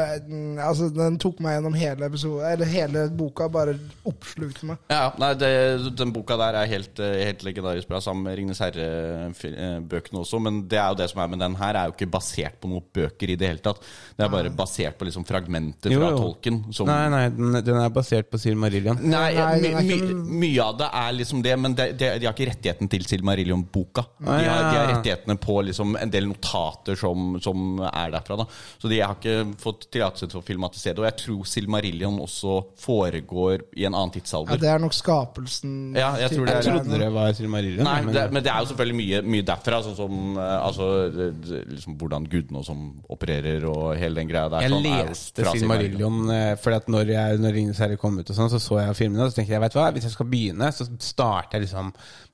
altså, 0.60 0.90
den 0.94 1.18
tok 1.18 1.40
meg 1.40 1.58
gjennom 1.62 1.74
hele 1.76 2.06
episode, 2.06 2.44
eller 2.52 2.66
hele 2.66 3.10
boka. 3.10 3.48
Bare 3.50 3.78
oppslukte 4.06 4.64
meg. 4.66 4.78
Ja, 4.90 5.12
nei, 5.20 5.34
det, 5.36 5.96
Den 5.96 6.12
boka 6.12 6.36
der 6.38 6.54
er 6.64 6.66
helt, 6.68 6.98
helt 6.98 7.44
legendarisk 7.44 7.88
bra, 7.88 8.00
sammen 8.02 8.24
med 8.24 8.38
Ringenes 8.38 8.60
herre-bøkene 8.60 10.22
også. 10.24 10.40
Men 10.42 10.62
det 10.68 10.80
er 10.80 10.90
jo 10.92 10.96
det 11.02 11.10
som 11.12 11.22
er 11.24 11.28
med 11.34 11.40
den 11.44 11.56
her, 11.60 11.76
er 11.80 11.90
jo 11.90 11.96
ikke 11.96 12.10
basert 12.14 12.60
på 12.62 12.70
noen 12.72 12.84
bøker 12.94 13.34
i 13.34 13.38
det 13.40 13.48
hele 13.50 13.64
tatt. 13.64 13.80
Det 14.18 14.26
er 14.26 14.30
bare 14.34 14.50
basert 14.54 14.98
på 15.00 15.08
liksom 15.08 15.26
fragmenter 15.28 15.94
fra 15.94 16.10
jo. 16.12 16.18
tolken. 16.20 16.62
Som, 16.74 16.88
Nei, 16.90 17.08
nei, 17.14 17.24
den, 17.34 17.58
den 17.66 17.80
er 17.82 17.90
basert 17.94 18.30
på 18.32 18.40
Silmarillion. 18.42 19.00
Nei, 19.04 19.34
Nei, 19.34 19.60
my, 19.62 19.68
er 19.68 19.82
my, 19.82 20.14
mye 20.44 20.64
av 20.66 20.73
det 20.78 20.88
er 20.94 21.12
liksom 21.18 21.42
det, 21.46 21.54
men 21.60 21.74
de, 21.78 21.86
de, 21.94 22.10
de 22.20 22.26
har 22.28 22.34
ikke 22.36 22.50
rettigheten 22.52 22.90
til 22.92 23.04
Silmarillion-boka. 23.10 24.04
De, 24.20 24.28
Ah, 24.30 24.40
har- 24.40 24.72
de 24.72 24.78
har 24.78 24.88
rettighetene 24.96 25.38
på 25.40 25.56
liksom 25.68 25.96
en 26.00 26.10
del 26.14 26.28
notater 26.30 26.96
som, 27.00 27.40
som 27.44 27.80
er 27.88 28.12
derfra. 28.16 28.38
Da. 28.44 28.46
Så 28.82 28.90
de 28.92 29.00
har 29.02 29.16
ikke 29.16 29.56
fått 29.62 29.88
tillatelse 29.94 30.30
til 30.32 30.40
å 30.42 30.44
filmatisere 30.46 30.96
det. 30.98 31.04
Og 31.04 31.10
jeg 31.12 31.18
tror 31.26 31.44
Silmarillion 31.54 32.20
også 32.24 32.58
foregår 32.84 33.64
i 33.78 33.86
en 33.86 33.94
annen 33.96 34.12
tidsalder. 34.16 34.56
Ja, 34.58 34.62
det 34.64 34.70
er 34.74 34.80
nok 34.84 34.94
skapelsen 34.98 35.96
Ja, 35.98 36.12
jeg 36.22 36.32
tror 36.36 36.46
det 36.50 36.56
Jeg 36.60 36.68
trodde 36.70 37.00
det 37.00 37.12
var 37.14 37.34
Silmarillion. 37.38 37.84
Nei, 37.88 38.02
men- 38.02 38.14
det, 38.16 38.26
men 38.32 38.44
det 38.44 38.52
er 38.54 38.60
jo 38.64 38.72
selvfølgelig 38.74 39.00
mye, 39.02 39.22
mye 39.36 39.48
derfra. 39.48 39.82
Sånn 39.84 39.96
som 39.98 40.38
eh, 40.38 40.68
altså, 40.68 40.88
liksom, 41.70 41.98
hvordan 42.00 42.28
gudene 42.30 42.64
som 42.66 42.84
opererer 43.14 43.66
og 43.70 43.96
hele 44.00 44.22
den 44.22 44.30
greia 44.30 44.50
der. 44.52 44.66
Jeg 44.66 44.72
sånn, 44.74 44.88
leste 44.88 45.44
fra 45.44 45.54
Silmarillion 45.58 46.20
eh, 46.34 46.56
fordi 46.64 46.80
at 46.82 46.88
når, 46.94 47.12
jeg, 47.14 47.40
når 47.44 47.56
Ringenes 47.58 47.82
herre 47.84 47.98
kom 48.00 48.18
ut, 48.20 48.30
og 48.30 48.38
sånn, 48.38 48.52
så 48.54 48.60
så 48.64 48.80
jeg 48.82 48.96
filmene. 49.00 49.26
Og 49.28 49.32
så 49.34 49.40
tenkte 49.40 49.56
jeg 49.58 49.64
vet 49.64 49.74
du 49.76 49.80
hva, 49.80 49.90
hvis 49.96 50.08
jeg 50.08 50.16
skal 50.16 50.30
begynne, 50.32 50.63
så 50.72 50.88
starter 51.00 51.58
jeg 51.58 51.62
liksom 51.62 51.94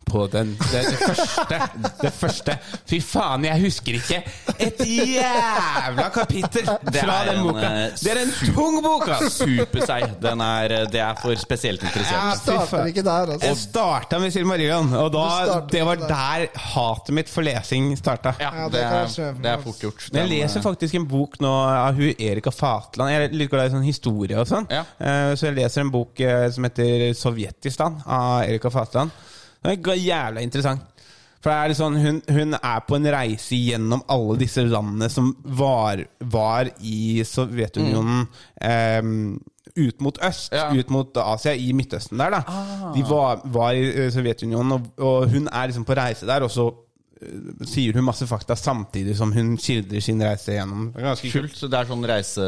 på 0.09 0.27
den, 0.27 0.55
det, 0.71 0.79
det 0.89 0.97
første. 1.05 1.57
Det 2.01 2.09
første. 2.17 2.53
Fy 2.89 2.97
faen, 3.03 3.43
jeg 3.45 3.61
husker 3.61 3.97
ikke 3.99 4.17
et 4.65 4.79
jævla 4.87 6.07
kapittel 6.13 6.65
fra 6.65 7.17
den 7.27 7.37
en, 7.37 7.43
boka! 7.45 7.67
eh, 7.69 7.93
Det 8.01 8.13
er 8.15 8.21
en 8.23 8.31
tung 8.55 8.79
bok, 8.83 9.05
ass! 9.13 9.37
Superseig. 9.37 10.07
Den 10.23 10.41
er, 10.41 10.73
eh, 10.79 10.87
det 10.91 11.03
er 11.05 11.19
for 11.21 11.35
spesielt 11.37 11.83
interessert. 11.85 12.17
Jeg 12.17 12.39
starta 12.41 12.81
ikke 12.89 13.03
der, 13.05 13.33
altså. 13.35 13.45
Jeg 13.51 13.61
starta 13.61 14.19
med 14.23 14.33
Silmarillion, 14.33 14.89
og 14.97 15.11
da, 15.13 15.59
det 15.71 15.85
var 15.85 16.01
der. 16.01 16.47
hatet 16.73 17.13
mitt 17.19 17.29
for 17.29 17.45
lesing 17.45 17.91
starta. 17.99 18.33
Ja, 18.41 18.65
det 18.65 18.81
det, 18.81 19.45
er, 19.53 19.61
fort 19.61 19.79
gjort. 19.83 20.09
Men 20.13 20.23
jeg 20.25 20.33
leser 20.39 20.59
eh, 20.63 20.65
faktisk 20.71 20.97
en 20.97 21.07
bok 21.09 21.37
nå 21.43 21.53
av 21.69 21.93
hun 22.01 22.13
Erika 22.17 22.51
Fatland. 22.55 23.13
Jeg 23.13 23.29
er 23.29 23.37
litt 23.43 23.53
glad 23.53 23.69
i 23.69 23.75
sånn 23.77 23.85
historie 23.85 24.41
og 24.41 24.49
sånn. 24.49 24.65
Ja. 24.73 24.83
Eh, 24.97 25.35
Så 25.37 25.51
jeg 25.51 25.59
leser 25.61 25.85
en 25.85 25.93
bok 25.93 26.17
som 26.53 26.65
heter 26.65 27.11
'Sovjetistan' 27.13 28.01
av 28.07 28.43
Erika 28.49 28.69
Fatland. 28.73 29.11
Den 29.63 29.71
er 29.91 29.95
jævla 29.99 30.41
interessant. 30.41 30.81
For 31.39 31.51
det 31.51 31.71
er 31.71 31.75
sånn, 31.79 31.95
hun, 32.03 32.17
hun 32.35 32.53
er 32.57 32.79
på 32.87 32.97
en 32.97 33.07
reise 33.15 33.55
gjennom 33.55 34.01
alle 34.11 34.35
disse 34.41 34.59
landene 34.67 35.07
som 35.11 35.29
var, 35.43 36.01
var 36.19 36.67
i 36.83 37.23
Sovjetunionen. 37.23 38.27
eh, 38.61 39.01
ut 39.79 40.01
mot 40.01 40.17
øst, 40.25 40.51
Ja. 40.51 40.65
ut 40.73 40.89
mot 40.89 41.15
Asia, 41.17 41.53
i 41.53 41.71
Midtøsten 41.73 42.17
der. 42.19 42.29
da 42.31 42.41
De 42.93 43.03
var, 43.07 43.39
var 43.45 43.71
i 43.77 43.85
eh, 43.87 44.09
Sovjetunionen, 44.11 44.71
og, 44.73 44.89
og 44.99 45.29
hun 45.29 45.47
er 45.47 45.67
liksom 45.67 45.85
på 45.85 45.95
reise 45.95 46.27
der. 46.27 46.43
Og 46.43 46.51
så 46.51 46.67
sier 47.67 47.97
hun 47.97 48.05
masse 48.07 48.23
fakta 48.29 48.55
samtidig 48.55 49.15
som 49.19 49.31
hun 49.35 49.51
skildrer 49.59 50.03
sin 50.03 50.21
reise 50.23 50.53
gjennom. 50.55 50.87
Det 50.93 51.01
er 51.01 51.07
ganske 51.09 51.31
kult. 51.33 51.55
Så 51.59 51.67
Det 51.67 51.79
er 51.79 51.89
sånn 51.89 52.05
reise, 52.07 52.45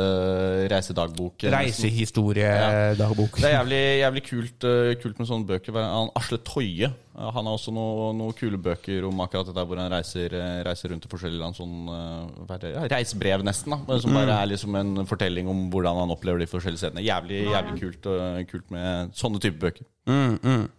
reisedagbok. 0.71 1.45
Reisehistoriedagbok. 1.51 3.35
Ja. 3.35 3.41
Det 3.41 3.49
er 3.49 3.55
jævlig, 3.57 3.81
jævlig 3.99 4.23
kult, 4.29 4.67
eh, 4.69 4.93
kult 5.03 5.19
med 5.19 5.27
sånne 5.27 5.49
bøker. 5.51 5.79
Han, 5.81 6.11
Asle 6.15 6.39
Toje 6.47 6.87
eh, 6.87 7.31
Han 7.35 7.45
har 7.45 7.53
også 7.57 7.73
noen 7.75 8.17
noe 8.21 8.35
kule 8.37 8.57
bøker 8.57 9.07
om 9.09 9.23
akkurat 9.25 9.51
det 9.51 9.57
der 9.59 9.67
hvor 9.67 9.81
han 9.81 9.91
reiser, 9.91 10.33
eh, 10.39 10.63
reiser 10.67 10.93
rundt 10.93 11.05
i 11.05 11.11
forskjellige 11.11 11.43
land. 11.43 11.59
Sånn, 11.59 11.75
eh, 11.91 12.57
det? 12.63 12.73
ja, 12.77 12.87
reisebrev, 12.95 13.43
nesten. 13.43 13.75
da 13.87 13.99
Som 13.99 14.15
bare 14.15 14.39
er 14.39 14.53
liksom 14.53 14.75
en 14.79 15.05
fortelling 15.09 15.51
om 15.51 15.67
hvordan 15.73 16.05
han 16.05 16.15
opplever 16.15 16.39
de 16.39 16.47
forskjellige 16.51 16.85
stedene. 16.85 17.03
Jævlig, 17.03 17.43
jævlig 17.51 17.79
kult, 17.81 18.05
eh, 18.07 18.43
kult 18.47 18.71
med 18.71 19.11
sånne 19.19 19.43
type 19.43 19.59
bøker. 19.59 19.83
Mm, 20.07 20.39
mm. 20.39 20.69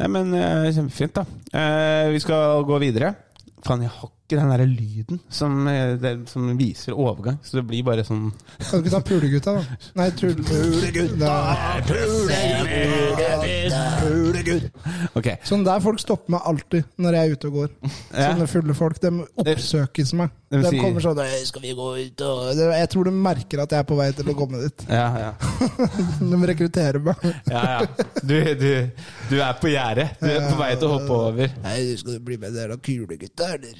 Nei, 0.00 0.08
men 0.10 0.32
eh, 0.34 0.70
kjempefint, 0.74 1.18
da. 1.18 1.26
Eh, 1.52 2.10
vi 2.14 2.22
skal 2.22 2.64
gå 2.68 2.78
videre. 2.82 3.12
Faen, 3.62 3.82
jeg 3.82 3.90
har 3.94 4.10
ikke 4.32 4.40
den 4.40 4.52
derre 4.52 4.66
lyden 4.68 5.20
som, 5.28 5.56
eh, 5.68 5.94
det, 6.00 6.12
som 6.32 6.48
viser 6.58 6.96
overgang, 6.96 7.38
så 7.44 7.60
det 7.60 7.66
blir 7.68 7.84
bare 7.86 8.04
sånn 8.06 8.30
Kan 8.64 8.80
du 8.80 8.88
ikke 8.88 8.96
ta 8.96 9.02
pulegutta, 9.12 9.56
da? 9.58 9.62
Nei, 10.00 10.08
Pulegutta, 10.16 11.32
Pulegutta 14.02 14.70
Ok. 15.18 15.28
Sånn 15.46 15.64
der 15.66 15.82
folk 15.84 16.00
stopper 16.00 16.32
meg 16.36 16.46
alltid 16.48 16.86
når 17.02 17.16
jeg 17.16 17.22
er 17.28 17.34
ute 17.36 17.48
og 17.50 17.56
går. 17.58 17.70
Ja. 18.12 18.28
Sånne 18.32 18.46
fulle 18.50 18.76
folk. 18.76 19.00
De 19.02 19.10
oppsøkes 19.42 20.12
meg. 20.18 20.32
De 20.52 20.70
kommer 20.76 21.00
sånn 21.04 21.20
«Øy, 21.22 21.44
'Skal 21.48 21.62
vi 21.64 21.72
gå 21.76 21.86
ut?' 21.96 22.20
Og 22.26 22.56
Jeg 22.56 22.88
tror 22.92 23.04
de 23.08 23.12
merker 23.16 23.62
at 23.62 23.70
jeg 23.72 23.80
er 23.80 23.86
på 23.88 23.96
vei 23.96 24.10
til 24.12 24.28
å 24.28 24.34
komme 24.36 24.60
dit. 24.60 24.84
Ja, 24.88 25.06
ja. 25.16 25.32
De 26.32 26.40
rekrutterer 26.52 27.00
meg. 27.00 27.16
ja, 27.48 27.62
ja. 27.80 27.86
Du, 28.22 28.36
du, 28.60 28.90
du 29.30 29.36
er 29.40 29.52
på 29.60 29.72
gjerdet. 29.72 30.08
Du 30.20 30.28
er 30.28 30.44
på 30.50 30.58
vei 30.60 30.70
til 30.76 30.88
å 30.88 30.98
hoppe 30.98 31.18
over. 31.30 31.54
Nei, 31.64 31.78
skal 31.96 32.18
du 32.18 32.20
bli 32.26 32.36
med 32.42 32.52
dere 32.56 32.76
kulegutta, 32.76 33.54
eller? 33.56 33.72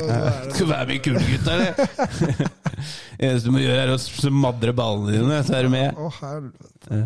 Det 0.00 0.54
Skal 0.54 0.66
du 0.66 0.70
være 0.70 0.86
med 0.88 0.94
i 0.94 1.02
Kulegutta, 1.04 1.56
eller? 1.56 2.48
Eneste 3.20 3.48
du 3.48 3.52
må 3.54 3.60
gjøre, 3.60 3.82
er 3.84 3.92
å 3.92 3.98
smadre 4.00 4.72
ballene 4.76 5.12
dine, 5.18 5.40
så 5.44 5.58
er 5.58 5.66
du 5.66 5.72
med. 5.72 6.00
Å, 6.00 6.08
helvete. 6.20 7.00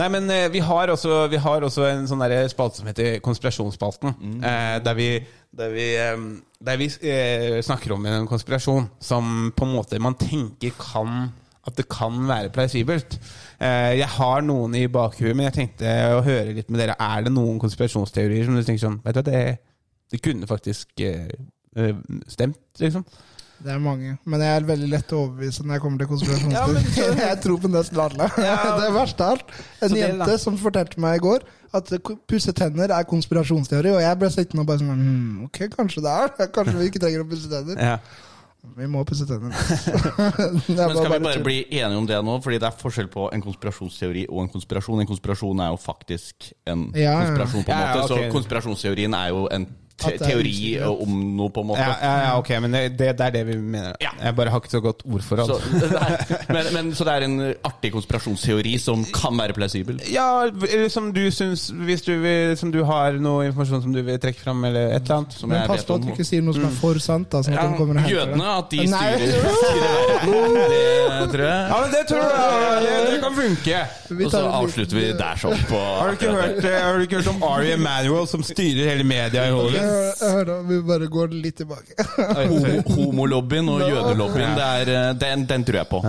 Nei, 0.00 0.08
men 0.16 0.28
eh, 0.34 0.48
vi 0.52 0.62
har 0.66 0.92
også, 0.92 1.22
vi 1.32 1.40
har 1.42 1.66
også 1.66 1.86
en 1.88 2.08
sånn 2.10 2.24
der 2.26 2.50
spalte 2.52 2.82
som 2.82 2.90
heter 2.90 3.20
Konspirasjonsspalten. 3.24 4.16
Eh, 4.42 4.76
der 4.84 4.98
vi, 4.98 5.08
der 5.56 5.74
vi, 5.74 5.88
eh, 6.02 6.28
der 6.66 6.80
vi 6.82 6.90
eh, 7.06 7.58
snakker 7.64 7.94
om 7.96 8.06
en 8.10 8.28
konspirasjon 8.30 8.90
som 8.98 9.50
på 9.56 9.68
en 9.68 9.76
måte 9.76 10.02
man 10.02 10.18
tenker 10.18 10.74
kan 10.80 11.28
at 11.66 11.74
det 11.78 11.88
kan 11.90 12.14
være 12.28 12.52
plausibelt. 12.54 13.18
Eh, 13.58 13.96
jeg 13.98 14.08
har 14.16 14.44
noen 14.46 14.74
i 14.78 14.86
bakhuet, 14.92 15.34
men 15.34 15.48
jeg 15.48 15.56
tenkte 15.56 15.94
å 16.14 16.22
høre 16.26 16.54
litt 16.54 16.70
med 16.70 16.82
dere. 16.82 16.94
Er 17.02 17.26
det 17.26 17.32
noen 17.34 17.58
konspirasjonsteorier 17.62 18.46
som 18.46 18.54
du 18.54 18.62
tenker 18.62 18.84
sånn 18.84 19.00
Vet 19.02 19.16
du 19.16 19.20
hva, 19.20 19.26
det, 19.26 19.40
det 20.14 20.22
kunne 20.22 20.46
faktisk 20.46 21.02
eh, 21.02 21.26
stemt, 22.32 22.60
liksom? 22.82 23.06
Det 23.56 23.72
er 23.72 23.78
mange. 23.80 24.16
Men 24.28 24.42
jeg 24.44 24.52
er 24.58 24.66
veldig 24.68 24.88
lett 24.92 25.12
å 25.16 25.22
overbevise 25.24 25.64
når 25.64 25.78
jeg 25.78 25.82
kommer 25.86 26.02
til 26.02 26.10
konspirasjonsteorier. 26.10 27.20
jeg 27.30 27.38
tror 27.44 27.60
på 27.62 27.70
nesten 27.72 28.02
alle. 28.04 28.28
det 28.82 28.90
verste 28.92 29.24
av 29.24 29.36
alt. 29.36 29.54
En 29.80 29.88
Så 29.88 29.94
det, 29.94 30.02
jente 30.02 30.28
da. 30.28 30.36
som 30.42 30.58
fortalte 30.60 31.00
meg 31.02 31.18
i 31.20 31.24
går 31.24 31.46
at 31.76 31.90
pusse 32.28 32.52
tenner 32.56 32.92
er 32.94 33.08
konspirasjonsteori, 33.08 33.90
og 33.96 34.00
jeg 34.00 34.18
ble 34.20 34.30
sittende 34.32 34.62
og 34.62 34.68
bare 34.70 34.80
sånn 34.80 35.00
hm, 35.00 35.44
Ok, 35.48 35.60
kanskje 35.72 36.04
det 36.04 36.12
er. 36.12 36.32
Kanskje 36.56 36.76
vi 36.78 36.88
ikke 36.92 37.02
trenger 37.02 37.24
å 37.24 37.28
pusse 37.30 37.50
tenner. 37.52 37.80
Ja. 37.80 37.96
Vi 38.76 38.88
må 38.90 39.04
pusse 39.06 39.24
tenner. 39.28 39.54
Er 39.54 40.52
Men 40.66 40.96
skal 40.98 41.12
vi 41.12 41.18
bare 41.22 41.42
bli 41.44 41.58
enige 41.70 42.00
om 42.00 42.06
det 42.08 42.18
nå? 42.28 42.36
Fordi 42.44 42.60
det 42.60 42.68
er 42.68 42.78
forskjell 42.80 43.08
på 43.12 43.28
en 43.32 43.44
konspirasjonsteori 43.44 44.26
og 44.26 44.42
en 44.42 44.52
konspirasjon. 44.52 45.00
En 45.04 45.08
konspirasjon 45.08 45.64
er 45.64 45.72
jo 45.72 45.80
faktisk 45.80 46.50
en 46.66 46.88
Ja, 46.92 47.00
ja. 47.06 47.18
konspirasjon, 47.24 47.64
på 47.64 47.72
en 47.72 47.78
Ja, 47.78 47.88
ja, 47.88 48.00
måte. 48.02 48.08
Så 48.10 48.32
konspirasjonsteorien 48.34 49.16
er 49.16 49.32
jo 49.32 49.46
en 49.54 49.68
te 49.96 50.12
det 50.12 50.26
teori 50.28 50.76
om 50.84 51.12
noe, 51.36 51.50
på 51.52 51.62
en 51.64 51.70
måte. 51.70 51.80
Ja, 51.80 51.94
ja, 52.00 52.14
ja, 52.26 52.32
ok, 52.40 52.50
men 52.64 52.74
det, 52.76 52.82
det, 52.98 53.10
det 53.18 53.26
er 53.28 53.34
det 53.38 53.44
vi 53.48 53.56
mener. 53.56 53.96
Ja. 54.02 54.12
Jeg 54.20 54.36
bare 54.36 54.52
har 54.52 54.60
ikke 54.62 54.74
så 54.74 54.80
godt 54.84 55.04
ordforråd. 55.08 55.52
Så, 55.52 55.56
nei, 55.96 56.10
men, 56.52 56.70
men, 56.74 56.90
så 56.96 57.06
det 57.08 57.14
er 57.14 57.26
en 57.26 57.36
artig 57.66 57.92
konspirasjonsteori 57.94 58.76
som 58.82 59.04
kan 59.14 59.38
være 59.40 59.56
plausibel? 59.56 60.00
Ja, 60.12 60.28
som 60.92 61.08
du 61.16 61.24
syns 61.34 61.68
Hvis 61.70 62.04
du, 62.06 62.12
vil, 62.22 62.56
som 62.58 62.72
du 62.74 62.82
har 62.88 63.16
noe 63.22 63.46
informasjon 63.48 63.84
som 63.86 63.94
du 63.96 64.02
vil 64.04 64.20
trekke 64.22 64.40
fram, 64.42 64.64
eller 64.68 64.92
et 64.96 65.02
eller 65.02 65.22
annet. 65.22 65.38
Som 65.40 65.52
Men 65.54 65.64
pass 65.70 65.86
på 65.86 65.96
at 65.96 66.04
du 66.04 66.12
ikke 66.14 66.28
sier 66.28 66.44
noe 66.44 66.56
som 66.56 66.68
er 66.68 66.76
for 66.76 67.00
sant. 67.02 67.30
Da, 67.32 67.42
sånn 67.46 67.56
at 67.56 68.10
jødene, 68.10 68.52
at 68.60 68.70
de 68.72 68.86
styrer. 68.92 69.30
Det 71.16 71.32
tror 71.32 71.44
jeg. 71.46 71.68
Ja, 71.70 71.76
men 71.80 71.92
det 71.92 72.02
tror 72.08 72.20
jeg 72.20 72.82
det, 72.84 72.96
det 73.08 73.20
kan 73.22 73.36
funke. 73.36 73.78
Og 74.16 74.30
så 74.30 74.40
avslutter 74.58 74.98
vi 74.98 75.04
der 75.16 75.40
sånn 75.40 75.62
på 75.70 75.80
Har 75.80 76.12
du 76.12 76.18
ikke 76.18 76.34
hørt, 76.34 76.58
eh, 76.60 76.76
har 76.84 76.98
du 76.98 77.06
ikke 77.06 77.20
hørt 77.20 77.30
om 77.32 77.46
Ari 77.48 77.72
Emanuel, 77.74 78.26
som 78.30 78.44
styrer 78.46 78.90
hele 78.92 79.06
media 79.06 79.46
i 79.48 79.54
Hollywood? 79.54 79.85
Hører- 79.86 80.52
jeg 80.56 80.66
vi 80.68 80.80
bare 80.88 81.08
går 81.12 81.28
litt 81.34 81.56
tilbake. 81.62 81.96
Homolobbyen 82.96 83.68
og 83.72 83.80
jødelobbyen, 83.86 84.54
det 84.58 84.66
er, 84.82 84.92
eh, 84.96 85.12
den, 85.22 85.46
den 85.50 85.64
tror 85.68 85.80
jeg 85.82 85.90
på. 85.90 86.02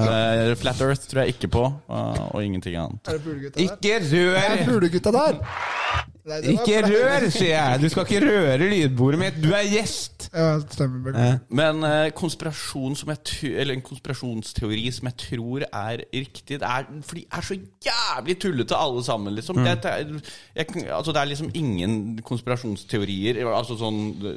Flat 0.61 0.81
Earth 0.87 1.07
tror 1.11 1.23
jeg 1.23 1.35
ikke 1.37 1.51
på, 1.57 1.65
eh, 1.89 2.21
og 2.31 2.43
ingenting 2.43 2.75
annet. 2.81 3.01
Er 3.07 3.17
det 3.17 3.23
pulegutta 3.25 3.57
der? 3.57 3.65
Ikke 3.67 3.99
rør! 4.11 4.37
er 4.43 4.55
det 4.57 4.67
pulegutta 4.69 5.11
der! 5.17 5.41
Nei, 6.27 6.37
det 6.43 6.53
Ikke 6.57 6.81
rør, 6.83 7.25
sier 7.31 7.53
jeg! 7.53 7.79
Du 7.81 7.87
skal 7.93 8.03
ikke 8.07 8.19
røre 8.25 8.57
lydbordet 8.67 9.19
mitt. 9.21 9.37
Du 9.43 9.49
er 9.55 9.63
gjest! 9.71 10.27
Ja, 10.33 10.57
stemmer. 10.73 10.99
Bjørn. 11.05 11.17
Eh, 11.23 11.35
Men 11.55 11.83
eh, 11.87 12.09
konspirasjon 12.17 12.97
som 12.99 13.11
jeg 13.13 13.51
Eller 13.61 13.77
en 13.77 13.83
konspirasjonsteori 13.85 14.89
som 14.91 15.07
jeg 15.07 15.15
tror 15.23 15.63
er 15.69 16.03
riktig, 16.11 16.57
det 16.59 16.67
er 16.67 16.87
For 17.07 17.15
de 17.19 17.23
er 17.31 17.45
så 17.47 17.55
jævlig 17.87 18.35
tullete 18.43 18.75
alle 18.75 19.03
sammen, 19.07 19.35
liksom. 19.37 19.61
Mm. 19.61 19.69
Det, 19.69 19.93
er, 19.93 20.11
jeg, 20.57 20.67
altså, 20.91 21.13
det 21.15 21.21
er 21.21 21.29
liksom 21.31 21.51
ingen 21.55 21.95
konspirasjonsteorier. 22.27 23.39
Altså 23.47 23.77
sånn 23.79 24.01
Det, 24.19 24.33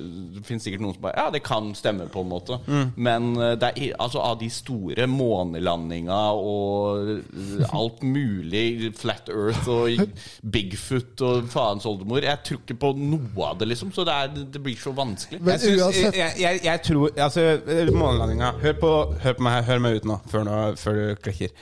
finnes 0.47 0.63
sikkert 0.69 0.85
noen 0.85 0.95
som 0.97 1.05
bare 1.09 1.19
Ja, 1.19 1.27
det 1.35 1.43
kan 1.47 1.73
stemme, 1.75 2.07
på 2.13 2.23
en 2.23 2.31
måte. 2.31 2.61
Mm. 2.71 2.93
Men 2.97 3.31
eh, 3.37 3.57
det 3.61 3.73
er 3.73 3.83
i- 3.89 3.93
altså 3.99 4.23
av 4.23 4.39
de 4.41 4.49
store 4.53 5.07
månelandinga 5.11 6.21
og 6.39 7.11
eh, 7.17 7.75
alt 7.75 8.03
mulig, 8.07 8.93
Flat 9.01 9.29
Earth 9.35 9.67
og 9.71 9.91
Bigfoot 10.55 11.21
og 11.27 11.51
faens 11.81 11.89
oldemor 11.89 12.25
Jeg 12.25 12.43
tror 12.47 12.63
ikke 12.63 12.79
på 12.81 12.93
noe 12.99 13.51
av 13.51 13.61
det, 13.61 13.69
liksom. 13.73 13.93
Så 13.95 14.05
det, 14.07 14.15
er, 14.15 14.49
det 14.55 14.63
blir 14.63 14.79
så 14.79 14.93
vanskelig. 14.97 15.41
Men 15.43 15.57
Jeg, 15.57 15.61
synes, 15.65 15.85
uansett 15.85 16.19
jeg, 16.21 16.35
jeg, 16.41 16.65
jeg 16.65 16.83
tror 16.87 17.21
Altså, 17.27 17.47
månelandinga 17.93 18.55
Hør 18.61 18.81
på, 18.81 18.97
hør 19.23 19.39
på 19.39 19.47
meg 19.47 19.57
her, 19.59 19.69
hør 19.71 19.87
meg 19.87 20.01
ut 20.01 20.11
nå, 20.11 20.19
før, 20.31 20.45
nå, 20.47 20.59
før 20.81 20.99
du 20.99 21.23
klikker. 21.25 21.55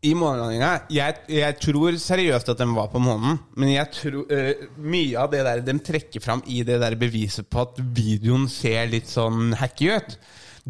I 0.00 0.14
månelandinga 0.16 0.72
jeg, 0.92 1.22
jeg 1.36 1.56
tror 1.60 1.96
seriøst 2.00 2.52
at 2.52 2.60
de 2.60 2.68
var 2.72 2.88
på 2.92 3.02
månen, 3.04 3.36
men 3.60 3.74
jeg 3.74 3.90
tror 3.92 4.22
uh, 4.32 4.62
mye 4.80 5.18
av 5.20 5.32
det 5.32 5.42
der 5.44 5.64
de 5.66 5.74
trekker 5.90 6.24
fram 6.24 6.40
i 6.48 6.62
det 6.64 6.78
der 6.80 6.96
beviset 7.00 7.50
på 7.52 7.66
at 7.66 7.80
videoen 7.80 8.48
ser 8.48 8.88
litt 8.92 9.10
sånn 9.10 9.52
hacky 9.60 9.90
ut. 9.92 10.16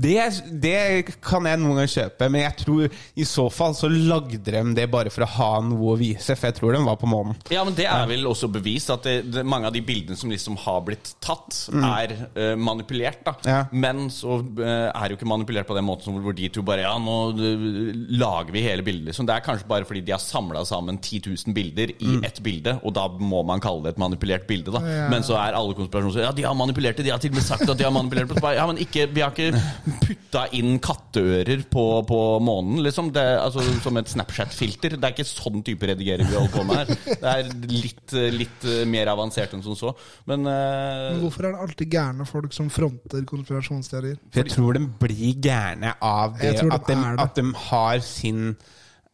Det, 0.00 0.42
det 0.62 1.12
kan 1.20 1.46
jeg 1.48 1.60
noen 1.60 1.76
ganger 1.76 1.92
kjøpe, 1.92 2.28
men 2.32 2.44
jeg 2.44 2.56
tror 2.62 3.00
i 3.20 3.26
så 3.28 3.46
fall 3.52 3.74
så 3.76 3.90
lagde 3.90 4.40
de 4.40 4.62
det 4.76 4.86
bare 4.92 5.12
for 5.12 5.26
å 5.26 5.30
ha 5.36 5.50
noe 5.64 5.94
å 5.94 5.98
vise, 6.00 6.36
for 6.36 6.48
jeg 6.48 6.56
tror 6.56 6.76
de 6.76 6.82
var 6.86 6.98
på 7.00 7.10
månen. 7.10 7.36
Ja, 7.52 7.64
men 7.66 7.76
det 7.76 7.86
er 7.90 8.06
vel 8.08 8.28
også 8.30 8.48
bevist 8.52 8.92
at 8.94 9.04
det, 9.06 9.16
det, 9.32 9.44
mange 9.46 9.68
av 9.68 9.74
de 9.74 9.82
bildene 9.84 10.16
som 10.18 10.32
liksom 10.32 10.56
har 10.64 10.80
blitt 10.86 11.12
tatt, 11.22 11.66
er 11.70 12.14
uh, 12.36 12.54
manipulert. 12.60 13.22
da 13.26 13.34
Ja. 13.44 13.60
Men 13.72 14.08
så 14.12 14.40
uh, 14.40 14.64
er 14.64 15.02
det 15.04 15.14
jo 15.14 15.20
ikke 15.20 15.30
manipulert 15.30 15.68
på 15.68 15.76
den 15.76 15.86
måten 15.86 16.08
som 16.08 16.20
hvor 16.20 16.36
de 16.36 16.48
tror 16.52 16.66
bare 16.66 16.84
Ja, 16.86 16.94
nå 17.00 17.16
eh, 17.36 17.64
lager 18.20 18.54
vi 18.54 18.62
hele 18.64 18.84
bildet. 18.86 19.10
Liksom. 19.10 19.26
Det 19.28 19.36
er 19.36 19.44
kanskje 19.44 19.68
bare 19.68 19.86
fordi 19.88 20.02
de 20.06 20.14
har 20.14 20.22
samla 20.22 20.62
sammen 20.68 20.98
10 20.98 21.22
000 21.28 21.56
bilder 21.56 21.92
i 21.92 22.16
ett 22.26 22.40
bilde, 22.44 22.78
og 22.84 22.94
da 22.96 23.06
må 23.20 23.42
man 23.46 23.62
kalle 23.62 23.84
det 23.84 23.94
et 23.94 24.02
manipulert 24.02 24.46
bilde. 24.48 24.72
da 24.72 24.80
Ja. 24.84 25.08
Men 25.12 25.26
så 25.26 25.36
er 25.40 25.56
alle 25.58 25.76
konspirasjoner 25.76 26.28
Ja, 26.28 26.32
de 26.36 26.46
har 26.46 26.56
manipulert 26.56 26.96
det, 26.96 27.06
de 27.08 27.12
har 27.14 27.20
til 27.22 27.34
og 27.34 27.40
med 27.40 27.46
sagt 27.46 27.68
at 27.68 27.78
de 27.78 27.86
har 27.86 27.94
manipulert 27.94 28.32
det. 28.32 28.54
Ja, 28.56 28.66
men 28.70 28.80
ikke, 28.80 29.06
vi 29.12 29.24
har 29.24 29.34
ikke 29.34 29.52
putta 30.00 30.46
inn 30.56 30.78
katteører 30.82 31.64
på, 31.70 31.84
på 32.08 32.20
månen, 32.44 32.80
liksom. 32.84 33.10
Det, 33.14 33.24
altså, 33.40 33.64
som 33.84 33.98
et 34.00 34.10
Snapchat-filter. 34.12 34.96
Det 34.96 35.08
er 35.08 35.14
ikke 35.14 35.28
sånn 35.28 35.64
type 35.66 35.90
redigering 35.90 36.28
vi 36.30 36.38
holder 36.38 36.54
på 36.54 36.64
med 36.68 36.80
her. 36.80 37.20
Det 37.20 37.34
er 37.34 37.52
litt, 37.70 38.16
litt 38.36 38.66
eh, 38.68 38.82
mer 38.88 39.12
avansert 39.12 39.54
enn 39.56 39.64
som 39.64 39.78
så. 39.78 39.94
Men 40.30 40.46
uh... 40.48 41.10
Men 41.10 41.22
hvorfor 41.24 41.48
er 41.48 41.56
det 41.56 41.64
alltid 41.66 41.96
gærne 41.96 42.26
folk 42.28 42.56
som 42.56 42.70
fronter 42.72 43.24
konspirasjonsteorier? 43.28 44.18
For 44.30 44.42
jeg 44.44 44.54
tror 44.54 44.76
de 44.78 44.84
blir 45.00 45.40
gærne 45.42 45.94
av 46.00 46.36
det 46.40 46.56
de 46.58 46.68
at, 46.68 46.86
de, 46.86 46.98
det. 46.98 47.16
at 47.24 47.40
de 47.40 47.48
har 47.68 48.04
sin 48.04 48.52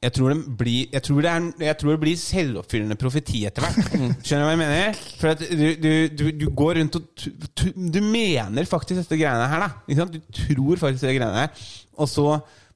jeg 0.04 0.12
tror, 0.12 0.28
de 0.34 0.56
blir, 0.60 0.90
jeg, 0.92 1.02
tror 1.02 1.20
det 1.24 1.30
er, 1.32 1.46
jeg 1.66 1.76
tror 1.80 1.90
det 1.94 2.00
blir 2.02 2.18
selvoppfyllende 2.20 2.96
profeti 3.00 3.40
etter 3.48 3.64
hvert. 3.64 3.94
Skjønner 4.26 4.42
du 4.42 4.46
hva 4.46 4.52
jeg 4.52 4.60
mener? 4.60 4.98
For 5.20 5.32
at 5.32 5.44
du, 5.48 5.62
du, 5.82 5.90
du, 6.20 6.24
du 6.42 6.46
går 6.60 6.78
rundt 6.82 6.98
og 7.00 7.06
tu- 7.16 7.32
tu- 7.56 7.72
Du 7.96 7.98
mener 8.04 8.68
faktisk 8.68 9.00
dette 9.00 9.18
greiene 9.18 9.48
her, 9.50 9.64
da. 9.64 10.04
Du 10.12 10.20
tror 10.36 10.82
faktisk 10.84 11.06
det 11.08 11.16
greiene 11.16 11.46
her. 11.46 11.64
Og 11.96 12.10
så, 12.12 12.26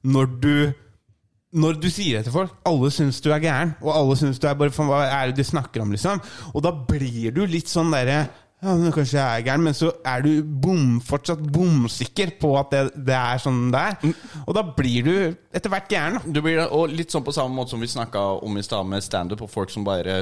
når 0.03 0.31
du 0.41 0.55
når 1.51 1.75
du 1.83 1.89
sier 1.91 2.15
det 2.21 2.29
til 2.29 2.31
folk, 2.31 2.51
alle 2.63 2.87
syns 2.95 3.17
du 3.19 3.25
er 3.35 3.41
gæren, 3.43 3.73
og 3.83 3.89
alle 3.91 4.13
syns 4.15 4.37
du 4.39 4.45
er 4.47 4.53
bare 4.55 4.71
hva 4.71 5.01
er 5.03 5.33
det 5.33 5.41
du 5.43 5.49
snakker 5.49 5.81
om, 5.83 5.89
liksom? 5.91 6.21
Og 6.55 6.63
da 6.63 6.71
blir 6.87 7.33
du 7.35 7.41
litt 7.43 7.67
sånn 7.67 7.91
derre 7.91 8.21
ja, 8.61 8.75
men 8.77 8.91
Kanskje 8.93 9.17
jeg 9.17 9.41
er 9.41 9.45
gæren, 9.47 9.63
men 9.65 9.73
så 9.73 9.87
er 10.05 10.21
du 10.21 10.43
bom, 10.45 10.99
fortsatt 11.01 11.39
bomsikker 11.53 12.35
på 12.41 12.51
at 12.59 12.69
det, 12.73 12.81
det 13.07 13.15
er 13.17 13.39
sånn 13.41 13.71
det 13.73 13.79
er. 13.81 14.11
Og 14.45 14.53
da 14.53 14.61
blir 14.77 15.07
du 15.07 15.13
etter 15.57 15.71
hvert 15.73 15.89
gæren. 15.89 16.19
Du 16.29 16.41
blir, 16.45 16.61
og 16.69 16.93
litt 16.93 17.09
sånn 17.13 17.25
på 17.25 17.33
samme 17.33 17.57
måte 17.57 17.73
som 17.73 17.81
vi 17.81 17.89
snakka 17.89 18.21
om 18.45 18.59
i 18.61 18.63
stad 18.65 18.85
med 18.87 19.01
standup, 19.01 19.41
og 19.47 19.49
folk 19.49 19.73
som 19.73 19.87
bare 19.87 20.19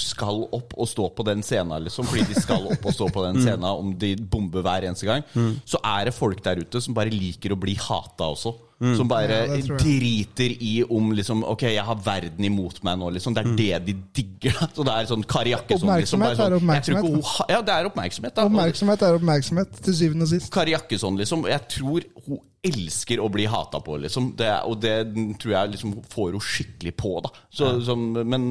skal 0.00 0.46
opp 0.56 0.72
og 0.76 0.88
stå 0.88 1.10
på 1.18 1.26
den 1.28 1.44
scenen, 1.44 1.84
liksom, 1.84 2.08
fordi 2.08 2.24
de 2.32 2.40
skal 2.40 2.64
opp 2.72 2.88
og 2.88 2.96
stå 2.96 3.10
på 3.12 3.26
den 3.28 3.42
scenen 3.44 3.68
om 3.68 3.92
de 4.00 4.14
bomber 4.16 4.64
hver 4.64 4.88
eneste 4.88 5.08
gang. 5.10 5.26
Så 5.68 5.80
er 5.84 6.08
det 6.08 6.16
folk 6.16 6.40
der 6.48 6.64
ute 6.64 6.80
som 6.80 6.96
bare 6.96 7.12
liker 7.12 7.52
å 7.52 7.60
bli 7.60 7.76
hata 7.76 8.32
også. 8.32 8.54
Som 8.76 9.08
bare 9.08 9.36
Ja, 9.48 9.76
driter 9.80 10.52
i 10.60 10.82
om 10.84 11.12
liksom 11.16 11.40
Ok, 11.48 11.62
jeg 11.72 11.80
har 11.84 11.96
verden 12.04 12.44
imot 12.44 12.82
meg 12.84 12.98
nå, 13.00 13.08
liksom. 13.14 13.32
Det 13.32 13.44
er 13.46 13.54
det 13.56 13.78
de 13.86 13.94
digger. 14.18 14.58
Så 14.76 14.84
det 14.84 14.92
er 14.92 15.08
sånn 15.08 15.24
Kari 15.24 15.54
Jakkesson 15.54 15.88
liksom, 15.96 16.24
er 16.26 16.36
sånn, 16.36 16.52
jeg 16.74 16.84
tror 16.84 16.98
ikke 16.98 17.08
oppmerksomhet, 17.08 17.46
hun 17.46 17.54
Ja, 17.54 17.62
det 17.64 17.72
er 17.78 17.88
oppmerksomhet. 17.88 18.34
da. 18.36 18.44
Oppmerksomhet 18.50 19.06
er 19.06 19.16
oppmerksomhet, 19.16 19.80
til 19.86 19.96
syvende 19.96 20.28
og 20.28 20.32
sist. 20.34 20.50
Kari 20.52 20.76
Jakkesson, 20.76 21.16
liksom. 21.16 21.46
Jeg 21.48 21.64
tror 21.72 22.04
hun 22.26 22.42
elsker 22.66 23.22
å 23.22 23.28
bli 23.32 23.46
hata 23.50 23.80
på, 23.84 23.98
liksom. 24.04 24.32
Det, 24.38 24.50
og 24.68 24.80
det 24.82 24.96
tror 25.42 25.54
jeg 25.54 25.74
liksom 25.76 25.94
får 26.12 26.34
hun 26.36 26.44
skikkelig 26.44 26.94
på, 26.98 27.12
da. 27.24 27.32
Så, 27.50 27.76
som, 27.86 28.08
men 28.16 28.50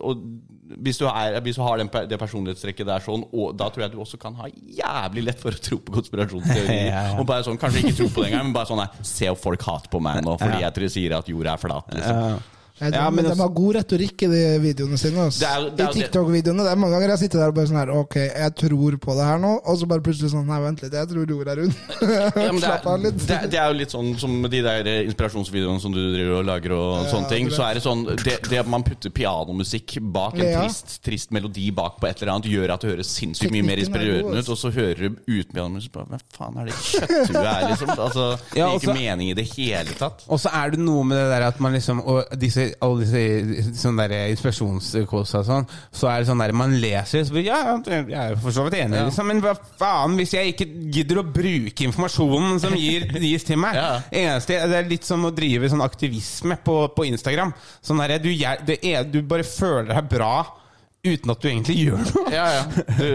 og 0.00 0.26
hvis 0.80 1.00
du, 1.00 1.06
er, 1.08 1.36
hvis 1.44 1.58
du 1.58 1.62
har 1.64 1.80
den, 1.80 1.90
det 2.08 2.18
personlighetstrekket 2.20 2.88
der 2.88 3.04
sånn, 3.04 3.26
og 3.32 3.52
da 3.58 3.68
tror 3.72 3.86
jeg 3.86 3.94
du 3.94 4.00
også 4.02 4.18
kan 4.20 4.36
ha 4.40 4.48
jævlig 4.48 5.26
lett 5.26 5.42
for 5.42 5.54
å 5.54 5.60
tro 5.62 5.78
på 5.84 5.96
konspirasjonsteorier. 5.98 6.88
Ja, 6.88 7.04
ja. 7.10 7.18
Og 7.20 7.28
bare 7.28 7.44
sånn, 7.46 7.60
Kanskje 7.60 7.84
ikke 7.84 7.98
tro 8.00 8.08
på 8.14 8.24
det 8.24 8.32
engang, 8.32 8.48
men 8.48 8.56
bare 8.56 8.70
sånn 8.70 8.80
nei, 8.80 8.88
Se 9.06 9.28
om 9.30 9.38
folk 9.38 9.62
hater 9.68 9.92
på 9.92 10.00
meg 10.02 10.22
nå 10.24 10.38
fordi 10.40 10.62
jeg 10.62 10.76
tror 10.78 10.92
sier 10.96 11.16
at 11.18 11.30
jorda 11.30 11.54
er 11.56 11.62
flat. 11.62 11.94
liksom 11.98 12.50
Jeg 12.82 12.92
Ja, 12.98 13.04
men 13.10 13.14
men 13.22 13.24
de 13.24 13.30
altså- 13.30 13.42
har 13.46 13.52
god 13.54 13.74
retorikk 13.76 14.22
i 14.26 14.28
de 14.32 14.42
videoene 14.62 14.98
sine. 14.98 15.18
Altså. 15.22 15.38
Det 15.40 15.48
er 15.48 15.70
det 15.76 15.84
er 15.86 15.90
I 15.90 15.94
TikTok-videoene. 16.02 16.64
Det 16.66 16.72
er 16.72 16.80
mange 16.82 16.94
ganger 16.96 17.08
jeg 17.14 17.18
sitter 17.22 17.38
der 17.38 17.48
og 17.52 17.54
bare 17.54 17.66
sånn 17.70 17.78
her 17.78 17.90
Ok, 17.94 18.14
jeg 18.16 18.54
tror 18.58 18.96
på 18.98 19.14
det 19.16 19.24
her 19.28 19.38
nå, 19.38 19.52
og 19.64 19.78
så 19.78 19.86
bare 19.86 20.00
plutselig 20.02 20.30
sånn 20.32 20.46
Nei, 20.46 20.58
vent 20.60 20.82
litt, 20.82 20.92
jeg 20.92 21.08
tror 21.08 21.26
jorda 21.30 21.52
er 21.52 21.56
rund. 21.62 21.74
Ja, 22.02 22.30
det, 22.34 22.60
Slapp 22.62 22.86
av 22.86 22.98
litt. 23.02 23.18
det, 23.26 23.38
det 23.52 23.58
er 23.60 23.68
jo 23.72 23.78
litt 23.78 23.90
sånn 23.94 24.18
som 24.18 24.42
de 24.50 24.60
der 24.62 24.88
inspirasjonsvideoene 25.06 25.80
som 25.80 25.92
du 25.94 26.00
driver 26.14 26.40
og 26.40 26.44
lager 26.48 26.72
og 26.76 27.06
sånne 27.12 27.28
ting. 27.30 27.48
Så 27.54 27.62
er 27.68 27.74
det 27.78 27.82
sånn 27.84 28.02
det, 28.24 28.38
det 28.50 28.58
at 28.58 28.66
man 28.68 28.82
putter 28.82 29.10
pianomusikk 29.14 29.98
bak 30.12 30.34
en 30.38 30.44
Ja. 30.48 30.62
trist, 30.66 30.98
trist 31.04 31.30
melodi 31.32 31.70
bak 31.74 32.00
på 32.00 32.08
et 32.10 32.22
eller 32.22 32.32
annet, 32.34 32.50
gjør 32.50 32.72
at 32.74 32.80
det 32.80 32.90
høres 32.96 33.06
sinnssykt 33.14 33.52
mye 33.52 33.62
mer 33.62 33.78
er 33.78 33.84
inspirerende 33.86 34.38
ut, 34.42 34.48
og 34.48 34.58
så 34.58 34.72
hører 34.74 34.96
du 34.98 35.16
uten 35.28 35.52
pianomusikk 35.54 35.92
bare 35.92 36.06
Hva 36.12 36.18
faen 36.36 36.58
er 36.58 36.64
det 36.66 36.74
kjøtthuet 36.74 37.46
er, 37.46 37.68
liksom? 37.70 37.88
Altså, 37.96 38.26
det 38.52 38.58
Ja, 38.58 38.68
gir 38.72 38.80
ikke 38.80 38.94
mening 38.98 39.30
i 39.30 39.34
det 39.34 39.46
hele 39.56 39.94
tatt. 39.98 40.24
Og 40.28 40.38
så 40.40 40.50
er 40.52 40.70
det 40.74 40.80
noe 40.80 41.04
med 41.04 41.16
det 41.16 41.28
der 41.30 41.46
at 41.48 41.60
man 41.60 41.72
liksom 41.72 42.00
Og 42.02 42.24
disse, 42.38 42.71
alle 42.80 43.04
disse 43.04 43.74
sånne 43.82 44.06
der 44.08 44.30
inspirasjonskåsa 44.32 45.42
og 45.42 45.46
sånn, 45.48 45.66
så 45.92 46.08
er 46.12 46.22
det 46.22 46.28
sånn 46.30 46.42
der 46.44 46.54
man 46.56 46.76
leser 46.80 47.24
så, 47.28 47.36
Ja, 47.42 47.58
jeg 47.84 48.12
er 48.16 48.36
for 48.40 48.54
så 48.54 48.64
vidt 48.68 48.78
enig, 48.80 48.96
Ja. 49.00 49.04
liksom, 49.08 49.26
men 49.28 49.42
hva 49.44 49.52
faen 49.80 50.16
hvis 50.20 50.32
jeg 50.36 50.54
ikke 50.54 50.68
gidder 50.94 51.20
å 51.22 51.26
bruke 51.26 51.86
informasjonen 51.88 52.60
som 52.62 52.74
gir, 52.78 53.06
gis 53.32 53.44
til 53.48 53.60
meg? 53.60 53.76
Ja. 53.76 53.90
Eneste, 54.10 54.58
det 54.70 54.80
er 54.80 54.88
litt 54.88 55.04
som 55.08 55.24
å 55.28 55.34
drive 55.34 55.68
sånn 55.72 55.84
aktivisme 55.84 56.56
på, 56.64 56.78
på 56.96 57.06
Instagram. 57.10 57.52
Sånn 57.84 58.00
der, 58.04 58.16
du, 58.22 58.30
det 58.66 58.78
er, 58.82 59.04
du 59.04 59.20
bare 59.22 59.44
føler 59.46 59.92
deg 59.94 60.10
bra 60.16 60.34
uten 61.02 61.32
at 61.34 61.40
du 61.42 61.48
egentlig 61.50 61.74
gjør 61.82 62.02
noe. 62.14 62.28
Ja, 62.30 62.44
ja. 62.54 62.62
Du, 62.94 63.06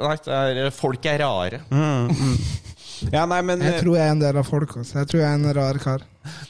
nei, 0.00 0.14
det 0.24 0.62
er, 0.64 0.70
folk 0.72 1.04
er 1.10 1.18
rare. 1.20 1.58
Ja, 3.08 3.24
nei, 3.28 3.40
men, 3.46 3.62
Jeg 3.64 3.80
tror 3.80 3.96
jeg 3.96 4.06
er 4.06 4.14
en 4.14 4.22
del 4.22 4.38
av 4.40 4.46
folk. 4.46 4.76
også 4.80 4.98
Jeg 4.98 5.08
tror 5.10 5.20
jeg 5.20 5.28
er 5.28 5.38
en 5.38 5.52
rar 5.56 5.78
kar. 5.82 6.02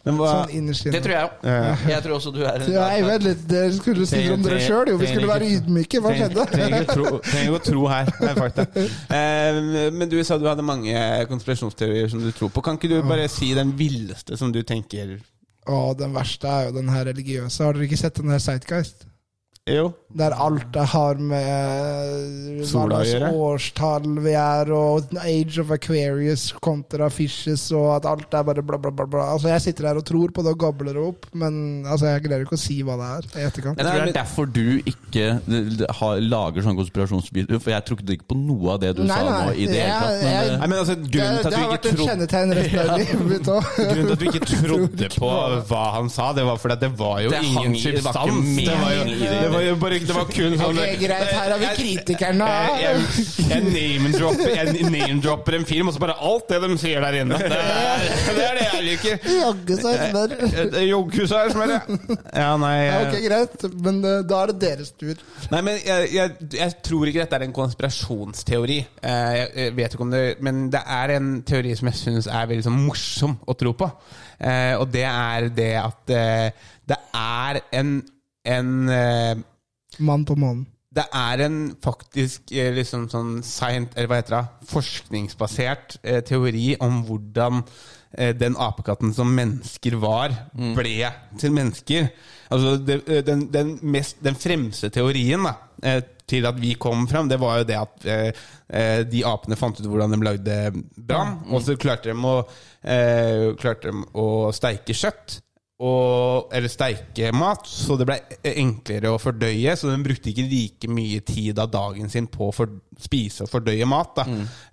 men 0.05 0.17
hva, 0.19 0.31
Sånn 0.33 0.55
innerst 0.59 0.87
inne. 0.87 0.95
Det 0.97 1.03
tror 1.05 1.15
jeg 1.15 1.29
òg. 1.29 1.85
Jeg 1.93 2.05
tror 2.05 2.15
også 2.17 2.33
du 2.35 2.41
er 2.43 2.65
Så 2.67 2.73
jeg 2.97 3.05
vet 3.07 3.27
litt, 3.27 3.43
Dere 3.51 3.73
skulle 3.77 4.07
si 4.11 4.23
om 4.35 4.47
dere 4.47 4.61
sjøl, 4.65 4.93
jo. 4.93 5.01
Vi 5.01 5.11
skulle 5.13 5.31
være 5.31 5.51
ydmyke. 5.57 6.03
Hva 6.05 6.15
skjedde? 6.17 6.47
Trenger 6.55 6.87
ikke 6.87 6.97
å 6.97 6.99
tro, 6.99 7.21
trenger 7.31 7.59
å 7.59 7.63
tro 7.69 7.85
her. 7.95 8.15
Det 8.17 8.31
er 8.33 8.41
fakta. 8.41 8.67
Eh, 9.21 9.59
men 9.95 10.09
du 10.11 10.17
sa 10.25 10.37
du 10.39 10.47
hadde 10.49 10.65
mange 10.65 10.95
konspirasjonsteorier 11.31 12.09
som 12.13 12.23
du 12.23 12.31
tror 12.35 12.51
på. 12.55 12.63
Kan 12.65 12.79
ikke 12.79 12.91
du 12.93 12.99
bare 13.07 13.29
si 13.33 13.53
den 13.57 13.73
villeste 13.79 14.39
som 14.39 14.53
du 14.55 14.63
tenker 14.67 15.19
Å, 15.71 15.79
den 15.99 16.15
verste 16.15 16.49
er 16.49 16.69
jo 16.69 16.77
den 16.79 16.91
her 16.91 17.07
religiøse. 17.11 17.63
Har 17.65 17.77
dere 17.77 17.87
ikke 17.89 18.01
sett 18.01 18.19
den 18.19 18.33
her 18.33 18.43
Sightgeist? 18.43 19.10
Jo. 19.69 19.91
Der 20.17 20.33
alt 20.35 20.73
det 20.75 20.83
har 20.91 21.19
med 21.23 22.65
Sola 22.67 23.03
å 23.05 23.07
gjøre? 23.07 23.29
årstall 23.31 24.07
vi 24.25 24.33
er, 24.35 24.71
og 24.75 25.13
Age 25.21 25.61
of 25.63 25.69
Aquarius 25.71 26.49
kontra 26.65 27.07
Fishes, 27.13 27.69
og 27.77 27.93
at 27.99 28.09
alt 28.11 28.35
er 28.35 28.47
bare 28.49 28.65
bla, 28.67 28.79
bla, 28.81 28.91
bla. 28.91 29.05
bla. 29.07 29.27
Altså, 29.37 29.51
jeg 29.53 29.63
sitter 29.69 29.91
her 29.91 30.01
og 30.01 30.07
tror 30.09 30.33
på 30.35 30.43
det 30.43 30.55
og 30.57 30.59
gabler 30.65 30.97
det 30.97 31.05
opp, 31.13 31.29
men 31.39 31.85
altså, 31.85 32.09
jeg 32.11 32.25
greier 32.25 32.47
ikke 32.47 32.57
å 32.59 32.63
si 32.63 32.81
hva 32.87 32.97
det 32.99 33.11
er 33.11 33.29
i 33.29 33.45
etterkant. 33.51 33.79
Jeg 33.79 33.87
tror 33.87 34.01
det 34.01 34.09
er 34.09 34.17
derfor 34.17 34.49
du 34.51 34.65
ikke 34.81 35.27
eh, 35.37 35.85
har, 36.01 36.25
lager 36.25 36.67
sånn 36.67 36.81
konspirasjonsvideo, 36.81 37.61
for 37.61 37.75
jeg 37.77 37.87
trodde 37.93 38.17
ikke 38.17 38.31
på 38.33 38.41
noe 38.41 38.75
av 38.75 38.83
det 38.83 38.95
du 38.99 39.05
Nei, 39.05 39.13
sa 39.13 39.29
nei, 39.29 39.37
nå 39.37 39.55
i 39.55 39.69
det 39.71 39.79
hele 39.85 40.01
tatt. 40.01 40.19
Men, 40.25 40.35
eh, 40.41 40.57
Nei, 40.57 40.71
men 40.73 40.77
altså, 40.81 40.99
Det, 40.99 41.13
grunnen 41.15 41.39
til 41.39 41.47
at 41.47 41.55
du 41.55 41.61
har 41.61 41.73
vært 41.77 41.91
et 41.93 42.03
kjennetegn 42.09 42.57
resten 42.59 42.83
av 42.83 42.99
livet 43.05 43.31
mitt 43.37 43.53
òg. 43.55 43.71
Grunnen 43.79 44.11
til 44.11 44.17
at 44.17 44.25
du 44.25 44.29
ikke 44.33 44.51
trodde 44.57 45.13
på 45.21 45.33
hva 45.71 45.85
han 46.01 46.11
sa, 46.11 46.33
det 46.35 46.49
var 46.49 46.59
fordi 46.65 46.81
det 46.89 46.93
var 46.99 47.23
jo 47.29 47.37
Det 47.37 47.45
ingen 47.53 47.79
substans. 47.85 48.53
Det 48.59 48.81
var 48.81 48.99
jo, 48.99 49.07
det. 49.21 49.50
Var, 49.53 49.67
bare, 49.83 49.99
det 50.05 50.15
var 50.17 50.29
kun 50.31 50.57
sånn 50.61 50.79
Ok, 50.81 50.95
greit, 51.01 51.31
her 51.35 51.53
har 51.55 51.61
vi 51.61 51.71
kritikeren, 51.79 52.41
da. 52.43 52.49
Jeg, 52.81 53.03
jeg, 53.11 53.27
jeg 53.51 53.65
name-dropper 53.71 54.73
name-dropper 54.91 55.57
en 55.61 55.67
film, 55.69 55.91
og 55.91 55.97
så 55.97 56.03
bare 56.03 56.17
alt 56.31 56.49
det 56.51 56.61
de 56.65 56.79
sier 56.81 57.05
der 57.05 57.19
inne. 57.23 57.39
Det 57.41 57.51
er 57.51 58.37
det, 58.37 58.45
er 58.47 58.59
det 58.59 58.67
jeg 58.67 58.87
liker. 58.87 59.29
Jaggu 59.41 59.75
seg 59.81 60.03
smør. 60.11 60.35
Joggu 60.87 61.27
seg 61.31 61.55
smør, 61.55 61.75
ja. 61.77 61.81
Ja, 62.41 62.51
nei 62.61 62.75
Ja, 62.81 62.99
ok, 63.07 63.17
greit, 63.25 63.67
men 63.87 64.01
eh, 64.07 64.21
da 64.31 64.43
er 64.45 64.53
det 64.53 64.59
deres 64.65 64.93
tur. 65.01 65.21
Nei, 65.53 65.63
men 65.67 65.79
jeg, 65.83 66.11
jeg, 66.15 66.51
jeg 66.59 66.77
tror 66.87 67.11
ikke 67.11 67.25
dette 67.25 67.41
er 67.41 67.47
en 67.47 67.57
konspirasjonsteori. 67.57 68.79
Eh, 69.03 69.41
Jeg, 69.41 69.75
vet 69.77 69.95
ikke 69.95 70.05
om 70.05 70.13
det 70.13 70.23
Men 70.45 70.65
det 70.73 70.81
er 70.85 71.15
en 71.17 71.31
teori 71.47 71.75
som 71.79 71.91
jeg 71.91 71.99
syns 72.01 72.29
er 72.31 72.49
veldig 72.51 72.67
sånn 72.67 72.81
morsom 72.85 73.37
å 73.49 73.57
tro 73.59 73.73
på. 73.79 73.89
Eh, 74.41 74.75
og 74.81 74.89
det 74.93 75.07
er 75.09 75.51
det 75.55 75.73
at 75.81 76.15
det 76.91 76.97
er 77.17 77.61
en, 77.79 77.99
en 78.45 78.89
eh, 78.89 79.41
Mann 79.99 80.25
på 80.25 80.37
månen. 80.39 80.67
det 80.91 81.05
er 81.15 81.45
en 81.47 81.59
faktisk 81.83 82.53
eh, 82.53 82.73
liksom 82.75 83.09
sånn 83.13 83.41
science, 83.47 83.95
eller 83.95 84.11
hva 84.11 84.21
heter 84.21 84.37
det, 84.37 84.69
forskningsbasert 84.71 85.99
eh, 86.03 86.21
teori 86.27 86.73
om 86.83 87.03
hvordan 87.07 87.61
eh, 88.17 88.33
den 88.35 88.57
apekatten 88.59 89.13
som 89.15 89.31
mennesker 89.35 89.99
var, 90.03 90.35
ble 90.55 91.13
til 91.39 91.53
mennesker. 91.55 92.09
Altså 92.51 92.77
det, 92.83 93.03
eh, 93.07 93.23
den, 93.27 93.47
den, 93.55 93.77
mest, 93.83 94.19
den 94.25 94.39
fremste 94.39 94.91
teorien 94.91 95.47
da, 95.47 95.55
til 96.31 96.47
at 96.47 96.59
vi 96.63 96.75
kom 96.79 97.07
fram, 97.11 97.29
det 97.31 97.39
var 97.43 97.61
jo 97.61 97.69
det 97.69 97.79
at 97.79 98.09
eh, 98.11 98.43
eh, 98.71 99.05
de 99.11 99.23
apene 99.27 99.59
fant 99.59 99.79
ut 99.81 99.87
hvordan 99.87 100.15
de 100.15 100.21
lagde 100.27 100.59
brann, 100.97 101.39
og 101.51 101.63
så 101.67 101.79
klarte 101.79 102.11
de 102.13 102.19
å, 102.19 102.35
eh, 102.83 103.47
klarte 103.59 103.91
de 103.91 104.05
å 104.19 104.27
steike 104.55 104.95
kjøtt 104.95 105.41
og, 105.81 106.51
eller 106.53 106.69
steike 106.69 107.31
mat, 107.33 107.65
så 107.65 107.97
det 107.97 108.07
ble 108.09 108.19
enklere 108.53 109.15
å 109.15 109.21
fordøye. 109.21 109.73
Så 109.79 109.89
den 109.89 110.05
brukte 110.05 110.29
ikke 110.33 110.45
like 110.45 110.91
mye 110.93 111.23
tid 111.25 111.61
av 111.63 111.71
dagen 111.73 112.13
sin 112.13 112.29
på 112.29 112.51
å 112.51 112.55
for, 112.55 112.75
spise 113.01 113.47
og 113.47 113.53
fordøye 113.53 113.89
mat. 113.89 114.13
Da. 114.19 114.27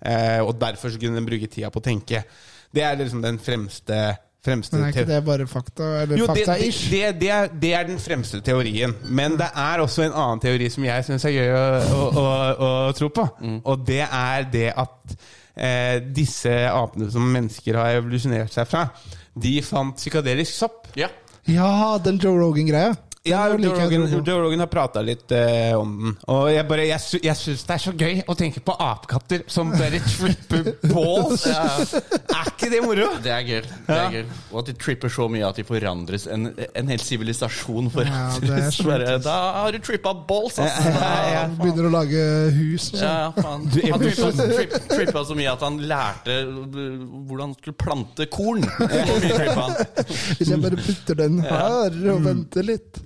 Eh, 0.04 0.40
og 0.44 0.58
derfor 0.60 0.92
så 0.92 1.00
kunne 1.00 1.16
den 1.16 1.28
bruke 1.28 1.48
tida 1.48 1.72
på 1.72 1.80
å 1.80 1.86
tenke. 1.86 2.26
Det 2.74 2.84
er 2.84 3.00
liksom 3.00 3.24
den 3.24 3.40
fremste, 3.40 4.02
fremste 4.44 4.76
Men 4.76 4.84
er 4.90 4.92
ikke 4.92 5.06
det 5.08 5.22
bare 5.24 5.48
fakta? 5.48 5.88
Eller 6.02 6.20
jo, 6.20 6.28
det, 6.28 6.42
det, 6.42 6.44
fakta-ish? 6.44 6.84
det, 6.92 7.02
det, 7.22 7.32
er, 7.38 7.50
det 7.64 7.72
er 7.78 7.88
den 7.88 8.04
fremste 8.04 8.42
teorien. 8.44 8.92
Men 9.08 9.40
det 9.40 9.48
er 9.48 9.84
også 9.84 10.04
en 10.04 10.12
annen 10.12 10.44
teori 10.44 10.68
som 10.74 10.84
jeg 10.90 11.08
syns 11.08 11.24
er 11.24 11.36
gøy 11.38 11.56
å, 11.56 11.66
å, 11.88 12.04
å, 12.20 12.30
å 12.68 12.70
tro 12.98 13.08
på. 13.16 13.28
Og 13.64 13.88
det 13.88 14.04
er 14.04 14.48
det 14.52 14.68
at 14.76 15.16
eh, 15.56 15.96
disse 16.04 16.52
apene 16.68 17.08
som 17.12 17.24
mennesker 17.32 17.80
har 17.80 17.98
evolusjonert 17.98 18.52
seg 18.54 18.68
fra, 18.68 18.90
de 19.42 19.58
fant 19.62 19.96
psykadelisk 19.96 20.54
sopp. 20.54 20.88
Ja. 20.98 21.08
Ja, 21.48 21.98
den 22.04 22.18
Joe 22.18 22.38
Rogan-greia. 22.38 22.96
Ja, 23.26 23.48
Joe 23.50 23.58
Rogan. 23.58 24.24
Joe 24.24 24.38
Rogan 24.40 24.60
har 24.62 24.68
prata 24.72 25.00
litt 25.04 25.32
eh, 25.34 25.74
om 25.76 25.90
den. 26.00 26.12
Og 26.32 26.46
jeg, 26.52 26.64
bare, 26.68 26.84
jeg, 26.88 27.00
sy- 27.02 27.20
jeg 27.26 27.36
syns 27.36 27.64
det 27.68 27.74
er 27.74 27.82
så 27.82 27.92
gøy 27.98 28.20
å 28.30 28.36
tenke 28.38 28.62
på 28.64 28.72
apekatter 28.80 29.42
som 29.50 29.72
bare 29.74 29.98
tripper 30.14 30.70
balls. 30.92 31.44
Er 31.50 32.48
ikke 32.52 32.70
det 32.72 32.80
moro? 32.86 33.08
Det 33.24 33.32
er 33.34 33.42
gøy. 33.48 33.60
Det 33.88 33.98
er 33.98 34.14
gøy. 34.16 34.22
Og 34.52 34.60
at 34.62 34.70
de 34.70 34.76
tripper 34.80 35.12
så 35.12 35.26
mye 35.32 35.44
at 35.48 35.58
de 35.60 35.64
forandres. 35.68 36.24
En, 36.32 36.48
en 36.56 36.92
hel 36.94 37.02
sivilisasjon 37.04 37.90
Ja, 37.90 38.06
det 38.38 38.62
forandres. 38.78 38.78
Ja, 39.10 39.18
da 39.26 39.36
har 39.58 39.76
du 39.76 39.80
trippa 39.84 40.14
balls, 40.28 40.56
ass! 40.62 40.78
Ja, 40.88 41.42
Begynner 41.58 41.90
å 41.90 41.92
lage 41.98 42.22
hus 42.56 42.88
og 42.94 43.02
Ja, 43.02 43.12
sånn. 43.34 43.42
faen. 43.42 43.68
Han 43.92 44.06
trippa, 44.06 44.30
tripp, 44.54 44.78
trippa 44.94 45.26
så 45.28 45.36
mye 45.38 45.52
at 45.52 45.66
han 45.66 45.76
lærte 45.90 46.38
uh, 46.48 46.64
hvordan 47.28 47.44
han 47.50 47.58
skulle 47.58 47.78
plante 47.84 48.28
korn. 48.32 48.64
Hvis 50.38 50.48
jeg 50.54 50.62
bare 50.64 50.80
putter 50.80 51.18
den 51.24 51.42
her 51.44 52.00
og 52.14 52.24
venter 52.24 52.66
litt, 52.72 53.02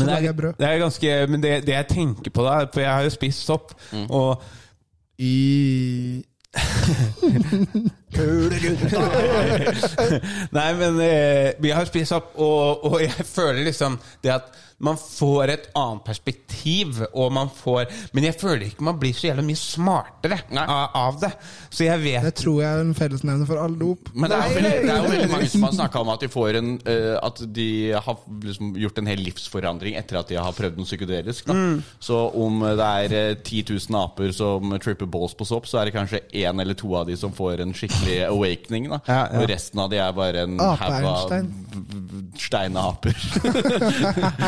så 0.00 0.06
Men 0.06 0.14
lager 0.14 0.20
det 0.20 0.26
jeg 0.26 0.32
er, 0.32 0.38
brød. 0.40 0.54
det 0.58 0.68
er 0.70 0.80
ganske 0.82 1.12
Men 1.34 1.42
det, 1.44 1.52
det 1.68 1.74
jeg 1.76 1.88
tenker 1.92 2.34
på 2.34 2.44
da 2.48 2.56
For 2.72 2.80
jeg 2.82 2.90
har 2.96 3.04
jo 3.06 3.12
spist 3.14 3.44
sopp, 3.46 3.74
og 4.08 4.42
I 5.20 5.34
Nei, 10.56 10.70
men 10.80 11.00
eh, 11.04 11.52
vi 11.62 11.70
har 11.70 11.84
spist 11.88 12.12
opp, 12.16 12.34
og, 12.40 12.84
og 12.90 12.98
jeg 13.04 13.26
føler 13.28 13.62
liksom 13.68 13.98
det 14.24 14.34
at 14.34 14.50
man 14.80 14.96
får 14.96 15.50
et 15.52 15.66
annet 15.76 16.04
perspektiv, 16.06 17.02
og 17.12 17.32
man 17.36 17.50
får 17.52 17.90
Men 18.16 18.24
jeg 18.30 18.36
føler 18.40 18.70
ikke 18.70 18.86
man 18.86 18.98
blir 19.00 19.12
så 19.16 19.28
jævla 19.28 19.44
mye 19.44 19.60
smartere 19.60 20.38
Nei. 20.56 20.64
av, 20.64 20.96
av 20.96 21.18
det. 21.20 21.30
Så 21.68 21.84
jeg 21.84 22.00
vet 22.00 22.24
Det 22.24 22.34
tror 22.40 22.62
jeg 22.62 22.70
er 22.70 22.84
en 22.86 22.94
fellesnevner 22.96 23.48
for 23.48 23.60
alle 23.60 23.76
dop. 23.80 24.08
Men 24.14 24.32
det 24.32 24.38
er, 24.38 24.48
jo 24.48 24.56
veldig, 24.56 24.72
det 24.86 24.94
er 24.94 25.04
jo 25.04 25.12
veldig 25.14 25.30
mange 25.34 25.50
som 25.52 25.66
har 25.68 25.76
snakka 25.76 26.04
om 26.04 26.12
at 26.14 26.24
de 26.24 26.30
får 26.32 26.60
en 26.62 26.72
uh, 26.86 27.16
At 27.20 27.42
de 27.60 27.68
har 27.92 28.24
liksom 28.46 28.72
gjort 28.80 29.02
en 29.02 29.10
hel 29.12 29.24
livsforandring 29.26 29.98
etter 30.00 30.20
at 30.20 30.32
de 30.32 30.40
har 30.40 30.56
prøvd 30.56 30.80
noe 30.80 30.88
psykedelisk. 30.88 31.50
Da. 31.50 31.58
Så 32.00 32.16
om 32.40 32.62
det 32.64 32.86
er 33.04 33.14
eh, 33.16 33.36
10 33.36 33.76
000 33.76 33.98
aper 34.00 34.32
som 34.34 34.72
tripper 34.80 35.08
balls 35.10 35.34
på 35.36 35.46
sopp, 35.48 35.68
så 35.68 35.80
er 35.80 35.88
det 35.88 35.96
kanskje 35.96 36.22
én 36.40 36.62
eller 36.62 36.78
to 36.78 36.88
av 36.96 37.08
de 37.08 37.16
som 37.20 37.34
får 37.36 37.62
en 37.64 37.74
skikkelig 37.76 37.99
awakening. 38.28 38.88
Da. 38.90 39.00
Ja, 39.06 39.20
ja. 39.30 39.40
Og 39.42 39.50
resten 39.50 39.82
av 39.82 39.90
de 39.92 40.00
er 40.00 40.14
bare 40.16 40.46
en 40.46 40.58
haug 40.60 41.10
av 41.14 41.34
steinaper. 42.40 43.16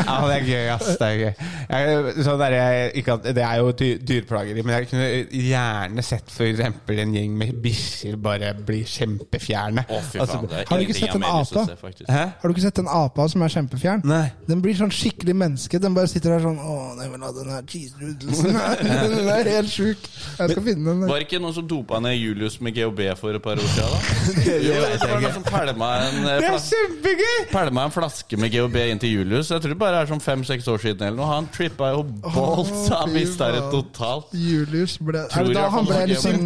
Ja, 0.03 0.17
det 0.27 0.35
er 0.35 0.45
gøy, 0.47 0.67
ass. 0.73 0.87
Det 0.99 1.07
er 1.07 1.17
gøy. 1.19 1.45
Jeg, 1.69 2.13
sånn 2.25 2.39
der, 2.41 2.55
jeg, 2.57 2.89
ikke 2.99 3.15
at, 3.17 3.27
det 3.35 3.43
er 3.45 3.59
jo 3.61 3.71
dy 3.77 3.89
dyreplageri, 4.03 4.63
men 4.65 4.75
jeg 4.75 4.89
kunne 4.91 5.07
gjerne 5.43 6.05
sett 6.05 6.33
eksempel 6.43 7.01
en 7.03 7.13
gjeng 7.15 7.35
med 7.39 7.53
bikkjer 7.63 8.17
bare 8.23 8.51
bli 8.57 8.81
kjempefjerne. 8.87 9.85
Å, 9.87 9.99
fy 10.05 10.21
Altså, 10.23 10.39
faen. 10.39 10.49
Det 10.51 10.59
er 10.61 10.69
har 10.69 10.81
du 10.81 10.85
ikke 10.85 10.97
sett 10.97 11.17
en 11.17 11.25
å 11.27 11.33
ape? 11.39 11.65
Har 12.13 12.43
du 12.43 12.55
ikke 12.55 12.65
sett 12.65 12.81
en 12.83 12.91
apa 12.91 13.27
som 13.33 13.45
er 13.45 13.53
kjempefjern? 13.55 14.05
Nei. 14.09 14.25
Den 14.49 14.63
blir 14.63 14.77
sånn 14.79 14.93
skikkelig 14.93 15.35
menneske. 15.43 15.81
Den 15.83 15.95
bare 15.97 16.11
sitter 16.11 16.35
der 16.35 16.45
sånn 16.45 16.59
Å, 16.59 16.77
jeg 17.01 17.13
vil 17.13 17.25
ha 17.27 17.31
den 17.37 17.51
her 17.53 17.67
cheese 17.69 17.99
noodlesen. 18.01 18.59
Den 19.13 19.29
er 19.31 19.49
helt 19.57 19.71
sjuk. 19.71 20.07
Jeg 20.37 20.53
skal 20.53 20.63
finne 20.65 20.93
den. 20.93 21.05
Var 21.09 21.21
det 21.21 21.27
ikke 21.27 21.41
noen 21.43 21.55
som 21.55 21.65
dopa 21.67 21.99
ned 22.03 22.15
Julius 22.17 22.59
med 22.63 22.75
GHB 22.77 23.05
for 23.19 23.37
et 23.43 23.49
par 23.49 23.59
år 23.59 23.67
siden? 23.73 23.89
da? 23.91 23.99
Det 24.43 24.53
Jo, 24.63 24.73
det 24.73 25.09
var 25.09 25.21
noen 25.21 25.33
som 25.35 25.43
pælma 25.43 25.89
en, 26.07 26.27
eh, 26.27 26.43
er 26.43 27.49
pælma 27.51 27.85
en 27.87 27.93
flaske 27.93 28.37
med 28.39 28.51
GHB 28.53 28.77
inn 28.91 29.01
til 29.01 29.11
Julius. 29.17 29.51
Jeg 29.51 29.61
tror 29.63 29.73
det 29.73 29.79
bare 29.81 30.01
er 30.01 30.09
sånn 30.09 30.23
fem-seks 30.23 30.67
år 30.71 30.81
siden. 30.83 31.07
eller 31.07 31.19
noe 31.19 31.29
Han 31.29 31.49
trippa 31.53 31.91
jo 31.93 32.03
balls. 32.23 32.71
Å, 32.89 32.99
Han 33.03 33.13
mista 33.13 33.51
det 33.51 33.63
totalt. 33.73 34.33
Julius 34.33 34.97
ble 34.97 35.25
Tror 35.31 35.43
Er 35.43 35.51
det 35.51 35.57
da 35.57 35.67
han 35.73 35.87
ble 35.89 36.01
liksom 36.13 36.41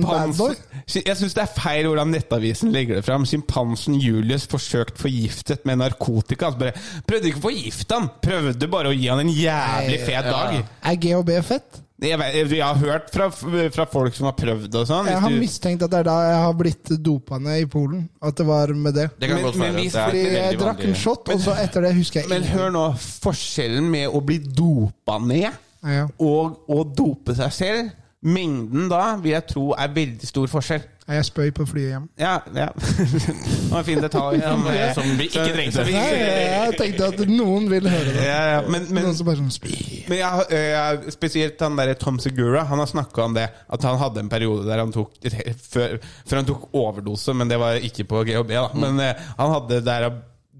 Jeg 0.97 1.17
syns 1.21 1.37
det 1.37 1.43
er 1.43 1.53
feil 1.57 1.89
hvordan 1.89 2.13
Nettavisen 2.13 2.73
legger 2.73 2.99
det 2.99 3.05
fram. 3.05 3.25
Sjimpansen 3.27 3.97
Julius 4.01 4.47
forsøkt 4.49 4.97
forgiftet 5.01 5.65
med 5.69 5.81
narkotika. 5.83 6.49
Altså 6.51 6.63
bare, 6.65 6.85
prøvde 7.07 7.31
ikke 7.31 7.43
å 7.43 7.47
forgifte 7.49 7.99
han, 7.99 8.09
prøvde 8.23 8.71
bare 8.71 8.93
å 8.93 8.95
gi 8.95 9.09
han 9.11 9.21
en 9.25 9.33
jævlig 9.33 9.99
fet 10.07 10.31
dag. 10.31 10.63
Er 10.87 11.03
GHB 11.03 11.35
fett? 11.45 11.83
Jeg, 11.99 12.17
vet, 12.21 12.51
jeg 12.53 12.61
har 12.61 12.75
hørt 12.77 13.07
fra, 13.09 13.25
fra 13.33 13.85
folk 13.89 14.13
som 14.13 14.27
har 14.29 14.35
prøvd 14.37 14.75
og 14.77 14.83
sånn. 14.85 15.07
Jeg 15.09 15.17
har 15.23 15.31
du- 15.33 15.39
mistenkt 15.41 15.81
at 15.81 15.89
det 15.89 15.99
er 15.99 16.03
da 16.03 16.17
jeg 16.29 16.41
har 16.43 16.53
blitt 16.53 16.91
dopa 17.01 17.39
ned 17.41 17.63
i 17.63 17.65
Polen. 17.65 18.03
At 18.21 18.35
det 18.37 18.45
var 18.45 18.67
med 18.67 18.93
det. 18.93 19.07
Det 19.19 19.29
Men- 19.29 19.57
men 19.57 19.73
hvis- 19.75 19.93
Det 19.93 20.03
Fordi 20.05 20.23
jeg 20.33 20.59
drakk 20.59 20.83
en 20.83 20.93
shot, 20.93 21.25
shot, 21.25 21.29
og 21.33 21.39
så 21.41 21.55
etter 21.57 21.81
det 21.81 21.95
husker 21.95 22.21
jeg 22.21 22.29
Men 22.29 22.43
hør 22.43 22.69
nå, 22.71 22.83
forskjellen 22.97 23.89
med 23.89 24.09
å 24.13 24.21
bli 24.23 24.37
dopa 24.37 25.17
ned 25.25 25.49
Ja. 25.83 26.07
og 26.19 26.59
å 26.69 26.83
dope 26.95 27.33
seg 27.35 27.51
selv 27.51 27.91
Mengden 28.25 28.87
da 28.89 29.15
vil 29.21 29.35
jeg 29.35 29.45
tro 29.51 29.71
er 29.77 29.91
veldig 29.93 30.27
stor 30.27 30.47
forskjell. 30.49 30.85
Jeg 31.07 31.23
spøy 31.23 31.51
på 31.55 31.63
flyet 31.69 31.91
hjem. 31.93 32.07
Ja, 32.19 32.33
ja. 32.51 32.67
Det 32.75 33.69
var 33.69 33.79
en 33.79 33.85
fin 33.87 34.01
detalj. 34.01 34.41
Som, 34.41 34.63
ja, 34.73 34.87
som 34.97 35.11
vi 35.19 35.27
ikke 35.29 35.43
trengte. 35.53 35.85
Nei, 35.87 36.07
jeg 36.17 36.73
tenkte 36.81 37.11
at 37.13 37.21
noen 37.29 37.69
ville 37.71 37.91
høre 37.93 38.15
det. 38.15 38.23
Ja, 38.25 38.39
ja, 38.55 38.63
men, 38.65 38.89
men, 38.89 39.05
Noen 39.05 39.15
som 39.15 39.29
bare 39.29 39.39
sånn 39.39 39.53
spy. 39.53 39.77
men 40.09 40.19
jeg, 40.19 40.47
jeg, 40.51 41.13
spesielt 41.15 41.61
han 41.63 41.77
der 41.79 41.93
Tom 42.01 42.17
Segura 42.23 42.65
Han 42.67 42.81
har 42.83 42.89
snakka 42.91 43.27
om 43.29 43.37
det. 43.37 43.45
At 43.71 43.85
han 43.87 44.01
hadde 44.01 44.25
en 44.25 44.31
periode 44.33 44.65
der 44.67 44.81
han 44.81 44.91
tok 44.95 45.13
Før, 45.61 45.95
før 46.01 46.41
han 46.41 46.49
tok 46.49 46.67
overdose, 46.73 47.37
men 47.37 47.53
det 47.53 47.61
var 47.61 47.79
ikke 47.79 48.07
på 48.09 48.25
GHB. 48.27 48.57
da 48.57 48.67
Men 48.75 48.99
eh, 49.03 49.29
han 49.37 49.53
hadde 49.53 49.79
der 49.85 50.09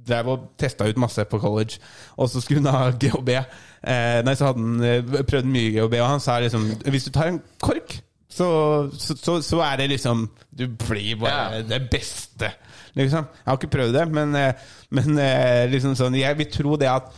drev 0.08 0.30
og 0.32 0.46
testa 0.60 0.88
ut 0.88 1.00
masse 1.00 1.24
på 1.28 1.40
college, 1.42 1.82
og 2.16 2.30
så 2.32 2.40
skulle 2.40 2.64
han 2.64 2.72
ha 2.72 2.92
GHB. 2.96 3.34
Eh, 3.84 4.20
nei, 4.26 4.34
så 4.36 4.50
hadde 4.50 4.64
han 4.64 4.84
eh, 4.84 5.24
prøvd 5.28 5.50
mye 5.54 5.72
GHB, 5.76 6.00
og 6.02 6.10
han 6.10 6.24
sa 6.24 6.40
liksom 6.42 6.64
Hvis 6.90 7.06
du 7.06 7.12
tar 7.14 7.30
en 7.30 7.42
kork 7.62 8.00
så, 8.38 8.48
så, 8.98 9.16
så, 9.18 9.38
så 9.46 9.62
er 9.66 9.78
det 9.84 9.90
liksom 9.94 10.28
Du 10.52 10.66
blir 10.68 11.16
bare 11.22 11.60
Ja. 11.60 11.62
det 11.62 11.88
beste. 11.92 12.52
Liksom. 12.98 13.28
Jeg 13.30 13.46
har 13.46 13.58
ikke 13.58 13.70
prøvd 13.78 13.94
det, 13.94 14.08
men, 14.12 14.36
eh, 14.36 14.54
men 14.90 15.20
eh, 15.22 15.70
liksom 15.70 15.94
sånn, 15.96 16.18
jeg 16.18 16.38
vil 16.40 16.52
tro 16.52 16.78
det 16.82 16.90
at 16.90 17.12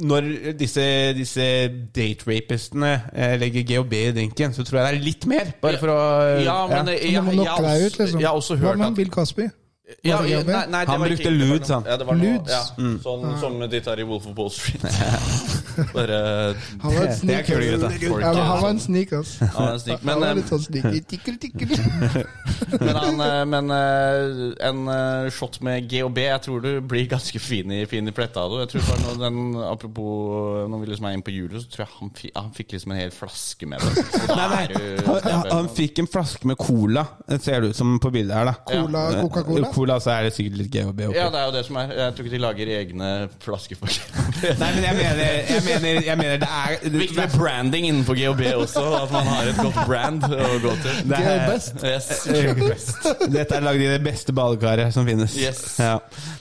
når 0.00 0.28
disse, 0.56 0.84
disse 1.14 1.44
date-rapistene 1.94 2.92
eh, 3.12 3.34
legger 3.38 3.66
GHB 3.68 3.92
i 3.98 4.14
drinken, 4.16 4.54
så 4.56 4.64
tror 4.64 4.80
jeg 4.80 4.86
det 4.86 4.94
er 4.96 5.04
litt 5.04 5.26
mer. 5.28 5.52
Bare 5.60 5.78
for 5.82 5.92
å 5.92 5.98
Ja, 6.40 6.56
men 6.70 6.88
ja. 6.88 6.94
jeg, 6.94 7.02
jeg, 7.02 7.12
jeg, 7.18 7.24
må 7.26 7.34
jeg, 7.36 7.52
har 7.52 7.84
ut, 7.84 8.32
også, 8.32 8.56
hørt 8.56 8.72
at 8.72 8.80
Hva 8.80 8.88
med 8.88 8.96
Bill 8.96 9.12
Cosby? 9.12 9.50
Ja, 10.02 10.22
ja, 10.24 10.42
nei, 10.42 10.66
nei, 10.72 10.84
Han 10.86 11.00
brukte 11.00 11.22
ikke- 11.22 11.30
ludes, 11.30 11.68
han. 11.68 11.84
Ja, 11.84 11.96
noe, 12.00 12.14
Ludes? 12.16 12.48
ja, 12.48 12.62
sånn 13.04 13.24
som 13.40 13.58
ditt 13.68 13.84
her 13.84 14.00
i 14.00 14.06
Wolf 14.08 14.26
of 14.30 14.36
Wall 14.38 14.50
Street. 14.50 14.80
Bare 15.94 16.54
Han 16.80 16.94
var 16.94 17.06
en 17.10 17.26
Det 17.26 17.34
er 17.34 17.42
kule 17.42 17.66
gutta. 17.74 18.20
Ja, 18.22 18.44
han 18.46 18.62
var 18.62 18.70
en 18.70 18.78
ass. 19.18 19.32
Han 19.40 19.66
var 19.66 19.98
men, 20.06 20.22
han 20.22 20.38
eh, 20.38 20.44
sånn 20.48 20.62
sneaky. 20.62 21.00
Tikkel, 21.10 21.36
tikkel. 21.42 21.74
Men, 22.80 22.96
han, 22.96 23.20
eh, 23.20 23.44
men 23.46 23.70
eh, 23.70 24.66
en 24.68 24.80
eh, 24.90 25.28
shot 25.34 25.60
med 25.64 25.86
GHB 25.90 26.18
Jeg 26.24 26.40
tror 26.46 26.62
du 26.64 26.70
blir 26.80 27.06
ganske 27.10 27.38
fin 27.42 27.70
i, 27.74 27.84
fin 27.90 28.08
i 28.08 28.14
pletta. 28.14 28.46
du. 28.48 28.56
Jeg 28.62 28.70
tror 28.72 28.86
bare 28.88 29.04
når 29.04 29.20
den, 29.24 29.40
Apropos 29.68 30.68
når 30.70 30.82
vi 30.82 30.90
liksom 30.92 31.08
er 31.10 31.16
inne 31.18 31.26
på 31.26 31.34
julet 31.34 31.62
så 31.64 31.70
tror 31.74 31.84
jeg 31.84 31.92
han, 31.98 32.12
fi, 32.18 32.30
han 32.34 32.50
fikk 32.56 32.74
liksom 32.76 32.94
en 32.94 33.00
hel 33.02 33.12
flaske 33.14 33.68
med 33.68 33.84
det. 33.84 34.06
Nei, 34.38 34.48
nei, 34.54 34.90
han, 35.06 35.46
han, 35.50 35.70
fikk 35.74 36.00
en 36.02 36.10
flaske 36.10 36.48
med 36.48 36.58
cola, 36.60 37.04
ser 37.36 37.64
det 37.64 37.74
ut 37.74 37.78
som 37.78 37.96
på 38.02 38.10
bildet 38.14 38.36
her. 38.38 38.50
da 38.50 38.56
Cola, 38.68 39.04
Eh, 39.14 39.20
Coca-Cola? 39.22 39.73
Cola, 39.74 39.96
så 40.00 40.10
er 40.14 40.28
det 40.28 40.32
sikkert 40.36 40.58
litt 40.60 40.70
GHB 40.74 41.00
oppi. 41.08 41.16
Ja, 41.18 41.26
det 41.34 41.40
er 41.40 41.48
jo 41.48 41.54
det 41.56 41.64
som 41.66 41.76
er. 41.80 41.92
Jeg 41.98 42.14
tror 42.14 42.26
ikke 42.28 42.34
de 42.36 42.42
lager 42.44 42.70
egne 42.78 43.08
flasker 43.44 43.78
for 43.80 43.90
GHB. 43.90 44.44
Nei, 44.62 44.70
men 44.76 44.84
jeg 44.86 44.96
mener, 45.00 45.22
jeg 45.50 45.64
mener, 45.66 46.00
jeg 46.08 46.18
mener 46.20 46.38
det 46.44 46.48
er 46.50 46.76
det, 46.84 46.92
Viktig 47.00 47.18
med 47.18 47.34
branding 47.38 47.88
innenfor 47.90 48.18
GHB 48.18 48.42
også. 48.62 48.84
At 49.02 49.12
man 49.14 49.26
har 49.32 49.50
et 49.50 49.58
godt 49.58 49.80
brand 49.88 50.24
å 50.28 50.50
gå 50.62 50.74
til. 50.84 51.00
det 51.10 51.20
er- 51.20 51.42
Best. 51.44 51.82
Yes. 51.84 52.08
Dette 53.34 53.56
er 53.58 53.64
lagd 53.64 53.82
i 53.82 53.88
det 53.90 54.00
beste 54.04 54.32
badekaret 54.36 54.92
som 54.94 55.06
finnes. 55.08 55.34
Yes. 55.38 55.62
Ja. 55.82 55.98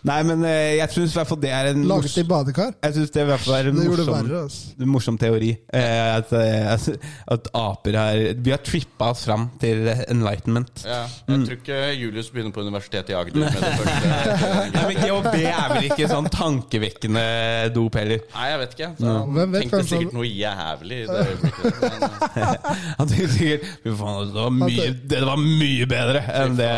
Nei, 0.07 0.19
men 0.27 0.43
eh, 0.47 0.77
jeg 0.79 0.89
syns 0.93 1.13
i 1.15 1.19
hvert 1.19 1.29
fall 1.33 1.41
det 1.43 1.51
er 1.53 1.71
en 1.73 1.83
Laget 1.89 2.17
i 2.21 2.23
badekar. 2.27 2.73
Jeg 2.83 2.93
synes 2.99 3.11
det 3.13 3.23
i 3.23 3.27
hvert 3.31 3.43
fall 3.43 3.55
er 3.59 3.69
en 3.71 3.79
Det 3.79 3.87
gjorde 3.87 4.03
det 4.03 4.07
morsom, 4.07 4.29
verre, 4.29 4.43
altså. 4.47 4.75
en 4.83 4.91
morsom 4.93 5.17
teori. 5.21 5.51
Eh, 5.73 6.17
at, 6.17 6.33
eh, 6.33 6.71
at- 6.73 7.09
at 7.37 7.47
aper 7.53 7.97
har 7.97 8.21
Vi 8.43 8.51
har 8.51 8.57
trippa 8.63 9.09
oss 9.13 9.25
fram 9.25 9.49
til 9.61 9.87
enlightenment. 10.07 10.83
Ja, 10.85 11.03
jeg 11.27 11.45
tror 11.47 11.57
ikke 11.57 11.81
Julius 11.99 12.29
begynner 12.33 12.51
på 12.53 12.61
universitetet 12.61 13.09
i 13.09 13.13
Agder 13.13 13.22
med 13.31 13.39
det 13.39 13.51
første. 13.61 13.95
Nei, 14.73 14.83
men 14.89 14.99
GHB 14.99 15.37
er 15.47 15.71
vel 15.73 15.87
ikke 15.87 16.09
sånn 16.11 16.27
tankevekkende 16.33 17.23
dop 17.75 17.95
heller. 17.99 18.21
Nei, 18.35 18.47
jeg 18.51 18.59
vet 18.63 18.75
ikke. 18.77 18.89
Så 18.99 19.07
han 19.15 19.33
Hvem 19.37 19.55
vet, 19.55 19.61
tenkte 19.63 19.77
kanskje- 19.79 20.01
sikkert 20.03 20.17
noe 20.19 20.27
jævlig 20.29 20.99
i 20.99 21.07
det 21.07 21.25
øyeblikket. 21.31 21.81
Men, 21.81 22.05
eh, 22.43 22.85
Han 22.99 23.11
tenkte 23.13 23.31
sikkert 23.37 23.67
Fy 23.83 23.95
faen, 24.03 24.21
det 24.33 24.43
var 24.43 24.53
mye, 24.59 24.87
det 25.15 25.23
var 25.31 25.43
mye 25.47 25.89
bedre 25.95 26.23
enn 26.43 26.55
det. 26.59 26.71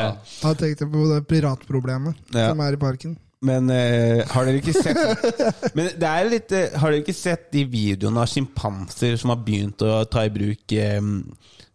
Han 0.46 0.58
tenkte 0.62 0.90
på 0.94 1.10
det 1.14 1.22
piratproblemet 1.34 2.36
Ja. 2.36 2.50
som 2.52 2.62
er 2.66 2.78
i 2.78 2.82
parken. 2.82 3.18
Men 3.46 3.68
eh, 3.70 4.22
har 4.32 4.48
dere 4.48 4.58
ikke 4.62 4.74
sett 4.74 4.96
Men 5.78 5.90
det 6.00 6.08
er 6.08 6.30
litt 6.32 6.54
eh, 6.56 6.72
Har 6.80 6.90
dere 6.94 7.04
ikke 7.04 7.14
sett 7.14 7.50
de 7.54 7.66
videoene 7.70 8.24
av 8.24 8.30
sjimpanser 8.32 9.18
som 9.22 9.34
har 9.34 9.42
begynt 9.46 9.84
å 9.86 10.00
ta 10.10 10.24
i 10.26 10.32
bruk 10.34 10.72
eh, 10.74 11.02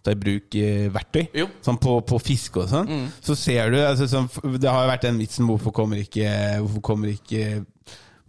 Ta 0.01 0.15
i 0.15 0.19
bruk 0.21 0.55
eh, 0.57 0.87
verktøy? 0.93 1.27
Jo. 1.37 1.49
Sånn 1.65 1.81
på, 1.83 1.99
på 2.09 2.21
fiske 2.23 2.63
og 2.63 2.71
sånn. 2.71 3.09
Så 3.25 3.37
ser 3.39 3.73
du 3.73 3.81
altså, 3.83 4.09
sånn, 4.09 4.31
Det 4.57 4.71
har 4.71 4.87
jo 4.87 4.93
vært 4.95 5.05
den 5.09 5.21
vitsen 5.21 5.49
Hvorfor 5.49 5.75
kommer 5.77 6.01
ikke 6.01 6.31
Hvorfor 6.63 6.85
kommer 6.93 7.13
ikke 7.13 7.61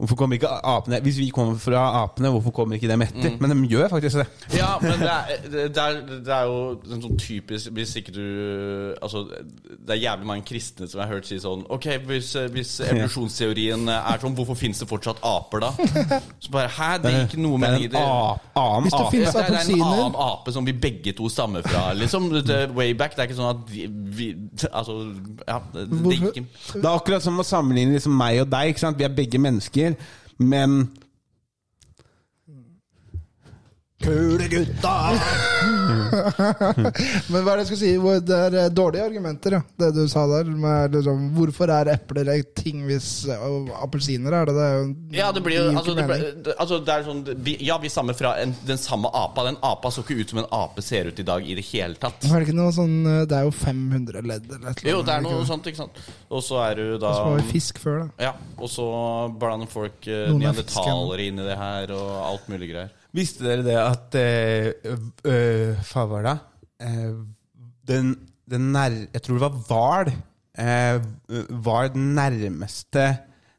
Hvorfor 0.01 0.17
kommer 0.17 0.37
ikke 0.39 0.49
apene 0.49 0.97
Hvis 1.05 1.17
vi 1.21 1.27
kommer 1.29 1.59
fra 1.61 1.81
apene, 2.01 2.31
hvorfor 2.33 2.51
kommer 2.57 2.75
ikke 2.79 2.89
dem 2.89 3.03
etter? 3.05 3.35
Men 3.39 3.51
de 3.53 3.67
gjør 3.69 3.87
faktisk 3.93 4.17
det. 4.21 4.25
ja, 4.57 4.71
men 4.81 4.97
det 4.99 5.09
er, 5.13 5.43
det, 5.51 5.77
er, 5.77 5.99
det 6.25 6.33
er 6.33 6.47
jo 6.49 6.55
en 6.95 7.03
sånn 7.05 7.17
typisk 7.21 7.69
Hvis 7.77 7.93
ikke 8.01 8.13
du 8.15 8.23
Altså, 9.01 9.21
det 9.29 9.93
er 9.95 10.01
jævlig 10.01 10.27
mange 10.31 10.45
kristne 10.49 10.87
som 10.89 10.99
jeg 11.03 11.07
har 11.07 11.13
hørt 11.19 11.29
si 11.29 11.37
sånn 11.43 11.61
Ok, 11.71 11.85
hvis, 12.09 12.31
hvis 12.55 12.73
evolusjonsteorien 12.87 13.87
er 13.93 14.21
sånn, 14.21 14.35
hvorfor 14.37 14.57
finnes 14.57 14.81
det 14.81 14.87
fortsatt 14.89 15.21
aper 15.25 15.63
da? 15.67 15.71
Så 16.41 16.51
bare 16.53 16.71
Hæ, 16.71 16.89
det 17.03 17.11
er 17.13 17.25
ikke 17.27 17.41
noe 17.43 17.59
Det 17.61 17.69
er 17.69 17.77
en 17.77 17.95
det. 17.95 18.01
a- 18.01 18.61
annen 18.61 18.87
Hvis 18.87 18.95
det 18.97 19.05
ape. 19.05 19.21
Ja, 19.21 19.31
det 19.31 19.59
er 19.61 19.73
en 19.75 19.85
annen 19.85 20.17
ape 20.25 20.53
som 20.55 20.65
vi 20.67 20.73
begge 20.73 21.13
to 21.17 21.29
stammer 21.31 21.61
fra. 21.65 21.91
Liksom, 21.97 22.29
det 22.41 22.55
er 22.55 22.71
way 22.75 22.93
back. 22.97 23.13
Det 23.15 23.23
er 23.25 23.29
ikke 23.29 23.37
sånn 23.37 23.51
at 23.53 23.63
vi, 23.71 23.85
vi 24.17 24.27
Altså, 24.71 24.95
ja 25.47 25.59
det, 25.73 25.85
det 25.91 26.15
gikk 26.17 26.27
ikke. 26.31 26.45
Det 26.73 26.81
er 26.85 26.91
akkurat 26.95 27.25
som 27.25 27.39
å 27.41 27.45
sammenligne 27.47 27.95
liksom 27.97 28.15
meg 28.17 28.41
og 28.43 28.49
deg. 28.51 28.71
Ikke 28.73 28.83
sant? 28.83 28.97
Vi 28.99 29.05
er 29.07 29.13
begge 29.15 29.39
mennesker, 29.41 29.90
men 30.39 30.91
Kule 34.01 34.47
gutta! 34.49 35.11
Men 37.31 37.43
hva 37.43 37.53
er 37.53 37.59
det 37.59 37.63
jeg 37.63 37.69
skal 37.69 37.79
si? 37.79 37.91
Det 38.25 38.37
er 38.47 38.55
eh, 38.63 38.69
dårlige 38.73 39.03
argumenter, 39.05 39.55
ja. 39.57 39.61
Det 39.77 39.89
du 39.95 40.01
sa 40.09 40.23
der. 40.29 40.49
Med, 40.49 40.95
liksom, 40.95 41.27
hvorfor 41.35 41.71
er 41.73 41.91
epler 41.93 42.31
en 42.33 42.45
ting 42.57 42.77
hvis 42.87 43.09
eh, 43.29 43.43
appelsiner 43.81 44.33
er 44.39 44.49
det? 44.49 44.55
Det 44.57 44.65
er 44.65 44.73
jo 44.77 44.83
Ja, 45.17 45.27
det 45.35 45.43
blir 45.45 45.59
jo 45.59 45.65
altså, 45.71 45.95
det, 45.97 46.05
ble, 46.09 46.17
altså, 46.55 46.79
det 46.85 46.95
er 46.95 47.05
sånn 47.07 47.21
vi, 47.45 47.55
Ja, 47.67 47.75
vi 47.81 47.91
stammer 47.93 48.17
fra 48.17 48.33
en, 48.41 48.55
den 48.67 48.79
samme 48.81 49.11
apa. 49.13 49.45
Den 49.49 49.59
apa 49.65 49.91
så 49.93 50.05
ikke 50.05 50.17
ut 50.21 50.33
som 50.33 50.41
en 50.43 50.49
ape 50.61 50.85
ser 50.85 51.11
ut 51.11 51.21
i 51.21 51.27
dag 51.27 51.45
i 51.45 51.57
det 51.57 51.65
hele 51.71 51.99
tatt. 52.01 52.25
Er 52.25 52.41
det 52.41 52.49
ikke 52.49 52.57
noe 52.57 52.73
sånn 52.75 52.97
eh, 53.05 53.21
Det 53.29 53.37
er 53.37 53.47
jo 53.47 53.53
500 53.61 54.25
ledd 54.25 54.49
eller 54.49 54.49
et 54.49 54.49
eller 54.49 54.71
annet. 54.71 54.85
Jo, 54.87 55.03
det 55.05 55.13
er 55.13 55.25
ikke 55.25 55.37
noe 55.37 55.49
sånt, 55.49 55.69
ikke 55.71 55.83
sant. 55.83 56.01
Og 56.31 56.41
så 56.45 56.63
er 56.65 56.81
du 56.81 56.85
da 57.01 57.11
Og 57.11 57.19
så 57.19 57.27
var 57.29 57.43
vi 57.43 57.51
fisk 57.53 57.81
før, 57.83 58.01
da. 58.05 58.31
Ja, 58.31 58.33
og 58.57 58.71
så 58.71 58.87
blander 59.41 59.69
folk 59.71 60.09
er 60.09 60.33
neandertalere 60.33 61.29
inn 61.29 61.39
i 61.41 61.45
det 61.47 61.59
her, 61.59 61.93
og 61.95 62.09
alt 62.31 62.49
mulig 62.51 62.71
greier. 62.73 62.97
Visste 63.15 63.43
dere 63.43 63.63
det 63.65 63.77
at 63.77 64.17
eh, 64.19 64.97
øh, 65.27 65.79
Hva 65.91 66.03
var 66.07 66.27
det? 66.27 66.35
Eh, 66.87 67.15
den, 67.87 68.13
den 68.49 68.69
nær... 68.71 68.95
Jeg 69.11 69.23
tror 69.25 69.37
det 69.37 69.47
var 69.47 69.57
hval. 69.67 70.13
Eh, 70.61 71.01
var 71.63 71.91
den 71.93 72.13
nærmeste 72.15 73.05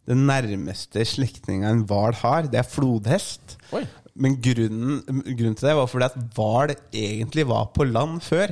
Den 0.09 0.25
nærmeste 0.29 1.05
slektninga 1.07 1.71
en 1.71 1.85
hval 1.89 2.17
har, 2.19 2.49
det 2.51 2.59
er 2.59 2.67
flodhest. 2.67 3.55
Oi. 3.73 3.85
Men 4.19 4.35
grunnen, 4.43 4.99
grunnen 5.07 5.55
til 5.57 5.69
det 5.69 5.77
var 5.79 5.87
fordi 5.89 6.09
at 6.09 6.17
hval 6.35 6.73
egentlig 6.75 7.47
var 7.49 7.69
på 7.77 7.87
land 7.87 8.19
før. 8.25 8.51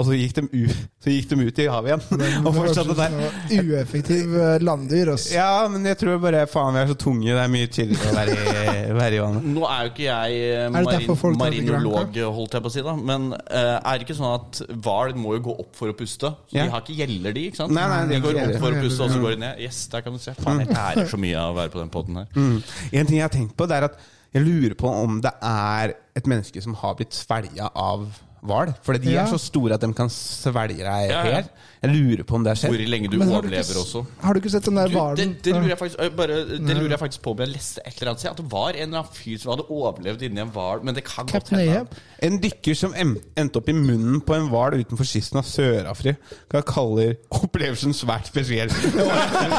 Og 0.00 0.06
så 0.08 0.16
gikk 0.16 0.36
de 0.38 0.42
ut, 0.48 0.76
så 1.04 1.12
gikk 1.12 1.26
de 1.28 1.36
ut 1.44 1.58
i 1.60 1.66
havet 1.68 1.90
igjen. 1.90 2.22
Og 2.48 2.54
fortsatte 2.56 2.96
der. 2.96 3.16
Ueffektiv 3.60 4.32
eh, 4.32 4.54
landdyr, 4.64 5.12
ass. 5.12 5.26
Ja, 5.34 5.66
men 5.68 5.84
jeg 5.84 5.98
tror 6.00 6.20
bare 6.22 6.46
faen, 6.48 6.72
vi 6.76 6.80
er 6.80 6.88
så 6.88 6.96
tunge. 7.02 7.28
Det 7.28 7.42
er 7.42 7.50
mye 7.52 7.68
chillere 7.68 8.08
å 8.08 8.14
være 8.16 8.36
i, 8.38 8.78
være 8.96 9.18
i 9.18 9.20
vannet. 9.20 9.48
Nå 9.58 9.66
er 9.68 9.82
jo 9.84 9.92
ikke 9.92 10.06
jeg 10.06 10.38
eh, 10.46 10.64
marin, 10.72 11.04
til 11.04 11.36
marinolog, 11.42 12.20
holdt 12.38 12.56
jeg 12.56 12.64
på 12.64 12.72
å 12.72 12.74
si, 12.78 12.84
da. 12.86 12.94
Men 13.10 13.28
uh, 13.36 13.76
er 13.76 14.00
det 14.00 14.06
ikke 14.06 14.16
sånn 14.16 14.32
at 14.32 14.62
hval 14.86 15.12
må 15.20 15.36
jo 15.36 15.42
gå 15.50 15.56
opp 15.66 15.76
for 15.76 15.92
å 15.92 15.96
puste? 15.98 16.32
Så 16.48 16.56
Ja. 16.56 16.64
De 16.64 16.74
har 16.74 16.84
ikke 16.84 16.96
gjeller, 16.96 17.36
de, 17.36 17.44
ikke 17.50 17.60
sant? 17.60 17.74
Nei, 17.76 17.84
nei, 17.90 18.00
de 18.08 18.16
de 18.16 18.22
går 18.24 18.40
opp 18.46 18.56
for 18.62 18.76
å 18.78 18.80
puste, 18.86 19.04
og 19.04 19.12
så 19.12 19.20
går 19.20 19.36
de 19.36 19.42
ned. 19.44 19.60
Yes, 19.66 19.82
der 19.92 20.06
kan 20.06 20.16
du 20.16 20.22
se. 20.22 20.34
Faen, 20.40 20.64
jeg 20.64 20.72
lærer 20.72 21.10
så 21.10 21.20
mye 21.20 21.36
av 21.44 21.52
å 21.52 21.58
være 21.60 21.74
på 21.74 21.82
den 21.82 21.92
poden 21.92 22.22
her. 22.22 22.32
Mm. 22.32 22.56
En 23.02 23.12
ting 23.12 23.20
jeg 23.20 23.26
har 23.26 23.34
tenkt 23.34 23.56
på, 23.58 23.68
det 23.68 23.76
er 23.76 23.90
at 23.90 24.00
jeg 24.30 24.46
lurer 24.46 24.76
på 24.78 24.90
om 24.94 25.18
det 25.24 25.32
er 25.42 25.96
et 26.16 26.28
menneske 26.30 26.62
som 26.62 26.76
har 26.78 26.94
blitt 26.98 27.16
svelga 27.16 27.72
av 27.74 28.06
hval. 28.42 28.72
Fordi 28.82 28.98
de 28.98 29.12
Ja. 29.12 29.22
er 29.22 29.26
så 29.26 29.38
store 29.38 29.74
at 29.74 29.80
de 29.84 29.92
kan 29.94 30.08
svelge 30.10 30.76
deg 30.78 30.86
Ja, 31.10 31.26
ja. 31.26 31.34
helt. 31.34 31.50
Jeg 31.80 31.94
lurer 31.94 32.24
på 32.28 32.36
om 32.36 32.42
det 32.44 32.52
har 32.52 32.68
Hvor 32.68 32.82
lenge 32.92 33.08
du 33.08 33.14
Men 33.16 33.30
har 33.30 33.40
du 33.40 33.48
ikke 33.48 33.56
overlever 33.56 33.78
også. 33.80 34.00
Har 34.20 34.36
du 34.36 34.40
ikke 34.42 34.50
sett 34.52 34.66
den 34.68 34.76
der 34.76 34.90
hvalen? 34.92 35.16
det, 35.16 35.44
det, 35.44 35.54
lurer 35.54 35.68
jeg 35.72 35.78
faktisk, 35.78 36.16
bare, 36.16 36.34
det 36.52 36.74
lurer 36.76 36.90
jeg 36.90 36.98
faktisk 37.00 37.22
på 37.24 37.32
om 37.32 37.40
jeg 37.40 37.48
leste 37.54 37.80
et 37.86 37.94
eller 37.94 38.10
annet 38.10 38.20
sted. 38.20 38.30
At 38.30 38.36
det 38.42 38.52
var 38.52 38.68
en 38.68 38.74
eller 38.74 38.98
annen 39.00 39.14
fyr 39.16 39.38
som 39.40 39.52
hadde 39.54 39.64
overlevd 39.72 40.24
inni 40.28 40.42
en 40.44 40.52
hval. 40.52 40.84
Men 40.84 40.98
det 40.98 41.04
kan 41.08 41.30
godt 41.30 41.48
hende. 41.54 41.86
En 42.20 42.36
dykker 42.42 42.76
som 42.76 42.92
endte 43.00 43.62
opp 43.62 43.70
i 43.72 43.76
munnen 43.76 44.20
på 44.20 44.36
en 44.36 44.50
hval 44.52 44.76
utenfor 44.76 45.08
kysten 45.08 45.40
av 45.40 45.48
Sør-Afrika, 45.48 46.60
kaller 46.68 47.16
opplevelsen 47.32 47.96
svært 47.96 48.28
spesiell. 48.28 48.68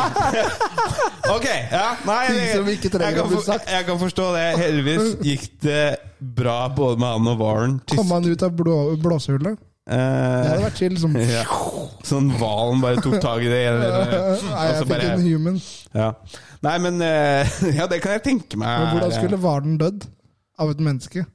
ok, 1.35 1.49
ja. 1.49 1.87
Nei, 2.05 2.21
jeg, 2.29 2.61
jeg, 2.61 3.17
kan 3.17 3.33
for, 3.33 3.65
jeg 3.65 3.89
kan 3.89 3.99
forstå 4.05 4.29
det. 4.37 4.45
Heldigvis 4.61 5.17
gikk 5.25 5.49
det 5.65 5.83
bra 6.21 6.67
både 6.69 7.01
med 7.01 7.17
han 7.17 7.33
og 7.33 7.41
hvalen. 7.41 7.75
Kom 7.95 8.13
han 8.13 8.29
ut 8.29 8.45
av 8.45 8.53
blå, 8.53 8.77
blåsehullet? 9.01 9.57
Det 9.87 9.97
hadde 9.97 10.55
Eh, 10.59 10.63
vært 10.65 10.77
chill. 10.77 10.97
Som 11.01 11.15
ja. 11.37 11.43
Sånn 12.05 12.29
hvalen 12.37 12.81
bare 12.83 13.01
tok 13.01 13.17
tak 13.23 13.41
i 13.41 13.49
det. 13.49 13.61
Eller, 13.71 13.95
Nei, 14.51 14.65
jeg 14.69 14.79
fikk 14.83 14.91
bare- 14.93 15.11
en 15.15 15.25
human. 15.25 15.61
ja. 15.97 16.11
Nei, 16.61 16.75
men 16.83 17.01
uh, 17.01 17.53
Ja, 17.79 17.87
det 17.89 18.01
kan 18.03 18.13
jeg 18.19 18.23
tenke 18.27 18.59
meg. 18.61 18.69
Men 18.69 18.91
hvordan 18.99 19.15
skulle 19.17 19.39
hvalen 19.41 19.77
dødd? 19.81 20.05
Av 20.61 20.69
et 20.69 20.83
menneske? 20.85 21.25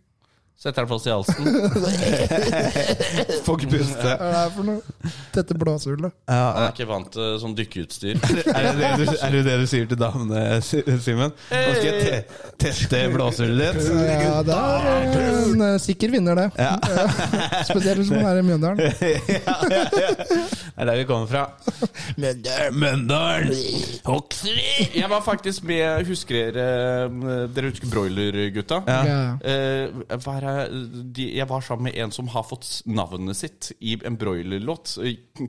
Setter 0.56 0.80
den 0.82 0.88
fast 0.88 1.06
i 1.06 1.10
halsen. 1.12 1.44
Får 3.44 3.58
ikke 3.60 3.68
puste. 3.74 4.00
Hva 4.00 4.12
er 4.16 4.32
det 4.32 4.52
for 4.54 4.64
noe? 4.64 4.80
Dette 5.34 5.54
blåsehullet. 5.60 6.12
Ja, 6.24 6.52
Han 6.56 6.62
er 6.62 6.70
ikke 6.72 6.86
vant 6.88 7.10
til 7.12 7.36
sånn 7.42 7.52
dykkeutstyr. 7.58 8.16
Er 8.16 8.64
det 8.64 8.72
det 8.78 8.88
du, 9.02 9.06
er 9.12 9.30
det, 9.34 9.42
det 9.44 9.56
du 9.60 9.66
sier 9.68 9.84
til 9.90 9.98
damene, 10.00 10.62
Simen? 10.64 11.28
Nå 11.52 11.72
skal 11.76 11.84
jeg 11.84 12.00
te 12.00 12.24
teste 12.64 12.96
blåsehullet 13.12 13.76
ditt. 13.76 13.84
Ja, 14.08 14.40
det 14.48 14.56
er 14.56 15.04
en 15.42 15.60
eh, 15.66 15.76
sikker 15.84 16.08
vinner, 16.16 16.32
det. 16.40 16.48
Ja. 16.56 16.80
Spesielt 17.68 18.00
hvis 18.00 18.08
man 18.14 18.24
er 18.30 18.40
i 18.40 18.42
Mjøndalen. 18.48 18.80
ja, 19.36 19.36
ja, 19.36 19.52
ja. 19.92 20.08
Det 20.16 20.72
er 20.72 20.88
der 20.88 20.96
vi 21.02 21.04
kommer 21.12 21.28
fra. 21.28 21.52
Mjøndalen! 22.16 23.52
Hoksrud! 24.08 24.96
Jeg 24.96 25.04
var 25.12 25.20
faktisk 25.24 25.64
med 25.68 26.00
Husker 26.08 26.48
dere 26.56 27.12
Dere 27.52 27.68
husker 27.74 27.88
Broiler-gutta? 27.92 28.80
Ja. 28.88 29.00
Ja. 29.04 29.36
Eh, 29.44 29.92
hva 30.16 30.32
er? 30.40 30.45
De, 31.16 31.24
jeg 31.36 31.46
var 31.50 31.60
sammen 31.64 31.88
med 31.88 31.96
en 32.02 32.12
som 32.14 32.28
har 32.32 32.44
fått 32.46 32.66
navnet 32.86 33.36
sitt 33.38 33.70
i 33.80 33.94
en 34.06 34.16
broilerlåt. 34.20 34.96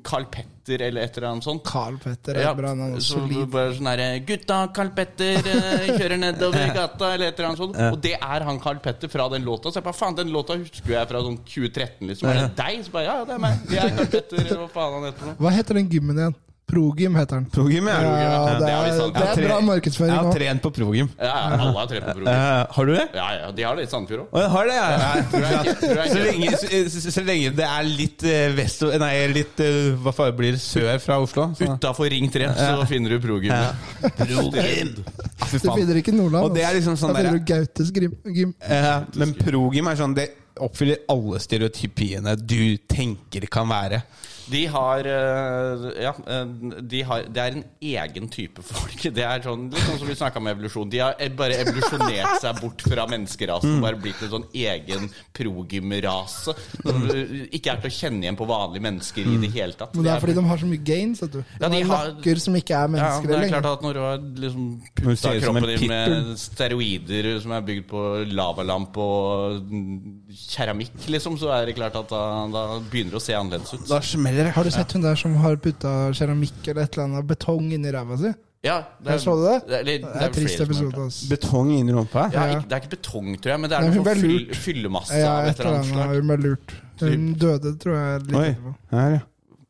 Carl 0.07 0.26
Petter 0.34 0.82
eller 0.88 1.06
et 1.07 1.18
eller 1.18 1.30
annet 1.32 1.45
sånt. 1.48 1.64
Carl 1.68 1.98
Petter 2.03 2.36
er 2.40 2.48
Ja, 2.48 2.53
bra 2.57 2.74
navn. 2.76 2.98
så 3.02 3.22
bare 3.52 3.76
sånn 3.78 3.88
herre 3.91 4.07
Gutta, 4.28 4.57
Carl 4.76 4.90
Petter 4.98 5.38
eh, 5.53 5.86
kjører 5.98 6.18
nedover 6.22 6.74
gata, 6.80 7.14
eller 7.15 7.30
et 7.32 7.38
eller 7.40 7.49
annet 7.52 7.61
sånt. 7.64 7.78
Ja. 7.80 7.91
Og 7.95 8.02
det 8.03 8.15
er 8.18 8.48
han 8.49 8.60
Carl 8.64 8.82
Petter 8.84 9.11
fra 9.14 9.30
den 9.34 9.45
låta. 9.48 9.72
Så 9.72 9.80
jeg 9.82 9.88
bare 9.88 9.99
faen, 10.02 10.18
den 10.19 10.34
låta 10.36 10.57
husker 10.60 10.95
jeg 10.98 11.11
fra 11.14 11.24
sånn 11.28 11.40
2013, 11.45 12.07
liksom. 12.11 12.32
Er 12.34 12.41
det 12.44 12.49
deg? 12.60 12.84
Så 12.88 12.95
bare 12.98 13.07
ja, 13.10 13.19
det 13.30 13.38
er 13.38 13.45
meg. 13.48 13.64
Det 13.69 13.80
er 13.86 13.95
Carl 14.02 14.11
Petter, 14.18 14.52
hva 14.64 14.68
faen 14.76 14.98
han 14.99 15.07
heter. 15.11 15.38
Hva 15.44 15.56
heter 15.60 15.82
den 15.82 15.90
gymmen 15.95 16.19
igjen? 16.24 16.38
Progym 16.68 17.15
heter 17.15 17.35
den. 17.39 17.45
Progym, 17.49 17.88
ja. 17.88 18.02
Ja, 18.02 18.39
det 18.60 18.65
Det 18.65 18.72
har 18.72 18.84
vi 18.84 18.89
er, 18.91 19.11
det 19.15 19.27
er 19.27 19.48
bra 19.48 19.60
markedsføring 19.64 19.88
markedsføring 19.88 20.11
Jeg 20.11 20.19
har 20.19 20.27
òg. 20.27 20.38
trent 20.38 20.64
på 20.65 20.72
progym. 20.76 21.10
Ja, 21.19 21.35
alle 21.56 21.77
har 21.77 21.88
trent 21.88 22.06
på 22.06 22.15
Progym. 22.18 22.27
Uh, 22.27 22.76
har 22.76 22.85
du 22.85 22.91
det? 22.94 23.06
Ja, 23.15 23.27
ja, 23.38 23.52
de 23.52 23.64
har 23.64 23.77
det 23.77 23.85
i 23.85 23.89
Sandefjord 23.91 24.26
òg. 24.26 24.48
Har 24.52 24.68
det, 24.68 24.76
ja. 24.76 24.88
ja. 24.91 25.23
Tror 25.31 25.45
jeg 25.45 25.60
ikke. 25.61 25.76
Tror 25.88 26.02
jeg 26.02 26.11
Så 26.11 26.23
lenge, 26.26 26.52
så, 26.91 27.11
så, 27.15 27.23
lenge 27.27 27.53
det 27.57 27.68
er 27.68 27.88
litt 27.88 28.26
eh, 28.27 28.57
vest 28.57 28.84
Nei, 28.99 29.14
litt 29.31 29.64
eh, 29.64 29.80
Hva 30.03 30.14
faen 30.15 30.35
blir? 30.38 30.60
Sør 30.61 30.99
fra 31.03 31.19
Oslo? 31.23 31.48
Så. 31.57 31.69
Utafor 31.77 32.11
Ring 32.11 32.27
3 32.34 32.52
så 32.57 32.88
finner 32.89 33.15
du 33.15 33.22
progym. 33.23 33.53
Ja. 33.53 34.11
Progym. 34.19 34.94
Ah, 35.39 35.48
Du 35.48 35.57
finner 35.72 36.02
ikke 36.02 36.15
Nordland. 36.15 36.49
Og 36.49 36.56
det 36.56 36.65
er 36.65 36.73
altså. 36.73 36.81
liksom 36.81 36.99
sånn 36.99 37.15
Da 37.15 37.22
finner 37.22 37.39
du 37.39 37.48
Gautes 37.48 37.94
gym. 37.95 38.53
Eh, 38.60 38.94
men 39.22 39.35
progym 39.39 39.88
er 39.91 39.99
sånn 39.99 40.18
Det 40.18 40.30
oppfyller 40.68 41.06
alle 41.14 41.39
stereotypiene 41.39 42.35
du 42.41 42.76
tenker 42.89 43.48
kan 43.52 43.69
være. 43.69 44.03
De 44.52 44.64
har 44.72 45.07
eh, 45.11 45.86
Ja, 46.03 46.14
eh, 46.28 46.45
de 46.82 47.02
har, 47.07 47.26
det 47.34 47.44
er 47.44 47.57
en 47.57 47.64
egen 47.82 48.30
type 48.32 48.64
folk. 48.65 49.07
Det 49.18 49.24
er 49.24 49.44
sånn, 49.44 49.68
Litt 49.74 49.84
sånn 49.88 49.99
som 50.02 50.10
vi 50.10 50.15
snakka 50.18 50.41
om 50.41 50.49
evolusjon. 50.52 50.91
De 50.91 51.02
har 51.03 51.18
eh, 51.19 51.32
bare 51.34 51.60
evolusjonert 51.64 52.41
seg 52.44 52.61
bort 52.64 52.86
fra 52.88 53.07
menneskerasen 53.11 53.78
og 53.78 53.86
bare 53.86 53.99
blitt 54.02 54.22
en 54.26 54.34
sånn 54.38 54.48
egen 54.56 55.10
progym-rase. 55.38 56.56
Som 56.84 57.07
ikke 57.52 57.74
er 57.74 57.84
til 57.84 57.91
å 57.91 57.95
kjenne 57.98 58.26
igjen 58.26 58.40
på 58.40 58.48
vanlige 58.49 58.86
mennesker 58.88 59.28
i 59.28 59.38
det 59.44 59.52
hele 59.56 59.78
tatt. 59.78 59.95
Men 59.98 60.07
det 60.07 60.14
er 60.15 60.24
fordi 60.24 60.38
de 60.38 60.45
har 60.52 60.64
så 60.64 60.72
mye 60.72 60.86
gains. 60.91 61.24
Vet 61.26 61.36
du. 61.36 61.40
De, 61.41 61.57
Ja, 61.61 61.72
de 61.74 61.82
har 61.91 62.11
lakker 62.14 62.41
som 62.41 62.57
ikke 62.57 62.76
er 62.78 62.86
Ja, 62.86 62.91
mennesker 62.94 63.32
det 63.32 63.38
er 63.38 63.52
klart 63.52 63.69
at 63.72 63.84
Når 63.86 63.98
du 63.98 64.02
har 64.03 64.24
liksom 64.45 64.68
putta 64.98 65.34
kroppen 65.41 65.69
din 65.72 65.88
med 65.91 66.32
steroider 66.40 67.30
som 67.44 67.53
er 67.56 67.65
bygd 67.68 67.88
på 67.90 68.03
lavalamp 68.32 68.98
og 69.02 69.61
mm, 69.68 70.27
keramikk, 70.53 70.95
liksom, 71.11 71.38
så 71.41 71.49
er 71.55 71.69
det 71.69 71.76
klart 71.77 71.95
at 71.99 72.09
da, 72.11 72.23
da 72.53 72.64
begynner 72.91 73.15
det 73.15 73.19
å 73.22 73.23
se 73.23 73.35
annerledes 73.38 73.73
ut. 73.76 73.85
Da 73.89 73.99
smeller 74.05 74.47
det. 74.47 74.53
Har 74.57 74.68
du 74.68 74.72
sett 74.73 74.93
hun 74.95 75.05
der 75.05 75.18
som 75.19 75.35
har 75.43 75.57
putta 75.64 75.93
keramikk 76.18 76.59
eller 76.68 76.85
et 76.85 76.97
eller 76.97 77.07
annet 77.09 77.30
betong 77.30 77.72
inni 77.76 77.93
ræva 77.93 78.18
si? 78.22 78.34
Ja, 78.65 78.80
det 79.03 79.14
Jeg 79.14 79.22
så 79.22 79.34
det. 79.38 79.55
Det 79.69 79.76
er, 79.77 79.84
det 79.85 79.93
er, 79.93 80.01
det 80.01 80.09
er 80.09 80.23
er 80.23 80.27
en 80.27 80.34
trist 80.34 80.61
episode. 80.65 81.03
Altså. 81.07 81.27
Betong 81.30 81.72
inni 81.76 81.93
rumpa? 81.93 82.27
Ja, 82.34 82.45
Ja. 82.47 82.57
ikke, 82.57 82.68
det 82.69 82.76
er 82.77 82.81
ikke 82.84 82.93
betong, 82.95 83.31
tror 83.41 83.51
jeg, 83.53 83.59
men 83.61 83.69
det 83.69 83.77
er 83.77 83.88
Nei, 83.88 83.95
noe 83.95 84.15
fyll, 84.18 84.53
fyllemasse 84.65 85.19
Ja, 85.22 85.31
av 85.38 85.47
et 85.47 85.59
eller 85.59 85.69
eller 85.69 85.80
annet 85.80 85.93
slag. 85.93 86.14
Hun 86.18 86.31
ble 86.34 86.38
lurt. 86.47 86.76
Hun 87.01 87.27
døde, 87.45 87.73
tror 87.84 87.97
jeg, 87.99 88.22
litt 88.27 88.38
Oi. 88.41 88.47
etterpå. 88.49 88.76
Her, 88.95 89.09
ja. 89.18 89.26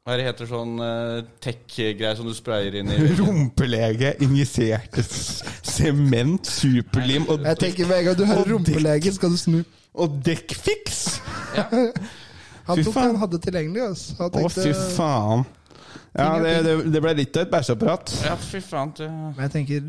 Hva 0.07 0.13
er 0.15 0.21
det 0.21 0.25
heter 0.29 0.47
sånn 0.47 0.77
uh, 0.79 1.17
tech-greier 1.43 2.15
som 2.15 2.29
du 2.29 2.31
sprayer 2.33 2.77
inn 2.79 2.87
i 2.95 2.97
Rumpelege 3.19 4.13
injiserte 4.23 5.03
sement, 5.03 6.47
superlim 6.47 7.25
og, 7.27 7.43
Jeg 7.43 7.59
tenker 7.59 7.89
med 7.89 7.99
en 7.99 8.05
gang 8.07 8.15
du 8.21 8.23
hører 8.29 8.53
rumpelege, 8.53 9.11
skal 9.17 9.35
du 9.35 9.39
snu. 9.41 9.57
Og 9.97 10.17
dekkfiks! 10.25 11.03
Ja. 11.57 11.67
Han 12.67 12.75
Fy 12.75 12.83
tok 12.83 12.97
faen. 12.97 13.05
det 13.05 13.11
han 13.13 13.19
hadde 13.21 13.37
tilgjengelig. 13.45 13.83
ass. 13.93 14.01
Han 14.17 14.27
Å, 14.27 14.31
tenkte, 14.33 14.63
fy 14.65 14.71
faen. 14.97 15.43
Ja, 16.17 16.25
det, 16.43 16.51
det, 16.65 16.71
det 16.91 17.01
ble 17.05 17.13
litt 17.15 17.37
av 17.39 17.45
et 17.45 17.51
bæsjeapparat. 17.53 18.11
Ja, 18.25 18.33
fy 18.41 18.59
faen. 18.65 18.91
Det... 18.97 19.07
Men 19.07 19.39
jeg 19.45 19.53
tenker, 19.53 19.85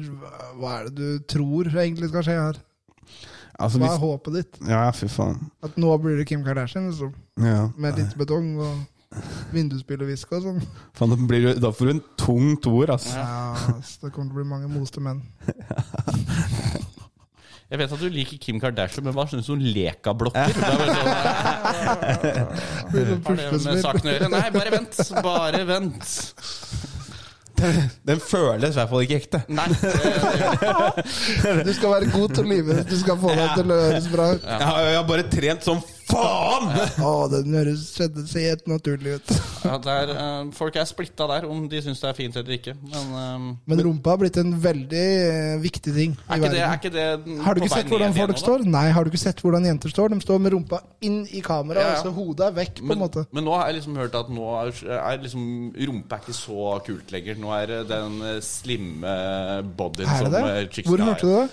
hva- 0.60 0.76
er 0.76 0.86
det 0.86 0.94
du 0.94 1.24
tror 1.34 1.70
egentlig 1.72 2.12
skal 2.12 2.22
skje 2.28 2.36
her? 2.38 2.60
Altså, 3.58 3.80
Hva 3.82 3.88
er 3.88 3.96
hvis, 3.96 4.04
håpet 4.04 4.36
ditt? 4.38 4.60
ja, 4.70 4.84
fy 4.94 5.08
faen. 5.10 5.40
At 5.66 5.74
nå 5.82 5.96
blir 6.04 6.20
det 6.20 6.28
Kim 6.30 6.44
Kardashian, 6.46 6.86
liksom. 6.92 7.10
Ja. 7.42 7.64
Med 7.74 7.98
litt 7.98 8.14
betong 8.20 8.52
og 8.62 9.18
vindusspilleviske 9.56 10.38
og 10.38 10.46
sånn. 10.46 10.62
og 11.02 11.10
da, 11.16 11.18
blir, 11.32 11.50
da 11.58 11.72
får 11.74 11.90
du 11.90 11.94
en 11.96 12.04
tung 12.20 12.54
toer, 12.62 12.94
altså. 12.94 13.18
Ja, 13.18 13.74
ass, 13.74 13.96
det 14.04 14.12
kommer 14.14 14.30
til 14.30 14.38
å 14.38 14.42
bli 14.44 14.46
mange 14.54 14.70
moste 14.70 15.02
menn. 15.02 15.24
Jeg 17.68 17.78
vet 17.82 17.90
at 17.92 18.00
du 18.00 18.08
liker 18.08 18.38
Kim 18.40 18.56
Kardashian, 18.62 19.04
men 19.04 19.12
hva 19.12 19.26
syns 19.28 19.44
du 19.44 19.52
om 19.52 19.60
lekablokker? 19.60 20.40
Er 20.40 20.52
sånn, 20.56 20.78
det 22.94 23.02
Har 23.26 23.36
det 23.36 23.48
med 23.64 23.82
saken 23.82 24.06
å 24.08 24.14
gjøre? 24.14 24.30
Nei, 24.32 24.46
bare 24.54 24.70
vent. 24.72 24.96
Bare 25.26 25.60
vent. 25.68 26.14
Den 28.08 28.20
føles 28.22 28.70
i 28.72 28.78
hvert 28.78 28.90
fall 28.92 29.02
ikke 29.04 29.18
ekte. 29.18 29.40
Nei. 29.50 29.66
det- 31.42 31.64
Du 31.66 31.72
skal 31.74 31.90
være 31.96 32.08
god 32.14 32.34
til 32.38 32.44
livet 32.54 32.76
hvis 32.80 32.88
du 32.92 32.96
skal 33.02 33.16
få 33.20 33.34
deg 33.34 33.48
til 33.58 33.66
å 33.74 33.78
høres 33.82 34.08
bra 34.12 34.28
ut. 34.36 34.42
Jeg 34.46 34.68
har, 34.70 34.80
jeg 34.88 34.96
har 35.00 35.06
bare 35.12 35.24
trent 35.32 35.66
som 35.66 35.82
faen! 36.08 36.68
Å, 37.08 37.12
den 37.32 37.54
høres 37.56 37.84
seg 37.94 38.16
helt 38.44 38.66
naturlig 38.70 39.18
ut. 39.20 39.34
Ja, 39.68 39.74
der, 39.82 40.06
er, 40.06 40.10
eh, 40.22 40.50
folk 40.54 40.76
er 40.78 40.86
splitta 40.86 41.26
der, 41.28 41.44
om 41.50 41.64
de 41.68 41.80
syns 41.82 41.98
det 42.00 42.06
er 42.08 42.14
fint 42.16 42.36
eller 42.38 42.54
ikke. 42.54 42.76
Men 42.78 43.08
eh, 43.18 43.46
Men 43.68 43.80
rumpa 43.88 44.12
har 44.14 44.20
blitt 44.22 44.38
en 44.40 44.52
veldig 44.62 45.00
eh, 45.02 45.56
viktig 45.60 45.94
ting 45.96 46.14
i 46.14 46.38
er 46.38 46.38
ikke 46.38 46.52
det, 46.52 46.60
er 46.62 46.70
verden. 46.70 46.78
ikke 46.78 46.92
det 46.94 47.42
Har 47.44 47.58
du 47.58 47.60
ikke 47.64 47.74
sett 47.74 47.90
hvordan 47.92 48.14
folk 48.16 48.40
står? 48.40 48.64
Nei, 48.70 48.84
har 48.94 49.04
du 49.04 49.10
ikke 49.10 49.20
sett 49.24 49.42
hvordan 49.42 49.66
jenter 49.68 49.92
står? 49.92 50.14
De 50.14 50.20
står 50.24 50.40
med 50.44 50.54
rumpa 50.54 50.80
inn 51.04 51.18
i 51.34 51.42
kamera, 51.44 51.82
Ja, 51.82 51.90
ja. 51.90 51.98
og 51.98 52.06
så 52.06 52.14
hodet 52.16 52.46
er 52.46 52.54
vekk, 52.60 52.84
på 52.84 52.94
en 52.94 53.02
måte. 53.02 53.26
men 53.34 53.48
nå 53.48 53.56
har 53.58 53.68
jeg 53.68 53.80
liksom 53.80 53.98
hørt 53.98 54.14
at 54.22 54.30
nå 54.32 54.46
er, 54.62 54.72
er 54.98 55.22
liksom 55.26 55.48
rumpa 55.90 56.20
er 56.20 56.24
ikke 56.24 56.38
så 56.38 56.68
kult 56.86 57.12
lenger. 57.14 57.42
Nå 57.42 57.52
er 57.58 57.72
det 57.72 57.80
den 57.90 58.20
eh, 58.30 58.38
slimme 58.46 59.16
bodyen 59.76 60.08
som 60.08 60.38
chicks 60.70 60.86
har. 60.86 60.94
Hvor 60.94 61.04
hørte 61.10 61.26
du 61.26 61.34
det? 61.34 61.48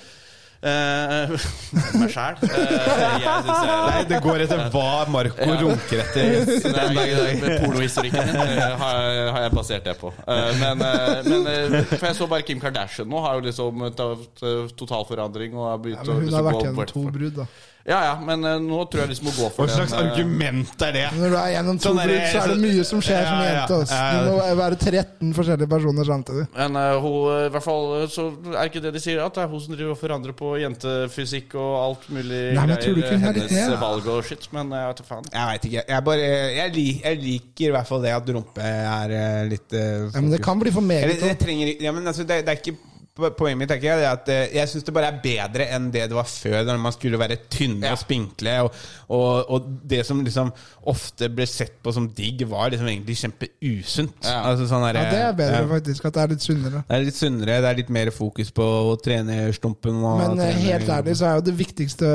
Eh, 0.66 1.34
meg 2.02 2.10
sjæl. 2.10 2.40
Uh, 2.42 3.50
Nei, 3.86 4.00
det 4.10 4.18
går 4.24 4.44
etter 4.46 4.64
hva 4.74 5.04
Marco 5.14 5.50
runker 5.62 6.02
etter. 6.02 6.40
Den 6.66 6.74
dag 6.98 7.12
i 7.12 7.14
dag. 7.20 7.34
med 7.44 7.60
Pornohistorikken 7.62 8.32
min 8.32 8.56
uh, 8.58 8.64
har, 8.82 9.02
har 9.36 9.46
jeg 9.46 9.54
basert 9.60 9.86
det 9.86 9.96
på. 10.02 10.10
Eh, 10.26 10.50
Men, 10.62 10.82
eh, 10.82 11.22
men 11.28 11.48
eh, 11.52 11.78
For 11.94 12.08
jeg 12.10 12.18
så 12.18 12.28
bare 12.32 12.46
Kim 12.48 12.60
Kardashian 12.64 13.10
nå 13.12 13.22
har 13.26 13.38
jo 13.38 13.46
liksom 13.46 13.86
tatt 13.98 14.44
eh, 14.46 14.66
totalforandring 14.80 15.54
og 15.58 15.70
har 15.70 15.80
begynt 15.84 16.02
men 16.02 16.12
å 16.16 16.18
hun 16.18 16.26
liksom 16.26 16.40
har 16.40 16.48
vært 16.50 16.66
gjennom 16.66 16.92
to 16.96 17.06
brudd, 17.20 17.40
da. 17.44 17.48
Ja, 17.86 18.00
ja, 18.02 18.14
men 18.18 18.42
uh, 18.42 18.56
nå 18.58 18.80
tror 18.90 19.04
jeg 19.04 19.12
liksom 19.12 19.28
må 19.30 19.32
gå 19.36 19.48
for 19.54 19.70
det. 19.70 19.76
Hva 19.76 19.84
slags 19.84 19.92
den, 19.94 20.08
eh, 20.08 20.14
argument 20.16 20.82
er 20.88 20.94
det? 20.96 21.04
Når 21.22 21.30
du 21.30 21.36
er 21.38 21.50
gjennom 21.54 21.78
to 21.78 21.86
Sånn 21.92 22.00
brudd, 22.02 22.24
så 22.32 22.40
er 22.42 22.48
det 22.50 22.56
mye 22.64 22.86
som 22.90 23.04
skjer 23.06 23.20
som 23.28 23.36
Ja, 23.36 23.44
ja, 23.46 23.52
jente. 23.60 23.78
ass. 23.84 23.92
ja. 23.94 24.24
Du 24.26 24.30
må 24.32 24.56
være 24.58 24.80
13 24.82 25.34
forskjellige 25.38 25.70
personer 25.70 26.08
samtidig. 26.10 26.46
Men 26.56 26.80
uh, 26.82 26.96
hun, 27.04 27.18
i 27.46 27.52
hvert 27.54 27.66
fall 27.68 27.86
så 28.16 28.26
er 28.56 28.72
ikke 28.72 28.82
det 28.88 28.94
de 28.96 29.04
sier, 29.04 29.22
at 29.22 29.38
det 29.38 29.44
er 29.44 29.52
hun 29.54 29.62
som 29.68 29.76
driver 29.78 29.94
og 29.94 30.00
forandrer 30.02 30.34
på 30.40 30.56
jentefysikk 30.64 31.54
og 31.62 31.76
alt 31.84 32.10
mulig 32.18 32.42
Nei, 32.58 32.66
men 32.72 32.82
tror 32.82 32.98
du 32.98 33.04
greier. 33.04 33.06
ikke 33.06 33.20
hun 33.22 33.30
er 33.30 33.38
litt 33.38 33.54
hennes 33.54 33.76
det? 33.76 33.80
valg 33.86 34.10
og 34.16 34.26
shit. 34.32 34.50
Men 34.58 34.74
jeg 34.80 34.90
vet 34.90 35.04
da 35.04 35.08
faen. 35.12 35.30
Jeg 35.38 35.52
veit 35.52 35.70
ikke. 35.70 35.86
Jeg, 35.94 36.06
bare, 36.10 36.26
jeg, 36.58 36.74
lik, 36.80 37.06
jeg 37.06 37.22
liker 37.28 37.70
i 37.70 37.72
hvert 37.78 37.94
fall 37.94 38.02
det 38.10 38.16
at 38.18 38.34
rumpe 38.40 38.66
er 38.66 39.16
litt 39.54 39.78
uh, 39.78 40.10
Ja, 40.10 40.26
men 40.26 40.34
det 40.34 40.42
kan 40.42 40.58
bli 40.66 40.74
for 40.74 40.82
Eller, 40.82 41.14
meget. 41.14 41.22
det 41.22 41.38
trenger 41.46 41.76
ja, 41.86 41.94
men 41.94 42.08
altså, 42.10 42.26
det, 42.26 42.42
det 42.50 42.58
er 42.58 42.62
ikke 42.66 42.78
Poenget 43.16 43.56
mitt 43.62 43.70
tenker 43.72 43.88
jeg, 43.94 44.02
er 44.04 44.10
at 44.12 44.28
eh, 44.28 44.50
jeg 44.58 44.68
syns 44.68 44.84
det 44.84 44.92
bare 44.92 45.08
er 45.14 45.20
bedre 45.24 45.66
enn 45.72 45.86
det 45.94 46.02
det 46.12 46.16
var 46.18 46.28
før, 46.28 46.66
når 46.68 46.80
man 46.84 46.92
skulle 46.92 47.16
være 47.22 47.38
tynne 47.48 47.88
og 47.94 48.00
spinkle. 48.02 48.56
Og, 48.66 48.74
og, 49.16 49.52
og 49.56 49.70
det 49.88 50.02
som 50.04 50.20
liksom 50.26 50.50
ofte 50.92 51.30
ble 51.32 51.46
sett 51.48 51.78
på 51.82 51.94
som 51.96 52.10
digg, 52.12 52.44
var 52.52 52.74
liksom 52.74 52.90
egentlig 52.92 53.16
kjempeusunt. 53.22 54.18
Ja. 54.28 54.42
Altså, 54.50 54.68
sånn 54.68 54.84
Ja, 54.90 55.06
det 55.08 55.22
er 55.30 55.38
bedre, 55.40 55.62
ja. 55.64 55.70
faktisk. 55.70 56.10
At 56.10 56.18
det 56.18 56.24
er 56.26 56.34
litt 56.34 56.44
sunnere. 56.44 56.82
Det 56.90 56.98
er 56.98 57.06
litt 57.08 57.16
sunnere, 57.22 57.56
det 57.64 57.70
er 57.72 57.80
litt 57.80 57.94
mer 57.96 58.12
fokus 58.12 58.52
på 58.60 58.68
å 58.92 58.98
trene 59.00 59.38
stumpen. 59.56 60.04
Og 60.04 60.20
Men 60.20 60.36
eh, 60.36 60.52
trene- 60.52 60.66
helt 60.76 60.92
ærlig 60.98 61.16
så 61.22 61.30
er 61.32 61.40
jo 61.40 61.46
det 61.48 61.56
viktigste 61.64 62.12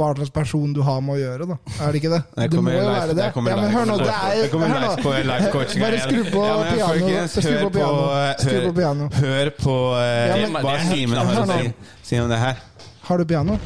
hva 0.00 0.14
slags 0.16 0.32
person 0.40 0.72
du 0.72 0.80
har 0.88 1.04
med 1.04 1.18
å 1.18 1.20
gjøre, 1.26 1.50
da. 1.52 1.58
Er 1.76 1.92
det 1.92 2.00
ikke 2.00 2.14
det? 2.16 2.22
Det 2.56 2.64
må 2.64 2.72
jo 2.72 2.80
life- 2.88 2.96
være 2.96 3.18
det. 3.20 3.28
Ja, 3.36 3.60
men 3.60 3.76
hør 3.76 3.84
nå, 3.92 3.98
det 4.00 4.08
er 4.16 4.42
Der 4.46 4.50
kommer 4.56 4.72
hør 4.72 4.96
nå. 4.96 5.12
life 5.28 5.52
coaching 5.52 5.84
Bare 5.84 6.00
skru 6.08 6.24
på 6.32 6.40
pianoet. 6.40 6.72
piano. 6.72 7.28
Skru 7.36 7.52
hør 7.52 7.62
på 7.68 7.72
piano. 7.76 8.00
eh, 8.08 8.34
på 8.48 8.74
hør- 8.88 9.28
Hør 9.28 9.54
på 9.60 9.78
eh, 10.00 10.37
hva 10.46 10.78
Simen 10.88 11.18
har 11.18 11.42
å 11.42 11.46
si, 11.50 11.72
si 12.02 12.18
om 12.22 12.28
det 12.30 12.38
her. 12.38 12.56
Har 13.08 13.18
du 13.18 13.24
piano? 13.24 13.58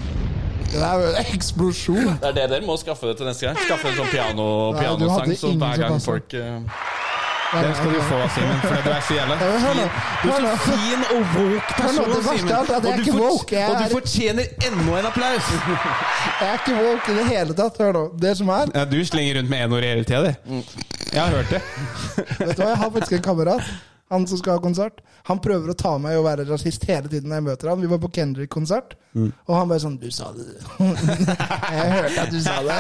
Det 0.73 0.81
er 0.81 1.01
jo 1.03 1.09
en 1.13 1.19
eksplosjon. 1.35 2.07
Det 2.23 2.29
er 2.31 2.33
det 2.39 2.45
dere 2.51 2.65
må 2.65 2.77
skaffe 2.81 3.07
det 3.11 3.17
til 3.19 3.27
neste 3.29 3.45
gang. 3.47 3.57
Skaffe 3.67 3.91
en 3.93 3.97
sånn 4.01 4.09
piano, 4.13 4.47
Nei, 4.73 4.81
du 4.81 5.05
pianosang 5.05 5.37
så 5.37 5.47
ingen 5.53 5.61
hver 5.61 5.75
som 5.77 5.83
gang 5.83 5.93
passet. 5.93 6.07
folk 6.09 6.35
eh, 6.35 6.61
Den 7.53 7.75
skal 7.77 7.91
du 7.93 7.99
få, 8.09 8.19
Simen, 8.33 8.61
for 8.65 8.79
du 8.81 8.91
er 8.95 9.03
så 9.05 9.13
jævla 9.19 9.35
hør 9.37 9.75
nå. 9.77 9.83
Du 10.23 10.29
er 10.33 10.47
så 10.47 10.55
fin 10.65 11.03
og 11.05 11.35
woke 11.35 11.75
Hør 11.77 11.93
nå, 11.93 12.05
person, 12.07 12.09
det 12.09 12.23
verste 12.25 12.39
Simen. 12.39 12.53
av 12.53 12.63
alt 12.63 12.71
er 12.71 12.77
at 12.79 12.87
jeg 12.87 12.93
Og 12.93 12.97
du 12.97 13.03
ikke 13.03 13.13
fort- 13.19 13.27
woke, 13.29 13.53
jeg 13.59 13.69
Og 13.69 13.75
er- 13.75 13.83
du 13.83 13.93
fortjener 13.93 14.45
enda 14.71 14.99
en 15.03 15.07
applaus! 15.11 15.51
Jeg 16.41 16.49
er 16.49 16.55
ikke 16.63 16.77
woke 16.81 17.13
i 17.13 17.15
det 17.19 17.27
hele 17.29 17.55
tatt. 17.55 17.77
Hør 17.83 17.93
nå. 17.93 18.05
Det 18.25 18.33
som 18.39 18.49
er 18.57 18.73
Ja, 18.75 18.85
du 18.89 18.97
slenger 19.05 19.37
rundt 19.43 19.51
med 19.53 19.69
n-ord 19.69 19.85
i 19.85 19.91
hele 19.93 20.05
tida, 20.09 20.23
du. 20.23 20.63
Jeg 21.13 21.21
har 21.21 21.29
hørt 21.37 21.51
det. 21.53 21.61
Vet 22.41 22.57
du 22.57 22.63
hva, 22.63 22.69
Jeg 22.73 22.77
har 22.81 22.91
faktisk 22.97 23.13
en 23.13 23.23
kamerat 23.29 23.63
Han 24.13 24.27
som 24.29 24.39
skal 24.39 24.59
ha 24.59 24.63
konsert. 24.63 25.01
Han 25.31 25.39
prøver 25.41 25.73
å 25.73 25.77
ta 25.79 25.95
meg 26.03 26.19
og 26.19 26.27
være 26.27 26.45
rasist 26.51 26.85
hele 26.91 27.09
tiden 27.09 27.31
når 27.31 27.39
jeg 27.41 27.45
møter 27.49 27.71
han. 27.73 27.81
Vi 27.81 27.89
var 27.91 28.01
på 28.03 28.11
Kendrick-konsert, 28.13 28.99
Mm. 29.13 29.27
og 29.47 29.57
han 29.59 29.69
bare 29.69 29.79
sånn 29.83 29.99
'Du 30.01 30.09
sa 30.11 30.31
det, 30.33 30.45
du'. 30.57 30.63
jeg 31.77 31.91
hørte 31.93 32.21
at 32.23 32.31
du 32.33 32.39
sa 32.41 32.55
det. 32.65 32.79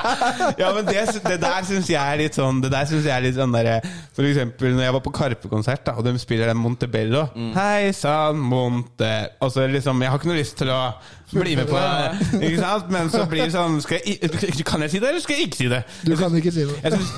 Ja, 0.62 0.70
men 0.72 0.86
det, 0.86 1.02
det 1.26 1.36
der 1.42 1.66
syns 1.68 1.90
jeg 1.90 2.00
er 2.00 2.16
litt 2.16 2.34
sånn 2.38 2.62
Det 2.62 2.70
der 2.72 2.86
synes 2.88 3.04
jeg 3.04 3.12
er 3.12 3.20
litt 3.26 3.36
sånn 3.36 3.52
der, 3.52 3.84
For 4.16 4.22
eksempel 4.24 4.72
når 4.72 4.82
jeg 4.86 4.94
var 4.96 5.00
på 5.04 5.12
Karpe-konsert, 5.12 5.88
og 5.92 6.00
de 6.06 6.14
spiller 6.18 6.46
den 6.48 6.56
Montebello 6.56 7.26
Hei 7.54 7.92
sann, 7.92 8.38
Monte 8.40 9.28
Og 9.44 9.52
så 9.52 9.66
liksom 9.68 10.00
Jeg 10.00 10.10
har 10.10 10.18
ikke 10.18 10.30
noe 10.32 10.40
lyst 10.40 10.56
til 10.56 10.72
å 10.72 10.80
bli 11.32 11.54
med 11.56 11.66
på 11.66 11.78
ikke 12.40 12.58
sant? 12.60 12.90
Men 12.90 13.10
så 13.10 13.24
blir 13.30 13.44
det 13.44 13.52
sånn 13.54 13.80
skal 13.82 14.00
jeg, 14.04 14.30
Kan 14.66 14.84
jeg 14.86 14.90
si 14.90 15.00
det, 15.02 15.08
eller 15.08 15.20
skal 15.24 15.36
jeg 15.36 15.48
ikke 15.48 15.56
si 15.62 15.68
det? 15.72 15.82
Du 16.06 16.14
kan 16.16 16.36
ikke 16.38 16.52
si 16.54 16.66
det. 16.68 16.76
Jeg 16.84 16.92
synes, 16.92 17.10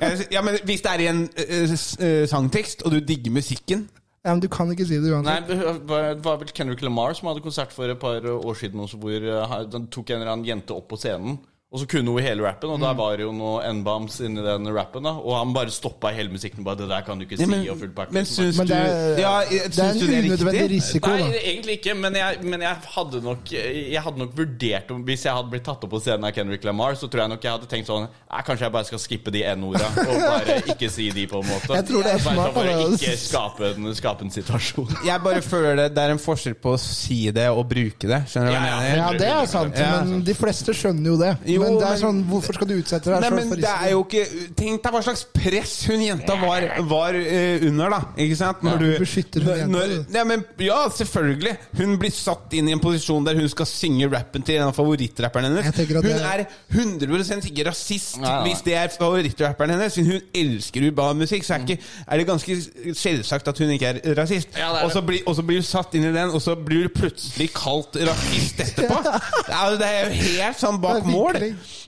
jeg, 0.00 0.16
synes- 0.16 0.28
ja, 0.32 0.42
men 0.42 0.58
Hvis 0.64 0.80
det 0.84 0.90
er 0.92 1.02
i 1.02 1.08
en 1.10 1.24
uh, 1.26 1.74
eh, 2.06 2.28
sangtekst, 2.28 2.82
og 2.86 2.92
du 2.94 3.00
digger 3.00 3.30
musikken 3.34 3.88
Ja, 4.24 4.30
men 4.34 4.40
du 4.40 4.48
kan 4.48 4.70
ikke 4.70 4.86
si 4.86 4.94
det 5.02 5.10
uansett. 5.10 5.48
var 5.88 6.12
det 6.14 6.24
var 6.24 6.36
vel 6.38 6.52
Kendrick 6.54 6.82
Lamar 6.82 7.12
som 7.18 7.26
hadde 7.28 7.42
konsert 7.42 7.72
for 7.74 7.90
et 7.90 7.98
par 7.98 8.20
år 8.22 8.54
siden 8.54 8.80
også, 8.80 8.96
hvor 9.02 9.10
eh, 9.10 9.48
han- 9.48 9.88
tok 9.90 10.10
en 10.10 10.20
eller 10.20 10.32
annen 10.32 10.46
jente 10.46 10.70
opp 10.76 10.88
på 10.92 10.96
scenen. 10.96 11.40
Og 11.72 11.80
så 11.80 11.86
kunne 11.88 12.12
hun 12.12 12.20
hele 12.20 12.42
rappen, 12.44 12.68
og 12.68 12.80
der 12.82 12.92
var 12.98 13.16
det 13.16 13.24
jo 13.24 13.30
noe 13.32 13.62
N-bombs 13.72 14.18
inni 14.20 14.42
den 14.44 14.66
rappen. 14.76 15.02
da 15.08 15.14
Og 15.16 15.32
han 15.38 15.54
bare 15.56 15.70
stoppa 15.72 16.10
hele 16.12 16.28
musikken. 16.28 16.62
Bare 16.64 16.76
'Det 16.76 16.88
der 16.90 17.00
kan 17.00 17.16
du 17.18 17.24
ikke 17.24 17.38
Ja, 17.40 17.46
men, 17.46 17.64
si', 17.64 17.70
og 17.72 17.78
full 17.78 17.88
pakke. 17.96 18.12
men 18.12 18.24
Så 18.26 18.42
syns 18.42 18.56
du 18.58 18.64
det 18.66 19.18
ja, 19.18 19.40
det 19.48 19.78
er 19.78 19.90
en 19.90 20.24
unødvendig 20.26 20.68
risiko, 20.70 21.08
risiko, 21.08 21.10
Nei, 21.10 21.32
da. 21.32 21.38
egentlig 21.48 21.72
ikke, 21.80 21.94
men 21.96 22.14
jeg, 22.14 22.36
men 22.44 22.60
jeg 22.60 22.76
hadde 22.96 23.22
nok 23.22 23.52
Jeg 23.52 24.02
hadde 24.02 24.18
nok 24.18 24.36
vurdert 24.36 24.90
om 24.90 25.02
Hvis 25.02 25.24
jeg 25.24 25.32
hadde 25.32 25.48
blitt 25.50 25.64
tatt 25.64 25.82
opp 25.84 25.90
på 25.90 26.00
scenen 26.00 26.24
av 26.24 26.32
Kendrick 26.32 26.64
Lamar, 26.64 26.92
så 26.94 27.08
tror 27.08 27.20
jeg 27.24 27.28
nok 27.30 27.42
jeg 27.42 27.52
hadde 27.52 27.66
tenkt 27.72 27.86
sånn 27.88 28.06
Kanskje 28.44 28.64
jeg 28.68 28.72
bare 28.72 28.84
skal 28.84 28.98
skippe 28.98 29.30
de 29.32 29.42
N-orda 29.56 29.86
og 29.86 30.20
bare 30.20 30.58
ikke 30.74 30.90
si 30.90 31.08
de, 31.10 31.26
på 31.26 31.40
en 31.40 31.48
måte. 31.48 31.72
Jeg 31.72 31.86
tror 31.88 32.02
det 32.02 32.12
er 32.12 32.20
Bare 32.24 32.34
smart, 32.36 32.52
For 32.52 32.64
å 32.68 32.92
ikke 32.92 33.16
skape 33.16 33.64
en, 33.76 33.94
skape 33.94 34.22
en 34.22 34.30
situasjon. 34.30 34.88
Jeg 35.08 35.20
bare 35.24 35.40
føler 35.42 35.76
det, 35.76 35.94
det 35.96 36.02
er 36.04 36.10
en 36.10 36.18
forskjell 36.18 36.54
på 36.60 36.74
å 36.74 36.78
si 36.78 37.30
det 37.30 37.48
og 37.48 37.64
bruke 37.70 38.08
det. 38.12 38.20
Skjønner 38.28 38.52
du 38.52 38.56
hva 38.58 38.66
jeg 38.66 38.90
jeg 38.90 38.98
Ja, 38.98 39.06
mener? 39.06 39.18
det 39.18 39.28
er 39.28 39.46
sant, 39.46 39.78
Ja. 39.78 40.04
men 40.04 40.22
de 40.24 40.34
fleste 40.34 40.74
skjønner 40.74 41.06
jo 41.12 41.16
det. 41.16 41.32
Jo, 41.46 41.61
men 41.62 41.78
det 41.80 41.88
er 41.88 42.00
sånn, 42.02 42.20
hvorfor 42.30 42.58
skal 42.58 42.70
du 42.70 42.74
utsette 42.76 43.10
deg 43.12 43.22
men 43.22 43.50
for 43.52 43.62
det 43.62 43.68
er 43.70 43.82
risiko? 43.82 43.92
jo 43.92 44.04
ikke 44.06 44.52
Tenk 44.62 44.82
deg 44.84 44.94
hva 44.96 45.02
slags 45.06 45.24
press 45.34 45.74
hun 45.90 46.02
jenta 46.04 46.36
var, 46.40 46.66
var 46.90 47.16
uh, 47.16 47.66
under, 47.68 47.94
da. 47.96 48.00
Ikke 48.24 48.38
sant? 48.38 48.62
Ja, 48.66 48.76
du 48.80 48.86
beskytter 49.00 49.46
hun 49.46 49.52
jenta, 49.62 49.72
når, 49.72 49.94
ja, 50.16 50.24
men, 50.28 50.44
ja, 50.62 50.78
selvfølgelig. 50.98 51.54
Hun 51.80 51.96
blir 52.00 52.14
satt 52.14 52.54
inn 52.58 52.70
i 52.70 52.74
en 52.76 52.82
posisjon 52.82 53.26
der 53.26 53.38
hun 53.40 53.48
skal 53.52 53.68
synge 53.68 54.08
rappen 54.12 54.44
til 54.46 54.58
en 54.60 54.68
av 54.70 54.76
favorittrapperne 54.76 55.50
hennes. 55.52 55.82
Hun 56.02 56.10
er 56.12 56.44
100 56.72 57.48
ikke 57.48 57.66
rasist 57.68 58.18
Nei, 58.20 58.28
nei. 58.28 58.42
hvis 58.48 58.62
det 58.66 58.76
er 58.78 58.92
favorittrapperen 58.96 59.74
hennes. 59.76 59.96
Siden 59.96 60.10
hun 60.12 60.36
elsker 60.42 60.86
urban 60.88 61.20
musikk, 61.22 61.44
så 61.46 61.56
er, 61.56 61.66
ikke, 61.66 61.78
er 62.06 62.22
det 62.22 62.28
ganske 62.28 62.58
selvsagt 62.98 63.50
at 63.52 63.62
hun 63.62 63.72
ikke 63.76 63.92
er 63.92 64.00
rasist. 64.18 64.52
Ja, 64.58 64.70
er 64.76 64.86
og, 64.86 64.92
så 64.94 65.02
blir, 65.06 65.22
og 65.26 65.36
så 65.38 65.44
blir 65.46 65.60
hun 65.62 65.68
satt 65.68 65.96
inn 65.98 66.06
i 66.08 66.14
den, 66.14 66.32
og 66.32 66.42
så 66.44 66.56
blir 66.58 66.86
hun 66.86 66.94
plutselig 66.96 67.50
kalt 67.56 67.98
rasist 68.08 68.62
etterpå. 68.66 69.00
Det 69.02 69.54
er, 69.54 69.70
jo- 69.70 69.78
det 69.82 69.88
er 69.88 70.02
jo 70.02 70.20
helt 70.22 70.60
sånn 70.60 70.80
bak 70.82 71.06
mål. 71.08 71.38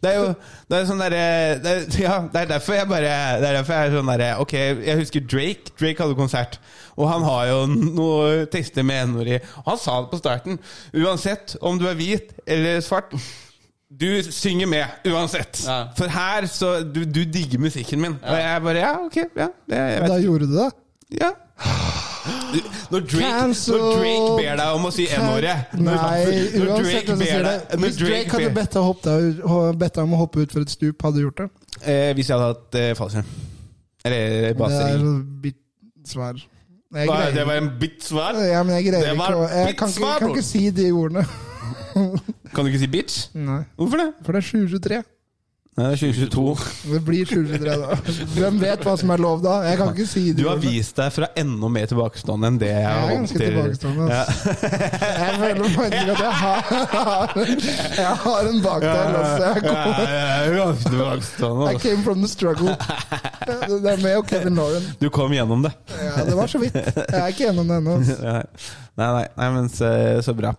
Det 0.02 0.10
er 0.10 0.16
jo 0.20 0.26
det 0.70 0.78
er 0.78 0.86
sånn 0.88 1.00
derre 1.02 1.20
er- 1.20 1.84
Ja, 2.00 2.16
det 2.32 2.40
er 2.42 2.46
derfor 2.54 2.74
jeg 2.78 2.88
bare 2.88 3.12
Det 3.40 3.48
er 3.48 3.56
derfor 3.58 3.72
jeg 3.74 3.90
er 3.90 3.96
sånn 3.98 4.10
derre 4.12 4.30
Ok, 4.40 4.52
jeg 4.56 4.98
husker 4.98 5.20
Drake. 5.20 5.72
Drake 5.80 6.02
hadde 6.02 6.14
konsert. 6.18 6.58
Og 6.96 7.08
han 7.10 7.22
har 7.26 7.46
jo 7.50 7.66
noe 7.66 8.44
tekster 8.52 8.84
med 8.86 9.08
n-ord 9.10 9.26
i. 9.26 9.38
Han 9.66 9.78
sa 9.78 10.00
det 10.04 10.10
på 10.12 10.18
starten. 10.20 10.58
Uansett 10.94 11.56
om 11.60 11.78
du 11.78 11.88
er 11.90 11.94
hvit 11.98 12.32
eller 12.46 12.80
svart. 12.86 13.10
Du 13.94 14.08
synger 14.26 14.66
med 14.66 14.86
uansett. 15.06 15.60
Ja. 15.66 15.80
For 15.96 16.08
her 16.10 16.46
så 16.50 16.82
Du, 16.86 17.04
du 17.04 17.22
digger 17.24 17.58
musikken 17.62 18.00
min. 18.00 18.16
Og 18.22 18.38
jeg 18.38 18.62
bare 18.62 18.78
Ja, 18.82 18.94
ok. 19.04 19.16
Ja, 19.36 19.48
jeg, 19.68 19.78
jeg 19.94 20.00
vet 20.02 20.10
Da 20.10 20.20
gjorde 20.22 20.46
du 20.50 20.56
det? 20.58 20.70
Ja. 21.20 21.30
Når 22.90 23.00
Drake, 23.10 23.30
Cancel. 23.38 23.74
når 23.78 23.96
Drake 23.98 24.36
ber 24.38 24.56
deg 24.60 24.74
om 24.78 24.84
å 24.88 24.90
si 24.94 25.04
n-ordet 25.12 25.54
Nei, 25.74 25.90
når 26.54 26.68
uansett 26.70 26.94
Drake 26.94 27.06
som 27.10 27.18
sier 27.20 27.42
det. 27.44 27.54
når 27.74 27.82
Hvis 27.84 27.96
Drake 28.00 28.30
hadde 28.32 28.46
ber- 28.48 28.54
bedt 28.60 28.72
deg, 28.76 28.82
hoppe 28.82 29.02
deg 29.04 29.42
ut- 29.44 29.78
bedt 29.82 29.94
deg 29.98 30.04
om 30.04 30.14
å 30.14 30.20
hoppe 30.22 30.40
ut 30.44 30.52
for 30.54 30.60
et 30.64 30.70
stup, 30.72 31.02
hadde 31.04 31.14
du 31.20 31.24
gjort 31.26 31.42
det? 31.42 31.48
Eh, 31.84 32.12
hvis 32.16 32.28
jeg 32.30 32.38
hadde 32.38 32.48
hatt 32.54 32.78
eh, 32.80 32.94
fallskjerm. 32.94 33.28
Eller 34.04 34.40
Det 34.40 34.50
er 34.50 34.54
basering. 34.54 35.08
Jeg 36.94 37.08
Hva, 37.08 37.16
greier 37.16 37.32
Det 37.34 37.46
var 37.48 37.56
en 37.58 37.70
bit 37.80 38.04
svar? 38.06 38.36
Ja, 38.38 38.62
men 38.62 38.76
jeg 38.76 38.84
greier 38.92 39.08
Det 39.10 39.16
var 39.18 39.32
ikke 39.34 39.40
å 39.40 39.48
Jeg 39.66 39.76
kan 39.76 39.88
ikke, 39.88 40.00
kan 40.18 40.28
bror. 40.28 40.36
ikke 40.36 40.44
si 40.46 40.70
de 40.70 40.90
ordene. 40.92 41.26
Kan 42.54 42.64
du 42.64 42.70
ikke 42.70 42.78
si 42.84 42.86
bitch? 42.90 43.16
Nei, 43.34 43.64
Hvorfor 43.78 43.96
det? 44.00 44.08
for 44.24 44.32
det 44.32 44.44
er 44.44 44.48
2023. 44.50 45.02
Nei, 45.74 45.88
det 45.90 46.06
er 46.06 46.12
2022. 46.30 46.42
Det 46.92 46.98
blir 47.02 47.24
2023 47.26 47.72
da. 47.80 47.96
Hvem 48.36 48.58
vet 48.62 48.84
hva 48.86 48.92
som 49.00 49.10
er 49.10 49.22
lov 49.24 49.40
da? 49.42 49.54
Jeg 49.66 49.78
kan 49.80 49.88
ikke 49.90 50.04
si 50.06 50.20
det. 50.28 50.36
Du 50.38 50.46
har 50.46 50.60
vist 50.62 50.94
deg 51.00 51.10
fra 51.16 51.26
enda 51.40 51.70
mer 51.74 51.88
tilbakestående 51.90 52.50
enn 52.52 52.60
det 52.62 52.68
jeg 52.70 52.84
Jeg 52.84 53.00
er 53.00 53.10
ganske 53.16 53.40
til. 53.40 53.48
tilbakestående. 53.48 54.06
Ja. 54.12 54.22
Jeg 55.24 55.40
føler 55.40 55.74
faktisk 55.74 56.12
at 56.14 56.22
jeg 56.22 56.36
har, 56.44 56.62
jeg 57.98 58.14
har 58.22 58.52
en 58.52 58.62
bak 58.68 58.86
der 58.86 59.18
også. 59.24 59.42
Jeg, 59.42 59.66
kommer, 59.66 60.14
er. 60.14 60.54
I 60.54 60.62
altså. 61.08 61.78
came 61.82 62.06
from 62.06 62.22
the 62.22 62.30
struggle. 62.30 62.78
Det 63.82 63.92
er 63.96 64.06
meg 64.06 64.16
og 64.22 64.30
Kevin 64.30 64.54
Lauren. 64.54 64.88
Du 65.02 65.10
kom 65.10 65.34
gjennom 65.34 65.66
det. 65.66 65.74
Ja, 65.90 66.22
det 66.30 66.38
var 66.38 66.46
så 66.54 66.62
vidt. 66.62 66.78
Jeg 66.78 67.18
er 67.18 67.26
ikke 67.34 67.48
gjennom 67.48 67.66
det 67.74 67.82
ennå. 67.82 67.98
Nei, 68.94 69.06
nei, 69.10 69.22
nei, 69.34 69.46
men 69.50 69.68
så, 69.72 69.88
så 70.22 70.32
bra. 70.38 70.52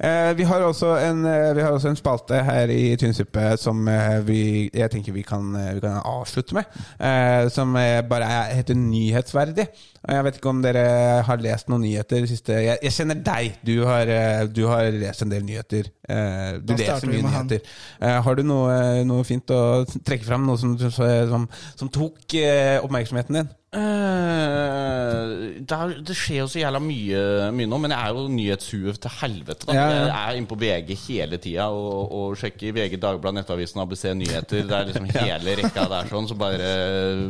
Eh, 0.00 0.30
vi, 0.38 0.46
har 0.48 0.62
en, 0.64 1.18
eh, 1.28 1.50
vi 1.52 1.60
har 1.60 1.74
også 1.76 1.90
en 1.90 1.98
spalte 1.98 2.38
her 2.40 2.72
i 2.72 2.94
Tynnsuppe 2.96 3.50
som 3.60 3.84
eh, 3.88 4.16
vi, 4.24 4.38
jeg 4.72 4.88
tenker 4.94 5.12
vi 5.12 5.24
kan, 5.28 5.50
eh, 5.60 5.74
vi 5.76 5.82
kan 5.84 5.98
avslutte 6.00 6.56
med. 6.56 6.78
Eh, 6.96 7.50
som 7.52 7.76
bare 8.08 8.30
er, 8.30 8.54
heter 8.56 8.80
Nyhetsverdig. 8.80 9.68
Og 10.02 10.14
Jeg 10.16 10.24
vet 10.24 10.40
ikke 10.40 10.50
om 10.54 10.64
dere 10.64 10.86
har 11.28 11.44
lest 11.44 11.68
noen 11.68 11.84
nyheter 11.84 12.24
siste. 12.26 12.56
Jeg, 12.64 12.80
jeg 12.80 12.96
kjenner 12.96 13.20
deg. 13.28 13.60
Du 13.60 13.74
har, 13.84 14.08
du 14.48 14.64
har 14.72 14.88
lest 14.96 15.26
en 15.26 15.36
del 15.36 15.44
nyheter. 15.44 15.92
Eh, 16.08 16.50
du 16.64 16.72
leser 16.72 17.12
mye 17.12 17.26
nyheter. 17.28 17.74
Eh, 18.00 18.18
har 18.24 18.40
du 18.40 18.46
noe, 18.48 19.04
noe 19.04 19.28
fint 19.28 19.52
å 19.52 19.62
trekke 20.00 20.26
fram? 20.26 20.48
Noe 20.48 20.56
som, 20.58 20.78
som, 20.80 21.44
som 21.76 21.92
tok 21.92 22.40
oppmerksomheten 22.80 23.42
din? 23.42 23.52
Eh, 23.72 25.62
det, 25.64 25.76
er, 25.76 25.92
det 26.04 26.16
skjer 26.16 26.42
jo 26.42 26.48
så 26.50 26.60
jævla 26.60 26.80
mye, 26.82 27.20
mye 27.56 27.68
nå, 27.70 27.78
men 27.80 27.94
jeg 27.94 28.04
er 28.04 28.16
jo 28.18 28.24
nyhetshue 28.32 28.94
til 29.00 29.14
helvete. 29.20 29.68
Da. 29.68 29.76
Ja, 29.76 29.86
ja. 29.88 30.02
Jeg 30.10 30.18
er 30.18 30.40
inne 30.40 30.50
på 30.50 30.58
VG 30.60 30.92
hele 31.06 31.38
tida 31.42 31.68
og, 31.72 32.12
og 32.12 32.36
sjekker 32.40 32.74
VG, 32.76 32.98
Dagbladet, 33.00 33.38
Nettavisen, 33.40 33.80
ABC 33.80 34.04
Nyheter. 34.18 34.66
Det 34.68 34.76
er 34.76 34.90
liksom 34.90 35.08
hele 35.16 35.56
rekka 35.62 35.86
der 35.92 36.10
sånn, 36.12 36.28
så 36.30 36.36
bare 36.38 36.68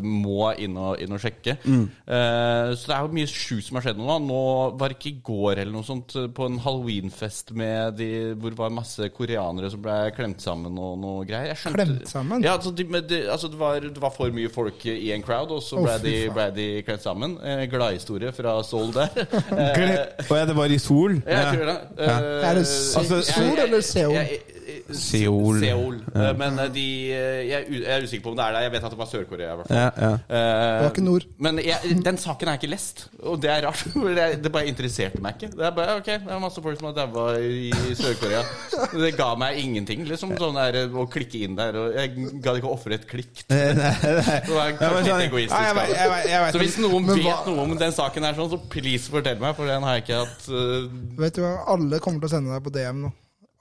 må 0.03 0.51
inn 0.63 0.75
og, 0.81 0.97
inn 1.03 1.15
og 1.15 1.23
sjekke. 1.23 1.57
Mm. 1.63 1.85
Uh, 2.09 2.73
så 2.75 2.91
det 2.91 2.97
er 2.97 3.07
jo 3.07 3.15
mye 3.21 3.31
sjukt 3.31 3.69
som 3.69 3.79
har 3.79 3.87
skjedd 3.87 4.03
nå. 4.03 4.09
da. 4.11 4.19
Nå 4.27 4.43
var 4.81 4.93
det 4.93 4.99
ikke 4.99 5.13
i 5.13 5.23
går 5.31 5.63
eller 5.63 5.73
noe 5.77 5.87
sånt 5.87 6.17
på 6.35 6.49
en 6.51 6.59
halloweenfest 6.65 7.55
med 7.59 7.99
de, 8.01 8.11
hvor 8.35 8.55
det 8.55 8.61
var 8.61 8.75
masse 8.75 9.11
koreanere 9.15 9.71
som 9.73 9.83
ble 9.85 9.97
klemt 10.17 10.43
sammen 10.43 10.75
og 10.75 10.99
noe 11.03 11.23
greier. 11.29 11.55
Skjønte- 11.59 11.87
Klemt 11.87 12.11
sammen? 12.11 12.43
Ja, 12.45 12.57
altså, 12.59 12.75
de, 12.75 12.87
de, 13.07 13.23
altså 13.31 13.51
det, 13.53 13.59
var, 13.61 13.83
det 13.85 14.03
var 14.03 14.13
for 14.15 14.33
mye 14.35 14.51
folk 14.53 14.85
i 14.91 15.13
en 15.15 15.23
crowd, 15.25 15.55
og 15.55 15.63
så 15.65 15.79
ble 15.79 15.95
oh, 15.95 16.03
de. 16.03 16.32
Ble 16.37 16.47
de 16.57 16.67
klemt 16.87 17.03
sammen. 17.05 17.37
Eh, 17.43 17.65
Gladhistorie 17.73 18.33
fra 18.33 18.57
Seoul 18.67 18.93
der. 18.93 19.09
Eh, 19.53 20.27
Å 20.31 20.37
ja, 20.39 20.45
det 20.49 20.57
var 20.57 20.73
i 20.73 20.79
sol? 20.83 21.19
jeg 21.27 21.45
tror 21.55 21.67
det. 21.69 21.77
Ja. 21.99 22.17
Eh, 22.19 22.49
Er 22.51 22.55
det 22.61 22.67
Sol 22.67 23.23
Seoul 23.23 23.59
eller 23.67 23.81
Seoul? 23.85 24.15
jeg- 24.15 24.31
jeg- 24.31 24.52
Seoul. 24.97 25.59
Seoul. 25.63 25.97
Ja. 26.15 26.33
Men 26.39 26.59
eh, 26.59 26.69
de 26.75 26.85
eh, 27.13 27.41
jeg, 27.49 27.65
er 27.67 27.79
jeg 27.83 27.97
er 27.97 28.07
usikker 28.07 28.25
på 28.27 28.31
om 28.33 28.37
det 28.39 28.45
er 28.47 28.57
der. 28.57 28.67
Jeg 28.67 28.73
vet 28.77 28.85
at 28.89 28.95
det 28.95 28.99
var 29.03 29.11
Sør-Korea. 29.11 29.53
i 29.53 29.57
hvert 29.61 29.69
fall. 29.69 29.77
Ja, 29.77 29.91
ja. 29.97 30.13
Eh, 30.13 30.47
Det 30.73 30.85
var 30.85 30.91
ikke 30.93 31.05
nord. 31.07 31.27
Men 31.47 31.61
jeg, 31.65 31.97
den 32.05 32.19
saken 32.23 32.49
er 32.53 32.59
ikke 32.61 32.71
lest, 32.73 33.05
og 33.23 33.41
det 33.43 33.51
er 33.55 33.67
rart. 33.69 33.85
Det, 34.43 34.53
bare 34.53 34.67
interesserte 34.71 35.21
meg 35.25 35.37
ikke. 35.41 35.53
Det 35.57 35.67
er 35.67 35.75
bare, 35.77 35.97
ok, 36.01 36.11
det 36.27 36.33
er 36.37 36.41
masse 36.43 36.63
folk 36.65 36.79
som 36.81 36.89
har 36.91 36.97
daua 37.01 37.27
i 37.41 37.71
Sør-Korea. 37.99 38.43
Det 38.93 39.13
ga 39.19 39.31
meg 39.41 39.59
ingenting. 39.63 40.05
Liksom 40.09 40.35
sånn 40.41 40.57
der 40.59 40.81
Å 40.93 41.07
klikke 41.11 41.43
inn 41.47 41.57
der. 41.59 41.77
Og 41.81 41.97
jeg 41.97 42.15
gadd 42.45 42.61
ikke 42.61 42.71
å 42.71 42.75
ofre 42.77 42.99
et 42.99 43.07
klikk. 43.11 43.45
Det 43.49 44.53
var 44.53 44.73
kanskje 44.79 45.03
sånn- 45.07 45.21
litt 45.23 45.29
egoistisk. 45.31 45.57
Jeg 45.63 45.97
jeg 45.97 46.29
jeg 46.33 46.53
så 46.55 46.61
hvis 46.63 46.79
noen 46.83 47.07
vet 47.09 47.23
hva- 47.25 47.41
noe 47.49 47.65
om 47.67 47.75
den 47.79 47.93
saken 47.95 48.25
her, 48.27 48.35
sånn, 48.39 48.51
så 48.53 48.59
please 48.73 49.11
fortell 49.13 49.39
meg, 49.43 49.55
for 49.57 49.69
den 49.71 49.83
har 49.87 49.99
jeg 49.99 50.05
ikke 50.07 50.21
hatt 50.23 50.47
eh, 50.49 50.87
Vet 51.23 51.37
du 51.39 51.43
hva, 51.45 51.53
alle 51.73 51.99
kommer 52.03 52.23
til 52.23 52.31
å 52.31 52.33
sende 52.37 52.53
deg 52.55 52.65
på 52.67 52.73
DM 52.75 53.03
nå. 53.07 53.11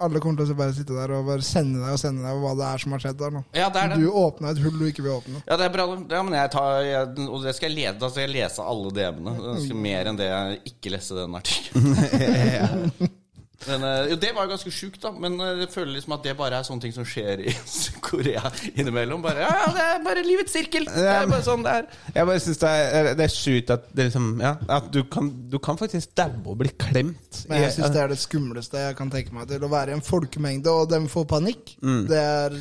Alle 0.02 0.22
kommer 0.24 0.42
til 0.42 0.54
å 0.56 0.58
bare 0.60 0.76
sitte 0.76 0.98
der 0.98 1.14
og 1.18 1.30
bare 1.30 1.46
sende 1.46 1.82
deg 1.84 1.96
og 1.96 2.02
sende 2.02 2.26
deg 2.26 2.42
hva 2.44 2.54
det 2.58 2.68
er 2.68 2.84
som 2.84 2.96
har 2.96 3.06
skjedd 3.06 3.20
der 3.22 3.36
nå. 3.38 3.44
Ja, 3.58 3.70
det 3.70 3.84
er 3.84 3.94
det. 3.94 4.02
Du 4.02 4.20
åpna 4.22 4.52
et 4.54 4.62
hull 4.64 4.78
du 4.80 4.86
ikke 4.90 5.06
vil 5.06 5.16
åpne. 5.20 5.44
Ja, 5.46 5.58
det 5.62 5.70
er 5.70 5.74
bra. 5.78 5.88
Ja, 6.02 6.22
men 6.26 6.38
jeg 6.40 6.54
tar, 6.58 6.82
jeg, 6.88 7.16
og 7.28 7.46
det 7.46 7.56
skal 7.58 7.70
jeg 7.70 7.78
lede, 7.80 7.98
da 8.02 8.12
skal 8.12 8.28
jeg 8.28 8.36
lese 8.36 8.68
alle 8.74 8.94
DM-ene. 8.98 9.38
Ganske 9.48 9.82
Mer 9.88 10.12
enn 10.12 10.20
det 10.20 10.30
jeg 10.32 10.62
ikke 10.74 10.96
leste 10.98 11.18
den 11.22 11.42
artikkelen. 11.42 13.12
Men, 13.68 13.84
eh, 13.86 14.12
jo, 14.12 14.18
det 14.22 14.32
var 14.36 14.48
jo 14.48 14.52
ganske 14.54 14.72
sjukt, 14.74 15.00
da. 15.04 15.12
Men 15.24 15.36
eh, 15.40 15.62
jeg 15.64 15.70
føler 15.74 15.94
liksom 15.96 16.16
at 16.16 16.24
det 16.26 16.36
bare 16.40 16.60
er 16.60 16.68
sånne 16.68 16.86
ting 16.86 16.94
som 16.96 17.08
skjer 17.08 17.44
i 17.46 17.54
Korea 18.08 18.52
innimellom. 18.74 19.24
Bare, 19.24 19.46
ja, 19.46 19.68
det 19.76 19.86
er 19.86 20.00
bare 20.06 20.24
livets 20.26 20.56
sirkel. 20.56 20.88
Det 20.90 21.08
er 21.14 21.28
bare 21.30 21.46
sånn 21.46 21.66
det 21.66 21.76
er. 21.82 21.90
Jeg 22.16 22.30
bare 22.32 22.44
synes 22.46 22.62
det 22.64 22.72
er, 22.72 23.12
det 23.20 23.28
er 23.28 23.34
sjukt 23.36 23.74
at, 23.76 23.90
det 23.98 24.08
liksom, 24.10 24.30
ja, 24.44 24.54
at 24.78 24.88
du, 24.94 25.02
kan, 25.12 25.30
du 25.52 25.60
kan 25.64 25.80
faktisk 25.82 26.16
daue 26.18 26.42
og 26.46 26.58
bli 26.64 26.72
klemt. 26.82 27.44
Men 27.52 27.66
jeg 27.66 27.76
syns 27.78 27.94
det 27.94 28.02
er 28.06 28.14
det 28.14 28.22
skumleste 28.22 28.86
jeg 28.88 28.98
kan 29.00 29.12
tenke 29.14 29.36
meg 29.36 29.50
til. 29.52 29.66
Å 29.68 29.72
være 29.72 29.94
i 29.94 30.00
en 30.00 30.06
folkemengde, 30.06 30.72
og 30.72 30.90
dem 30.92 31.10
får 31.12 31.28
panikk. 31.36 31.76
Det 31.82 32.18
er, 32.18 32.58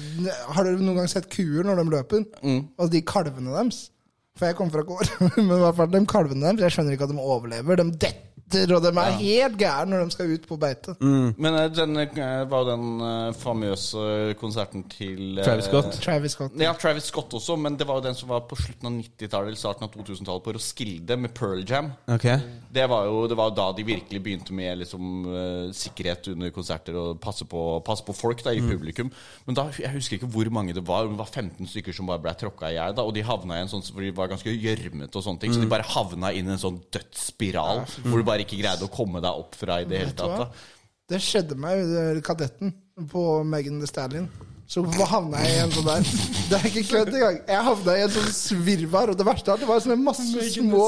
har 0.57 0.67
dere 0.67 0.81
noen 0.83 1.03
gang 1.03 1.11
sett 1.11 1.31
kuer 1.33 1.65
når 1.67 1.81
de 1.83 1.89
løper? 1.97 2.29
Og 2.81 2.93
de 2.93 3.03
kalvene 3.07 3.55
deres? 3.57 3.89
For 4.41 4.49
jeg 4.49 4.57
kom 4.57 4.71
fra 4.73 4.83
gård. 4.87 5.11
Men 5.37 5.57
i 5.59 5.61
hvert 5.61 5.77
fall 5.77 5.91
de 5.93 6.01
kalvene 6.09 6.47
deres, 6.47 6.63
jeg 6.65 6.77
skjønner 6.79 6.97
ikke 6.97 7.09
at 7.09 7.13
de 7.13 7.21
overlever. 7.21 7.81
De 7.83 7.93
detter, 7.93 8.30
og 8.51 8.83
de 8.85 8.91
er 8.91 9.17
helt 9.21 9.59
gærne 9.61 9.95
når 9.95 10.09
de 10.09 10.15
skal 10.15 10.33
ut 10.35 10.47
på 10.49 10.59
beite. 10.61 10.95
Men 11.01 11.57
eh, 11.59 11.69
den 11.73 11.97
eh, 12.01 12.43
var 12.51 12.65
jo 12.65 12.71
den 12.71 13.03
uh, 13.03 13.37
famøse 13.37 14.35
konserten 14.41 14.85
til 14.91 15.39
uh, 15.39 15.45
Travis 15.45 15.69
Scott. 15.71 15.91
Travis 16.03 16.37
Scott. 16.37 16.57
Ja, 16.61 16.75
Travis 16.79 17.11
Scott 17.11 17.35
også, 17.37 17.57
men 17.61 17.79
det 17.79 17.87
var 17.89 18.01
jo 18.01 18.07
den 18.09 18.19
som 18.19 18.31
var 18.33 18.45
på 18.51 18.59
slutten 18.59 18.91
av 18.91 18.97
90-tallet 18.99 19.53
eller 19.53 19.61
starten 19.61 19.87
av 19.87 19.95
2000-tallet, 19.95 20.45
på 20.47 20.55
Roskilde 20.57 21.19
med 21.21 21.35
Pearl 21.37 21.65
Jam. 21.69 21.93
Okay. 22.11 22.41
Det 22.73 22.87
var 22.91 23.07
jo 23.09 23.25
det 23.31 23.39
var 23.39 23.55
da 23.57 23.69
de 23.77 23.87
virkelig 23.87 24.23
begynte 24.25 24.57
med 24.57 24.83
liksom, 24.83 25.11
uh, 25.29 25.71
sikkerhet 25.77 26.33
under 26.35 26.55
konserter 26.55 26.99
og 26.99 27.21
passe 27.23 27.47
på, 27.49 27.65
passe 27.87 28.07
på 28.07 28.17
folk 28.17 28.45
da, 28.47 28.55
i 28.57 28.65
publikum. 28.65 29.13
Men 29.47 29.59
da, 29.59 29.69
jeg 29.79 29.95
husker 29.95 30.19
ikke 30.19 30.31
hvor 30.31 30.51
mange 30.55 30.75
det 30.77 30.85
var. 30.87 31.09
Det 31.11 31.19
var 31.21 31.31
15 31.31 31.71
stykker 31.71 31.97
som 31.97 32.11
bare 32.11 32.23
ble 32.25 32.35
tråkka 32.41 32.71
i 32.71 32.79
hjel. 32.79 32.99
Og 33.05 33.15
de 33.17 33.25
havna 33.27 33.59
i 33.59 33.65
en 33.65 33.71
sånn 33.71 33.85
for 33.91 34.05
de 34.05 34.13
var 34.17 34.31
ganske 34.31 34.53
gjørmete 34.53 35.19
og 35.19 35.25
sånne 35.27 35.43
ting. 35.43 35.55
Så 35.55 35.63
de 35.63 35.71
bare 35.71 35.87
havna 35.87 36.33
inn 36.37 36.49
i 36.49 36.55
en 36.55 36.63
sånn 36.63 36.81
dødsspiral 36.95 37.85
hvor 38.07 38.21
du 38.21 38.27
bare 38.27 38.40
ikke 38.45 38.61
greide 38.61 38.87
å 38.87 38.93
komme 38.93 39.23
deg 39.25 39.43
opp 39.45 39.59
fra 39.59 39.81
i 39.83 39.89
det 39.89 40.05
hele 40.05 40.15
tatt. 40.17 40.39
da. 40.45 40.79
Det 41.11 41.19
skjedde 41.25 41.57
meg 41.59 41.83
under 41.83 42.21
Kadetten 42.25 42.73
på 43.11 43.27
Megan 43.49 43.81
Thee 43.81 43.91
Stallion. 43.91 44.31
Så 44.71 44.85
havna 44.87 45.41
jeg 45.43 45.57
i 45.57 45.63
en 45.65 45.73
sånn 45.75 45.87
der 45.89 46.05
Det 46.47 46.59
er 46.61 46.67
ikke 46.69 46.83
kødd 46.87 47.09
engang. 47.11 47.39
Jeg 47.49 47.63
havna 47.67 47.95
i 47.99 48.03
en 48.05 48.13
sånn 48.15 48.29
svirvar, 48.37 49.11
og 49.11 49.19
det 49.19 49.27
verste 49.27 49.51
av 49.51 49.57
alt 49.57 49.65
det 49.65 49.71
var 49.71 49.83
sånne 49.83 49.97
masse 49.99 50.27
små 50.55 50.85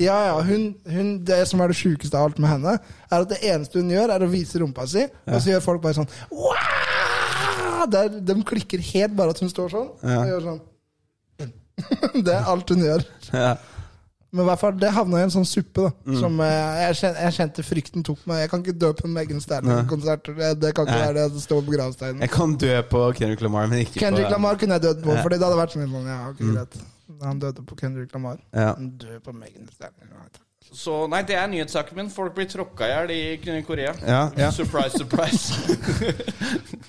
Ja, 0.00 0.16
ja, 0.30 0.38
hun, 0.48 0.70
hun, 0.88 1.10
Det 1.28 1.42
som 1.50 1.60
er 1.60 1.68
det 1.68 1.76
sjukeste 1.76 2.16
av 2.16 2.30
alt 2.30 2.40
med 2.40 2.48
henne, 2.54 2.78
er 3.10 3.18
at 3.18 3.28
det 3.28 3.42
eneste 3.50 3.82
hun 3.82 3.92
gjør, 3.92 4.14
er 4.14 4.24
å 4.24 4.30
vise 4.32 4.62
rumpa 4.62 4.88
si, 4.88 5.04
og 5.28 5.36
så 5.36 5.52
gjør 5.52 5.66
folk 5.66 5.84
bare 5.84 5.98
sånn 6.00 6.08
wow! 6.32 7.84
Det 7.88 8.00
er, 8.00 8.16
De 8.30 8.38
klikker 8.48 8.80
helt 8.94 9.14
bare 9.16 9.36
at 9.36 9.44
hun 9.44 9.52
står 9.52 9.74
sånn. 9.76 9.90
Ja. 10.02 10.22
Og 10.22 10.32
gjør 10.32 10.46
sånn. 10.48 10.62
Det 12.26 12.32
er 12.32 12.48
alt 12.48 12.72
hun 12.72 12.82
gjør. 12.88 13.04
Ja. 13.28 13.52
Men 14.30 14.44
i 14.44 14.48
hvert 14.50 14.60
fall, 14.60 14.74
det 14.76 14.90
havna 14.92 15.22
i 15.22 15.24
en 15.24 15.32
sånn 15.32 15.46
suppe. 15.48 15.86
da 15.86 16.16
Som 16.20 16.40
eh, 16.44 16.80
jeg, 16.82 16.96
kjente, 17.00 17.22
jeg 17.24 17.36
kjente 17.38 17.64
frykten 17.64 18.04
tok 18.04 18.26
meg. 18.28 18.42
Jeg 18.42 18.50
kan 18.52 18.64
ikke 18.64 18.74
dø 18.76 18.90
på 18.98 19.06
en 19.08 19.14
Megan 19.16 19.40
Stanley-konsert. 19.40 20.28
Det, 20.36 20.50
det 20.60 20.72
kan 20.76 20.88
ikke 20.88 20.98
Nei. 20.98 21.06
være 21.06 21.14
det 21.16 21.30
som 21.32 21.44
står 21.46 21.62
på 21.64 21.76
gravsteinen. 21.76 22.20
Jeg 22.26 22.34
kan 22.34 22.52
dø 22.60 22.74
på 22.90 23.04
Kendrick 23.16 23.44
Lamar, 23.46 23.70
men 23.72 23.86
ikke 23.86 24.02
Kendrick 24.02 24.28
på 24.28 24.34
Lamar 24.36 24.60
kunne 24.60 24.76
jeg 24.76 24.84
dødd 24.84 25.00
på, 25.06 25.16
Ja. 25.16 25.22
Fordi 25.24 25.38
det 25.40 25.48
hadde 25.48 25.62
vært 25.62 25.78
sånn 25.78 25.96
Ja, 26.10 26.18
ok, 26.28 26.44
greit. 26.44 26.76
Han 27.22 27.40
døde 27.40 27.64
på 27.64 27.80
Kendrick 27.80 28.12
Lamar. 28.14 28.36
Ja. 28.52 28.74
Han 28.74 28.92
døde 29.00 29.22
på 29.24 29.32
Megan 29.32 29.64
Stanley. 29.72 30.12
Nei, 30.12 30.28
takk. 30.28 30.47
Så 30.72 31.06
nei, 31.08 31.22
det 31.24 31.34
er 31.40 31.46
nyhetssaken 31.48 31.96
min. 31.96 32.10
Folk 32.12 32.34
blir 32.36 32.46
tråkka 32.50 32.86
i 32.86 32.90
hjel 32.92 33.12
i 33.56 33.62
Korea. 33.66 33.94
Ja, 34.06 34.20
ja. 34.36 34.50
Surprise, 34.52 34.98
surprise. 35.00 35.54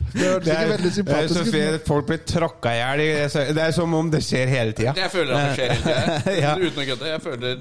Det 0.10 0.26
hørtes 0.26 0.48
ikke 0.50 0.70
veldig 0.70 0.78
det 0.80 0.90
er 0.90 0.96
sympatisk 0.96 1.56
ut. 1.56 1.84
Folk 1.88 2.08
blir 2.10 2.22
tråkka 2.28 2.72
i 2.74 2.80
hjel. 2.80 3.02
Det 3.04 3.22
er 3.24 3.28
så- 3.30 3.54
Det 3.54 3.64
er 3.64 3.72
som 3.72 3.94
om 3.94 4.10
det 4.12 4.22
skjer 4.26 4.48
hele 4.50 4.74
tida. 4.74 4.94
Jeg 4.98 5.12
føler 5.12 5.36
at 5.36 5.46
det 5.46 5.58
skjer 5.58 5.74
hele 5.74 6.20
tida. 6.24 6.42
Ja. 6.46 6.56
Uten 6.58 6.82
å 6.84 6.86
kødde. 6.90 7.08
Jeg 7.14 7.22
føler 7.22 7.56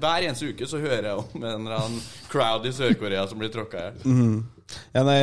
hver- 0.00 0.26
eneste 0.28 0.48
uke 0.50 0.66
så 0.66 0.80
hører 0.80 1.02
jeg 1.10 1.14
om 1.18 1.44
en 1.44 1.66
eller 1.66 1.76
annen 1.78 2.00
crowd 2.32 2.66
i 2.66 2.72
Sør-Korea 2.72 3.26
som 3.28 3.38
blir 3.38 3.52
tråkka 3.52 3.78
i 3.78 3.86
hjel. 3.90 4.42
Ja, 4.94 5.02
nei, 5.04 5.18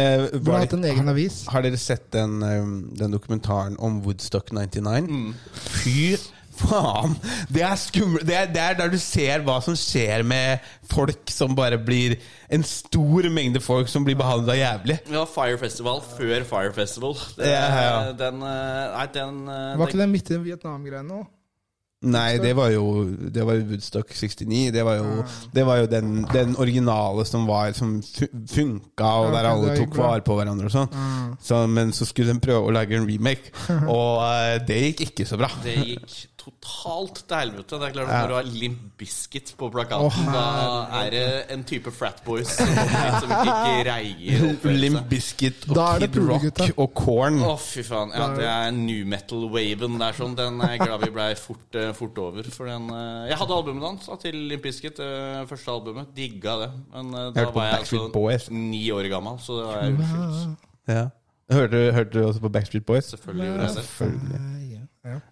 var 0.45 0.60
hatt 0.61 0.74
en 0.78 0.84
egen 0.86 1.10
avis. 1.10 1.45
har 1.49 1.61
dere 1.66 1.78
sett 1.78 2.11
den, 2.14 2.44
um, 2.44 2.74
den 2.95 3.11
dokumentaren 3.11 3.76
om 3.80 4.02
Woodstock 4.06 4.52
99? 4.52 5.07
Mm. 5.10 5.34
Fy 5.53 6.18
faen! 6.60 7.15
Det 7.53 7.64
er 7.65 7.80
skummelt. 7.80 8.26
Det 8.27 8.41
det 8.56 8.61
er 8.64 8.77
der 8.80 8.91
du 8.94 8.98
ser 9.02 9.41
hva 9.48 9.57
som 9.65 9.77
skjer 9.80 10.23
med 10.27 10.65
folk 10.91 11.31
som 11.34 11.56
bare 11.57 11.80
blir 11.81 12.18
En 12.49 12.64
stor 12.65 13.27
mengde 13.30 13.61
folk 13.61 13.90
som 13.91 14.06
blir 14.07 14.18
behandla 14.19 14.56
jævlig. 14.57 14.99
Ja, 15.14 15.26
Fire 15.30 15.57
Festival 15.61 15.99
før 16.15 16.45
Fire 16.49 16.72
Festival. 16.73 17.18
Det, 17.38 17.49
Ja, 17.52 17.65
ja. 17.84 17.98
Den 18.18 18.41
eh, 18.41 18.86
Nei, 18.95 19.10
den 19.14 19.44
eh, 19.48 19.76
Var 19.77 19.91
ikke 19.91 20.02
det 20.06 20.10
midt 20.15 20.31
i 20.34 20.40
Vietnam-greiene 20.49 21.19
òg? 21.23 21.27
Nei, 21.99 22.38
det 22.40 22.53
var 22.56 22.69
jo 22.72 22.84
Det 23.27 23.44
var 23.44 23.57
Woodstock 23.68 24.14
69. 24.15 24.69
Det 24.72 24.86
var 24.88 25.02
jo, 25.02 25.23
det 25.52 25.65
var 25.68 25.81
jo 25.81 25.90
den, 25.91 26.22
den 26.31 26.53
originale 26.56 27.26
som 27.27 27.44
var 27.49 27.73
Som 27.76 27.98
fu- 28.02 28.30
funka, 28.48 29.10
og 29.26 29.34
der 29.36 29.49
alle 29.49 29.73
tok 29.76 29.98
vare 29.99 30.23
på 30.23 30.38
hverandre 30.40 30.69
og 30.69 30.76
sånn. 30.77 31.36
Så, 31.44 31.60
men 31.68 31.91
så 31.91 32.07
skulle 32.07 32.31
de 32.31 32.40
prøve 32.45 32.69
å 32.69 32.72
lage 32.72 32.95
en 32.95 33.03
remake, 33.10 33.52
og 33.98 34.23
eh, 34.23 34.56
det 34.69 34.80
gikk 34.86 35.10
ikke 35.10 35.27
så 35.27 35.41
bra. 35.44 35.52
Det 35.65 35.76
gikk 35.76 36.15
totalt 36.40 37.20
til 37.28 37.36
helvete. 37.36 37.78
Det 37.80 37.88
er 37.90 37.94
klart. 37.95 38.10
Når 38.10 38.32
du 38.32 38.36
har 38.38 38.48
Limp 38.48 38.86
Biscuit 38.99 39.52
på 39.60 39.70
plakaten, 39.74 40.07
oh, 40.07 40.32
da 40.34 40.44
er 41.02 41.10
det 41.14 41.24
en 41.56 41.66
type 41.68 41.91
fratboys 41.94 42.53
som, 42.56 42.72
som 42.72 43.34
ikke 43.36 43.74
greier 43.84 44.45
å 44.48 44.74
Limp 44.74 45.10
Biscuit 45.11 45.68
og 45.70 45.82
Kid 45.99 46.18
Rock 46.24 46.45
gutta. 46.48 46.70
og 46.80 46.95
Korn. 46.98 47.41
Å, 47.45 47.53
fy 47.60 47.84
faen. 47.88 48.16
Ja, 48.16 48.30
det 48.38 48.48
er 48.49 48.72
new 48.76 49.03
metal-waven 49.11 49.99
der 50.02 50.18
sånn. 50.18 50.38
Den 50.40 50.64
er 50.66 50.76
jeg 50.78 50.84
glad 50.86 51.06
vi 51.06 51.11
blei 51.20 51.30
fort, 51.40 51.68
eh, 51.76 51.91
fort 51.98 52.24
over. 52.24 52.49
For 52.56 52.72
den 52.72 52.90
eh, 52.95 53.30
Jeg 53.34 53.40
hadde 53.44 53.60
albumet 53.60 53.88
hans 53.90 54.10
da, 54.10 54.18
til 54.24 54.40
Limp 54.49 54.66
Bizkit, 54.66 54.99
det 55.03 55.45
første 55.52 55.76
albumet. 55.76 56.11
Digga 56.18 56.57
det. 56.64 56.72
Men 56.95 57.14
eh, 57.14 57.30
da 57.36 57.45
jeg 57.45 57.56
var 57.56 57.72
jeg 57.74 57.84
altså 57.84 58.03
Boys. 58.16 58.49
ni 58.52 58.84
år 58.95 59.11
gammel, 59.11 59.40
så 59.44 59.60
det 59.60 59.70
var 59.70 59.84
jeg 59.84 59.99
uskyldt. 59.99 60.68
Ja. 60.90 61.06
Hørte, 61.49 61.78
hørte 61.94 62.14
du 62.14 62.26
også 62.28 62.40
på 62.44 62.49
Backstreet 62.53 62.86
Boys? 62.86 63.06
Selvfølgelig 63.10 63.48
gjorde 63.48 63.64
jeg 63.64 63.76
det. 63.76 64.74
Ja. 64.76 64.79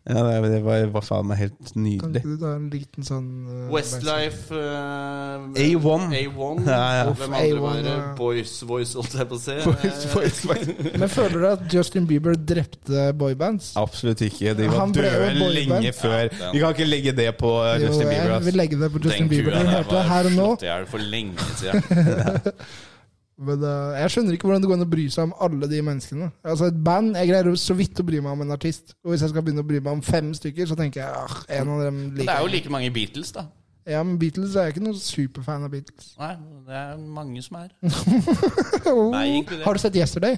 Ja, 0.08 0.22
det, 0.24 0.50
det 0.54 0.60
var, 0.64 0.86
var 0.94 1.04
faen 1.04 1.28
meg 1.28 1.40
helt 1.42 1.72
nydelig. 1.76 2.22
Kan 2.24 2.36
du 2.38 2.40
ta 2.40 2.52
en 2.56 2.68
liten 2.72 3.04
sånn 3.04 3.26
uh, 3.44 3.66
Westlife 3.74 4.56
uh, 4.56 5.48
A1. 5.60 6.06
A1. 6.16 6.62
Ja, 6.64 6.78
ja. 6.96 7.04
Og 7.10 7.18
hvem 7.20 7.36
andre 7.36 7.50
A1, 7.50 7.60
var 7.66 7.82
det? 7.84 7.92
ja. 7.92 8.06
Boys 8.16 8.54
Voice, 8.70 8.96
holdt 8.96 9.18
jeg 9.20 9.28
på 9.28 9.36
å 9.36 9.42
si. 9.44 9.58
Boys, 9.68 10.08
boys, 10.14 10.40
boys. 10.48 10.72
Men 11.04 11.12
føler 11.12 11.38
du 11.44 11.48
at 11.52 11.68
Justin 11.76 12.08
Bieber 12.08 12.40
drepte 12.40 13.10
boybands? 13.20 13.74
Absolutt 13.80 14.24
ikke. 14.30 14.56
De 14.58 14.70
var 14.72 14.80
Han 14.86 14.96
døde 14.96 15.52
lenge 15.60 15.92
før. 15.98 16.30
Ja, 16.32 16.52
Vi 16.56 16.64
kan 16.64 16.76
ikke 16.78 16.88
legge 16.88 17.16
det 17.18 17.30
på 17.42 17.52
uh, 17.60 17.74
Jo, 17.76 17.90
Justin 17.90 18.08
Bieber. 18.14 18.36
jeg 18.38 18.46
vil 18.48 18.62
legge 18.64 18.80
det 18.84 18.92
på 18.96 19.04
Justin 19.04 19.28
Den 19.28 19.34
Bieber. 19.36 19.52
kua 19.52 19.64
Du 19.64 19.96
der 19.98 20.06
var 20.08 20.32
slått 20.32 20.64
i 20.64 20.72
hjel 20.72 20.88
for 20.96 21.10
lenge 21.18 21.52
siden. 21.60 22.54
Men 23.38 23.62
uh, 23.62 23.94
jeg 24.02 24.10
skjønner 24.16 24.34
ikke 24.34 24.48
hvordan 24.50 24.64
det 24.64 24.70
går 24.72 24.80
an 24.80 24.86
å 24.88 24.90
bry 24.90 25.04
seg 25.14 25.28
om 25.28 25.34
alle 25.46 25.68
de 25.70 25.82
menneskene. 25.86 26.32
Altså 26.42 26.72
Et 26.72 26.80
band 26.88 27.14
Jeg 27.20 27.30
greier 27.30 27.60
så 27.62 27.76
vidt 27.78 28.02
å 28.02 28.06
bry 28.08 28.18
meg 28.26 28.34
om 28.34 28.42
en 28.48 28.56
artist. 28.56 28.96
Og 29.06 29.14
hvis 29.14 29.22
jeg 29.22 29.30
skal 29.34 29.46
begynne 29.46 29.62
å 29.62 29.68
bry 29.70 29.78
meg 29.84 29.92
om 29.94 30.02
fem 30.06 30.32
stykker, 30.34 30.66
så 30.72 30.78
tenker 30.80 31.04
jeg 31.04 31.22
ah, 31.22 31.38
en 31.60 31.70
av 31.76 31.84
dem 31.86 32.00
liker 32.16 32.26
Det 32.26 32.34
er 32.34 32.42
jo 32.48 32.52
like 32.56 32.74
mange 32.74 32.90
Beatles, 32.96 33.32
da. 33.38 33.46
Ja, 33.88 34.02
men 34.04 34.18
Beatles 34.20 34.58
er 34.58 34.68
jeg 34.68 34.76
ikke 34.76 34.84
noen 34.88 34.98
superfan 35.00 35.64
av 35.64 35.72
Beatles. 35.72 36.10
Nei, 36.20 36.34
det 36.68 36.76
er 36.82 36.98
mange 36.98 37.46
som 37.46 37.62
er. 37.62 37.70
Oh. 38.88 39.10
Nei, 39.12 39.26
inkludert. 39.42 39.66
Har 39.68 39.76
du 39.76 39.82
sett 39.84 39.96
Yesterday? 40.00 40.38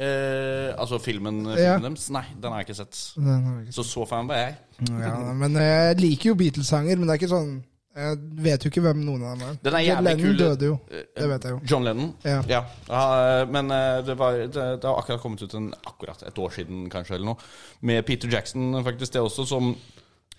Eh, 0.00 0.70
altså 0.80 0.96
filmen, 1.02 1.42
filmen 1.44 1.58
Ja. 1.60 1.74
deres? 1.78 2.06
Nei, 2.12 2.22
den 2.40 2.50
har 2.52 2.62
jeg 2.62 2.70
ikke 2.70 2.78
sett. 2.78 3.00
Har 3.20 3.58
jeg 3.58 3.66
ikke 3.68 3.76
Så 3.76 3.84
så 3.84 4.06
fan 4.08 4.28
var 4.28 4.38
jeg. 4.40 4.54
Ja, 4.88 5.32
men 5.36 5.58
jeg 5.60 5.98
liker 6.00 6.30
jo 6.30 6.38
Beatles-sanger, 6.40 6.96
men 6.96 7.06
det 7.06 7.14
er 7.14 7.20
ikke 7.20 7.34
sånn 7.34 7.58
Jeg 7.96 8.18
vet 8.44 8.64
jo 8.64 8.70
ikke 8.70 8.82
hvem 8.84 9.00
noen 9.02 9.22
av 9.26 9.32
dem 9.34 9.48
er. 9.48 9.56
Den 9.64 9.74
er 9.74 9.82
John 9.82 9.96
jævlig 9.96 10.10
Lennon 10.10 10.26
kul. 10.26 10.36
døde 10.38 10.66
jo. 10.68 10.74
Eh, 10.94 11.04
Det 11.18 11.28
vet 11.32 11.44
jeg 11.48 11.50
jo. 11.56 11.60
John 11.72 11.84
Lennon? 11.88 12.12
Ja. 12.24 12.36
Ja, 12.48 12.60
ja, 12.88 13.44
men 13.50 13.70
eh, 13.74 14.02
det, 14.06 14.14
var, 14.20 14.36
det, 14.38 14.52
det 14.54 14.86
har 14.86 15.00
akkurat 15.00 15.20
kommet 15.24 15.42
ut 15.42 15.54
en, 15.58 15.72
akkurat 15.90 16.22
et 16.28 16.38
år 16.38 16.54
siden, 16.54 16.84
kanskje, 16.92 17.16
eller 17.18 17.32
noe, 17.32 17.48
med 17.82 18.04
Peter 18.06 18.30
Jackson, 18.30 18.78
faktisk, 18.86 19.12
det 19.16 19.20
også, 19.24 19.44
som 19.50 19.74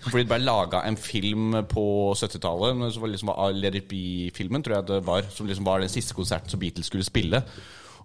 fordi 0.01 0.23
det 0.23 0.31
ble 0.31 0.39
laga 0.47 0.79
en 0.89 0.95
film 0.97 1.51
på 1.69 1.83
70-tallet, 2.17 2.79
som 2.95 3.03
var 3.03 3.11
liksom 3.11 3.29
var 3.29 3.51
Let 3.53 3.75
It 3.77 3.87
Be-filmen, 3.91 4.63
tror 4.65 4.79
jeg 4.79 4.87
det 4.87 5.01
var, 5.05 5.27
som 5.29 5.45
liksom 5.45 5.67
var 5.67 5.83
den 5.83 5.91
siste 5.93 6.15
konserten 6.17 6.49
som 6.49 6.59
Beatles 6.63 6.87
skulle 6.89 7.05
spille. 7.05 7.43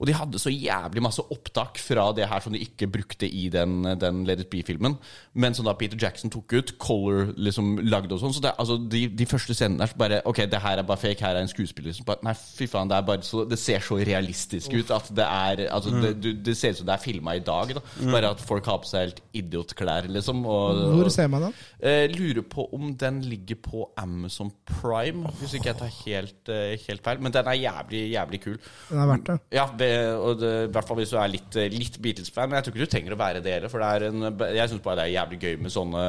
Og 0.00 0.08
de 0.08 0.16
hadde 0.16 0.40
så 0.42 0.52
jævlig 0.52 1.02
masse 1.04 1.22
opptak 1.32 1.80
fra 1.82 2.08
det 2.16 2.28
her 2.30 2.42
som 2.44 2.54
de 2.54 2.62
ikke 2.62 2.88
brukte 2.92 3.28
i 3.28 3.48
den, 3.52 3.82
den 4.00 4.24
Let 4.28 4.44
It 4.44 4.50
Be-filmen, 4.52 4.98
men 5.34 5.56
som 5.56 5.66
da 5.68 5.74
Peter 5.78 5.98
Jackson 6.00 6.32
tok 6.32 6.52
ut, 6.52 6.74
Color 6.82 7.32
liksom 7.36 7.76
lagde 7.86 8.14
og 8.14 8.22
sånn. 8.22 8.34
Så 8.36 8.44
det, 8.44 8.54
altså, 8.60 8.78
de, 8.78 9.06
de 9.08 9.28
første 9.28 9.56
scenene 9.56 9.82
der 9.82 9.92
så 9.92 10.00
bare 10.00 10.22
Ok, 10.26 10.42
det 10.50 10.60
her 10.62 10.80
er 10.80 10.86
bare 10.86 11.00
fake, 11.00 11.22
her 11.24 11.36
er 11.36 11.44
en 11.44 11.50
skuespiller 11.50 11.94
som 11.96 12.06
bare 12.08 12.24
Nei, 12.26 12.34
fy 12.36 12.68
faen, 12.70 12.90
det 12.90 12.96
er 12.96 13.06
bare 13.06 13.24
så 13.26 13.44
Det 13.48 13.58
ser 13.60 13.84
så 13.84 13.98
realistisk 14.00 14.72
ut 14.74 14.90
at 14.94 15.10
det 15.16 15.26
er 15.26 15.66
Altså, 15.72 15.92
det, 16.02 16.12
du, 16.22 16.30
det 16.46 16.56
ser 16.58 16.74
ut 16.74 16.80
som 16.80 16.88
det 16.88 16.96
er 16.96 17.02
filma 17.02 17.36
i 17.36 17.42
dag, 17.44 17.72
da. 17.76 17.82
Bare 18.12 18.32
at 18.34 18.42
folk 18.44 18.66
har 18.68 18.80
på 18.82 18.88
seg 18.88 19.06
helt 19.06 19.20
idiotklær, 19.36 20.08
liksom. 20.12 20.42
Og, 20.46 20.82
Hvor 20.96 21.10
ser 21.12 21.30
man 21.32 21.46
den? 21.46 21.56
Eh, 21.80 22.06
lurer 22.12 22.44
på 22.46 22.66
om 22.76 22.92
den 22.98 23.20
ligger 23.26 23.58
på 23.62 23.86
Amazon 24.00 24.50
Prime, 24.68 25.30
hvis 25.40 25.56
ikke 25.58 25.70
jeg 25.72 25.78
tar 25.80 25.92
helt, 26.04 26.52
eh, 26.52 26.74
helt 26.86 27.04
feil. 27.04 27.20
Men 27.22 27.34
den 27.34 27.50
er 27.52 27.58
jævlig, 27.60 28.02
jævlig 28.12 28.40
kul. 28.44 28.58
Den 28.90 29.02
er 29.02 29.10
verdt 29.10 29.30
det. 29.30 29.38
Ja, 29.56 29.66
det, 29.78 29.85
og 30.20 30.38
det, 30.40 30.52
i 30.68 30.72
hvert 30.74 30.88
fall 30.88 30.98
hvis 31.00 31.12
du 31.12 31.16
er 31.20 31.28
litt, 31.32 31.56
eh, 31.60 31.68
litt 31.72 31.98
Beatles-fan. 32.02 32.48
Men 32.50 32.58
jeg 32.58 32.66
tror 32.66 32.74
ikke 32.76 32.86
du 32.86 32.92
trenger 32.94 33.14
å 33.16 33.18
være 33.20 33.42
det 33.44 33.52
heller. 33.56 33.72
For 33.72 33.82
det 33.82 33.88
er 33.88 34.06
en, 34.10 34.26
jeg 34.56 34.70
syns 34.72 34.82
bare 34.84 34.96
det 35.00 35.04
er 35.06 35.14
jævlig 35.16 35.38
gøy 35.42 35.56
med 35.64 35.74
sånne 35.74 36.04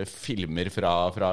eh, 0.00 0.04
filmer 0.10 0.70
fra, 0.74 0.92
fra 1.14 1.30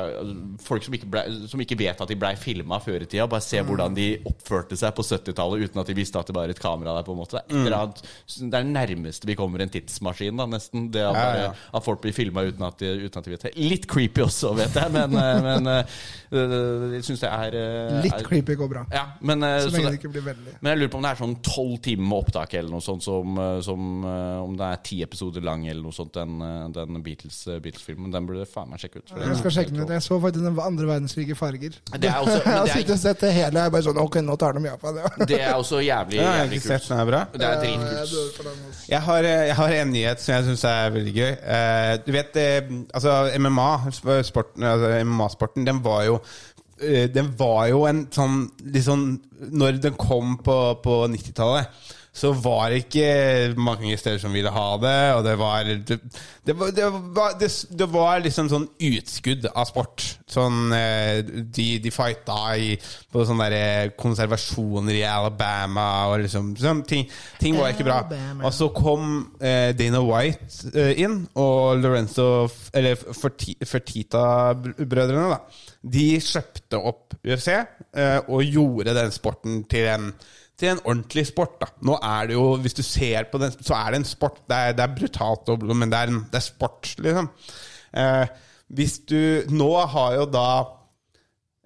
folk 0.64 0.84
som 0.88 0.98
ikke, 0.98 1.10
ble, 1.14 1.24
som 1.52 1.64
ikke 1.64 1.78
vet 1.80 2.02
at 2.04 2.12
de 2.12 2.18
blei 2.20 2.34
filma 2.40 2.80
før 2.84 3.06
i 3.06 3.10
tida. 3.10 3.28
Bare 3.32 3.46
se 3.46 3.62
hvordan 3.64 3.96
de 3.98 4.08
oppførte 4.30 4.78
seg 4.80 4.96
på 4.98 5.06
70-tallet 5.08 5.68
uten 5.68 5.82
at 5.84 5.92
de 5.92 5.98
visste 5.98 6.20
at 6.22 6.28
det 6.32 6.36
var 6.38 6.50
et 6.54 6.62
kamera 6.62 6.96
der. 6.98 7.06
på 7.08 7.16
en 7.16 7.22
måte 7.22 7.42
Det 7.48 7.74
er, 7.74 7.78
et 7.78 8.52
det 8.54 8.64
nærmeste 8.68 9.28
vi 9.28 9.36
kommer 9.40 9.62
en 9.66 9.72
tidsmaskin, 9.74 10.38
da, 10.38 10.46
nesten. 10.50 10.90
Det 10.94 11.02
at, 11.04 11.16
Ja, 11.18 11.24
bare, 11.24 11.42
ja. 11.48 11.52
at 11.80 11.86
folk 11.86 12.02
blir 12.04 12.14
filma 12.16 12.44
uten, 12.48 12.64
uten 12.64 13.20
at 13.22 13.26
de 13.28 13.34
vet 13.36 13.48
det. 13.50 13.54
Litt 13.58 13.88
creepy 13.90 14.22
også, 14.26 14.54
vet 14.58 14.76
jeg, 14.78 14.92
men, 14.96 15.16
eh, 15.18 15.42
men 15.48 15.68
eh, 15.72 15.98
eh, 16.32 16.56
jeg 16.98 17.06
syns 17.08 17.24
det 17.26 17.32
er 17.32 17.58
eh, 17.60 17.98
Litt 18.06 18.18
er- 18.20 18.26
creepy 18.28 18.56
går 18.60 18.72
bra. 18.72 18.86
Ja, 18.94 19.06
men, 19.22 19.44
eh, 19.44 19.60
Så 19.66 19.72
lenge 19.74 19.88
det- 19.92 19.98
det 19.98 20.02
ikke 20.02 20.14
blir 20.14 20.26
veldig. 20.30 20.54
men 20.62 20.72
jeg 20.74 20.80
lurer 20.82 20.92
på 20.94 21.00
om 21.02 21.06
det 21.08 21.12
er 21.14 21.22
sånn 21.24 21.36
tolv 21.58 21.78
timer 21.84 22.06
med 22.12 22.18
opptak 22.22 22.54
eller 22.60 22.70
noe 22.74 22.84
sånt 22.86 23.04
som, 23.06 23.38
eh, 23.42 23.60
som 23.66 23.88
eh, 24.06 24.38
Om 24.44 24.56
det 24.60 24.68
er 24.70 24.82
ti 24.86 25.00
episoder 25.06 25.44
lang 25.46 25.66
eller 25.68 25.82
noe 25.84 25.96
sånt, 25.96 26.14
den, 26.16 26.38
eh, 26.42 26.68
den 26.76 27.02
Beatles-filmen. 27.04 27.62
Beatles-filmen. 27.66 28.12
Den 28.14 28.28
burde 28.30 28.46
du 28.46 28.50
faen 28.52 28.70
meg 28.72 28.82
sjekke 28.84 29.02
ut. 29.02 29.14
Jeg 29.18 29.40
skal 29.42 29.56
sjekke 29.58 29.74
den 29.74 29.84
ut. 29.84 29.94
Jeg 29.96 30.06
så 30.06 30.20
faktisk 30.22 30.46
den 30.46 30.60
andre 30.62 30.90
verdenskrig 30.92 31.30
i 31.34 31.38
farger. 31.38 31.78
Det 31.98 32.10
er 32.12 32.20
også- 32.22 32.42
men 32.46 32.54
jeg 32.54 32.62
har 32.62 32.74
sittet 32.76 32.96
og 32.98 33.02
sett 33.04 33.24
det 33.26 33.34
hele. 33.34 33.64
Jeg 33.66 33.76
bare 33.76 33.88
sånn 33.90 34.02
Ok, 34.04 34.20
nå 34.24 34.38
tar 34.40 34.54
de 34.58 34.64
Japan, 34.68 35.00
ja. 35.02 35.26
Det 35.26 35.40
er 35.42 35.54
også 35.56 35.82
jævlig, 35.84 36.20
jævlig 36.22 36.38
jeg 36.38 36.62
ikke 36.62 36.68
sett 36.68 36.90
den 36.90 37.00
er 37.04 37.10
bra. 37.12 37.22
Det 37.34 37.48
er 37.48 37.62
dritkult. 37.64 38.02
også. 38.04 38.86
Jeg 38.90 39.02
har, 39.08 39.24
jeg 39.24 39.56
har 39.62 39.76
en 39.82 39.92
nyhet 39.96 40.22
som 40.24 40.36
jeg 40.36 40.48
syns 40.52 40.64
er 40.70 40.94
veldig 40.98 41.16
gøy. 41.18 41.32
Eh, 41.58 41.94
du 42.06 42.12
vet, 42.16 42.38
altså 42.94 43.16
MMA-sporten, 43.40 44.64
altså 44.64 44.94
MMA-sporten, 45.04 45.66
den 45.68 45.82
var 45.84 46.06
jo 46.08 46.20
Den 46.80 47.32
var 47.40 47.64
jo 47.72 47.80
en 47.90 48.04
sånn 48.14 48.52
sånn 48.86 49.06
Når 49.50 49.80
den 49.82 49.96
kom 49.98 50.36
på, 50.46 50.58
på 50.84 50.98
90-tallet, 51.10 51.72
så 52.18 52.32
var 52.34 52.72
det 52.72 52.78
ikke 52.86 53.54
mange 53.62 53.98
steder 54.00 54.18
som 54.22 54.34
ville 54.34 54.50
ha 54.50 54.78
det, 54.82 55.14
og 55.14 55.24
det 55.26 55.38
var 55.38 55.64
Det, 55.68 56.00
det, 56.48 56.56
var, 56.58 56.72
det, 56.74 56.86
var, 57.16 57.34
det, 57.38 57.88
var 57.94 58.20
liksom 58.24 58.50
sånn 58.50 58.68
utskudd 58.90 59.46
av 59.52 59.66
sport. 59.70 60.04
Sånn 60.28 60.74
eh, 60.74 61.22
De, 61.28 61.80
de 61.84 61.92
fighta 61.94 62.58
i, 62.58 62.78
på 63.14 63.26
sånne 63.28 63.50
der 63.54 63.90
konservasjoner 64.00 64.94
i 64.98 65.04
Alabama, 65.06 66.08
og 66.10 66.22
liksom 66.24 66.56
sånn, 66.58 66.84
ting, 66.90 67.06
ting 67.42 67.58
var 67.60 67.70
ikke 67.76 67.88
bra. 67.88 68.00
Og 68.42 68.54
så 68.56 68.70
kom 68.74 69.36
eh, 69.38 69.76
Dana 69.78 70.02
White 70.08 70.48
eh, 70.74 70.94
inn, 71.06 71.28
og 71.38 71.78
Lorenzo 71.84 72.48
Eller 72.74 72.96
Fertita-brødrene, 72.98 75.30
da. 75.36 75.40
De 75.88 76.20
kjøpte 76.24 76.78
opp 76.82 77.14
UFC 77.22 77.48
eh, 77.54 78.20
og 78.26 78.44
gjorde 78.44 78.94
den 78.98 79.12
sporten 79.14 79.64
til 79.70 79.86
en 79.94 80.12
til 80.58 80.72
en 80.74 80.80
ordentlig 80.84 81.28
sport. 81.30 81.60
da 81.62 81.68
Nå 81.86 81.98
er 82.02 82.28
det 82.32 82.38
jo, 82.38 82.46
Hvis 82.64 82.74
du 82.74 82.84
ser 82.84 83.28
på 83.32 83.38
den, 83.42 83.52
så 83.62 83.76
er 83.78 83.92
det 83.94 84.00
en 84.02 84.10
sport. 84.10 84.42
Det 84.50 84.58
er, 84.58 84.74
det 84.74 84.84
er 84.88 84.96
brutalt, 84.98 85.52
men 85.76 85.90
det 85.94 86.00
er, 86.00 86.08
en, 86.14 86.24
det 86.32 86.40
er 86.42 86.48
sport, 86.48 86.96
liksom. 86.98 87.30
Eh, 87.94 88.26
hvis 88.78 88.98
du 89.08 89.44
Nå 89.54 89.70
har 89.94 90.18
jo 90.18 90.26
da 90.28 90.48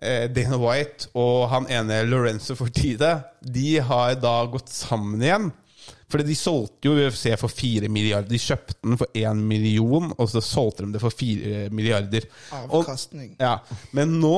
eh, 0.02 0.28
Dana 0.30 0.60
White 0.62 1.10
og 1.18 1.48
han 1.50 1.66
ene 1.74 2.04
Lorenzo 2.06 2.54
Fortide 2.60 3.16
De 3.42 3.80
har 3.82 4.16
da 4.22 4.36
gått 4.52 4.70
sammen 4.70 5.22
igjen. 5.24 5.50
Fordi 6.12 6.26
de 6.28 6.36
solgte 6.36 6.90
jo 6.90 6.98
UFC 7.08 7.30
for 7.40 7.48
4 7.48 7.88
milliarder. 7.88 8.28
De 8.28 8.40
kjøpte 8.42 8.76
den 8.84 8.98
for 9.00 9.08
1 9.16 9.40
million, 9.48 10.10
og 10.20 10.28
så 10.30 10.42
solgte 10.44 10.84
de 10.84 10.92
det 10.98 11.00
for 11.02 11.16
4 11.16 11.70
milliarder. 11.72 12.28
Og- 12.68 12.82
Avkastning. 12.82 13.38
ja, 13.40 13.54
men 13.96 14.18
nå 14.20 14.36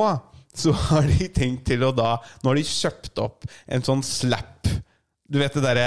så 0.54 0.74
har 0.88 1.08
de 1.10 1.30
tenkt 1.34 1.66
til 1.72 1.86
å 1.86 1.92
da 1.96 2.16
Nå 2.44 2.52
har 2.52 2.60
de 2.60 2.66
kjøpt 2.68 3.22
opp 3.24 3.48
en 3.68 3.86
sånn 3.86 4.04
slap 4.06 4.70
Du 5.34 5.40
vet 5.42 5.56
det 5.58 5.64
derre 5.64 5.86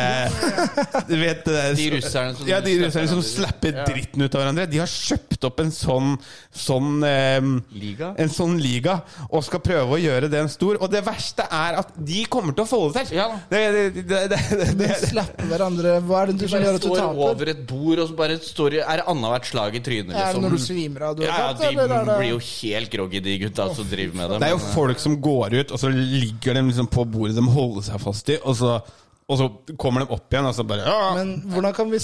Du 1.10 1.14
vet 1.20 1.44
det 1.46 1.54
der, 1.54 1.74
De 1.78 1.86
russerne 1.94 2.34
som 2.34 2.48
Ja, 2.50 2.58
de 2.64 2.74
russerne 2.80 3.10
som 3.10 3.22
slapper 3.22 3.76
dritten 3.86 4.24
ut 4.24 4.34
av 4.34 4.42
hverandre. 4.42 4.66
De 4.70 4.80
har 4.82 4.90
kjøpt 4.90 5.46
opp 5.46 5.62
en 5.62 5.70
sånn 5.74 6.16
Sånn 6.50 7.04
um, 7.06 7.52
Liga? 7.76 8.12
En 8.18 8.32
sånn 8.32 8.56
liga 8.60 8.98
og 9.30 9.44
skal 9.44 9.60
prøve 9.62 9.96
å 9.96 10.00
gjøre 10.00 10.28
den 10.32 10.48
stor. 10.50 10.78
Og 10.82 10.90
det 10.90 11.02
verste 11.06 11.44
er 11.52 11.78
at 11.80 11.92
de 11.96 12.24
kommer 12.30 12.56
til 12.56 12.64
å 12.64 12.68
få 12.68 12.80
det 12.90 13.06
til! 13.10 13.18
Ja. 13.18 13.28
Det, 13.50 13.60
det, 13.76 14.04
det, 14.08 14.20
det, 14.32 14.40
det, 14.56 14.68
De 14.80 14.88
slapper 15.12 15.50
hverandre. 15.50 15.96
Hva 16.06 16.22
er 16.22 16.32
det 16.32 16.38
du 16.42 16.46
som 16.50 16.64
gjør 16.64 16.78
at 16.78 16.84
du 16.84 16.88
står 16.90 17.22
over 17.28 17.52
et 17.52 17.62
bord, 17.68 18.02
og 18.02 18.10
så 18.10 18.18
bare 18.18 18.38
står 18.42 18.78
i 18.78 18.82
Er 18.82 19.02
det 19.02 19.06
annethvert 19.12 19.50
slag 19.50 19.78
i 19.78 19.82
trynet, 19.84 20.12
Er 20.12 20.16
det 20.16 20.26
liksom? 20.26 20.46
når 20.46 20.56
du 20.56 20.64
svimer 20.66 21.06
av? 21.10 21.16
Du 21.18 21.24
Ja, 21.26 21.36
tatt, 21.36 21.62
de 21.62 21.84
eller 21.86 22.12
blir 22.12 22.32
jo 22.32 22.42
helt 22.42 22.92
groggy, 22.92 23.22
de 23.22 23.38
gutta 23.46 23.68
som 23.76 23.88
driver 23.90 24.20
med 24.20 24.30
det. 24.30 24.40
Det 24.42 24.50
er 24.50 24.54
jo 24.56 24.62
eh, 24.62 24.70
folk 24.76 25.02
som 25.02 25.18
går 25.22 25.58
ut, 25.60 25.74
og 25.74 25.82
så 25.82 25.92
ligger 25.92 26.58
de 26.58 26.66
liksom 26.70 26.90
på 26.92 27.06
bordet 27.08 27.36
de 27.36 27.44
holder 27.56 27.88
seg 27.90 28.02
fast 28.02 28.32
i, 28.32 28.38
og 28.42 28.56
så, 28.58 28.78
og 29.26 29.38
så 29.40 29.46
kommer 29.74 30.04
de 30.04 30.14
opp 30.14 30.30
igjen, 30.30 30.46
og 30.46 30.54
så 30.54 30.62
bare 30.62 30.84
ja. 30.86 31.06
Men 31.16 31.32
hvordan 31.50 31.72
kan 31.74 31.88
vi 31.90 31.98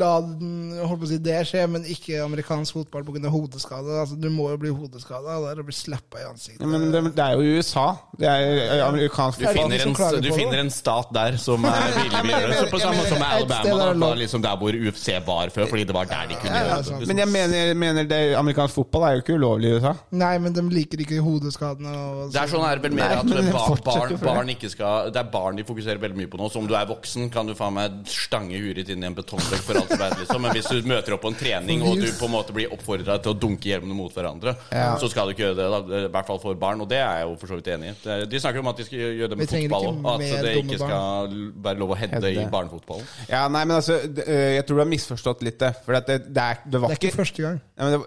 la 0.00 0.08
den, 0.26 0.72
holdt 0.82 1.04
på 1.04 1.06
å 1.06 1.10
si, 1.12 1.18
det 1.22 1.36
skje, 1.46 1.60
men 1.70 1.84
ikke 1.86 2.16
amerikansk 2.24 2.74
fotball 2.74 3.04
pga. 3.06 3.30
hodeskade? 3.30 3.92
Altså, 4.02 4.16
du 4.18 4.26
må 4.34 4.48
jo 4.50 4.56
bli 4.64 4.72
hodeskada 4.74 5.36
og 5.38 5.60
bli 5.68 5.76
slappa 5.76 6.18
i 6.18 6.24
ansiktet. 6.26 6.64
Ja, 6.64 6.70
Men 6.72 6.88
det, 6.90 7.02
det 7.14 7.22
er 7.22 7.36
jo 7.38 7.44
i 7.46 7.60
USA. 7.60 7.84
Det 8.18 8.26
er 8.26 8.82
amerikansk 8.88 9.38
Du 9.38 9.44
Er 9.46 9.54
det 9.54 9.60
fotball. 9.60 9.76
Du, 9.78 9.86
finner, 9.86 10.16
en, 10.16 10.24
du 10.26 10.30
finner 10.34 10.62
en 10.64 10.72
stat 10.74 11.12
der 11.14 11.38
som 11.38 11.68
er 11.70 11.86
villig 12.00 12.24
til 12.24 12.32
å 12.32 12.40
gjøre 12.42 12.50
det. 12.56 12.66
På 12.74 12.82
samme 12.82 12.98
måte 12.98 13.12
som 13.12 13.22
Alabama, 13.28 13.62
der 13.62 13.78
da, 13.78 13.94
var 14.02 14.20
liksom 14.24 14.44
der 14.48 14.58
hvor 14.64 14.80
UFC 14.82 15.08
var 15.30 15.54
før, 15.54 15.70
fordi 15.70 15.86
det 15.92 15.98
var 16.00 16.10
der 16.10 16.26
de 16.32 16.40
kunne 16.42 16.58
Ja, 16.58 16.64
ja, 16.72 16.80
gjøre 16.82 16.98
det. 17.04 17.10
Men 17.12 17.22
jeg 17.22 17.32
mener, 17.36 17.72
mener 17.84 18.10
det, 18.16 18.20
amerikansk 18.42 18.80
fotball 18.80 19.06
er 19.06 19.14
jo 19.20 19.22
ikke 19.22 19.38
ulovlig 19.38 19.70
i 19.70 19.78
USA. 19.78 19.94
Nei, 20.10 20.34
men 20.42 20.58
de 20.58 20.66
liker 20.74 21.06
ikke 21.06 21.22
hodeskadene. 21.22 21.94
Og 21.94 22.34
Det 22.34 22.42
er 22.42 22.50
sånn 22.50 22.66
er 22.66 22.82
vel 22.82 22.98
mer 22.98 23.16
at 23.20 23.30
barn, 23.30 24.10
det. 24.10 24.20
barn 24.26 24.54
ikke 24.58 24.74
skal 24.74 25.14
Det 25.14 25.22
er 25.22 25.32
barn 25.38 25.62
de 25.62 25.68
fokuserer 25.70 26.02
veldig 26.02 26.18
mye 26.18 26.34
på 26.34 26.42
nå. 26.42 26.47
Så 26.52 26.62
om 26.62 26.68
du 26.68 26.74
er 26.76 26.88
voksen, 26.88 27.28
kan 27.32 27.48
du 27.48 27.54
faen 27.58 27.76
meg 27.76 27.98
stange 28.10 28.58
huet 28.58 28.80
ditt 28.80 28.92
inn 28.94 29.04
i 29.04 29.08
en 29.08 29.16
betongvegg 29.16 29.62
for 29.64 29.80
alt 29.80 29.92
du 29.92 29.98
vet, 30.00 30.16
liksom. 30.22 30.42
Men 30.44 30.56
hvis 30.56 30.70
du 30.70 30.88
møter 30.88 31.16
opp 31.16 31.24
på 31.24 31.32
en 31.32 31.38
trening, 31.38 31.84
og 31.86 32.00
du 32.00 32.08
på 32.18 32.28
en 32.28 32.34
måte 32.34 32.54
blir 32.56 32.72
oppfordra 32.74 33.18
til 33.22 33.34
å 33.34 33.38
dunke 33.38 33.70
hjelmene 33.70 33.96
mot 33.96 34.14
hverandre, 34.14 34.54
så 34.70 35.10
skal 35.10 35.28
du 35.28 35.36
ikke 35.36 35.48
gjøre 35.48 35.58
det. 35.58 35.68
Da. 35.74 36.02
I 36.08 36.12
hvert 36.14 36.30
fall 36.30 36.42
for 36.42 36.58
barn. 36.60 36.82
Og 36.84 36.90
det 36.90 37.00
er 37.02 37.22
jeg 37.22 37.28
jo 37.28 37.36
for 37.40 37.52
så 37.52 37.58
vidt 37.60 37.72
enig 37.74 37.92
i. 37.92 38.18
De 38.28 38.42
snakker 38.42 38.62
om 38.62 38.70
at 38.72 38.80
de 38.80 38.88
skal 38.88 39.04
gjøre 39.04 39.32
det 39.32 39.40
med 39.40 39.52
fotball, 39.54 39.88
òg, 39.88 40.08
at 40.14 40.46
det 40.46 40.54
ikke 40.62 40.80
skal 40.82 41.36
være 41.68 41.82
lov 41.82 41.94
å 41.94 41.98
hedde 41.98 42.32
i 42.32 42.46
barnefotballen. 42.52 43.08
Ja, 43.30 43.44
nei, 43.52 43.64
men 43.68 43.78
altså, 43.78 43.98
jeg 44.02 44.64
tror 44.68 44.80
du 44.80 44.84
har 44.84 44.90
misforstått 44.90 45.44
litt 45.46 45.58
det. 45.62 45.72
For 45.84 45.96
det, 45.98 46.20
det, 46.28 46.44
er, 46.44 46.62
det 46.64 46.82
var 46.82 46.92
Det 46.92 46.98
er 46.98 47.04
ikke 47.08 47.20
første 47.20 47.44
gang. 47.44 47.60
Ja, 47.78 47.88
men 47.88 47.92
det, 47.94 48.00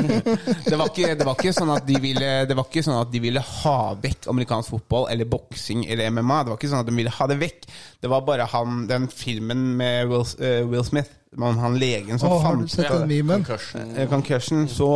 det, 0.70 0.76
var 0.76 0.90
ikke, 0.90 1.14
det 1.18 1.26
var 1.28 1.36
ikke 1.36 1.52
sånn 1.52 1.72
at 1.74 1.84
de 1.84 1.98
ville 2.00 2.28
Det 2.48 2.56
var 2.56 2.68
ikke 2.70 2.84
sånn 2.86 2.96
at 2.96 3.10
de 3.12 3.20
ville 3.20 3.42
ha 3.44 3.76
vekk 4.00 4.30
amerikansk 4.32 4.74
fotball 4.76 5.08
eller 5.12 5.28
boksing 5.28 5.84
eller 5.90 6.12
MMA. 6.14 6.38
Det 6.44 6.54
var 6.54 6.60
ikke 6.60 6.72
sånn 6.72 6.84
at 6.84 6.90
de 6.90 6.96
ville 6.96 7.12
ha 7.16 7.28
det 7.30 7.39
vekk. 7.40 7.64
Det 8.00 8.10
var 8.12 8.26
bare 8.28 8.46
han, 8.52 8.84
den 8.90 9.08
filmen 9.12 9.70
med 9.80 10.08
Will, 10.12 10.26
uh, 10.40 10.68
Will 10.70 10.84
Smith, 10.86 11.10
man, 11.38 11.58
han 11.62 11.76
legen 11.78 12.18
som 12.18 12.32
oh, 12.32 12.40
fant 12.42 12.64
ut 12.66 12.78
av 12.90 13.04
det. 13.08 13.20
Concussion. 13.22 13.90
eh, 13.96 14.08
concussion, 14.10 14.64
så, 14.68 14.88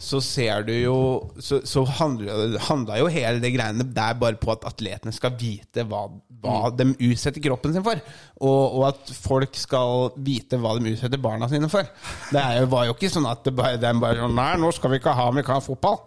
så 0.00 0.20
ser 0.24 0.62
du 0.64 0.72
jo 0.72 0.94
Så, 1.36 1.58
så 1.68 1.82
handla 1.98 2.96
jo 3.02 3.10
hele 3.12 3.42
det 3.42 3.50
greiene 3.52 3.84
der 3.92 4.14
bare 4.16 4.38
på 4.40 4.54
at 4.54 4.64
atletene 4.70 5.12
skal 5.12 5.34
vite 5.40 5.84
hva, 5.88 6.06
hva 6.08 6.20
Mm. 6.44 6.76
de 6.76 7.08
utsetter 7.08 7.40
kroppen 7.40 7.72
sin 7.72 7.84
for. 7.84 8.00
Og, 8.44 8.74
og 8.76 8.82
at 8.90 9.12
folk 9.16 9.54
skal 9.56 10.10
vite 10.20 10.58
hva 10.60 10.74
de 10.76 10.92
utsetter 10.92 11.20
barna 11.20 11.48
sine 11.48 11.70
for. 11.72 11.88
Det 12.32 12.40
er 12.40 12.58
jo, 12.60 12.66
var 12.74 12.84
jo 12.90 12.92
ikke 12.96 13.08
sånn 13.12 13.28
at 13.30 13.44
det 13.46 13.54
bare, 13.56 13.78
de 13.80 13.92
bare 14.02 14.20
sånn 14.20 14.34
Nei, 14.36 14.50
nå 14.60 14.68
skal 14.76 14.92
vi 14.92 14.98
ikke 15.00 15.14
ha 15.16 15.28
amerikansk 15.32 15.70
fotball. 15.72 16.02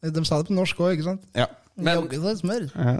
De 0.00 0.22
sa 0.24 0.38
det 0.40 0.48
på 0.48 0.56
norsk 0.56 0.80
òg, 0.80 0.94
ikke 0.96 1.08
sant? 1.10 1.26
Ja. 1.36 1.48
Men- 1.78 2.08
ja. 2.74 2.96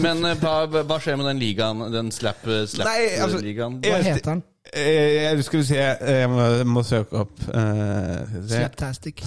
Men 0.00 0.24
eh, 0.24 0.38
hva, 0.40 0.54
hva 0.88 0.98
skjer 1.02 1.18
med 1.20 1.28
den 1.28 1.42
ligaen? 1.42 1.84
Den 1.92 2.08
slap-ligaen? 2.14 2.70
Slap, 2.72 2.88
altså. 2.88 3.42
Hva 3.84 3.98
heter 4.06 4.30
den? 4.30 4.42
Jeg, 4.72 5.42
skal 5.44 5.58
vi 5.58 5.64
se 5.66 5.76
Jeg 5.76 6.28
må, 6.30 6.44
må 6.70 6.84
søke 6.86 7.24
opp 7.24 7.42
eh, 7.50 8.38
se. 8.46 8.54
Slaptastic. 8.54 9.20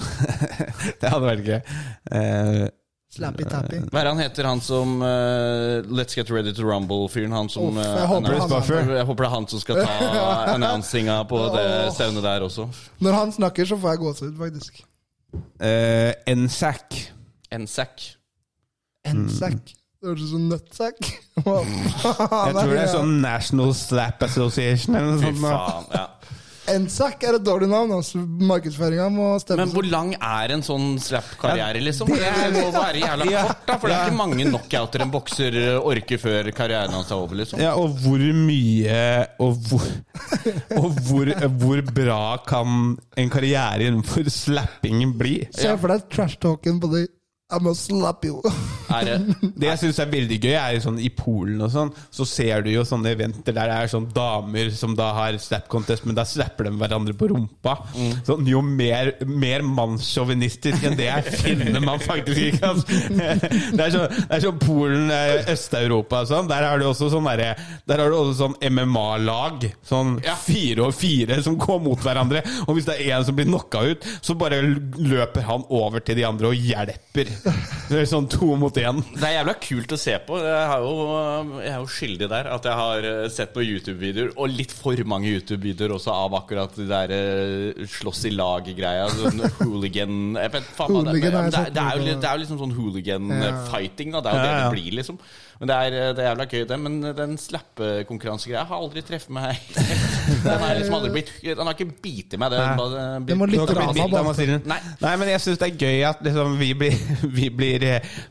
Det 1.01 1.11
hadde 1.11 1.27
vært 1.27 1.45
gøy. 1.45 1.59
Uh, 2.09 2.65
Slappy-tappy. 3.15 3.79
Hva 3.93 4.01
er 4.01 4.09
han 4.09 4.19
heter, 4.19 4.47
han 4.49 4.61
som 4.63 4.97
uh, 5.03 5.85
Let's 5.87 6.17
Get 6.17 6.31
Ready 6.33 6.51
to 6.55 6.65
Rumble-fyren? 6.67 7.31
Han 7.35 7.51
som 7.51 7.69
Uff, 7.69 7.79
jeg 7.79 8.01
eh, 8.01 8.09
håper 8.09 8.39
han 8.41 8.91
Jeg 8.97 9.07
håper 9.07 9.23
det 9.23 9.29
er 9.29 9.35
han 9.35 9.47
som 9.51 9.61
skal 9.63 9.79
ta 9.85 10.25
annonsinga 10.55 11.21
på 11.29 11.39
det 11.55 11.69
stevnet 11.95 12.25
der 12.25 12.47
også. 12.47 12.67
Når 13.05 13.19
han 13.21 13.31
snakker, 13.37 13.69
så 13.69 13.79
får 13.79 13.95
jeg 13.95 14.03
gåsehud, 14.03 14.35
faktisk. 14.41 14.83
Uh, 15.61 16.11
NSAC. 16.31 16.99
NSAC. 17.55 18.09
N-sack. 19.11 19.73
Det 20.01 20.11
høres 20.11 20.25
ut 20.25 20.33
som 20.35 20.47
nøttsekk. 20.51 21.11
Hva 21.45 21.61
Jeg 21.65 22.55
tror 22.57 22.73
det 22.73 22.81
er 22.83 22.91
sånn 22.93 23.15
National 23.23 23.73
Slap 23.77 24.25
Association 24.27 24.97
eller 24.99 25.15
noe 25.15 25.23
Fy 25.23 25.31
sånt. 25.33 25.45
faen. 25.45 25.91
ja 25.95 26.07
er 26.65 27.37
et 27.37 27.45
dårlig 27.45 27.67
navn. 27.69 27.91
Altså. 27.97 28.19
Markedsføringa 28.19 29.07
må 29.13 29.27
stemme. 29.41 29.65
Men 29.65 29.73
hvor 29.73 29.87
lang 29.89 30.13
er 30.15 30.53
en 30.55 30.63
sånn 30.65 30.95
slap-karriere, 31.01 31.81
liksom? 31.83 32.09
Det 32.09 32.31
må 32.55 32.71
være 32.73 33.03
jævla 33.03 33.27
kort, 33.29 33.65
da. 33.67 33.77
For 33.79 33.89
det 33.91 33.97
er 33.97 34.09
ikke 34.09 34.19
mange 34.19 34.47
knockouter 34.49 35.05
en 35.05 35.13
bokser 35.13 35.59
orker 35.79 36.21
før 36.21 36.51
karrieren 36.55 36.95
hans 36.95 37.11
er 37.11 37.19
over, 37.21 37.39
liksom. 37.41 37.61
Ja, 37.61 37.75
og 37.79 37.97
hvor 38.03 38.21
mye 38.35 39.01
Og 39.43 39.59
hvor, 39.69 39.85
og 40.79 40.99
hvor, 41.05 41.31
hvor 41.59 41.83
bra 41.95 42.21
kan 42.47 42.95
en 43.17 43.29
karriere 43.33 43.89
innenfor 43.89 44.29
slapping 44.31 45.05
bli? 45.17 45.37
Se 45.55 45.75
for 45.79 45.93
deg 45.93 46.09
trash-talken 46.13 46.81
på 46.81 46.91
det. 46.95 47.05
I'm 47.53 47.61
må 47.61 47.75
slap 47.77 48.23
you. 48.25 48.39
Det 48.89 49.51
Det 49.53 49.67
jeg 49.67 49.77
syns 49.83 49.99
er 50.01 50.07
veldig 50.09 50.37
gøy, 50.41 50.53
er 50.57 50.79
sånn 50.81 50.95
i 51.01 51.11
Polen 51.13 51.59
og 51.61 51.69
sånn, 51.73 51.91
så 52.13 52.25
ser 52.25 52.63
du 52.65 52.71
jo 52.71 52.81
sånne 52.87 53.11
eventer 53.13 53.53
der 53.53 53.69
det 53.69 53.75
er 53.83 53.89
sånn 53.91 54.07
damer 54.15 54.71
som 54.73 54.95
da 54.97 55.11
har 55.13 55.37
slap 55.41 55.67
contest, 55.69 56.07
men 56.09 56.17
da 56.17 56.23
slapper 56.25 56.65
de 56.69 56.71
hverandre 56.79 57.13
på 57.17 57.29
rumpa. 57.29 57.75
Sånn, 58.25 58.47
jo 58.49 58.63
mer, 58.65 59.11
mer 59.29 59.61
mannssjåvinistisk 59.65 60.87
enn 60.89 60.97
det 60.97 61.05
jeg 61.11 61.35
finner 61.43 61.85
man 61.85 62.01
faktisk 62.01 62.41
ikke. 62.49 62.71
Altså. 62.71 62.99
Det 63.75 63.85
er 63.85 63.93
sånn, 63.93 64.07
det 64.15 64.37
er 64.39 64.43
sånn 64.47 64.59
Polen, 64.65 65.05
eh, 65.13 65.51
Øst-Europa 65.53 66.23
og 66.25 66.31
sånn. 66.31 66.49
Der 66.49 66.65
har 66.65 66.81
du 66.81 66.87
også 66.89 67.11
sånn 67.13 67.29
derre 67.29 67.51
Der 67.85 68.01
har 68.01 68.09
du 68.09 68.17
også 68.17 68.35
sånn 68.39 68.57
MMA-lag. 68.73 69.67
Sånn 69.85 70.15
Ja. 70.25 70.33
fire 70.39 70.87
og 70.89 70.95
fire 70.97 71.41
som 71.45 71.57
går 71.61 71.81
mot 71.85 72.01
hverandre. 72.01 72.41
Og 72.65 72.75
hvis 72.77 72.89
det 72.89 72.97
er 73.01 73.19
en 73.19 73.25
som 73.29 73.37
blir 73.37 73.45
knocka 73.49 73.85
ut, 73.91 74.09
så 74.21 74.33
bare 74.37 74.61
løper 74.65 75.45
han 75.45 75.65
over 75.69 76.01
til 76.01 76.17
de 76.17 76.25
andre 76.25 76.49
og 76.49 76.55
hjelper. 76.57 77.34
Det 77.89 77.99
er 77.99 78.07
sånn 78.09 78.27
to 78.31 78.47
mot 78.57 78.77
én. 78.81 79.01
Det 79.13 79.23
er 79.27 79.35
jævla 79.37 79.53
kult 79.61 79.93
å 79.93 79.99
se 79.99 80.15
på. 80.25 80.39
Jeg, 80.41 80.77
jo, 80.81 80.93
jeg 81.61 81.71
er 81.71 81.77
jo 81.83 81.89
skyldig 81.95 82.29
der. 82.31 82.49
At 82.55 82.65
jeg 82.65 82.79
har 82.79 83.07
eh, 83.11 83.25
sett 83.33 83.53
noen 83.57 83.69
YouTube-videoer, 83.75 84.31
og 84.41 84.53
litt 84.53 84.73
for 84.73 85.01
mange 85.09 85.29
YouTube-videoer 85.29 85.95
også, 85.97 86.13
av 86.15 86.37
akkurat 86.39 86.73
de 86.79 86.87
der 86.89 87.13
eh, 87.15 87.85
slåss 87.97 88.25
i 88.29 88.33
lag-greia. 88.33 89.07
Sånn 89.13 89.43
hooligan 89.61 90.39
vet, 90.39 90.71
faen, 90.77 90.95
hooligan 90.95 91.11
det, 91.11 91.19
Hooligan 91.21 91.39
har 91.41 91.51
det, 91.53 91.65
det, 91.75 91.85
er 91.85 91.99
jo, 91.99 92.07
det 92.09 92.29
er 92.29 92.39
jo 92.39 92.45
liksom 92.45 92.61
sånn 92.63 92.77
hooligan-fighting. 92.79 94.15
Det 94.15 94.23
er 94.23 94.39
jo 94.39 94.45
det 94.45 94.55
det 94.55 94.71
blir, 94.77 94.91
liksom. 95.01 95.21
Men 95.59 95.69
det 95.71 95.75
er, 95.75 95.93
det 96.15 96.23
er 96.23 96.29
jævla 96.29 96.45
gøy, 96.51 96.63
det. 96.67 96.77
Men 96.83 96.97
den 97.15 97.37
slappekonkurransegreia 97.39 98.65
har 98.67 98.81
aldri 98.81 99.03
treffet 99.07 99.31
meg. 99.35 99.61
Den 100.45 100.61
har 100.61 100.75
liksom 100.77 100.95
aldri 100.97 101.11
blitt 101.13 101.29
Den 101.45 101.61
har 101.63 101.75
ikke 101.75 101.99
bitt 102.01 102.33
i 102.35 102.39
meg. 102.41 102.51
Det, 102.51 102.61
bare, 102.79 103.35
må 103.37 103.47
litt 103.47 103.61
Du 103.61 103.63
ikke 103.63 103.75
blitt 103.77 104.01
drama 104.01 104.23
bak. 104.27 104.41
Nei. 104.67 104.77
Nei, 105.01 105.13
men 105.21 105.31
jeg 105.31 105.43
syns 105.43 105.61
det 105.61 105.69
er 105.69 105.85
gøy 105.85 106.03
at 106.09 106.23
liksom, 106.25 106.57
vi 106.59 106.71
blir, 106.77 106.97
vi 107.37 107.49
blir, 107.53 107.85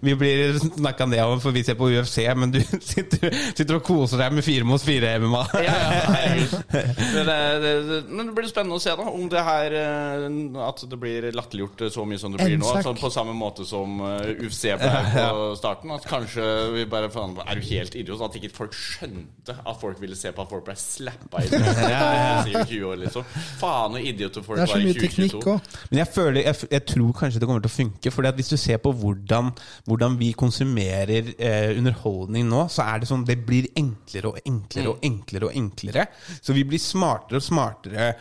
vi 0.04 0.16
blir 0.20 0.58
snakka 0.64 1.06
ned 1.08 1.22
om, 1.24 1.40
for 1.42 1.54
vi 1.54 1.64
ser 1.66 1.78
på 1.80 1.88
UFC, 1.94 2.18
men 2.36 2.52
du 2.54 2.60
sitter, 2.92 3.32
sitter 3.54 3.78
og 3.78 3.84
koser 3.86 4.20
deg 4.20 4.36
med 4.36 4.46
fire 4.46 4.68
mot 4.68 4.82
fire 4.84 5.14
MMA. 5.22 5.44
Ja, 5.64 5.78
ja. 5.94 6.62
Men 6.74 7.30
det, 7.30 7.38
det, 7.64 8.02
men 8.10 8.28
det 8.28 8.36
blir 8.36 8.50
spennende 8.50 8.76
å 8.76 8.82
se 8.82 8.92
da 8.98 9.08
om 9.08 9.26
det 9.30 9.42
her 9.44 9.74
eh, 9.78 10.24
At 10.64 10.82
det 10.90 10.98
blir 11.00 11.28
latterliggjort 11.34 11.86
så 11.94 12.04
mye 12.08 12.20
som 12.20 12.34
det 12.34 12.44
blir 12.44 12.58
nå. 12.60 12.68
Altså, 12.74 12.94
på 12.98 13.10
samme 13.14 13.34
måte 13.36 13.66
som 13.68 14.00
eh, 14.04 14.44
UFC 14.44 14.74
ble 14.80 14.92
på 15.14 15.48
starten. 15.58 15.94
At 15.94 16.08
kanskje 16.08 16.44
vi 16.74 16.86
bare 16.90 17.12
faen, 17.14 17.36
Er 17.44 17.58
du 17.58 17.66
helt 17.68 17.94
idiot? 17.98 18.22
At 18.26 18.36
ikke 18.38 18.50
folk 18.54 18.76
skjønte 18.76 19.56
at 19.56 19.80
folk 19.80 20.00
ville 20.02 20.16
se 20.18 20.32
på 20.34 20.44
at 20.44 20.50
folk 20.50 20.66
ble 20.66 20.76
slappa 20.78 21.42
i 21.44 21.48
i 21.48 22.54
20 22.54 22.84
år, 22.90 23.00
liksom. 23.04 23.26
Faen 23.60 23.98
og 23.98 24.08
idioter 24.12 24.44
folk 24.44 24.60
Det 24.60 24.66
er 24.66 24.72
så 24.72 24.80
i 24.80 24.88
mye 24.88 24.98
teknikk 24.98 25.48
òg. 25.54 25.72
Men 25.90 26.02
jeg, 26.02 26.10
føler, 26.16 26.40
jeg, 26.42 26.70
jeg 26.74 26.86
tror 26.92 27.16
kanskje 27.20 27.42
det 27.42 27.50
kommer 27.50 27.64
til 27.64 27.72
å 27.72 27.76
funke. 27.76 28.14
For 28.14 28.30
Hvis 28.40 28.52
du 28.52 28.56
ser 28.60 28.82
på 28.84 28.94
hvordan, 29.00 29.50
hvordan 29.88 30.20
vi 30.20 30.30
konsumerer 30.38 31.32
eh, 31.38 31.72
underholdning 31.78 32.48
nå, 32.50 32.66
så 32.72 32.86
er 32.88 33.02
det 33.02 33.10
sånn 33.10 33.26
det 33.28 33.40
blir 33.46 33.70
enklere 33.78 34.34
og 34.34 34.40
enklere 34.44 34.94
og 34.94 35.04
enklere. 35.06 35.50
og 35.50 35.58
enklere 35.58 36.08
Så 36.40 36.56
vi 36.56 36.66
blir 36.68 36.82
smartere 36.82 37.40
og 37.40 37.46
smartere 37.46 38.14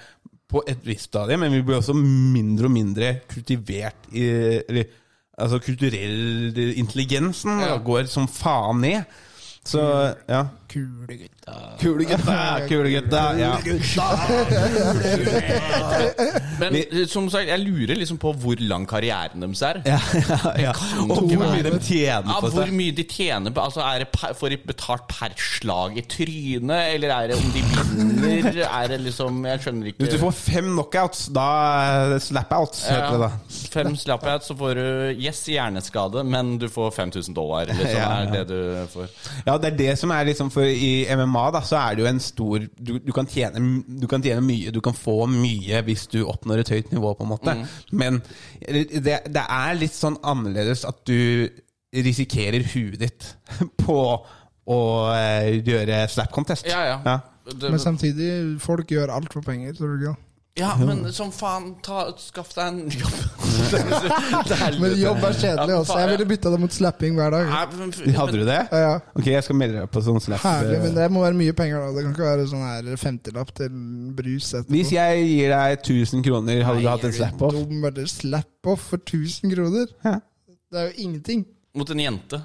på 0.53 0.61
et 0.69 0.83
visst 0.85 1.09
stadie, 1.09 1.37
men 1.39 1.53
vi 1.53 1.63
blir 1.65 1.79
også 1.79 1.95
mindre 1.97 2.69
og 2.69 2.73
mindre 2.75 3.13
kultivert 3.29 4.11
i 4.13 4.27
eller, 4.61 4.99
Altså 5.37 5.59
kulturell 5.59 6.53
intelligensen 6.77 7.59
Ja. 7.59 7.77
går 7.77 8.05
som 8.11 8.27
faen 8.27 8.81
ned. 8.81 9.03
Så 9.65 9.81
ja. 10.29 10.43
Kule 10.73 11.15
gutta. 11.19 11.53
Kule 11.81 12.05
gutta! 12.09 12.37
Kule 12.67 12.89
gutta! 12.89 13.23
Ja. 13.37 13.51
Men 16.59 16.75
eh, 16.79 17.03
som 17.09 17.27
sagt, 17.29 17.47
jeg 17.49 17.59
lurer 17.61 17.95
liksom 17.99 18.17
på 18.21 18.31
hvor 18.41 18.55
lang 18.63 18.85
karrieren 18.89 19.41
deres 19.43 19.61
er. 19.67 19.79
Ja, 19.85 19.99
ja, 20.17 20.53
ja. 20.67 20.71
Og 21.03 21.21
hvor 21.27 21.43
mye 21.43 21.63
de 21.65 21.71
tjener 21.83 22.29
Ja, 22.31 22.37
på 22.41 22.47
hvor 22.55 22.71
mye 22.73 22.91
de 22.95 23.03
tjener 23.09 23.51
på 23.53 23.61
Altså, 23.63 23.81
er 23.85 23.97
det 24.03 24.07
per, 24.13 24.33
Får 24.37 24.49
de 24.53 24.57
betalt 24.69 25.03
per 25.11 25.31
slag 25.39 25.97
i 25.99 26.01
trynet, 26.09 26.93
eller 26.95 27.09
er 27.15 27.27
det 27.33 27.37
om 27.37 27.49
de 27.53 27.61
vinner? 27.69 28.59
Er 28.65 28.87
det 28.93 28.99
liksom 29.05 29.31
Jeg 29.47 29.59
skjønner 29.65 29.85
ikke 29.91 29.99
Hvis 30.05 30.13
du 30.15 30.19
får 30.23 30.33
fem 30.39 30.67
knockouts, 30.73 31.21
da 31.35 31.47
Slapouts, 32.23 32.27
slap-outs. 32.29 32.79
heter 32.89 33.11
det 33.13 33.19
da. 33.21 33.29
Fem 33.73 33.95
slap-out, 33.99 34.43
så 34.47 34.53
får 34.57 34.71
du 34.79 34.85
yes, 35.21 35.39
hjerneskade, 35.49 36.23
men 36.27 36.45
du 36.61 36.67
får 36.71 36.89
5000 36.95 37.33
dollar. 37.37 37.65
Liksom, 37.69 37.81
Ja, 37.93 37.97
ja. 37.99 38.05
er 38.23 38.27
det 38.33 38.43
du 38.49 38.59
får. 38.93 39.07
Ja, 39.47 39.53
det 39.61 39.67
er 39.73 39.77
det 39.77 39.93
som 39.99 40.09
er 40.15 40.23
liksom 40.29 40.47
For 40.53 40.62
i 40.67 41.05
MMA 41.17 41.43
da, 41.55 41.61
så 41.65 41.79
er 41.79 41.95
det 41.95 42.03
jo 42.03 42.09
en 42.09 42.21
stor 42.23 42.63
du, 42.77 42.93
du, 43.01 43.11
kan 43.15 43.27
tjene, 43.29 43.83
du 43.87 44.07
kan 44.11 44.23
tjene 44.23 44.43
mye, 44.45 44.71
du 44.73 44.79
kan 44.83 44.95
få 44.97 45.23
mye 45.31 45.81
hvis 45.87 46.07
du 46.11 46.21
oppnår 46.23 46.63
et 46.63 46.73
høyt 46.75 46.93
nivå, 46.93 47.13
på 47.17 47.25
en 47.27 47.31
måte. 47.33 47.57
Men 47.91 48.21
det, 48.61 49.19
det 49.27 49.43
er 49.43 49.77
litt 49.79 49.95
sånn 49.97 50.19
annerledes 50.21 50.85
at 50.89 51.03
du 51.09 51.49
risikerer 51.93 52.65
huet 52.73 52.99
ditt 53.03 53.29
på 53.83 53.99
å 54.63 54.81
eh, 55.13 55.59
gjøre 55.59 56.05
slap 56.11 56.31
contest. 56.33 56.67
Ja, 56.69 56.83
ja. 56.87 56.99
Ja. 57.05 57.19
Men 57.67 57.79
samtidig, 57.81 58.29
folk 58.63 58.91
gjør 58.91 59.11
alt 59.17 59.33
for 59.35 59.43
penger. 59.45 59.75
Tror 59.75 59.97
du 59.97 60.05
ikke? 60.05 60.15
Ja, 60.59 60.75
men 60.77 60.99
som 61.13 61.31
faen, 61.33 61.71
ta, 61.81 62.03
skaff 62.21 62.51
deg 62.53 62.67
en 62.67 62.81
jobb. 62.93 63.15
Men 64.81 64.93
jobb 64.99 65.23
er 65.25 65.33
kjedelig. 65.37 65.75
Også. 65.79 65.95
Jeg 65.97 66.09
ville 66.11 66.25
bytta 66.29 66.51
det 66.53 66.59
mot 66.61 66.73
slapping 66.75 67.15
hver 67.17 67.31
dag. 67.33 67.47
Nei, 67.49 67.61
men- 67.79 68.15
Hadde 68.17 68.37
du 68.37 68.43
det? 68.45 68.59
Ja, 68.71 68.81
ja. 68.83 68.93
Ok, 69.17 69.27
jeg 69.31 69.43
skal 69.47 69.57
melde 69.57 69.79
deg 69.81 69.89
på 69.93 70.03
sånn 70.05 70.19
slapp. 70.23 70.43
Herlig, 70.45 70.79
men 70.83 70.93
det 70.97 71.07
må 71.13 71.23
være 71.23 71.37
mye 71.39 71.55
penger. 71.57 71.79
da 71.81 71.91
Det 71.95 72.03
kan 72.05 72.13
ikke 72.13 72.27
være 72.29 72.45
sånn 72.51 72.65
her 72.67 72.91
50-lapp 73.01 73.53
til 73.57 73.69
brus 74.19 74.51
etterpå. 74.53 74.75
Hvis 74.77 74.93
jeg 74.93 75.25
gir 75.31 75.55
deg 75.55 75.77
1000 75.81 76.23
kroner, 76.29 76.63
hadde 76.69 76.81
du 76.85 76.89
hatt 76.91 77.07
en 77.09 77.17
slap-off? 77.17 77.57
Slap-off 78.13 78.87
for 78.93 78.97
1000 79.01 79.53
kroner? 79.55 79.89
Ja. 80.05 80.19
Det 80.73 80.81
er 80.81 80.89
jo 80.91 80.93
ingenting. 81.07 81.45
Mot 81.73 81.89
en 81.89 81.99
jente. 81.99 82.37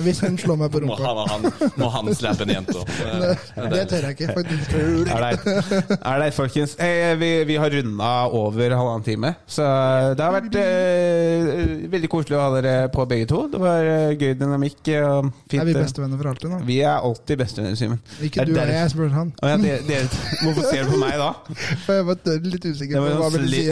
Hvis 0.00 0.20
hun 0.22 0.36
slår 0.38 0.56
meg 0.60 0.68
på 0.70 0.78
Må 0.86 0.94
rumpa. 0.94 1.24
han, 1.26 1.42
han, 1.42 1.72
må 1.80 1.88
han 1.90 2.08
slappe 2.14 2.44
en 2.46 2.52
jente 2.54 2.76
opp. 2.78 2.90
Det 3.72 3.80
tør 3.90 4.04
jeg 4.06 4.14
ikke, 4.14 4.28
faktisk. 4.36 4.74
Er 5.10 5.24
det, 5.24 5.96
er 5.98 6.20
det 6.22 6.28
folkens? 6.36 6.76
Hey, 6.78 7.16
vi, 7.18 7.30
vi 7.48 7.56
har 7.58 7.74
runda 7.74 8.10
over 8.30 8.76
halvannen 8.76 9.02
time, 9.08 9.32
så 9.50 9.66
det 10.14 10.22
har 10.22 10.36
vært 10.36 10.58
eh, 10.60 11.88
veldig 11.90 12.10
koselig 12.12 12.38
å 12.38 12.42
ha 12.44 12.52
dere 12.60 12.74
på 12.94 13.06
begge 13.10 13.26
to. 13.32 13.40
Det 13.50 13.60
var 13.62 13.88
eh, 13.90 14.12
gøy 14.14 14.36
dynamikk 14.38 14.92
og 15.00 15.32
fint. 15.50 15.58
Er 15.64 15.66
vi 15.66 15.74
eh. 15.74 15.80
bestevenner 15.82 16.22
for 16.22 16.30
alltid 16.30 16.54
nå? 16.54 16.60
Vi 16.70 16.78
er 16.84 17.08
alltid 17.10 17.42
bestevenner, 17.42 17.80
Simen. 17.80 17.98
Ikke 18.28 18.46
du 18.46 18.54
og 18.54 18.70
jeg, 18.70 18.92
spør 18.94 19.10
han. 19.16 19.34
Oh, 19.42 19.50
ja, 19.50 19.58
dere, 19.64 19.82
dere, 19.88 20.22
hvorfor 20.44 20.70
ser 20.70 20.86
du 20.86 20.94
på 20.94 21.02
meg 21.02 21.18
da? 21.18 21.32
For 21.88 21.98
jeg 21.98 22.06
var 22.06 22.46
litt 22.46 22.70
usikker 22.70 22.94
Det 22.94 23.02
på 23.02 23.18
hva 23.24 23.34
vil 23.34 23.50
du 23.50 23.50
si. 23.50 23.66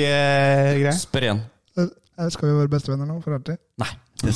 Ja. 0.00 0.96
igjen. 1.20 1.44
Eh, 2.16 2.28
Skal 2.32 2.48
vi 2.48 2.58
være 2.62 2.72
bestevenner 2.72 3.08
nå 3.08 3.20
for 3.20 3.36
alltid? 3.36 3.60
Nei, 3.80 3.92
det. 4.22 4.34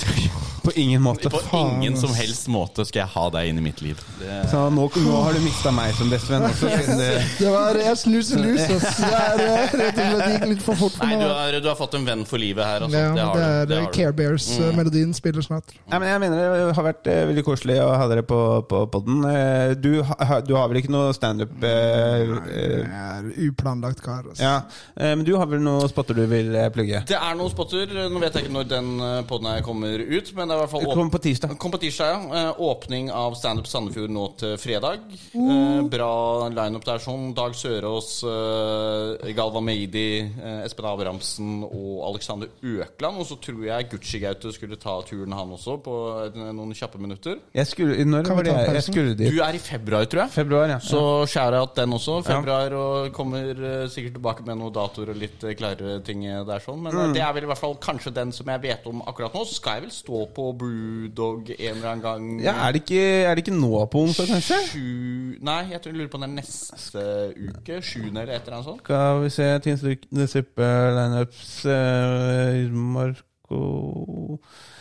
På 0.63 0.71
ingen 0.77 1.01
måte. 1.03 1.31
På 1.33 1.39
faen, 1.41 1.79
ingen 1.81 1.95
ass. 1.95 2.01
som 2.05 2.13
helst 2.15 2.49
måte 2.53 2.85
skal 2.85 3.01
jeg 3.01 3.09
ha 3.15 3.23
deg 3.33 3.49
inn 3.49 3.59
i 3.59 3.63
mitt 3.65 3.81
liv. 3.81 4.01
Det, 4.21 4.35
Så 4.51 4.61
nå, 4.71 4.85
nå 5.01 5.21
har 5.25 5.33
du 5.33 5.41
mista 5.41 5.71
meg 5.73 5.95
som 5.97 6.11
bestevenn 6.13 6.45
også. 6.51 6.69
det- 6.99 7.23
Det 7.41 7.49
var 7.55 7.79
jeg 7.81 7.97
snuser 7.97 8.43
lus. 8.45 8.61
ass. 8.61 8.99
Det 9.01 9.21
er 9.21 9.41
eh, 9.47 9.77
rett 9.81 10.01
og 10.03 10.11
slett 10.13 10.35
gikk 10.35 10.45
litt 10.51 10.63
for 10.67 10.77
fort 10.83 10.93
for 10.99 11.07
nei, 11.09 11.17
meg. 11.17 11.25
du 11.25 11.33
har, 11.33 11.57
du 11.65 11.69
har 11.71 11.79
fått 11.81 11.95
en 11.97 12.05
venn 12.11 12.27
for 12.29 12.43
livet 12.43 12.65
her. 12.67 12.85
Altså. 12.85 12.99
Ja, 13.01 13.15
det 13.17 13.25
har 13.25 13.35
det 13.41 13.47
er 13.47 13.71
Det 13.71 13.79
eh, 13.79 13.85
har. 13.87 13.93
Care 13.97 14.13
Bears-melodien 14.21 15.15
spiller 15.17 15.47
snart. 15.49 15.73
Ja, 15.89 15.99
men 15.99 16.09
jeg 16.13 16.21
mener 16.27 16.45
det 16.69 16.77
har 16.77 16.87
vært 16.91 17.09
eh, 17.15 17.23
veldig 17.33 17.47
koselig 17.49 17.79
å 17.81 17.89
ha 17.97 18.11
dere 18.13 18.27
på, 18.29 18.41
på 18.69 18.83
podden. 18.93 19.25
Eh, 19.33 19.73
du, 19.81 19.91
ha, 20.05 20.41
du 20.45 20.53
har 20.59 20.69
vel 20.69 20.83
ikke 20.83 20.93
noe 20.93 21.17
standup 21.17 21.57
eh, 21.65 22.37
eh, 22.53 22.77
Jeg 22.85 22.85
er 22.85 23.33
uplanlagt 23.49 24.05
kar. 24.05 24.29
Altså. 24.29 24.45
Ja, 24.45 24.55
eh, 25.01 25.15
men 25.17 25.25
du 25.25 25.33
har 25.41 25.49
vel 25.51 25.65
noen 25.65 25.89
spotter 25.89 26.21
du 26.21 26.27
vil 26.31 26.53
eh, 26.55 26.69
plugge? 26.77 27.01
Det 27.09 27.17
er 27.17 27.41
noen 27.41 27.51
spotter. 27.57 27.97
Nå 28.13 28.21
vet 28.23 28.37
jeg 28.37 28.45
ikke 28.47 28.57
når 28.61 28.71
den 28.77 28.93
poden 29.31 29.49
her 29.51 29.65
kommer 29.71 30.05
ut, 30.05 30.33
men 30.37 30.51
det 30.51 30.55
er 30.55 30.59
i 30.59 30.65
hvert 30.65 30.75
fall 30.75 30.91
kommer 31.01 31.15
på 31.15 31.23
tirsdag. 31.25 31.57
Kom 31.61 31.73
på 31.73 31.81
tirsdag, 31.81 32.11
ja. 32.11 32.41
Eh, 32.41 32.61
Åpning 32.61 33.11
av 33.15 33.35
Standup 33.39 33.69
Sandefjord 33.71 34.13
nå 34.13 34.27
til 34.41 34.57
fredag. 34.61 35.05
Eh, 35.35 35.81
Bra 35.91 36.49
lineup 36.53 36.85
der 36.87 37.03
sånn. 37.03 37.31
Dag 37.37 37.55
Sørås, 37.57 38.11
eh, 38.27 39.33
Galva 39.37 39.63
Meidi, 39.65 40.23
Espen 40.65 40.89
Abrahamsen 40.91 41.65
og 41.67 42.05
Alexander 42.11 42.51
Økland. 42.63 43.21
Og 43.21 43.29
så 43.29 43.39
tror 43.41 43.65
jeg 43.67 43.91
Gucci-Gaute 43.93 44.53
skulle 44.55 44.79
ta 44.81 45.01
turen, 45.07 45.33
han 45.33 45.55
også, 45.57 45.79
på 45.83 45.95
noen 46.35 46.75
kjappe 46.77 47.01
minutter. 47.01 47.39
Jeg 47.55 47.67
skulle, 47.71 48.05
når 48.05 48.29
var 48.31 48.43
det 48.47 48.57
jeg, 48.57 48.83
skulle 48.91 49.15
Du 49.19 49.41
er 49.43 49.55
i 49.55 49.63
februar, 49.63 50.05
tror 50.11 50.25
jeg. 50.25 50.35
Februar, 50.35 50.69
ja. 50.75 50.79
Så 50.79 51.27
skjærer 51.31 51.61
jeg 51.61 51.75
den 51.77 51.97
også. 51.97 52.21
Februar 52.27 52.77
og 52.77 53.13
kommer 53.17 53.89
sikkert 53.91 54.19
tilbake 54.19 54.47
med 54.47 54.61
noen 54.61 54.75
datoer 54.75 55.15
og 55.15 55.21
litt 55.21 55.45
klarere 55.59 56.01
ting 56.05 56.25
der 56.25 56.65
sånn. 56.65 56.81
Men 56.83 56.97
mm. 56.97 57.15
det 57.17 57.25
er 57.25 57.35
vel 57.37 57.47
i 57.47 57.51
hvert 57.51 57.61
fall 57.61 57.77
kanskje 57.81 58.15
den 58.15 58.33
som 58.35 58.49
jeg 58.51 58.63
vet 58.63 58.87
om 58.91 59.03
akkurat 59.07 59.35
nå. 59.35 59.45
Så 59.47 59.60
skal 59.61 59.79
jeg 59.79 59.87
vel 59.87 59.93
stå 59.95 60.23
på 60.35 60.47
Brewdog 60.61 61.53
en 61.53 61.77
eller 61.77 61.91
annen 61.93 62.05
gang. 62.05 62.31
ja 62.43 62.57
er, 62.65 62.75
det 62.75 62.83
ikke, 62.85 63.05
er 63.29 63.37
det 63.37 63.45
ikke 63.45 63.59
nå 63.59 63.85
på 63.93 64.05
onsdag, 64.07 64.33
kanskje? 64.33 64.61
Sju 64.73 65.37
Nei, 65.47 65.61
jeg 65.73 65.81
tror 65.81 65.93
jeg 65.93 65.99
lurer 66.01 66.11
på 66.13 66.19
om 66.19 66.25
det 66.25 66.31
er 66.31 66.37
neste 66.41 67.05
uke. 67.37 67.79
Sjuende 67.85 68.25
eller 68.25 68.35
et 68.37 68.49
eller 68.49 68.59
annet 68.59 68.69
sånt. 68.69 68.83
Skal 68.85 69.23
vi 69.25 69.31
se 69.37 69.47
Tins 69.65 69.87
Suppe 70.33 70.73
lineups 70.97 71.55
uh, 71.71 72.75
Marco 72.97 73.63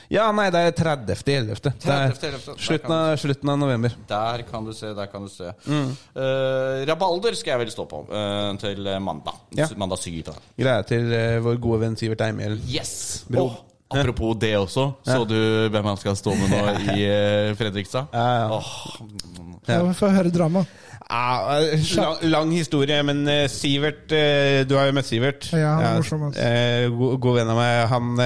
Ja, 0.10 0.26
nei, 0.34 0.48
det 0.54 0.64
er 0.66 0.74
30. 0.74 1.22
11. 1.22 1.60
Det 1.70 1.94
er 1.94 2.16
30., 2.18 2.58
slutten 2.58 2.96
av, 2.96 3.14
slutten 3.22 3.54
av 3.54 3.60
november. 3.62 3.96
Der 4.10 4.44
kan 4.50 4.66
du 4.66 4.74
se, 4.74 4.90
der 4.98 5.12
kan 5.12 5.28
du 5.28 5.30
se. 5.30 5.54
Mm. 5.70 5.92
Eh, 6.18 6.82
Rabalder 6.90 7.38
skal 7.38 7.54
jeg 7.56 7.66
vel 7.68 7.74
stå 7.76 7.86
på 7.92 8.04
eh, 8.10 8.52
til 8.64 8.90
mandag. 9.06 9.38
Ja. 9.58 9.70
Mandag 9.78 10.02
7. 10.02 10.34
Greia 10.58 10.82
til 10.90 11.14
eh, 11.14 11.38
vår 11.46 11.62
gode 11.62 11.84
venn 11.86 12.00
Sivert 12.00 12.26
Eimhjell. 12.26 12.58
Yes! 12.74 12.96
Bro. 13.30 13.46
Åh, 13.52 13.60
apropos 13.90 14.36
det 14.42 14.54
også. 14.60 14.86
Så 15.08 15.24
du 15.30 15.36
hvem 15.74 15.88
han 15.92 15.98
skal 16.02 16.16
stå 16.20 16.36
med 16.38 16.52
nå 16.54 16.60
i 16.96 17.06
eh, 17.10 17.54
Fredrikstad? 17.60 18.12
Ja, 18.14 18.28
ja. 18.44 18.60
Åh, 18.60 18.76
Ja, 19.70 19.82
vi 19.86 19.94
får 20.00 20.14
høre 20.18 20.32
drama. 20.34 20.66
Ja, 21.10 21.58
eh, 21.60 21.88
lang, 21.98 22.18
lang 22.30 22.52
historie, 22.54 23.00
men 23.06 23.24
eh, 23.30 23.48
Sivert 23.50 24.08
Du 24.70 24.76
har 24.78 24.90
jo 24.90 24.94
møtt 24.98 25.10
Sivert. 25.10 25.50
Ja, 25.54 25.76
han 25.80 25.88
er 25.94 26.04
morsom, 26.04 26.28
altså. 26.30 26.44
eh, 26.46 26.86
god, 26.94 27.18
god 27.26 27.40
venn 27.42 27.54
av 27.56 27.60
meg. 27.64 27.80
Han, 27.94 28.22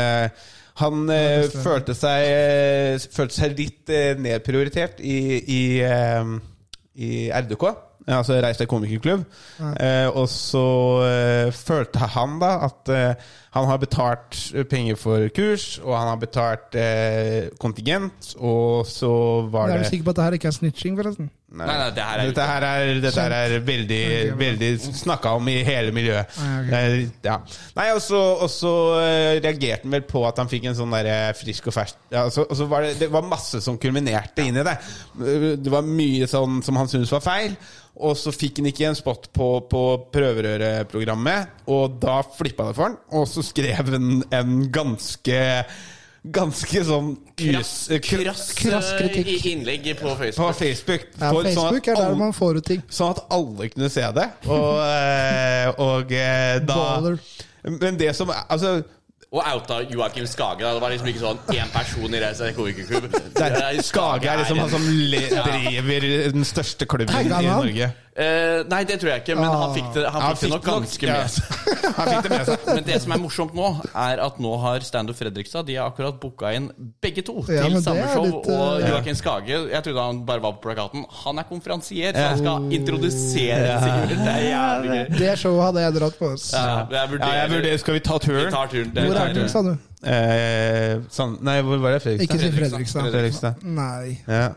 han 0.84 1.04
eh, 1.14 1.48
følte, 1.64 1.94
seg, 1.96 2.28
eh, 2.28 3.08
følte 3.14 3.38
seg 3.38 3.56
litt 3.60 3.92
eh, 3.94 4.14
nedprioritert 4.20 5.00
i, 5.06 5.18
i, 5.44 5.62
i 6.96 7.12
RDK. 7.34 7.66
Eh, 8.08 8.18
Altså 8.18 8.40
Reis 8.44 8.58
til 8.58 8.68
komikerklubb. 8.68 9.24
Eh, 9.80 10.08
og 10.10 10.28
så 10.30 10.66
eh, 11.08 11.52
følte 11.54 12.00
han 12.00 12.40
da 12.42 12.52
at 12.70 12.94
eh, 12.94 13.14
han 13.54 13.68
har 13.70 13.78
betalt 13.78 14.40
penger 14.70 14.96
for 14.98 15.28
kurs, 15.36 15.78
og 15.84 15.94
han 16.00 16.08
har 16.08 16.16
betalt 16.22 16.76
eh, 16.76 17.50
kontingent, 17.62 18.34
og 18.38 18.88
så 18.90 19.12
var 19.52 19.68
det 19.70 19.76
Er 19.76 19.84
du 19.84 19.90
sikker 19.90 20.08
på 20.08 20.10
at 20.10 20.16
det 20.16 20.24
her 20.26 20.38
ikke 20.40 20.48
er 20.48 20.58
snitching, 20.58 20.98
forresten? 20.98 21.30
Nei, 21.54 21.68
nei, 21.70 21.90
det 21.94 22.02
her 22.02 22.18
er 22.18 22.30
dette 22.32 22.46
her 22.50 22.64
er, 22.66 22.92
dette 23.04 23.22
her 23.22 23.34
er 23.38 23.52
veldig, 23.62 24.00
veldig 24.40 24.70
snakka 24.98 25.36
om 25.38 25.50
i 25.52 25.60
hele 25.68 25.92
miljøet. 25.94 26.32
Er- 26.74 26.96
ja. 27.28 27.36
Nei, 27.78 27.86
og 27.94 28.02
så, 28.02 28.22
eh, 28.98 29.38
reagerte 29.38 29.86
han 29.86 29.94
vel 29.94 30.02
på 30.10 30.24
at 30.26 30.42
han 30.42 30.50
fikk 30.50 30.66
en 30.72 30.80
sånn 30.80 30.96
der 30.98 31.12
eh, 31.12 31.30
frisk 31.38 31.70
og 31.70 31.76
fersk 31.78 32.00
ja, 32.10 32.24
og 32.26 32.34
så, 32.34 32.48
og 32.50 32.58
så 32.58 32.66
var 32.72 32.88
det, 32.88 32.96
det 33.04 33.12
var 33.14 33.22
masse 33.30 33.62
som 33.62 33.78
kulminerte 33.78 34.48
inn 34.48 34.58
i 34.58 34.66
det. 34.66 34.76
Det 35.62 35.72
var 35.74 35.86
mye 35.86 36.26
sånn 36.30 36.64
som 36.66 36.82
han 36.82 36.90
syntes 36.90 37.14
var 37.14 37.22
feil. 37.22 37.54
Og 38.02 38.18
så 38.18 38.34
fikk 38.34 38.58
han 38.58 38.72
ikke 38.72 38.88
en 38.90 38.98
spot 38.98 39.28
på, 39.38 39.48
på 39.70 39.82
prøverøreprogrammet, 40.14 41.60
og 41.70 42.00
da 42.02 42.22
flippa 42.26 42.66
det 42.72 42.76
for 42.78 42.88
han. 42.90 42.98
Og 43.14 43.28
så 43.30 43.44
skrev 43.46 43.92
han 43.94 44.24
en 44.34 44.56
ganske 44.74 45.38
ganske 46.32 46.84
sånn 46.88 47.18
Krass, 47.36 47.90
krass, 48.02 48.54
krass 48.56 48.92
eh, 48.94 49.00
kritikk. 49.02 49.28
i- 49.28 49.52
innlegg 49.54 49.90
på 50.00 50.08
på 50.08 50.16
Facebook. 50.18 50.56
Facebook. 50.56 51.02
Ja, 51.20 51.32
for- 51.32 51.44
sånn 51.44 51.68
at 51.78 51.88
er 51.88 51.96
der 51.96 52.06
alle- 52.06 52.16
man 52.18 52.32
får 52.34 52.58
ut 52.58 52.66
ting. 52.66 52.84
Sånn 52.90 53.10
at 53.12 53.26
alle 53.30 53.70
kunne 53.70 53.90
se 53.90 54.02
det. 54.02 54.30
Og, 54.48 54.80
eh, 54.80 55.74
og 55.78 56.12
eh, 56.12 56.60
da 56.60 56.76
Baller. 56.76 57.20
Men 57.64 57.98
det 57.98 58.16
som 58.16 58.30
Altså, 58.50 58.84
Og 59.34 59.42
outa 59.42 59.82
Joakim 59.90 60.28
Skage. 60.28 60.60
da. 60.60 60.74
Det 60.74 60.82
var 60.82 60.90
liksom 60.92 61.08
ikke 61.08 61.20
sånn 61.20 61.40
én 61.50 61.72
person 61.74 62.14
i 62.14 62.20
Reise 62.20 62.54
komikerklubb. 62.54 63.12
det 63.34 63.42
er 63.42 63.82
Skage 63.82 64.26
er 64.28 64.38
liksom 64.38 64.60
han 64.60 64.70
som 64.70 64.84
driver 64.86 66.32
den 66.32 66.44
største 66.46 66.86
klubben 66.86 67.16
i? 67.16 67.46
Norge. 67.48 67.94
Eh, 68.14 68.60
nei, 68.70 68.84
det 68.86 69.00
tror 69.02 69.10
jeg 69.10 69.22
ikke, 69.24 69.36
men 69.40 69.50
han 69.50 69.72
fikk 69.74 69.88
det, 69.96 70.04
han 70.06 70.22
Han 70.22 70.36
fikk 70.38 70.42
det 70.44 70.50
nok 70.52 70.62
fikk 70.62 70.68
nok- 70.70 70.84
ganske 70.84 71.08
ja. 71.08 71.14
med 71.18 71.32
seg. 71.34 71.44
Han 71.98 72.10
fikk 72.12 72.22
det 72.24 72.30
med 72.34 72.46
seg. 72.46 72.68
Men 72.68 72.84
det 72.86 72.98
som 73.02 73.12
er 73.16 73.22
morsomt 73.24 73.56
nå, 73.58 73.70
er 74.04 74.22
at 74.22 74.38
nå 74.46 74.52
har 74.62 74.86
Standup 74.86 75.18
Fredrikstad 75.18 75.66
De 75.66 75.76
har 75.80 75.90
akkurat 75.90 76.20
booka 76.22 76.52
inn 76.54 76.68
begge 77.02 77.24
to 77.26 77.40
Ja, 77.50 77.64
til 77.66 77.80
samme 77.82 78.06
show. 78.14 78.24
litt, 78.28 78.50
uh, 78.50 78.54
og. 78.54 78.86
Joakim 78.86 79.18
Skage 79.18 79.58
Jeg 79.72 79.82
trodde 79.88 80.06
han 80.06 80.22
bare 80.30 80.44
var 80.46 80.54
på 80.60 80.62
plakaten. 80.68 81.06
Han 81.24 81.42
er 81.42 81.48
konferansier, 81.50 82.14
så 82.14 82.28
han 82.30 82.38
skal 82.44 82.70
introdusere 82.78 83.80
Sigurd. 83.82 84.14
Det 84.14 84.36
er 84.36 84.46
jævlig 84.52 84.92
gøy. 84.94 85.18
Det 85.24 85.34
showet 85.42 85.66
hadde 85.72 85.86
jeg 85.88 85.98
dratt 85.98 86.20
på. 86.22 86.30
Ja, 86.54 86.62
jeg 86.68 86.94
Ja, 86.94 87.08
vurderer 87.16 87.40
jeg 87.42 87.52
vurderer, 87.58 87.82
skal 87.84 87.94
vi 87.98 88.06
ta 88.12 88.20
Vi 88.22 88.26
turen? 88.28 88.52
tar 88.54 88.68
turen. 88.76 88.94
Det 88.94 89.08
Hvor 89.10 89.22
er 89.26 89.34
du, 89.34 89.44
sa 89.50 89.62
du? 89.66 89.74
Eh, 90.04 90.98
sånn, 91.16 91.38
nei, 91.48 91.58
hvor 91.64 91.80
var 91.80 91.98
det? 91.98 92.18
Ikke 92.20 92.36
Fredrikstad? 92.38 92.42
si 92.44 92.58
Fredrikstad. 92.60 93.12
Fredrikstad. 93.12 93.64
Nei. 93.64 94.18
Ja. 94.28 94.50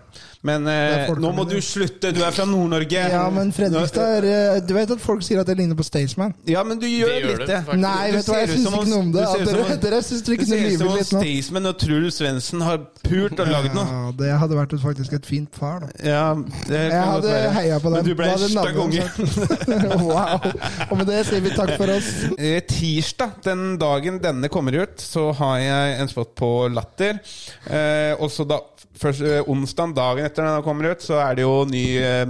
Men 0.47 0.67
eh, 0.71 1.09
nå 1.19 1.31
må 1.35 1.45
du 1.51 1.57
slutte, 1.65 2.13
du 2.15 2.21
er 2.23 2.35
fra 2.37 2.45
Nord-Norge. 2.47 3.01
Ja, 3.11 3.25
men 3.35 3.51
Fredrikstad 3.57 4.21
er 4.21 4.27
eh, 4.31 4.61
Du 4.67 4.73
vet 4.77 4.93
at 4.95 5.01
folk 5.03 5.25
sier 5.27 5.41
at 5.43 5.49
jeg 5.51 5.59
ligner 5.59 5.79
på 5.79 5.87
Staysman? 5.87 6.35
Ja, 6.47 6.63
men 6.67 6.79
du 6.79 6.87
gjør, 6.87 7.11
Det 7.11 7.23
gjør 7.25 7.41
litt 7.43 7.51
det. 7.51 7.59
faktisk. 7.67 7.83
Nei, 7.83 8.05
Du 8.13 8.17
vet 8.17 8.27
du 8.27 8.33
hva, 8.33 8.39
jeg 8.39 8.49
ser 8.49 8.55
syns 8.57 8.67
ikke 8.71 8.91
noe 8.93 9.01
om 9.03 9.11
det. 9.17 9.21
du 9.21 9.27
At 9.27 9.33
ser 9.33 9.43
ut 9.43 9.49
dere, 9.51 9.67
som- 9.67 9.81
dere 9.87 10.01
syns 10.07 10.23
dere 10.29 10.37
Det 10.37 10.47
ser 10.51 10.63
ut 10.67 10.79
som 10.79 10.89
om 10.93 10.97
litt 11.01 11.13
nå. 11.17 11.23
Staysman 11.25 11.71
og 11.73 11.79
Truls 11.83 12.21
Svendsen 12.21 12.65
har 12.67 12.79
pult 13.07 13.41
og 13.43 13.51
lagd 13.51 13.75
noe. 13.77 13.87
Ja, 13.97 14.13
det 14.23 14.31
hadde 14.45 14.61
vært 14.61 14.77
faktisk 14.87 15.13
et 15.19 15.27
fint 15.27 15.51
par, 15.59 15.81
da. 15.81 15.91
Ja, 16.07 16.23
det 16.69 16.83
Jeg 16.93 17.03
hadde 17.11 17.33
være. 17.35 17.53
heia 17.59 17.79
på 17.83 17.91
dem. 17.91 17.99
Men 17.99 18.05
du 18.05 18.15
ble 18.15 18.31
en 18.31 18.39
stygg 18.39 18.77
unge. 18.87 19.05
wow. 20.07 20.41
Og 20.91 20.97
med 21.01 21.07
det 21.11 21.21
sier 21.29 21.43
vi 21.45 21.51
takk 21.57 21.75
for 21.81 21.91
oss. 21.97 22.13
Eh, 22.47 22.61
Tirsdag, 22.69 23.39
den 23.43 23.77
dagen 23.81 24.19
denne 24.23 24.49
kommer 24.53 24.75
ut, 24.83 25.01
så 25.01 25.31
har 25.39 25.59
jeg 25.63 26.01
en 26.03 26.09
spot 26.11 26.35
på 26.39 26.51
Latter. 26.73 27.19
Eh, 27.67 28.13
også 28.23 28.45
da 28.49 28.59
først, 29.01 29.23
eh, 29.23 29.45
onsdag, 29.51 29.95
dagen 29.97 30.27
etter 30.27 30.47
den 30.47 30.65
kommer 30.65 30.93
ut, 30.93 31.05
så 31.05 31.21
er 31.21 31.37
det 31.37 31.45
jo 31.45 31.65
ny, 31.69 31.85
eh, 32.01 32.27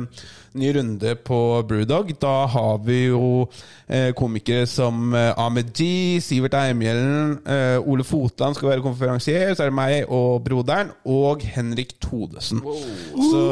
ny 0.56 0.72
runde 0.76 1.14
på 1.26 1.38
Brewdog. 1.68 2.12
Da 2.20 2.46
har 2.46 2.78
vi 2.84 3.06
jo 3.06 3.48
eh, 3.88 4.12
komikere 4.16 4.66
som 4.66 5.14
Ahmed 5.14 5.72
G, 5.76 6.18
Sivert 6.24 6.56
Eimhjellen, 6.56 7.38
Ole 7.84 8.04
Fotland 8.04 8.56
skal 8.56 8.70
være 8.70 8.84
konferansier. 8.84 9.54
Så 9.54 9.66
er 9.66 9.70
det 9.70 9.76
meg 9.76 10.06
og 10.08 10.44
broderen, 10.44 10.94
og 11.04 11.44
Henrik 11.44 11.98
Todesen. 12.00 12.62
Så, 12.62 13.42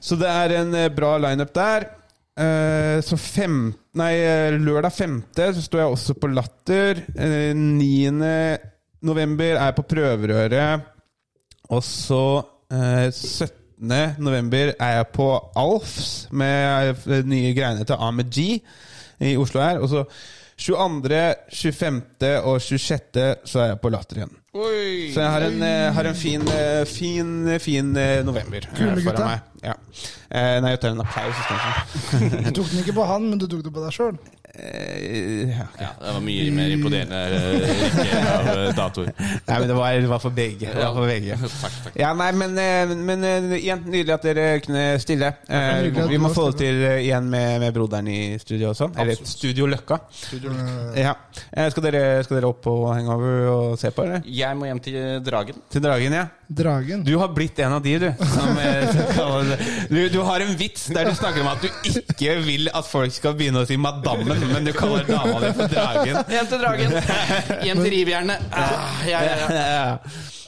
så 0.00 0.20
det 0.20 0.28
er 0.28 0.58
en 0.60 0.76
bra 0.94 1.16
lineup 1.18 1.54
der. 1.56 1.88
Så 3.02 3.16
fem, 3.18 3.72
nei, 3.98 4.12
lørdag 4.60 4.92
5. 4.94 5.16
så 5.34 5.64
står 5.64 5.80
jeg 5.80 5.96
også 5.96 6.14
på 6.20 6.30
Latter. 6.30 7.02
Eh, 7.16 7.50
9. 7.56 8.12
november 9.02 9.56
er 9.56 9.64
jeg 9.64 9.78
på 9.80 9.88
Prøverøret. 9.96 10.94
Og 11.68 11.84
så 11.84 12.22
eh, 12.72 13.10
17. 13.12 13.92
november 14.18 14.72
er 14.74 14.96
jeg 14.96 15.06
på 15.14 15.28
Alfs 15.56 16.28
med 16.32 16.96
eh, 17.06 17.22
nye 17.28 17.54
greiene 17.56 17.84
til 17.84 17.98
Ahmed 17.98 18.32
G 18.32 18.48
i 19.20 19.36
Oslo 19.36 19.60
her. 19.60 19.78
Og 19.78 19.88
så 19.92 20.04
22., 20.58 21.34
25. 21.54 22.02
og 22.42 22.60
26. 22.62 23.34
så 23.44 23.60
er 23.60 23.66
jeg 23.72 23.80
på 23.82 23.92
Latter 23.94 24.22
igjen. 24.22 24.34
Så 25.14 25.20
jeg 25.22 25.30
har 25.30 25.44
en, 25.46 25.62
eh, 25.62 25.92
har 25.94 26.08
en 26.10 26.18
fin, 26.18 26.48
eh, 26.50 26.86
fin, 26.86 27.60
fin 27.60 27.92
november 28.26 28.66
Kule 28.74 29.02
foran 29.04 29.28
meg. 29.28 29.38
Ja. 29.64 29.74
Eh, 30.30 30.58
nei, 30.62 30.74
jeg 30.74 30.80
tar 30.84 30.92
en 30.94 31.02
applaus 31.04 31.38
istedenfor. 31.42 32.42
Du 32.48 32.50
tok 32.60 32.68
den 32.72 32.82
ikke 32.84 32.94
på 33.00 33.06
han, 33.08 33.30
men 33.30 33.40
du 33.40 33.46
tok 33.50 33.64
den 33.66 33.74
på 33.74 33.82
deg 33.84 33.94
sjøl. 33.96 34.18
Eh, 34.58 35.50
ja. 35.52 35.66
Ja, 35.78 35.88
det 36.02 36.12
var 36.16 36.22
mye 36.24 36.46
mer 36.54 36.72
imponerende 36.74 37.18
eh, 37.36 37.74
rekke 37.98 38.20
av 38.32 38.48
eh, 38.52 38.70
datoer. 38.74 39.10
Nei, 39.18 39.58
men 39.60 39.66
det 39.70 39.76
var, 39.78 39.98
det 40.02 40.10
var 40.10 40.22
for 40.22 40.34
begge. 40.34 40.70
Det 40.72 40.82
var 40.82 40.96
for 40.96 41.10
begge. 41.10 41.36
Takk, 41.62 41.76
takk. 41.84 41.98
Ja, 42.00 42.10
nei, 42.18 42.30
men, 42.38 42.56
men 43.06 43.26
igjen, 43.58 43.84
nydelig 43.86 44.14
at 44.16 44.26
dere 44.26 44.46
kunne 44.64 44.84
stille. 45.02 45.30
Eh, 45.46 45.90
vi 46.10 46.20
må 46.22 46.32
få 46.34 46.48
det 46.52 46.58
til 46.64 46.82
igjen 46.88 47.28
med, 47.30 47.58
med 47.62 47.76
broderen 47.76 48.10
i 48.10 48.20
studio 48.42 48.72
også. 48.72 48.90
Eller 48.98 49.20
Studio 49.28 49.68
Løkka. 49.70 50.00
Ja. 50.98 51.14
Eh, 51.52 51.68
Skal, 51.70 51.88
dere, 51.90 52.04
skal 52.26 52.40
dere 52.40 52.50
opp 52.50 52.66
og 52.70 52.88
hangover 52.94 53.48
og 53.52 53.78
se 53.80 53.92
på, 53.94 54.06
eller? 54.06 54.26
Jeg 54.26 54.58
må 54.58 54.70
hjem 54.70 54.82
til 54.86 54.98
Dragen. 55.26 55.62
Til 55.70 55.84
Dragen, 55.84 56.18
ja. 56.22 56.26
Dragen. 56.48 57.02
Du 57.04 57.12
har 57.20 57.28
blitt 57.28 57.58
en 57.60 57.72
av 57.76 57.82
de, 57.84 57.98
du. 58.00 58.06
Som, 58.32 58.58
eh, 58.58 59.66
du. 59.90 60.08
Du 60.08 60.20
har 60.24 60.40
en 60.40 60.54
vits 60.56 60.86
der 60.96 61.10
du 61.10 61.16
snakker 61.16 61.42
om 61.44 61.50
at 61.50 61.60
du 61.60 61.68
ikke 61.90 62.38
vil 62.46 62.70
at 62.72 62.88
folk 62.88 63.12
skal 63.12 63.34
begynne 63.36 63.60
å 63.64 63.68
si 63.68 63.76
'madammen', 63.76 64.46
men 64.54 64.64
du 64.64 64.72
kaller 64.72 65.04
dama 65.04 65.42
di 65.44 65.50
for 65.58 65.68
Dragen. 65.68 66.22
Hjem 66.32 66.46
til 66.48 66.62
Dragen. 66.62 66.94
Hjem 67.66 67.82
til 67.82 67.92
Rivjernet. 67.92 68.46
Ah, 68.52 69.02
ja, 69.04 69.20
ja, 69.26 69.34
ja. 69.36 69.66
Ja. 69.68 69.98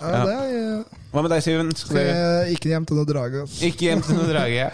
Ja, 0.00 0.22
det 0.24 0.32
er, 0.32 0.54
eh, 0.78 0.84
Hva 1.12 1.22
med 1.22 1.30
deg, 1.34 1.42
Siven? 1.44 1.74
Skal 1.76 1.90
skal 1.90 2.08
du 2.08 2.54
ikke 2.54 2.72
hjem 2.72 2.86
til 2.88 2.96
noe 2.96 3.08
drage. 3.08 3.42
Altså. 3.44 3.60
ikke 3.66 3.90
hjem 3.90 4.02
til 4.06 4.16
noe 4.16 4.28
drage? 4.30 4.70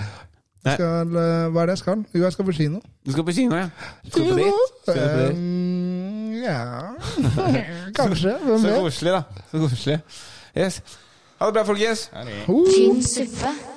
Skal, 0.67 1.17
eh, 1.17 1.49
hva 1.51 1.63
er 1.63 1.67
det 1.67 1.75
jeg 1.75 1.79
skal? 1.83 2.05
Jo, 2.15 2.23
jeg 2.23 2.33
skal 2.37 2.45
på 2.45 2.55
kino. 2.55 2.81
Du 3.07 3.13
skal 3.15 3.27
på 3.27 3.35
kino, 3.35 3.57
ja? 3.57 3.69
Skal 4.09 4.23
du 4.23 4.31
på 4.31 4.39
dit? 4.39 4.63
Skal 4.87 4.95
du 4.95 5.09
på 5.09 5.19
dit? 5.25 5.35
Um, 5.35 6.33
ja 6.43 6.61
Kanskje. 7.99 8.37
Hvem 8.45 8.63
Så 8.63 8.77
koselig, 8.79 9.13
da. 9.13 9.23
Så 9.51 9.59
koselig. 9.59 9.99
Yes. 10.57 10.81
Ha 11.39 11.47
det 11.47 11.53
bra, 11.55 11.63
folkens. 11.69 12.11
Tynn 12.47 13.03
suppe. 13.05 13.76